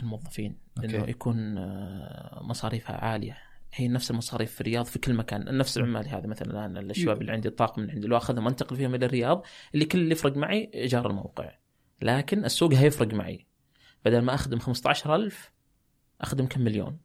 الموظفين 0.00 0.58
أوكي. 0.78 0.96
انه 0.96 1.08
يكون 1.08 1.58
آه، 1.58 2.40
مصاريفها 2.42 2.96
عالية 3.04 3.38
هي 3.74 3.88
نفس 3.88 4.10
المصاريف 4.10 4.54
في 4.54 4.60
الرياض 4.60 4.84
في 4.84 4.98
كل 4.98 5.14
مكان. 5.14 5.58
نفس 5.58 5.78
العمال 5.78 6.08
هذا 6.08 6.26
مثلا 6.26 6.50
الآن 6.50 6.90
الشباب 6.90 7.20
اللي 7.20 7.32
عندي 7.32 7.48
الطاقم 7.48 7.82
اللي 7.82 7.92
عندي 7.92 8.06
لو 8.06 8.16
أخذهم 8.16 8.46
أنتقل 8.46 8.76
فيهم 8.76 8.94
إلى 8.94 9.06
الرياض 9.06 9.44
اللي 9.74 9.84
كل 9.84 9.98
اللي 9.98 10.12
يفرق 10.12 10.36
معي 10.36 10.70
إيجار 10.74 11.10
الموقع. 11.10 11.50
لكن 12.02 12.44
السوق 12.44 12.74
هيفرق 12.74 13.14
معي. 13.14 13.46
بدل 14.04 14.22
ما 14.22 14.34
أخدم 14.34 14.58
15000 14.58 15.50
أخدم 16.20 16.46
كم 16.46 16.60
مليون. 16.60 16.98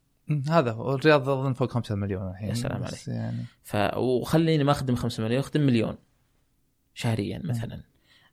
هذا 0.48 0.72
هو. 0.72 0.94
الرياض 0.94 1.28
أظن 1.28 1.52
فوق 1.52 1.70
5 1.70 1.94
مليون 1.94 2.30
الحين 2.30 2.48
يا 2.48 2.54
سلام 2.54 2.82
بس 2.82 3.08
يعني. 3.08 3.44
ف 3.62 3.76
وخليني 3.96 4.64
ما 4.64 4.72
أخدم 4.72 4.94
5 4.96 5.22
مليون 5.22 5.40
أخدم 5.40 5.60
مليون 5.60 5.96
شهريا 6.94 7.40
مثلا. 7.44 7.80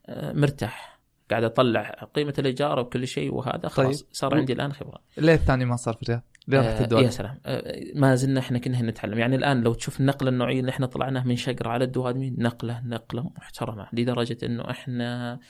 آه، 0.06 0.32
مرتاح. 0.32 1.00
قاعد 1.30 1.44
أطلع 1.44 1.90
قيمة 2.14 2.34
الإيجار 2.38 2.78
وكل 2.78 3.06
شيء 3.06 3.34
وهذا 3.34 3.68
خلاص 3.68 4.02
طيب. 4.02 4.08
صار 4.12 4.34
عندي 4.34 4.52
الآن 4.52 4.72
خبرة. 4.72 4.98
ليه 5.18 5.34
الثاني 5.34 5.64
ما 5.64 5.76
صار 5.76 5.94
في 5.94 6.02
الرياض؟ 6.02 6.22
رحت 6.50 6.80
آه 6.80 6.84
الدول؟ 6.84 7.04
يا 7.04 7.10
سلام. 7.10 7.40
آه 7.46 7.82
ما 7.94 8.14
زلنا 8.14 8.40
إحنا 8.40 8.58
كنا 8.58 8.82
نتعلم. 8.82 9.18
يعني 9.18 9.36
الآن 9.36 9.62
لو 9.62 9.74
تشوف 9.74 10.00
النقله 10.00 10.28
النوعية 10.30 10.60
اللي 10.60 10.70
إحنا 10.70 10.86
طلعناها 10.86 11.24
من 11.24 11.36
شقره 11.36 11.68
على 11.68 11.84
الدوادمي 11.84 12.30
نقلة 12.30 12.80
نقلة 12.86 13.30
محترمة 13.38 13.88
لدرجة 13.92 14.38
إنه 14.42 14.70
إحنا 14.70 15.40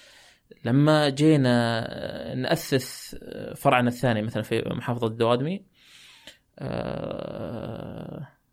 لما 0.65 1.09
جينا 1.09 1.85
آه، 1.89 2.35
نأسس 2.35 3.17
فرعنا 3.57 3.89
الثاني 3.89 4.23
مثلا 4.23 4.43
في 4.43 4.63
محافظة 4.67 5.07
الدوادمي 5.07 5.65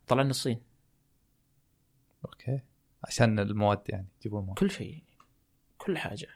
طلعنا 0.07 0.29
الصين. 0.29 0.61
أوكي. 2.25 2.61
عشان 3.03 3.39
المواد 3.39 3.81
يعني 3.89 4.07
يجيبون 4.19 4.45
مواد. 4.45 4.57
كل 4.57 4.71
شيء 4.71 5.03
كل 5.77 5.97
حاجة. 5.97 6.27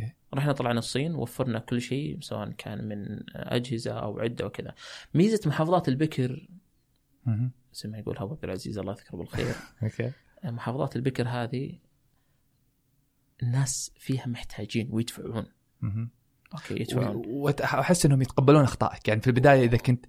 أوكي. 0.00 0.12
رحنا 0.34 0.52
طلعنا 0.52 0.78
الصين 0.78 1.14
وفرنا 1.14 1.58
كل 1.58 1.80
شيء 1.80 2.18
سواء 2.20 2.50
كان 2.50 2.88
من 2.88 3.20
أجهزة 3.34 3.92
أو 3.92 4.20
عدة 4.20 4.46
وكذا. 4.46 4.74
ميزة 5.14 5.40
محافظات 5.48 5.88
البكر. 5.88 6.48
زي 7.72 7.88
ما 7.88 7.98
يقول 7.98 8.16
ابو 8.18 8.34
عبد 8.34 8.44
العزيز 8.44 8.78
الله 8.78 8.92
يذكره 8.92 9.16
بالخير. 9.16 9.54
أوكي. 9.82 10.12
محافظات 10.44 10.96
البكر 10.96 11.28
هذه 11.28 11.78
الناس 13.42 13.92
فيها 13.98 14.26
محتاجين 14.26 14.88
ويدفعون. 14.90 15.46
أوكي 16.54 16.80
يدفعون. 16.80 17.22
واحس 17.26 18.06
إنهم 18.06 18.22
يتقبلون 18.22 18.62
أخطائك. 18.64 19.08
يعني 19.08 19.20
في 19.20 19.26
البداية 19.26 19.64
إذا 19.64 19.76
كنت 19.76 20.06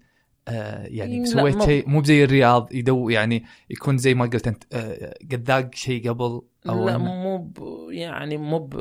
آه 0.48 0.86
يعني 0.86 1.20
لا، 1.20 1.26
سويت 1.26 1.64
شيء 1.64 1.90
مو 1.90 2.02
بزي 2.02 2.24
الرياض 2.24 2.74
يدو 2.74 3.10
يعني 3.10 3.46
يكون 3.70 3.98
زي 3.98 4.14
ما 4.14 4.26
قلت 4.26 4.48
أنت 4.48 4.64
آه 4.74 5.14
قد 5.32 5.44
ذاق 5.44 5.76
شيء 5.76 6.10
قبل 6.10 6.42
أو 6.70 6.86
لا 6.86 6.98
مو 6.98 7.38
ب 7.38 7.60
يعني 7.92 8.38
مو 8.38 8.60
ب 8.60 8.76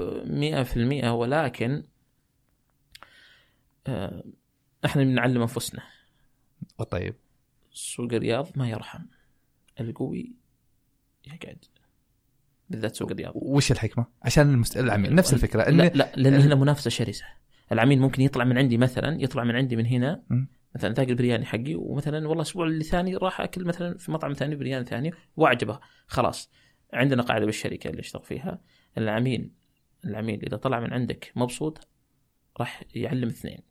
100% 1.04 1.04
ولكن 1.04 1.82
آه، 3.86 4.24
إحنا 4.84 5.02
بنعلم 5.02 5.40
أنفسنا. 5.40 5.82
طيب. 6.90 7.14
سوق 7.72 8.12
الرياض 8.12 8.48
ما 8.56 8.68
يرحم. 8.68 9.04
القوي 9.80 10.32
يقعد. 11.26 11.64
بالذات 12.70 12.96
سوق 12.96 13.10
الرياض. 13.10 13.32
وش 13.34 13.72
الحكمة؟ 13.72 14.06
عشان 14.22 14.50
المست... 14.50 14.76
العميل. 14.76 15.14
نفس 15.14 15.34
الفكرة. 15.34 15.70
لا 15.70 15.88
لا 15.88 16.12
لأن 16.16 16.34
هنا 16.34 16.54
منافسة 16.54 16.90
شرسة. 16.90 17.24
العميل 17.72 18.00
ممكن 18.00 18.22
يطلع 18.22 18.44
من 18.44 18.58
عندي 18.58 18.78
مثلا 18.78 19.22
يطلع 19.22 19.44
من 19.44 19.56
عندي 19.56 19.76
من 19.76 19.86
هنا 19.86 20.22
م. 20.30 20.44
مثلا 20.74 20.92
ذاق 20.92 21.08
البرياني 21.08 21.44
حقي 21.44 21.74
ومثلا 21.74 22.16
والله 22.16 22.32
الأسبوع 22.32 22.66
اللي 22.66 22.84
ثاني 22.84 23.16
راح 23.16 23.40
أكل 23.40 23.64
مثلا 23.64 23.98
في 23.98 24.12
مطعم 24.12 24.32
ثاني 24.32 24.56
برياني 24.56 24.84
ثاني 24.84 25.12
وأعجبه. 25.36 25.80
خلاص. 26.06 26.50
عندنا 26.94 27.22
قاعدة 27.22 27.46
بالشركة 27.46 27.90
اللي 27.90 28.00
اشتغل 28.00 28.22
فيها. 28.22 28.60
العميل 28.98 29.50
العميل 30.04 30.42
إذا 30.46 30.56
طلع 30.56 30.80
من 30.80 30.92
عندك 30.92 31.32
مبسوط 31.36 31.88
راح 32.60 32.82
يعلم 32.94 33.28
اثنين. 33.28 33.62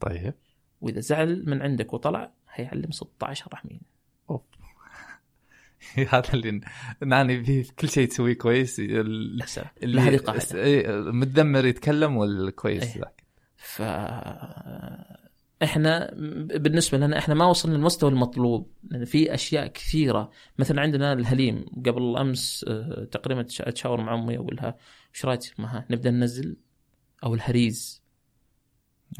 طيب. 0.00 0.34
وإذا 0.80 1.00
زعل 1.00 1.42
من 1.46 1.62
عندك 1.62 1.92
وطلع 1.94 2.32
هيعلم 2.52 2.90
16 2.90 3.48
رحمين 3.52 3.80
أوف. 4.30 4.42
هذا 6.14 6.34
اللي 6.34 6.60
نعني 7.02 7.44
فيه 7.44 7.64
كل 7.78 7.88
شيء 7.88 8.08
تسويه 8.08 8.34
كويس. 8.34 8.80
اللي 8.80 10.00
هذه 10.00 10.16
قاعدة. 10.16 10.44
إيه، 10.54 11.00
متدمر 11.00 11.66
يتكلم 11.66 12.16
والكويس 12.16 12.96
إيه. 12.96 13.02
ذاك. 13.02 13.24
ف 13.56 13.82
إحنا 15.64 16.10
بالنسبة 16.58 16.98
لنا 16.98 17.18
إحنا 17.18 17.34
ما 17.34 17.46
وصلنا 17.46 17.74
للمستوى 17.76 18.10
المطلوب. 18.10 18.70
في 19.04 19.34
أشياء 19.34 19.66
كثيرة. 19.66 20.30
مثلا 20.58 20.80
عندنا 20.80 21.12
الهليم. 21.12 21.64
قبل 21.86 22.16
امس 22.16 22.64
آه، 22.68 23.04
تقريبا 23.10 23.42
تش- 23.42 23.60
أتشاور 23.62 24.00
مع 24.00 24.14
أمي 24.14 24.36
أقول 24.36 24.56
لها 24.56 24.76
إيش 25.14 25.24
رأيك 25.24 25.40
معها 25.58 25.86
نبدأ 25.90 26.10
ننزل 26.10 26.56
أو 27.24 27.34
الهريز. 27.34 28.04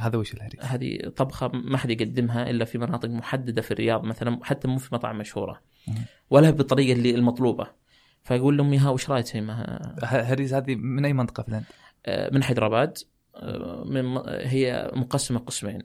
هذا 0.00 0.18
وش 0.18 0.34
الهري 0.34 0.58
هذه 0.60 1.08
طبخة 1.16 1.48
ما 1.48 1.78
حد 1.78 1.90
يقدمها 1.90 2.50
إلا 2.50 2.64
في 2.64 2.78
مناطق 2.78 3.08
محددة 3.08 3.62
في 3.62 3.70
الرياض 3.70 4.04
مثلا 4.04 4.38
حتى 4.42 4.68
مو 4.68 4.78
في 4.78 4.94
مطاعم 4.94 5.18
مشهورة. 5.18 5.60
ولا 6.30 6.50
بالطريقة 6.50 6.92
اللي 6.92 7.14
المطلوبة. 7.14 7.66
فأقول 8.22 8.56
لأمي 8.58 8.78
ها 8.78 8.90
وش 8.90 9.10
رأيك 9.10 9.36
معها 9.36 9.94
هريز 10.02 10.54
هذه 10.54 10.74
من 10.74 11.04
أي 11.04 11.12
منطقة 11.12 11.42
في 11.42 11.48
الهند؟ 11.48 11.64
آه، 12.06 12.30
من 12.34 12.42
حيدرآباد. 12.42 12.98
آه، 13.34 13.84
من 13.86 14.16
هي 14.28 14.90
مقسمة 14.94 15.38
قسمين. 15.38 15.82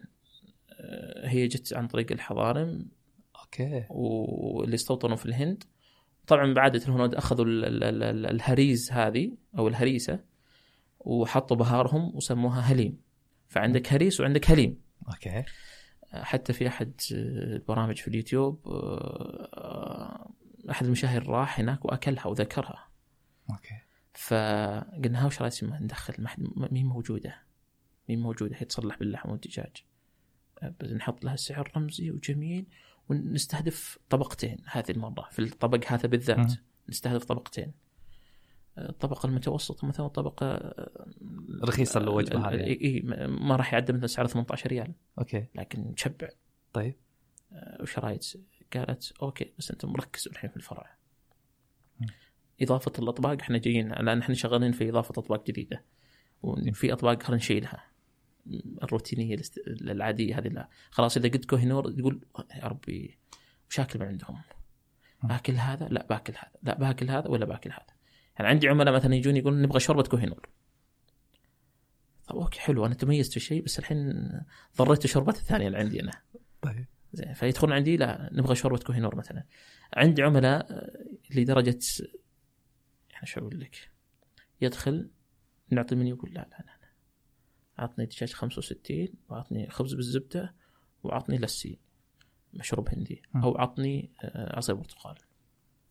هي 1.24 1.48
جت 1.48 1.74
عن 1.74 1.88
طريق 1.88 2.12
الحضارم 2.12 2.86
أوكي. 3.42 3.86
واللي 3.90 4.76
استوطنوا 4.76 5.16
في 5.16 5.26
الهند. 5.26 5.64
طبعا 6.28 6.54
بعادة 6.54 6.86
الهنود 6.86 7.16
أخذوا 7.16 7.46
ال- 7.46 7.66
ال- 7.66 7.84
ال- 7.84 8.04
ال- 8.04 8.26
الهريز 8.26 8.92
هذه 8.92 9.32
أو 9.58 9.68
الهريسة 9.68 10.20
وحطوا 11.00 11.58
بهارهم 11.58 12.16
وسموها 12.16 12.62
هليم. 12.62 13.02
فعندك 13.48 13.94
هريس 13.94 14.20
وعندك 14.20 14.52
هليم. 14.52 14.82
أوكي. 15.08 15.44
حتى 16.14 16.54
في 16.54 16.68
أحد 16.68 16.94
البرامج 17.12 17.98
في 17.98 18.08
اليوتيوب 18.08 18.68
آه، 18.68 20.32
أحد 20.72 20.86
المشاهير 20.86 21.28
راح 21.28 21.60
هناك 21.60 21.86
وأكلها 21.86 22.28
وذكرها. 22.28 22.90
أوكي. 23.50 23.76
فقلنا 24.14 25.24
ها 25.24 25.26
وش 25.26 25.42
رايك 25.42 25.54
ندخل 25.64 26.24
ما 26.24 26.68
مين 26.72 26.86
موجودة؟ 26.86 27.36
مين 28.10 28.20
موجودة؟ 28.20 28.56
هي 28.58 28.66
تصلح 28.66 29.00
باللحم 29.00 29.30
والدجاج. 29.30 29.86
نحط 30.96 31.24
لها 31.26 31.36
سعر 31.36 31.72
رمزي 31.78 32.12
وجميل 32.12 32.66
ونستهدف 33.10 33.98
طبقتين 34.10 34.58
هذه 34.66 34.92
المره 34.92 35.28
في 35.32 35.40
الطبق 35.40 35.86
هذا 35.88 36.08
بالذات. 36.08 36.54
نستهدف 36.90 37.26
طبقتين 37.26 37.72
الطبقة 38.78 39.28
المتوسطة 39.28 39.88
مثلا 39.88 40.06
الطبقة 40.06 40.76
رخيصة 41.64 42.00
الوجبة 42.00 42.50
هذه. 42.50 42.64
اي 42.64 43.02
ما 43.28 43.56
راح 43.56 43.74
يعدي 43.74 43.94
مثلا 43.94 44.08
سعر 44.08 44.28
18 44.28 44.70
ريال 44.70 44.94
أوكي 45.20 45.46
لكن 45.56 45.96
تشبع 45.96 46.30
طيب 46.74 46.96
آه، 47.54 47.82
وش 47.82 48.00
رأيك؟ 48.00 48.22
قالت 48.74 49.14
أوكي 49.22 49.54
بس 49.58 49.72
أنتم 49.72 49.96
ركزوا 49.96 50.32
الحين 50.32 50.50
في 50.50 50.58
الفرع. 50.58 50.98
إضافة 52.62 52.92
الأطباق 53.00 53.42
إحنا 53.42 53.58
جايين 53.58 53.92
الان 53.92 54.20
إحنا 54.20 54.36
شغالين 54.36 54.72
في 54.72 54.90
إضافة 54.90 55.14
أطباق 55.18 55.46
جديدة. 55.48 55.84
وفي 56.42 56.94
أطباق 56.94 57.24
خلينا 57.24 57.38
نشيلها. 57.38 57.89
الروتينية 58.84 59.38
العادية 59.68 60.40
هذه 60.40 60.48
لا 60.48 60.70
خلاص 60.92 61.18
إذا 61.18 61.30
قلت 61.30 61.46
كوهينور 61.46 61.92
تقول 61.92 62.22
يا 62.56 62.68
ربي 62.68 63.18
وش 63.70 63.80
اكل 63.80 64.00
من 64.00 64.06
عندهم؟ 64.06 64.42
باكل 65.24 65.54
هذا؟ 65.54 65.88
لا 65.88 66.06
باكل 66.10 66.34
هذا، 66.34 66.52
لا 66.64 66.78
باكل 66.78 67.10
هذا 67.10 67.28
ولا 67.28 67.46
باكل 67.46 67.72
هذا. 67.72 67.94
يعني 68.40 68.50
عندي 68.50 68.68
عملاء 68.68 68.94
مثلا 68.94 69.16
يجون 69.16 69.38
يقولون 69.38 69.62
نبغى 69.62 69.80
شوربة 69.80 70.04
كوهينور. 70.04 70.50
طب 72.28 72.36
أوكي 72.36 72.60
حلو 72.60 72.86
أنا 72.86 72.94
تميزت 72.94 73.32
في 73.32 73.38
الشيء 73.38 73.64
بس 73.64 73.80
الحين 73.80 74.30
ضريت 74.78 75.06
الشوربات 75.06 75.38
الثانية 75.38 75.68
اللي 75.68 75.78
عندي 75.78 76.04
أنا. 76.04 76.12
طيب 76.62 76.86
زين 77.14 77.34
فيدخلون 77.34 77.74
عندي 77.74 77.98
لا 77.98 78.30
نبغى 78.34 78.56
شوربة 78.56 78.80
كوهينور 78.80 79.16
مثلا 79.16 79.44
عندي 79.94 80.24
عملاء 80.24 80.90
لدرجة 81.36 81.80
يعني 83.12 83.26
شو 83.26 83.40
أقول 83.40 83.60
لك 83.60 83.92
يدخل 84.62 85.12
نعطي 85.70 85.96
منيو 85.96 86.16
يقول 86.16 86.34
لا 86.34 86.48
لا 86.52 86.66
لا 86.66 86.79
عطني 87.80 88.06
دجاج 88.06 88.34
65 88.34 89.08
وعطني 89.30 89.70
خبز 89.70 89.94
بالزبدة 89.94 90.56
وعطني 91.04 91.38
لسي 91.38 91.80
مشروب 92.54 92.90
هندي. 92.90 93.22
أو 93.36 93.58
عطني 93.58 94.12
آه، 94.24 94.58
عصير 94.58 94.76
برتقال. 94.76 95.16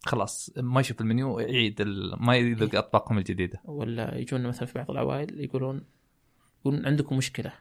خلاص 0.05 0.51
ما 0.56 0.81
يشوف 0.81 1.01
المنيو 1.01 1.39
يعيد 1.39 1.81
ال... 1.81 2.23
ما 2.23 2.36
يذوق 2.36 2.74
اطباقهم 2.74 3.19
الجديدة. 3.19 3.60
ولا 3.65 4.15
يجون 4.19 4.47
مثلا 4.47 4.66
في 4.66 4.74
بعض 4.74 4.90
العوائل 4.90 5.40
يقولون 5.40 5.85
يقولون 6.60 6.86
عندكم 6.86 7.16
مشكلة. 7.16 7.52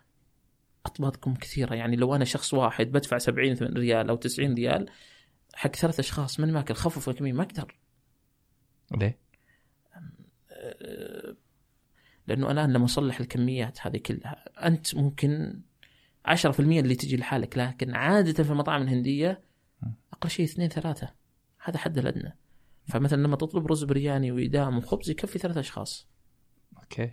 أطباقكم 0.86 1.34
كثيرة 1.34 1.76
يعني 1.76 1.96
لو 1.96 2.16
أنا 2.16 2.26
شخص 2.26 2.54
واحد 2.54 2.92
بدفع 2.92 3.18
70 3.18 3.54
ريال 3.54 4.10
أو 4.10 4.16
90 4.16 4.54
ريال 4.54 4.90
حق 5.54 5.76
ثلاث 5.76 6.00
أشخاص 6.00 6.40
من 6.40 6.54
ماكل 6.54 6.74
خفف 6.74 7.10
الكميه 7.10 7.34
ما 7.34 7.44
أقدر. 7.44 7.76
ليه؟ 8.92 9.20
لأنه 12.28 12.52
الآن 12.52 12.74
لما 12.74 12.86
اصلح 12.86 13.20
الكميات 13.20 13.78
هذه 13.82 13.98
كلها 13.98 14.68
أنت 14.68 14.96
ممكن 14.96 15.62
10% 16.28 16.60
اللي 16.60 16.96
تجي 16.96 17.18
لحالك 17.18 17.58
لكن 17.58 17.96
عادة 17.96 18.44
في 18.44 18.52
المطاعم 18.52 18.82
الهندية 18.82 19.42
أقل 20.14 20.30
شيء 20.30 20.46
اثنين 20.46 20.70
ثلاثة. 20.70 21.10
هذا 21.64 21.78
حد 21.78 21.98
الأدنى. 21.98 22.38
فمثلا 22.86 23.22
لما 23.22 23.36
تطلب 23.36 23.68
رز 23.68 23.84
برياني 23.84 24.32
وإدام 24.32 24.78
وخبز 24.78 25.10
يكفي 25.10 25.40
ثلاث 25.40 25.58
أشخاص. 25.58 26.08
أوكي. 26.78 27.12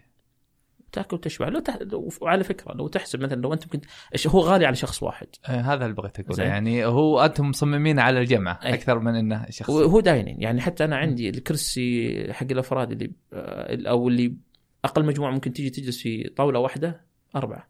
تأكل 0.92 1.16
وتشبع. 1.16 1.48
لو 1.48 1.60
تح... 1.60 1.78
وعلى 2.20 2.44
فكرة 2.44 2.72
لو 2.72 2.88
تحسب 2.88 3.20
مثلا 3.20 3.40
لو 3.40 3.52
أنت 3.52 3.66
كنت 3.66 3.84
هو 4.26 4.40
غالي 4.40 4.66
على 4.66 4.76
شخص 4.76 5.02
واحد. 5.02 5.26
آه 5.48 5.60
هذا 5.60 5.84
اللي 5.84 5.96
بغيت 5.96 6.20
أقوله. 6.20 6.44
يعني 6.44 6.84
هو 6.84 7.24
أنتم 7.24 7.48
مصممين 7.48 7.98
على 7.98 8.20
الجمعه 8.20 8.60
أي. 8.64 8.74
أكثر 8.74 8.98
من 8.98 9.14
إنه 9.14 9.46
شخص. 9.50 9.70
وهو 9.70 10.00
dine 10.00 10.24
in. 10.24 10.42
يعني 10.42 10.60
حتى 10.60 10.84
أنا 10.84 10.96
عندي 10.96 11.28
الكرسي 11.28 12.32
حق 12.32 12.46
الأفراد 12.50 12.92
اللي 12.92 13.12
آه، 13.32 13.88
أو 13.88 14.08
اللي 14.08 14.36
أقل 14.84 15.04
مجموعة 15.04 15.30
ممكن 15.30 15.52
تيجي 15.52 15.70
تجلس 15.70 16.02
في 16.02 16.28
طاولة 16.28 16.58
واحدة 16.58 17.04
أربعة. 17.36 17.68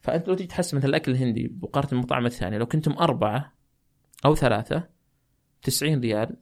فأنت 0.00 0.28
لو 0.28 0.34
تيجي 0.34 0.48
تحسب 0.48 0.76
مثلا 0.76 0.88
الأكل 0.90 1.12
الهندي 1.12 1.56
مقارنه 1.62 1.90
بالمطاعم 1.90 2.26
الثانية 2.26 2.58
لو 2.58 2.66
كنتم 2.66 2.92
أربعة 2.92 3.54
أو 4.24 4.34
ثلاثة 4.34 4.88
90 5.62 6.00
ريال 6.00 6.36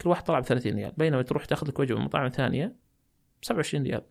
كل 0.00 0.08
واحد 0.08 0.24
طلع 0.24 0.40
ب 0.40 0.44
30 0.44 0.74
ريال. 0.74 0.92
بينما 0.96 1.22
تروح 1.22 1.44
تأخذ 1.44 1.68
لك 1.68 1.78
وجبة 1.78 1.98
من 1.98 2.04
مطاعم 2.04 2.28
ثانية 2.28 2.66
ب 3.40 3.44
27 3.44 3.84
ريال. 3.84 4.02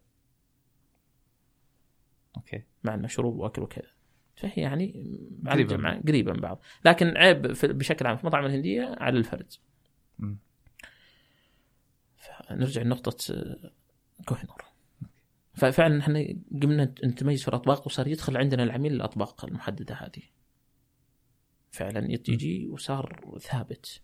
أوكي. 2.37 2.63
مع 2.83 2.95
المشروب 2.95 3.37
وأكل 3.37 3.61
وكذا. 3.61 3.87
فهي 4.35 4.61
يعني 4.61 4.93
قريبه 5.47 5.99
قريبه 6.07 6.33
من 6.33 6.39
بعض. 6.39 6.61
لكن 6.85 7.17
عيب 7.17 7.41
بشكل 7.63 8.07
عام 8.07 8.17
في 8.17 8.23
المطاعم 8.23 8.45
الهندية 8.45 8.95
على 8.97 9.17
الفرد. 9.17 9.53
نرجع 12.51 12.81
لنقطة 12.81 13.33
آه، 13.33 13.71
كوهينور. 14.25 14.66
ففعلا 15.57 15.99
إحنا 15.99 16.25
قمنا 16.61 16.83
نتميز 16.83 17.41
في 17.41 17.47
الأطباق 17.47 17.87
وصار 17.87 18.07
يدخل 18.07 18.37
عندنا 18.37 18.63
العميل 18.63 18.93
الأطباق 18.93 19.45
المحددة 19.45 19.95
هذه. 19.95 20.23
فعلا 21.71 22.11
يجي 22.11 22.67
وصار 22.67 23.37
ثابت. 23.41 24.01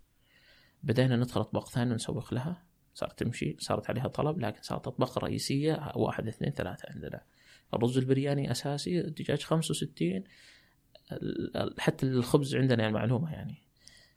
بدينا 0.83 1.15
ندخل 1.15 1.41
أطباق 1.41 1.69
ثانية 1.69 1.91
ونسوق 1.91 2.33
لها. 2.33 2.63
صارت 2.93 3.19
تمشي 3.19 3.55
صارت 3.59 3.89
عليها 3.89 4.07
طلب 4.07 4.39
لكن 4.39 4.61
صارت 4.61 4.87
أطباق 4.87 5.19
رئيسية 5.19 5.91
واحد 5.95 6.27
اثنين 6.27 6.51
ثلاثة 6.51 6.85
عندنا. 6.89 7.21
الرز 7.73 7.97
البرياني 7.97 8.51
أساسي 8.51 8.99
الدجاج 9.01 9.41
65 9.43 10.23
ال- 11.11 11.57
ال- 11.57 11.81
حتى 11.81 12.05
الخبز 12.05 12.55
عندنا 12.55 12.87
المعلومة 12.87 13.31
يعني. 13.33 13.55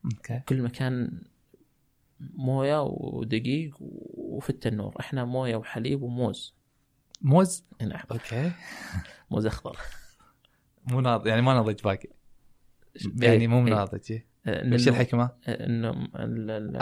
أوكي. 0.04 0.40
كل 0.48 0.62
مكان 0.62 1.22
موية 2.20 2.82
ودقيق 2.82 3.76
وفي 3.80 4.50
التنور 4.50 4.94
إحنا 5.00 5.24
موية 5.24 5.56
وحليب 5.56 6.02
وموز. 6.02 6.54
موز. 7.20 7.64
نعم 7.82 8.02
أوكي. 8.10 8.52
موز 9.30 9.46
أخضر. 9.46 9.76
مو 10.84 11.00
ناضج 11.00 11.26
يعني 11.26 11.42
ما 11.42 11.54
نضج 11.60 11.80
باقي. 11.82 12.08
يعني 13.22 13.46
مو 13.48 13.66
إيه. 13.66 13.74
ناضج 13.74 14.12
إيه. 14.12 14.26
لأنه- 14.46 14.88
الحكمة؟ 14.88 15.30
إنه 15.48 16.08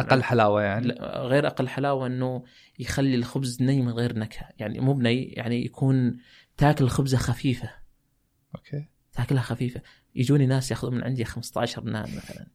أقل 0.01 0.23
حلاوة 0.23 0.63
يعني. 0.63 0.93
غير 1.03 1.47
أقل 1.47 1.69
حلاوة 1.69 2.07
إنه 2.07 2.45
يخلي 2.79 3.15
الخبز 3.15 3.63
ني 3.63 3.83
من 3.83 3.93
غير 3.93 4.19
نكهة. 4.19 4.49
يعني 4.59 4.81
مو 4.81 4.93
بني 4.95 5.23
يعني 5.25 5.65
يكون 5.65 6.19
تاكل 6.57 6.85
الخبزه 6.85 7.19
خفيفة. 7.19 7.71
أوكي. 8.57 8.89
تاكلها 9.13 9.43
خفيفة. 9.43 9.81
يجوني 10.15 10.47
ناس 10.47 10.71
ياخذون 10.71 10.95
من 10.95 11.05
عندي 11.05 11.25
15 11.25 11.85
نان 11.85 12.17
مثلا. 12.17 12.47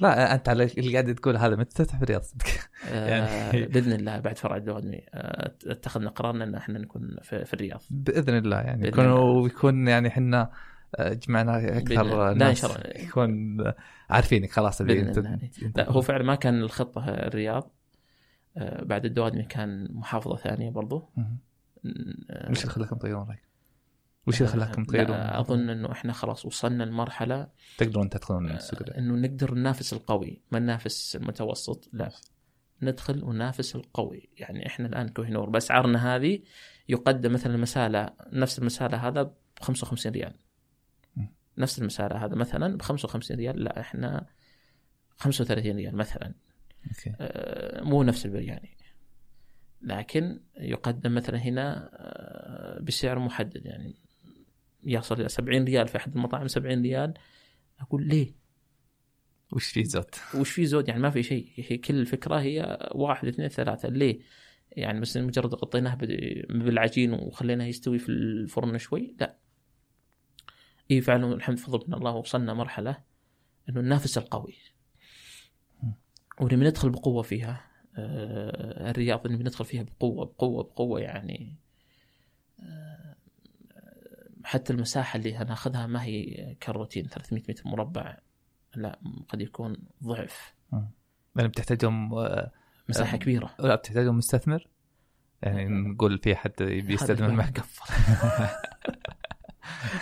لا 0.00 0.34
أنت 0.34 0.48
على 0.48 0.64
اللي 0.64 0.92
قاعد 0.92 1.14
تقول 1.14 1.36
هذا 1.36 1.56
متى 1.56 1.74
تفتح 1.84 1.96
في 1.96 2.02
الرياض 2.02 2.22
صدق 2.22 2.44
آه، 2.88 3.08
يعني- 3.08 3.66
بإذن 3.66 3.92
الله 3.92 4.20
بعد 4.20 4.38
فرع 4.38 4.56
الدوادمي 4.56 5.00
آه، 5.14 5.52
اتخذنا 5.66 6.10
قرارنا 6.10 6.44
إن 6.44 6.54
إحنا 6.54 6.78
نكون 6.78 7.16
في, 7.22 7.44
في 7.44 7.54
الرياض 7.54 7.80
بإذن 7.90 8.36
الله 8.36 8.60
يعني 8.60 8.88
يكون. 8.88 9.06
ويكون 9.06 9.88
يعني 9.88 10.08
إحنا 10.08 10.50
آه، 10.98 11.12
جمعنا 11.12 11.78
أكثر 11.78 12.34
ناس. 12.34 12.64
يكون 12.96 13.56
عارفينك 14.10 14.50
خلاص 14.50 14.80
اللي 14.80 15.00
أنت 15.00 15.16
يعني. 15.16 15.50
انت- 15.62 15.78
لا 15.78 15.90
هو 15.90 16.00
فعلا 16.00 16.24
ما 16.24 16.34
كان 16.34 16.60
الخطة 16.62 17.04
الرياض 17.08 17.70
بعد 18.82 19.04
الدوادمي 19.04 19.42
كان 19.42 19.88
محافظة 19.92 20.36
ثانية 20.36 20.70
برضو 20.70 21.10
وش 22.50 22.62
اللي 22.62 22.72
خلاكم 22.72 22.96
تغيرون 22.96 23.28
رايك؟ 23.28 23.42
وش 24.26 24.40
اللي 24.40 24.52
خلاكم 24.52 24.84
تغيرون؟ 24.84 25.16
أظن 25.16 25.70
إنه 25.70 25.92
إحنا 25.92 26.12
خلاص 26.12 26.46
وصلنا 26.46 26.84
لمرحله 26.84 27.48
تقدرون 27.78 28.08
تدخلون 28.08 28.50
السوق 28.50 28.82
آه، 28.82 28.98
إنه 28.98 29.14
نقدر 29.14 29.54
ننافس 29.54 29.92
القوي 29.92 30.42
ما 30.50 30.58
ننافس 30.58 31.16
المتوسط 31.16 31.88
لا. 31.92 32.10
ندخل 32.82 33.24
وننافس 33.24 33.76
القوي. 33.76 34.28
يعني 34.36 34.66
إحنا 34.66 34.86
الآن 34.86 35.08
كوهنور 35.08 35.50
باسعارنا 35.50 36.16
هذه 36.16 36.42
يقدم 36.88 37.32
مثلا 37.32 37.54
المسالا 37.54 38.10
نفس 38.32 38.58
المسالا 38.58 39.08
هذا 39.08 39.22
ب 39.22 39.34
55 39.60 40.12
ريال. 40.12 40.34
نفس 41.58 41.78
المسالا 41.78 42.24
هذا 42.24 42.34
مثلا 42.34 42.76
ب 42.76 42.82
55 42.82 43.36
ريال 43.36 43.64
لا 43.64 43.80
إحنا 43.80 44.26
35 45.16 45.76
ريال 45.76 45.96
مثلا. 45.96 46.34
أوكي. 46.88 47.12
آه، 47.20 47.82
مو 47.82 48.02
نفس 48.02 48.26
البرياني. 48.26 48.76
لكن 49.82 50.40
يقدم 50.56 51.14
مثلا 51.14 51.38
هنا 51.38 51.90
آه، 51.92 52.80
بسعر 52.80 53.18
محدد 53.18 53.66
يعني. 53.66 54.03
يصل 54.86 55.20
إلى 55.20 55.28
70 55.28 55.64
ريال 55.64 55.88
في 55.88 55.96
أحد 55.96 56.14
المطاعم 56.16 56.48
70 56.48 56.82
ريال. 56.82 57.14
أقول 57.80 58.06
ليه؟ 58.08 58.34
وش 59.52 59.66
في 59.66 59.84
زود؟ 59.84 60.04
وش 60.34 60.50
في 60.50 60.66
زود؟ 60.66 60.88
يعني 60.88 61.00
ما 61.00 61.10
في 61.10 61.22
شيء. 61.22 61.52
هي 61.56 61.76
كل 61.78 61.94
الفكرة 62.00 62.40
هي 62.40 62.88
واحد 62.94 63.28
اثنين 63.28 63.48
ثلاثة. 63.48 63.88
ليه؟ 63.88 64.20
يعني 64.72 65.00
بس 65.00 65.16
مجرد 65.16 65.54
غطيناه 65.54 65.94
بال- 65.94 66.46
بالعجين 66.64 67.12
وخليناه 67.12 67.64
يستوي 67.64 67.98
في 67.98 68.08
الفرن 68.08 68.78
شوي؟ 68.78 69.16
لا. 69.20 69.38
اي 70.90 71.00
فعلا 71.00 71.34
الحمد 71.34 71.58
فضل 71.58 71.84
من 71.88 71.94
الله 71.94 72.10
وصلنا 72.14 72.54
مرحلة 72.54 73.02
إنه 73.68 73.80
ننافس 73.80 74.18
القوي. 74.18 74.54
ونبي 76.40 76.56
ندخل 76.56 76.90
بقوة 76.90 77.22
فيها. 77.22 77.70
آه، 77.96 78.90
الرياض 78.90 79.26
نبي 79.28 79.44
ندخل 79.44 79.64
فيها 79.64 79.82
بقوة 79.82 80.24
بقوة 80.24 80.62
بقوة 80.62 81.00
يعني. 81.00 81.56
آه، 82.60 82.93
حتى 84.44 84.72
المساحة 84.72 85.16
اللي 85.16 85.36
هناخذها 85.36 85.86
ما 85.86 86.02
هي 86.02 86.54
كالروتين 86.60 87.06
300 87.06 87.42
متر 87.48 87.62
مربع. 87.64 88.16
لا 88.76 88.98
قد 89.28 89.40
يكون 89.40 89.76
ضعف. 90.04 90.54
يعني 91.36 91.48
بتحتاجهم 91.48 92.14
آه، 92.14 92.50
مساحة 92.88 93.14
أم. 93.14 93.18
كبيرة. 93.18 93.54
لا 93.58 93.74
بتحتاجهم 93.74 94.16
مستثمر؟ 94.16 94.66
يعني 95.42 95.68
نقول 95.68 96.18
في 96.18 96.36
حد 96.36 96.60
يبي 96.60 96.94
يستثمر 96.94 97.30
معك 97.30 97.60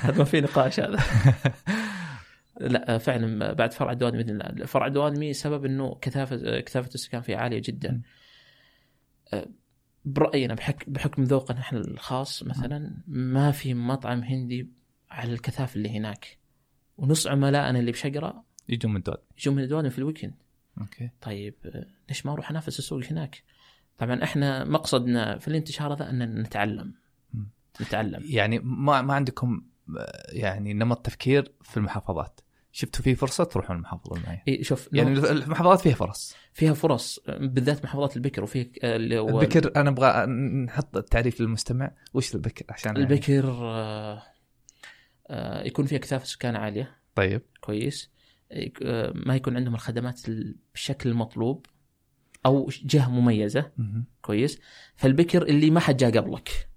هذا 0.01 0.19
ما 0.19 0.24
في 0.24 0.40
نقاش 0.40 0.81
هذا. 0.81 0.98
لا 2.60 2.98
فعلا 2.98 3.52
بعد 3.52 3.73
فرع 3.73 3.93
الدوادمي 3.93 4.23
بإذن 4.23 4.40
الله. 4.40 4.66
فرع 4.66 4.86
الدوادمي 4.86 5.32
سبب 5.32 5.64
إنه 5.64 5.94
كثافة 5.94 6.60
كثافة 6.60 6.90
السكان 6.94 7.20
فيه 7.20 7.36
عالية 7.36 7.62
جدا. 7.64 8.02
برأينا 10.05 10.55
بحكم 10.55 10.93
بحكم 10.93 11.23
ذوقنا 11.23 11.61
إحنا 11.61 11.79
الخاص 11.79 12.43
مثلا 12.43 12.97
ما 13.07 13.51
في 13.51 13.74
مطعم 13.74 14.20
هندي 14.23 14.69
على 15.11 15.33
الكثافة 15.33 15.77
اللي 15.77 15.99
هناك. 15.99 16.39
ونص 16.99 17.27
عملائنا 17.27 17.79
اللي 17.79 17.93
بشقره 17.93 18.45
يجون 18.69 18.93
من 18.95 19.03
دول 19.03 19.16
يجون 19.39 19.55
من 19.55 19.62
الدوادمي 19.62 19.91
في 19.91 19.99
ال 19.99 20.03
weekend. 20.03 20.35
Okay. 20.81 21.11
طيب 21.20 21.55
ليش 22.09 22.27
ما 22.27 22.33
أروح 22.33 22.51
انافس 22.51 22.79
السوق 22.79 23.05
هناك؟ 23.05 23.43
طبعا 23.99 24.23
إحنا 24.23 24.65
مقصدنا 24.65 25.39
في 25.39 25.49
الانتشار 25.49 25.95
هذا 25.95 26.11
أن 26.11 26.43
نتعلم. 26.43 26.95
نتعلم. 27.81 28.23
يعني 28.24 28.59
ما 28.59 29.03
ما 29.03 29.15
عندكم 29.15 29.62
يعني 30.29 30.74
نمط 30.74 31.07
تفكير 31.07 31.53
في 31.62 31.77
المحافظات؟ 31.77 32.41
شفتوا 32.74 33.03
في 33.05 33.15
فرصة 33.15 33.44
تروحون 33.44 33.77
المحافظة 33.77 34.16
المعينه 34.16 34.43
إيه 34.49 34.62
شوف 34.62 34.89
يعني 34.93 35.15
يعني 35.20 35.31
المحافظات 35.31 35.81
فيها 35.81 35.94
فرص. 35.94 36.36
فيها 36.53 36.74
فرص 36.74 37.20
بالذات 37.28 37.85
محافظات 37.85 38.16
البكر 38.16 38.43
وفي 38.43 38.70
آه، 38.82 38.97
اللي 38.97 39.19
هو 39.19 39.40
البكر 39.40 39.73
أنا 39.77 39.90
أبغى 39.90 40.27
نحط 40.65 40.97
التعريف 40.97 41.40
للمستمع. 41.40 41.90
وش 42.15 42.35
البكر؟ 42.35 42.65
عشان 42.69 42.97
يعني- 42.97 43.15
البكر 43.15 43.51
آه، 45.31 45.62
يكون 45.66 45.86
فيها 45.86 45.99
كثافة 45.99 46.24
سكان 46.24 46.57
عالية. 46.57 46.97
طيب. 47.15 47.43
كويس. 47.61 48.11
آه، 48.82 49.12
ما 49.15 49.36
يكون 49.36 49.57
عندهم 49.57 49.74
الخدمات 49.74 50.28
ال- 50.28 50.57
بالشكل 50.73 51.11
المطلوب 51.11 51.66
أو 52.47 52.69
جهة 52.85 53.11
مميزة. 53.11 53.70
كويس. 54.23 54.59
فالبكر 54.97 55.43
اللي 55.43 55.70
ما 55.70 55.81
حد 55.81 55.97
جاء 55.97 56.11
قبلك. 56.19 56.69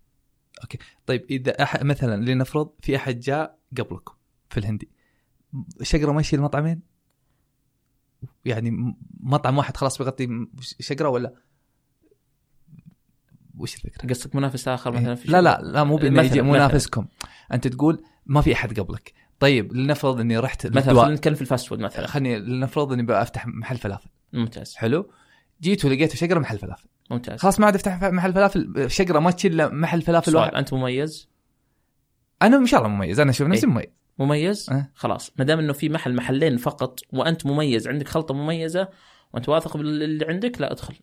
طيب 1.06 1.26
إذا 1.30 1.64
أح... 1.64 1.84
مثلا 1.84 2.26
لنفرض 2.32 2.70
في 2.82 2.96
أحد 2.96 3.20
جاء 3.20 3.60
قبلكم 3.78 4.14
في 4.50 4.58
الهندي. 4.58 4.90
شقرة 5.82 6.12
ماشي 6.12 6.36
المطعمين 6.36 6.82
يعني 8.46 8.72
م- 8.72 8.96
مطعم 9.20 9.58
واحد 9.58 9.78
خلاص 9.78 9.98
بيغطي 9.98 10.48
شقرة 10.80 11.10
ولا؟ 11.10 11.34
وش 13.58 13.76
الفكرة؟ 13.76 14.10
قصدك 14.10 14.36
منافس 14.36 14.68
آخر 14.68 14.92
مثلا 14.92 15.16
في 15.16 15.32
لا 15.32 15.42
لا 15.42 15.62
لا 15.62 15.84
مو 15.84 15.96
بانه 15.96 16.22
يجي. 16.22 16.42
منافسكم. 16.42 17.08
أنت 17.54 17.68
تقول 17.68 18.04
ما 18.26 18.42
في 18.42 18.54
أحد 18.54 18.80
قبلك. 18.80 19.14
طيب 19.40 19.74
لنفرض 19.74 20.20
إني 20.20 20.38
رحت 20.38 20.68
مثلا. 20.68 20.94
خلينا 21.02 21.16
نتكلم 21.16 21.36
في 21.36 21.42
ال 21.42 21.47
fast 21.47 21.68
food 21.68 21.80
مثلا. 21.80 22.08
خليني 22.08 22.40
لنفرض 22.40 22.94
إني 22.94 23.04
بفتح 23.04 23.48
محل 23.48 23.78
فلافل. 23.78 24.10
ممتاز. 24.34 24.76
حلو. 24.76 25.10
جيت 25.62 25.86
ولقيته 25.86 26.16
شقرة 26.16 26.40
محل 26.40 26.58
فلافل. 26.58 26.88
ممتاز. 27.12 27.40
خلاص 27.40 27.60
ما 27.60 27.66
عاد 27.66 27.76
أفتح 27.76 28.02
محل 28.04 28.34
فلافل. 28.34 28.92
شقرة 28.92 29.20
ما 29.20 29.32
تشيل 29.32 29.76
محل 29.76 30.02
فلافل 30.02 30.36
واحد. 30.36 30.54
أنت 30.54 30.74
مميز؟ 30.74 31.30
أنا 32.42 32.58
إن 32.58 32.66
شاء 32.66 32.80
الله 32.80 32.96
مميز. 32.96 33.20
أنا 33.20 33.30
أشوف 33.30 33.48
نفسي 33.48 33.66
إيه. 33.66 33.72
مميز. 33.72 33.86
مميز؟ 34.20 34.70
أه. 34.70 34.92
خلاص. 34.96 35.32
ما 35.40 35.46
دام 35.46 35.60
إنه 35.60 35.74
في 35.74 35.90
محل 35.90 36.16
محلين 36.16 36.58
فقط 36.58 37.00
وأنت 37.14 37.46
مميز 37.46 37.88
عندك 37.88 38.08
خلطة 38.08 38.34
مميزة 38.34 38.90
وأنت 39.34 39.50
واثق 39.50 39.78
باللي 39.78 40.26
عندك 40.26 40.62
لا 40.62 40.72
ادخل. 40.72 40.96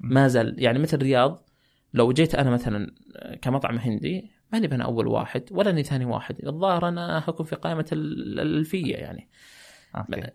ما 0.00 0.28
زال 0.28 0.54
يعني 0.58 0.78
مثل 0.78 0.96
الرياض 0.96 1.48
لو 1.94 2.12
جيت 2.12 2.34
أنا 2.34 2.50
مثلا 2.50 2.94
كمطعم 3.42 3.78
هندي 3.78 4.30
ماني 4.52 4.74
أنا 4.74 4.84
أول 4.84 5.06
واحد 5.06 5.42
ولا 5.50 5.70
أني 5.70 5.82
ثاني 5.82 6.04
واحد 6.04 6.46
الظاهر 6.46 6.88
أنا 6.88 7.20
حكون 7.20 7.46
في 7.46 7.56
قائمة 7.56 7.86
ال- 7.92 8.40
الالفيه 8.40 8.96
يعني. 8.96 9.28
أوكي. 9.96 10.30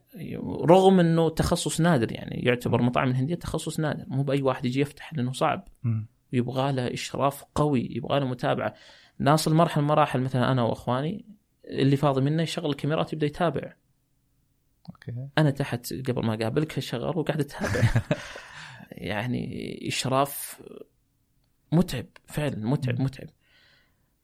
رغم 0.66 1.00
إنه 1.00 1.30
تخصص 1.30 1.82
نادر 1.82 2.12
يعني 2.12 2.42
يعتبر 2.46 2.82
مطاعم 2.82 3.10
الهندية 3.10 3.36
تخصص 3.36 3.80
نادر. 3.80 4.06
مو 4.08 4.24
بأي 4.24 4.42
واحد 4.42 4.66
يجي 4.66 4.82
يفتح 4.82 5.14
لأنه 5.14 5.32
صعب. 5.32 5.68
يبغى 6.34 6.72
له 6.72 6.94
إشراف 6.94 7.44
قوي 7.56 7.88
يبغى 7.92 8.20
له 8.20 8.28
متابعة. 8.28 8.74
ناصل 9.20 9.54
مرحله 9.54 9.84
مراحل 9.84 10.22
مثلا 10.22 10.52
أنا 10.52 10.64
وإخواني 10.64 11.26
اللي 11.68 11.98
فاضي 11.98 12.22
منه 12.22 12.44
يشغل 12.44 12.70
الكاميرات 12.70 13.14
يبدا 13.14 13.26
يتابع. 13.26 13.74
Okay. 14.90 15.28
أنا 15.38 15.50
تحت 15.52 15.94
قبل 15.94 16.26
ما 16.26 16.34
أقابلك 16.34 16.80
شغال 16.80 17.18
وقاعد 17.18 17.40
أتابع. 17.40 17.90
يعني 18.92 19.80
إشراف 19.88 20.62
متعب 21.72 22.06
فعلا 22.26 22.56
متعب 22.68 23.02
متعب. 23.02 23.28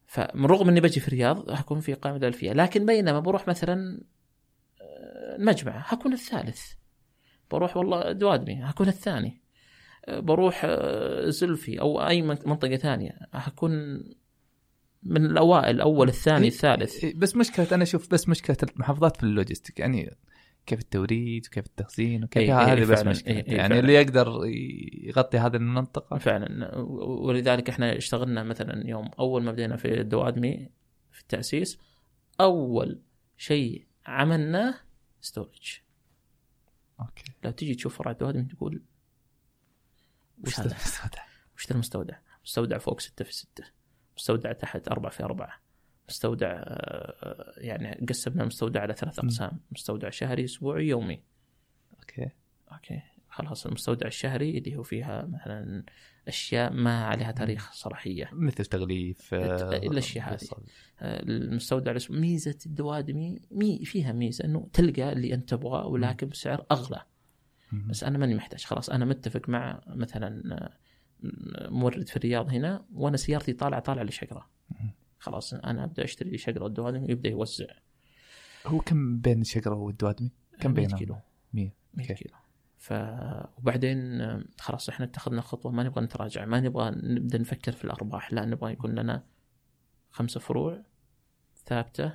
فمن 0.06 0.46
رغم 0.46 0.70
إني 0.70 0.82
بجي 0.82 1.00
في 1.00 1.08
الرياض 1.08 1.52
حكون 1.52 1.80
في 1.80 1.94
قائمه 1.94 2.18
الالفيه 2.18 2.54
لكن 2.54 2.86
بينما 2.86 3.20
بروح 3.20 3.48
مثلا 3.48 4.02
آه، 4.82 5.36
المجمع 5.36 5.80
حكون 5.82 6.14
الثالث. 6.14 6.72
بروح 7.52 7.78
والله 7.78 8.12
دوادمي 8.12 8.66
حكون 8.66 8.88
الثاني. 8.88 9.42
آه، 10.06 10.20
بروح 10.20 10.62
آه، 10.66 11.30
زلفي 11.30 11.82
أو 11.82 12.08
أي 12.08 12.22
من- 12.22 12.38
منطقة 12.46 12.76
ثانية 12.76 13.20
حكون 13.34 13.72
من 15.04 15.26
الأوائل 15.26 15.76
الأول 15.76 16.08
الثاني 16.08 16.42
إيه. 16.44 16.48
الثالث 16.48 17.04
إيه، 17.04 17.16
بس 17.16 17.36
مشكلة 17.36 17.68
أنا 17.72 17.84
أشوف 17.84 18.12
بس 18.12 18.30
مشكلة 18.30 18.58
المحافظات 18.64 19.18
في 19.18 19.24
ال 19.24 19.30
logistic 19.30 19.80
يعني 19.80 20.18
كيف 20.66 20.80
التوريد 20.80 21.46
وكيف 21.48 21.66
التخزين 21.66 22.24
وكيف 22.24 22.44
إيه، 22.44 22.60
إيه، 22.60 22.74
هذه 22.74 22.82
بس 22.82 22.98
فعلاً. 22.98 23.10
مشكلة 23.10 23.34
إيه، 23.34 23.48
إيه، 23.48 23.58
يعني 23.58 23.70
فعلاً. 23.70 23.80
اللي 23.80 23.94
يقدر 23.94 24.42
يغطي 25.04 25.38
هذه 25.38 25.56
المنطقة 25.56 26.18
فعلا 26.18 26.76
ولذلك 27.02 27.70
إحنا 27.70 27.98
اشتغلنا 27.98 28.44
مثلا 28.44 28.88
يوم 28.88 29.10
أول 29.20 29.44
ما 29.44 29.52
بدينا 29.52 29.78
في 29.78 30.02
الدوادمي 30.02 30.70
في 31.12 31.22
التأسيس 31.22 31.80
أول 32.42 33.02
شيء 33.38 33.88
عملناه 34.06 34.76
storage 35.22 35.80
okay 37.00 37.24
لو 37.44 37.52
تجي 37.52 37.76
تشوف 37.76 37.98
فرع 37.98 38.12
الدوادمي 38.12 38.44
تقول 38.44 38.84
وش؟ 40.44 40.60
المستودع؟ 40.60 41.24
وش 41.56 41.72
المستودع؟ 41.72 42.18
مستودع 42.44 42.78
فوق 42.78 43.00
6 43.00 43.26
في 43.26 43.34
6 43.34 43.64
مستودع 44.20 44.52
تحت 44.52 44.88
4 44.88 45.12
في 45.12 45.24
4 45.24 45.62
مستودع 46.10 46.48
آه، 46.52 47.54
يعني 47.58 48.06
قسمنا 48.10 48.42
المستودع 48.42 48.82
على 48.82 48.94
ثلاث 48.94 49.20
أقسام. 49.20 49.60
مستودع 49.72 50.10
شهري 50.10 50.46
أسبوعي 50.46 50.88
يومي. 50.88 51.24
Okay. 52.00 52.30
Okay. 52.72 53.02
خلاص 53.30 53.66
المستودع 53.66 54.08
الشهري 54.08 54.58
اللي 54.58 54.76
هو 54.76 54.84
فيها 54.84 55.26
مثلا 55.26 55.84
أشياء 56.28 56.74
ما 56.74 57.06
عليها 57.06 57.32
تاريخ 57.32 57.72
صلاحية. 57.74 58.30
مثل 58.34 58.66
تغليف 58.66 59.34
آه، 59.34 59.78
الأشياء 59.78 60.30
هذه. 60.30 60.36
بصل. 60.36 60.64
آه، 61.00 61.24
المستودع 61.24 61.98
ميزة 62.10 62.58
الدوادمي 62.66 63.42
مي 63.52 63.86
فيها 63.86 64.12
ميزة 64.12 64.46
إنه 64.46 64.70
تلقى 64.74 65.12
اللي 65.12 65.34
أنت 65.34 65.50
تبغاه 65.50 65.88
ولكن 65.88 66.30
بسعر 66.30 66.66
أغلى. 66.72 67.02
بس 67.72 68.04
أنا 68.04 68.18
ماني 68.18 68.36
محتاج. 68.36 68.64
خلاص 68.64 68.90
أنا 68.90 69.06
متفق 69.06 69.50
مع 69.50 69.82
مثلا 69.88 70.56
آه، 70.56 70.78
مورد 71.70 72.08
في 72.08 72.18
الرياض 72.18 72.50
هنا 72.50 72.86
وأنا 72.94 73.18
سيارتي 73.18 73.54
طالعه 73.54 73.80
طالعة 73.80 74.04
لشقرة. 74.04 74.50
خلاص 75.20 75.54
أنا 75.54 75.84
أبدأ 75.84 76.04
أشتري 76.04 76.30
لي 76.30 76.38
شقرة 76.38 76.66
الدوادم 76.68 77.04
ويبدأ 77.04 77.30
يوزع 77.30 77.66
هو 78.66 78.80
كم 78.80 79.20
بين 79.20 79.42
الشقره 79.42 79.76
والدوادمي؟ 79.76 80.32
كم 80.60 80.72
100 80.72 80.86
بينهم؟ 80.86 81.00
كيلو 81.00 81.16
100 81.54 81.72
100 81.94 82.10
Okay. 82.10 82.24
كيلو 82.24 82.36
ف 82.78 82.94
وبعدين 83.58 84.22
خلاص 84.60 84.90
إحنا 84.90 85.06
اتخذنا 85.06 85.42
خطوه 85.42 85.72
ما 85.72 85.84
نبغى 85.84 86.04
نتراجع 86.04 86.46
ما 86.46 86.60
نبغى 86.60 86.92
نبدأ 86.96 87.38
نفكر 87.38 87.72
في 87.72 87.86
الأرباح 87.86 88.34
لا 88.34 88.46
نبغى 88.46 88.72
يكون 88.72 88.96
لنا 88.96 89.24
خمسه 90.12 90.40
فروع 90.40 90.84
ثابتة 91.66 92.14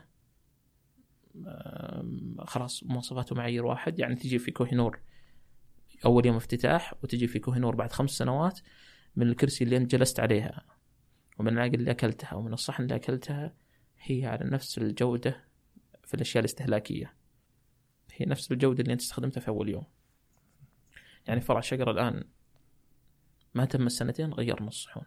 خلاص 2.39 2.85
مواصفات 2.85 3.33
ومعايير 3.33 3.67
واحد 3.67 3.99
يعني 3.99 4.15
تجي 4.15 4.39
في 4.39 4.51
كوهينور 4.51 4.99
أول 6.05 6.27
يوم 6.27 6.37
افتتاح 6.37 6.95
وتجي 7.03 7.27
في 7.27 7.39
كوهينور 7.39 7.75
بعد 7.75 7.93
خمس 7.93 8.11
سنوات 8.11 8.61
من 9.17 9.29
الكرسي 9.29 9.65
اللي 9.65 9.77
انت 9.77 9.93
جلست 9.93 10.21
عليها 10.21 10.65
ومن 11.39 11.53
الأكل 11.53 11.75
اللي 11.75 11.91
أكلتها 11.91 12.35
ومن 12.35 12.53
الصحن 12.53 12.83
اللي 12.83 12.95
أكلتها 12.95 13.55
هي 14.03 14.27
على 14.27 14.51
نفس 14.51 14.79
الجودة 14.79 15.45
في 16.05 16.15
الأشياء 16.15 16.41
الاستهلاكية. 16.41 17.15
هي 18.13 18.27
نفس 18.27 18.53
الجودة 18.53 18.81
اللي 18.83 18.93
أنت 18.93 19.01
استخدمتها 19.01 19.41
في 19.41 19.49
أول 19.49 19.69
يوم. 19.69 19.85
يعني 21.27 21.41
فرع 21.41 21.61
شقر 21.61 21.91
الآن 21.91 22.25
ما 23.55 23.65
تم 23.65 23.87
السنتين 23.87 24.33
غيرنا 24.33 24.69
الصحون. 24.69 25.05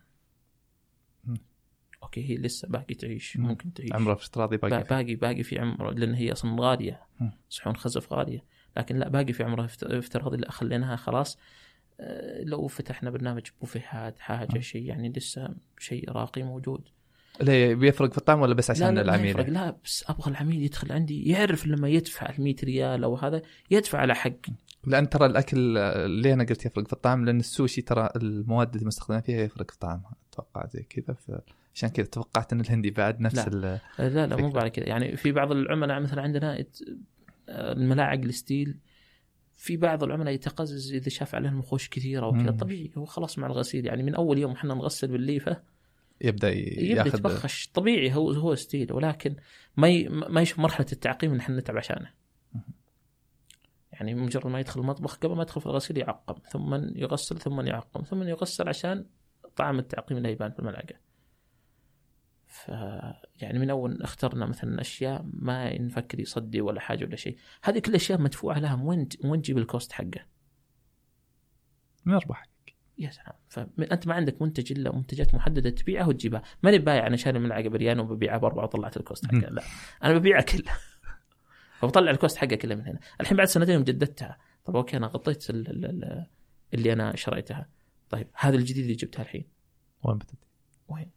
Okay 2.03 2.30
هي 2.29 2.38
لسه 2.38 2.67
باقي 2.67 2.95
تعيش 2.95 3.38
مم. 3.38 3.47
ممكن 3.47 3.73
تعيش. 3.73 3.93
عمره 3.93 4.13
افتراضي 4.13 4.57
باقي 4.57 4.69
با- 4.84 4.89
باقي 4.89 5.15
باقي 5.15 5.43
في 5.43 5.59
عمره 5.59 5.91
لأن 5.91 6.13
هي 6.13 6.31
أصلا 6.31 6.55
غالية. 6.61 7.01
صحون 7.49 7.75
خزف 7.77 8.13
غالية. 8.13 8.43
لكن 8.77 8.95
لا 8.97 9.07
باقي 9.09 9.34
في 9.34 9.43
عمره 9.43 9.65
افت- 9.65 9.84
افتراضي 9.84 10.38
لا 10.38 10.51
خليناها 10.51 10.95
خلاص. 10.95 11.38
لو 12.44 12.68
فتحنا 12.68 13.10
برنامج 13.10 13.44
بوفيهات 13.61 14.19
حاجة. 14.19 14.60
شيء 14.60 14.86
يعني 14.86 15.10
لسه 15.10 15.49
شيء 15.80 16.11
راقي 16.11 16.44
موجود 16.44 16.82
ليه 17.41 17.76
بيفرق 17.76 18.11
في 18.11 18.18
الطعم 18.18 18.41
ولا 18.41 18.53
بس 18.53 18.69
لا 18.69 18.76
عشان 18.76 18.88
لا 18.88 18.94
ما 18.94 19.02
العميل؟ 19.02 19.53
لا 19.53 19.76
بس 19.86 20.06
أبغى 20.10 20.32
العميل 20.32 20.64
يدخل 20.64 20.91
عندي 20.91 21.30
يعرف 21.30 21.68
لما 21.68 21.90
يدفع 21.90 22.30
ال 22.30 22.44
100 22.44 22.56
ريال 22.64 23.03
أو 23.03 23.15
هذا 23.15 23.41
يدفع 23.72 23.99
على 23.99 24.15
حق 24.15 24.32
لأن 24.88 25.10
ترى 25.10 25.26
الأكل 25.26 25.57
ليه 26.10 26.34
أنا 26.34 26.44
قلت 26.44 26.65
يفرق 26.65 26.88
في 26.88 26.94
الطعم 26.94 27.26
لأن 27.26 27.40
السوشي 27.40 27.82
ترى 27.82 28.10
المواد 28.15 28.74
اللي 28.74 28.88
مستخدمة 28.88 29.19
فيها 29.19 29.41
يفرق 29.41 29.72
في 29.72 29.80
طعمها 29.80 30.15
أتوقع 30.34 30.68
زي 30.68 30.84
كذا 30.90 31.15
عشان 31.76 31.90
كذا 31.90 32.06
توقعت 32.06 32.53
إن 32.53 32.60
الهندي 32.60 32.91
بعد 32.91 33.22
نفس 33.22 33.48
لا. 33.48 33.80
لا 33.99 34.28
لا 34.28 34.36
مو. 34.36 34.49
بعد 34.49 34.68
كذا 34.68 34.88
يعني 34.88 35.18
في 35.18 35.32
بعض 35.32 35.52
العملاء 35.52 35.99
مثلا 35.99 36.22
عندنا 36.22 36.65
آه، 37.49 37.74
الملاعق 37.74 38.19
ال 38.19 38.29
steel 38.29 38.76
في 39.57 39.77
بعض 39.77 40.03
العملاء 40.03 40.34
يتقزز 40.34 40.93
إذا 40.93 41.09
شاف 41.09 41.35
عليها 41.35 41.51
المخوش 41.51 41.89
كثيرة 41.89 42.27
وكذا. 42.27 42.51
طبيعي 42.51 42.91
هو 42.97 43.05
خلاص 43.05 43.39
مع 43.39 43.47
الغسيل. 43.47 43.85
يعني 43.85 44.03
من 44.03 44.15
أول 44.15 44.38
يوم 44.38 44.51
إحنا 44.51 44.73
نغسل 44.73 45.07
بالليفة 45.07 45.61
يبدأ 46.21 46.49
يبدأ 46.49 47.07
يتبخش. 47.07 47.67
طبيعي 47.67 48.13
هو 48.13 48.31
هو 48.31 48.55
steel. 48.56 48.94
ولكن 48.93 49.35
ما 49.77 49.88
ي... 49.89 50.09
ما 50.09 50.41
يشوف 50.41 50.59
مرحلة 50.59 50.88
التعقيم 50.91 51.31
إن 51.31 51.39
إحنا 51.39 51.57
نتعب 51.57 51.77
عشانه. 51.77 52.09
يعني 53.93 54.15
مجرد 54.15 54.47
ما 54.47 54.59
يدخل 54.59 54.79
المطبخ 54.79 55.17
قبل 55.17 55.35
ما 55.35 55.41
يدخل 55.41 55.61
في 55.61 55.67
الغسيل 55.67 55.97
يعقم 55.97 56.35
ثم 56.51 56.75
يغسل 56.95 57.38
ثم 57.38 57.61
يعقم 57.61 58.01
ثم 58.03 58.23
يغسل 58.23 58.69
عشان 58.69 59.05
طعم 59.55 59.79
التعقيم 59.79 60.17
اللي 60.17 60.31
يبان 60.31 60.51
في 60.51 60.59
الملعقة. 60.59 61.06
ف 62.65 62.67
يعني 63.41 63.59
من 63.59 63.69
أول 63.69 64.01
اخترنا 64.01 64.45
مثلا 64.45 64.81
أشياء 64.81 65.25
ما 65.34 65.81
نفكر 65.81 66.19
يصدي 66.19 66.61
ولا 66.61 66.79
حاجة 66.79 67.05
ولا 67.05 67.15
شيء. 67.15 67.38
هذه 67.63 67.79
كل 67.79 67.89
الاشياء 67.89 68.21
مدفوعة 68.21 68.59
لها 68.59 68.75
من 68.75 68.81
وين 68.81 69.07
وين 69.23 69.41
تجيب 69.41 69.57
ال 69.57 69.64
cost 69.64 69.91
حقه. 69.91 70.25
من 72.05 72.13
أرباح. 72.13 72.47
يا 72.97 73.09
سلام. 73.09 73.34
فانت 73.49 74.07
ما 74.07 74.13
عندك 74.13 74.41
منتج 74.41 74.71
إلا 74.71 74.95
منتجات 74.95 75.35
محددة 75.35 75.69
تبيعها 75.69 76.05
وتجيبها. 76.07 76.41
ماني 76.63 76.77
بايع 76.77 77.07
أنا 77.07 77.15
شاري 77.17 77.39
ملعقه 77.39 77.69
بريال 77.69 77.99
وببيعها 77.99 78.38
بأربعة 78.38 78.63
وطلعت 78.63 78.97
ال 78.98 79.03
cost 79.03 79.26
حقها 79.25 79.49
لا 79.49 79.61
أنا 80.03 80.13
ببيعها 80.17 80.41
كلها 80.41 80.77
فبطلع 81.79 82.11
ال 82.11 82.17
cost 82.17 82.38
حقها 82.38 82.55
كلها 82.55 82.75
من 82.75 82.88
هنا. 82.88 82.99
الحين 83.21 83.38
بعد 83.38 83.47
سنتين 83.47 83.84
جددتها 83.84 84.38
طب 84.65 84.75
أوكي 84.75 84.97
أنا 84.97 85.07
غطيت 85.07 85.49
ال- 85.49 85.69
ال- 85.69 85.85
ال- 85.85 86.27
اللي 86.73 86.93
أنا 86.93 87.15
شريتها. 87.15 87.69
طيب 88.09 88.27
هذا 88.35 88.55
الجديد 88.55 88.84
اللي 88.84 88.95
جبتها 88.95 89.21
الحين. 89.23 89.45
وين 90.03 90.17
بتبدي؟ 90.17 90.47
وين؟ 90.88 91.16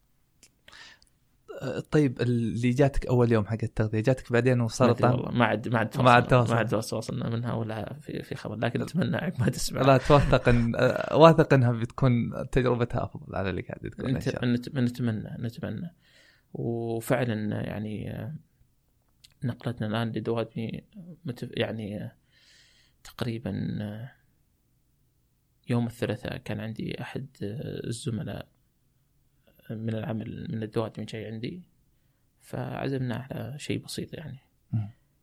طيب 1.91 2.21
اللي 2.21 2.71
جاتك 2.71 3.07
أول 3.07 3.33
يوم 3.33 3.47
حق 3.47 3.59
التغذية 3.63 4.01
جاتك 4.01 4.33
بعدين 4.33 4.59
ما 4.59 4.65
وصار 4.65 4.91
أدري 4.91 5.03
طعم 5.03 5.13
والله 5.13 5.31
ما 5.31 5.45
عاد 5.45 5.69
ما 5.69 5.79
عاد 5.79 5.99
ما 6.03 6.11
عاد. 6.11 6.35
ما 6.35 6.55
عاد 6.57 6.69
تواصلنا 6.69 7.29
منها 7.29 7.53
ولا 7.55 7.95
في 8.01 8.23
في 8.23 8.35
خبر 8.35 8.57
لكن 8.57 8.83
أتمنى 8.83 9.17
عقب 9.17 9.41
ما 9.41 9.49
تسمع 9.49 9.83
لا 9.83 9.97
توثق 9.97 10.49
ان 10.49 10.75
واثق 11.13 11.55
إنها 11.55 11.73
بتكون 11.73 12.33
تجربتها 12.53 13.05
أفضل 13.05 13.37
على 13.37 13.51
اللي 13.51 13.63
قاعد 13.63 13.91
تقول 13.91 14.11
إن 14.15 14.21
شاء 14.21 14.45
الله 14.45 14.55
نت- 14.57 14.77
نتمنى 14.79 15.37
نتمنى 15.41 15.95
وفعلا 16.53 17.61
يعني 17.61 18.13
نقلتنا 19.45 19.87
الآن 19.87 20.09
لدوادمي. 20.13 20.85
يعني 21.57 22.11
تقريبا 23.05 23.53
يوم 25.69 25.87
الثلاثاء 25.87 26.37
كان 26.37 26.61
عندي 26.61 27.01
أحد 27.03 27.27
الزملاء 27.85 28.49
من 29.71 29.95
العمل 29.95 30.49
من 30.51 30.63
الدوادمي 30.63 31.07
جاي 31.07 31.27
عندي. 31.27 31.63
فعزمنا 32.41 33.17
على 33.31 33.59
شيء 33.59 33.85
بسيط 33.85 34.15
يعني. 34.15 34.39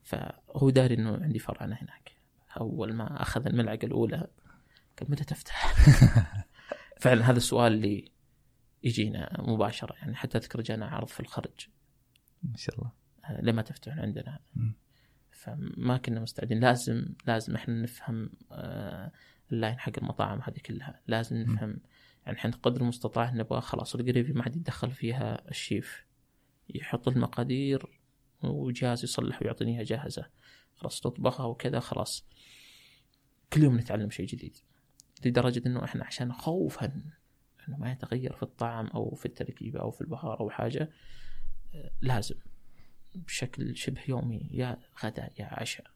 فهو 0.03 0.69
داري 0.69 0.95
إنه 0.95 1.17
عندي 1.23 1.39
فرع 1.39 1.65
أنا 1.65 1.75
هناك. 1.75 2.11
أول 2.59 2.93
ما 2.93 3.21
أخذ 3.21 3.47
الملعقة 3.47 3.85
الأولى 3.85 4.27
قال 4.99 5.11
متى 5.11 5.23
تفتح؟ 5.23 5.75
فعلا 7.01 7.29
هذا 7.29 7.37
السؤال 7.37 7.73
اللي 7.73 8.11
يجينا 8.83 9.37
مباشرة 9.39 9.95
يعني. 9.95 10.15
حتى 10.15 10.37
أذكر 10.37 10.61
جانا 10.61 10.85
عرض 10.85 11.07
في 11.07 11.19
الخرج. 11.19 11.67
ما 12.43 12.57
شاء 12.57 12.75
الله. 12.75 12.91
آه، 13.25 13.41
لما 13.41 13.61
تفتحون 13.61 13.99
عندنا. 13.99 14.39
فما 15.31 15.97
كنا 15.97 16.19
مستعدين. 16.19 16.59
لازم 16.59 17.05
لازم 17.25 17.55
إحنا 17.55 17.81
نفهم 17.81 18.29
آه، 18.51 19.11
اللاين 19.51 19.79
حق 19.79 19.91
المطاعم 19.97 20.41
هذه 20.41 20.59
كلها. 20.65 21.01
لازم 21.07 21.37
نفهم 21.37 21.79
يعني 22.27 22.39
إحنا 22.39 22.51
قدر 22.51 22.81
المستطاع 22.81 23.31
نبغى 23.31 23.61
خلاص 23.61 23.95
القريبي 23.95 24.33
ما 24.33 24.43
حد 24.43 24.55
يتدخل 24.55 24.91
فيها 24.91 25.49
الشيف. 25.49 26.05
يحط 26.69 27.07
المقادير 27.07 28.01
وجهاز 28.43 29.03
يصلح 29.03 29.41
ويعطيني 29.41 29.71
إياها 29.71 29.83
جاهزة. 29.83 30.29
خلاص 30.75 30.99
تطبخها 31.01 31.45
وكذا 31.45 31.79
خلاص. 31.79 32.25
كل 33.53 33.63
يوم 33.63 33.77
نتعلم 33.77 34.09
شيء 34.09 34.25
جديد. 34.25 34.57
لدرجة 35.25 35.61
إنه 35.65 35.83
إحنا 35.83 36.05
عشان 36.05 36.33
خوفا 36.33 37.01
إنه 37.67 37.77
ما 37.77 37.91
يتغير 37.91 38.33
في 38.33 38.43
الطعم 38.43 38.87
أو 38.87 39.15
في 39.15 39.25
التركيبة 39.25 39.79
أو 39.79 39.91
في 39.91 40.01
البهار 40.01 40.39
أو 40.39 40.49
حاجة 40.49 40.91
آه، 41.75 41.91
لازم 42.01 42.35
بشكل 43.15 43.77
شبه 43.77 44.01
يومي 44.07 44.49
يا 44.51 44.77
غداء 45.03 45.33
يا 45.39 45.45
عشاء 45.45 45.91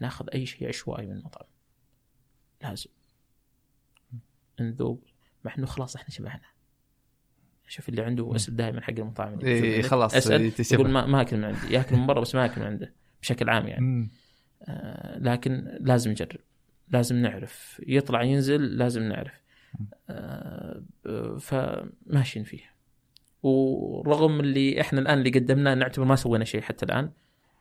ناخذ 0.00 0.26
أي 0.34 0.46
شيء 0.46 0.68
عشوائي 0.68 1.06
من 1.06 1.12
المطعم. 1.12 1.48
لازم. 2.62 2.90
نذوق 4.60 5.15
مع 5.46 5.54
إنه 5.58 5.66
خلاص 5.66 5.96
إحنا 5.96 6.10
شبعنا 6.10 6.40
شوف 7.68 7.88
اللي 7.88 8.02
عنده 8.02 8.36
اسم 8.36 8.56
دائما 8.56 8.80
حق 8.80 8.90
المطاعم 8.90 9.34
اللي 9.34 9.46
إيه، 9.46 9.82
خلاص 9.82 10.14
اسال 10.14 10.42
يتشبع. 10.44 10.80
يقول 10.80 10.90
ما, 10.90 11.06
ما 11.06 11.20
أكل 11.20 11.36
من 11.36 11.44
عندي 11.44 11.74
يأكل 11.74 11.96
من 11.96 12.06
برا 12.06 12.20
بس 12.20 12.34
ما 12.34 12.44
أكل 12.44 12.60
من 12.60 12.66
عنده 12.66 12.94
بشكل 13.22 13.50
عام 13.50 13.68
يعني. 13.68 14.10
آه 14.62 15.18
لكن 15.18 15.78
لازم 15.80 16.10
نجرب 16.10 16.40
لازم 16.88 17.16
نعرف 17.16 17.82
يطلع 17.86 18.22
ينزل 18.22 18.60
لازم 18.62 19.02
نعرف 19.02 19.32
آه 20.10 20.82
فماشيين 21.40 22.44
فيه 22.44 22.76
ورغم 23.42 24.40
اللي 24.40 24.80
إحنا 24.80 25.00
الآن 25.00 25.18
اللي 25.18 25.30
قدمناه 25.30 25.74
نعتبر 25.74 26.04
ما 26.04 26.16
سوينا 26.16 26.44
شيء 26.44 26.60
حتى 26.60 26.84
الآن 26.84 27.10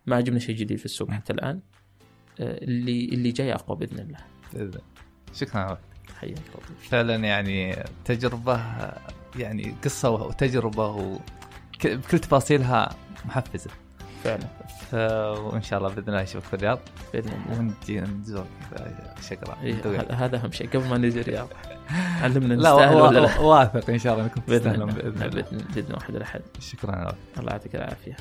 ما 0.06 0.22
جبنا 0.22 0.40
شيء 0.40 0.56
جديد 0.56 0.78
في 0.78 0.86
السوق 0.86 1.12
حتى 1.12 1.34
الآن 1.34 1.62
آه 2.40 2.64
اللي 2.64 3.06
اللي 3.06 3.32
جاي 3.32 3.54
أقوى 3.54 3.78
بإذن 3.78 4.00
الله 4.00 4.18
بإذن 4.54 4.66
الله. 4.66 4.82
شكرا 5.34 5.80
حياك 6.20 6.38
الله. 6.38 6.80
فعلا 6.90 7.16
يعني 7.16 7.84
تجربة 8.06 8.60
يعني 9.36 9.76
قصة 9.84 10.10
وتجربة 10.10 10.88
وك- 10.88 11.88
بكل 11.88 12.20
تفاصيلها 12.20 12.96
محفزة. 13.26 13.70
فعلا. 14.24 14.48
ف... 14.92 14.94
وإن 15.54 15.62
شاء 15.62 15.80
الله 15.80 15.90
بإذن 15.90 16.10
الله 16.10 16.22
نشوفك 16.22 16.46
في 16.48 16.54
الرياض. 16.54 16.80
بإذن 17.14 17.30
الله. 17.30 17.60
ونجي 17.60 18.00
نزور 18.02 18.46
شكرا. 19.30 19.58
إيه، 19.64 19.76
هذا- 20.12 20.38
أهم 20.38 20.52
شيء 20.52 20.70
قبل 20.70 20.88
ما 20.88 20.98
نجي 20.98 21.22
الرياض. 21.22 21.48
علمنا 22.22 22.54
لا 22.54 22.72
نستاهل 22.72 22.96
و- 22.96 23.06
ولا 23.06 23.20
لا. 23.20 23.40
و- 23.40 23.48
واثق 23.50 23.90
إن 23.90 24.00
شاء 24.00 24.14
الله 24.14 24.28
بإذن 24.48 24.60
تستاهلون 24.60 24.90
الله. 24.90 25.02
بإذن 25.02 25.24
الله. 25.24 25.42
بإذن 25.42 25.66
باذن 25.76 25.94
واحد 25.94 26.16
الأحد. 26.16 26.42
شكرا 26.60 26.92
لك 27.06 27.16
الله 27.40 27.52
يعطيك 27.52 27.76
العافية. 27.76 28.16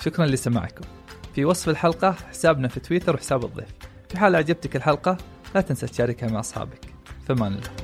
شكرا 0.00 0.26
لسماعكم. 0.26 0.84
في 1.34 1.44
وصف 1.44 1.68
الحلقة 1.68 2.12
حسابنا 2.12 2.68
في 2.68 2.80
تويتر 2.80 3.14
وحساب 3.14 3.44
الضيف. 3.44 3.68
في 4.08 4.18
حال 4.18 4.34
أعجبتك 4.34 4.76
الحلقة 4.76 5.16
لا 5.54 5.60
تنسى 5.60 5.86
تشاركها 5.86 6.28
مع 6.28 6.40
أصحابك. 6.40 6.80
فمان 7.26 7.52
الله. 7.52 7.83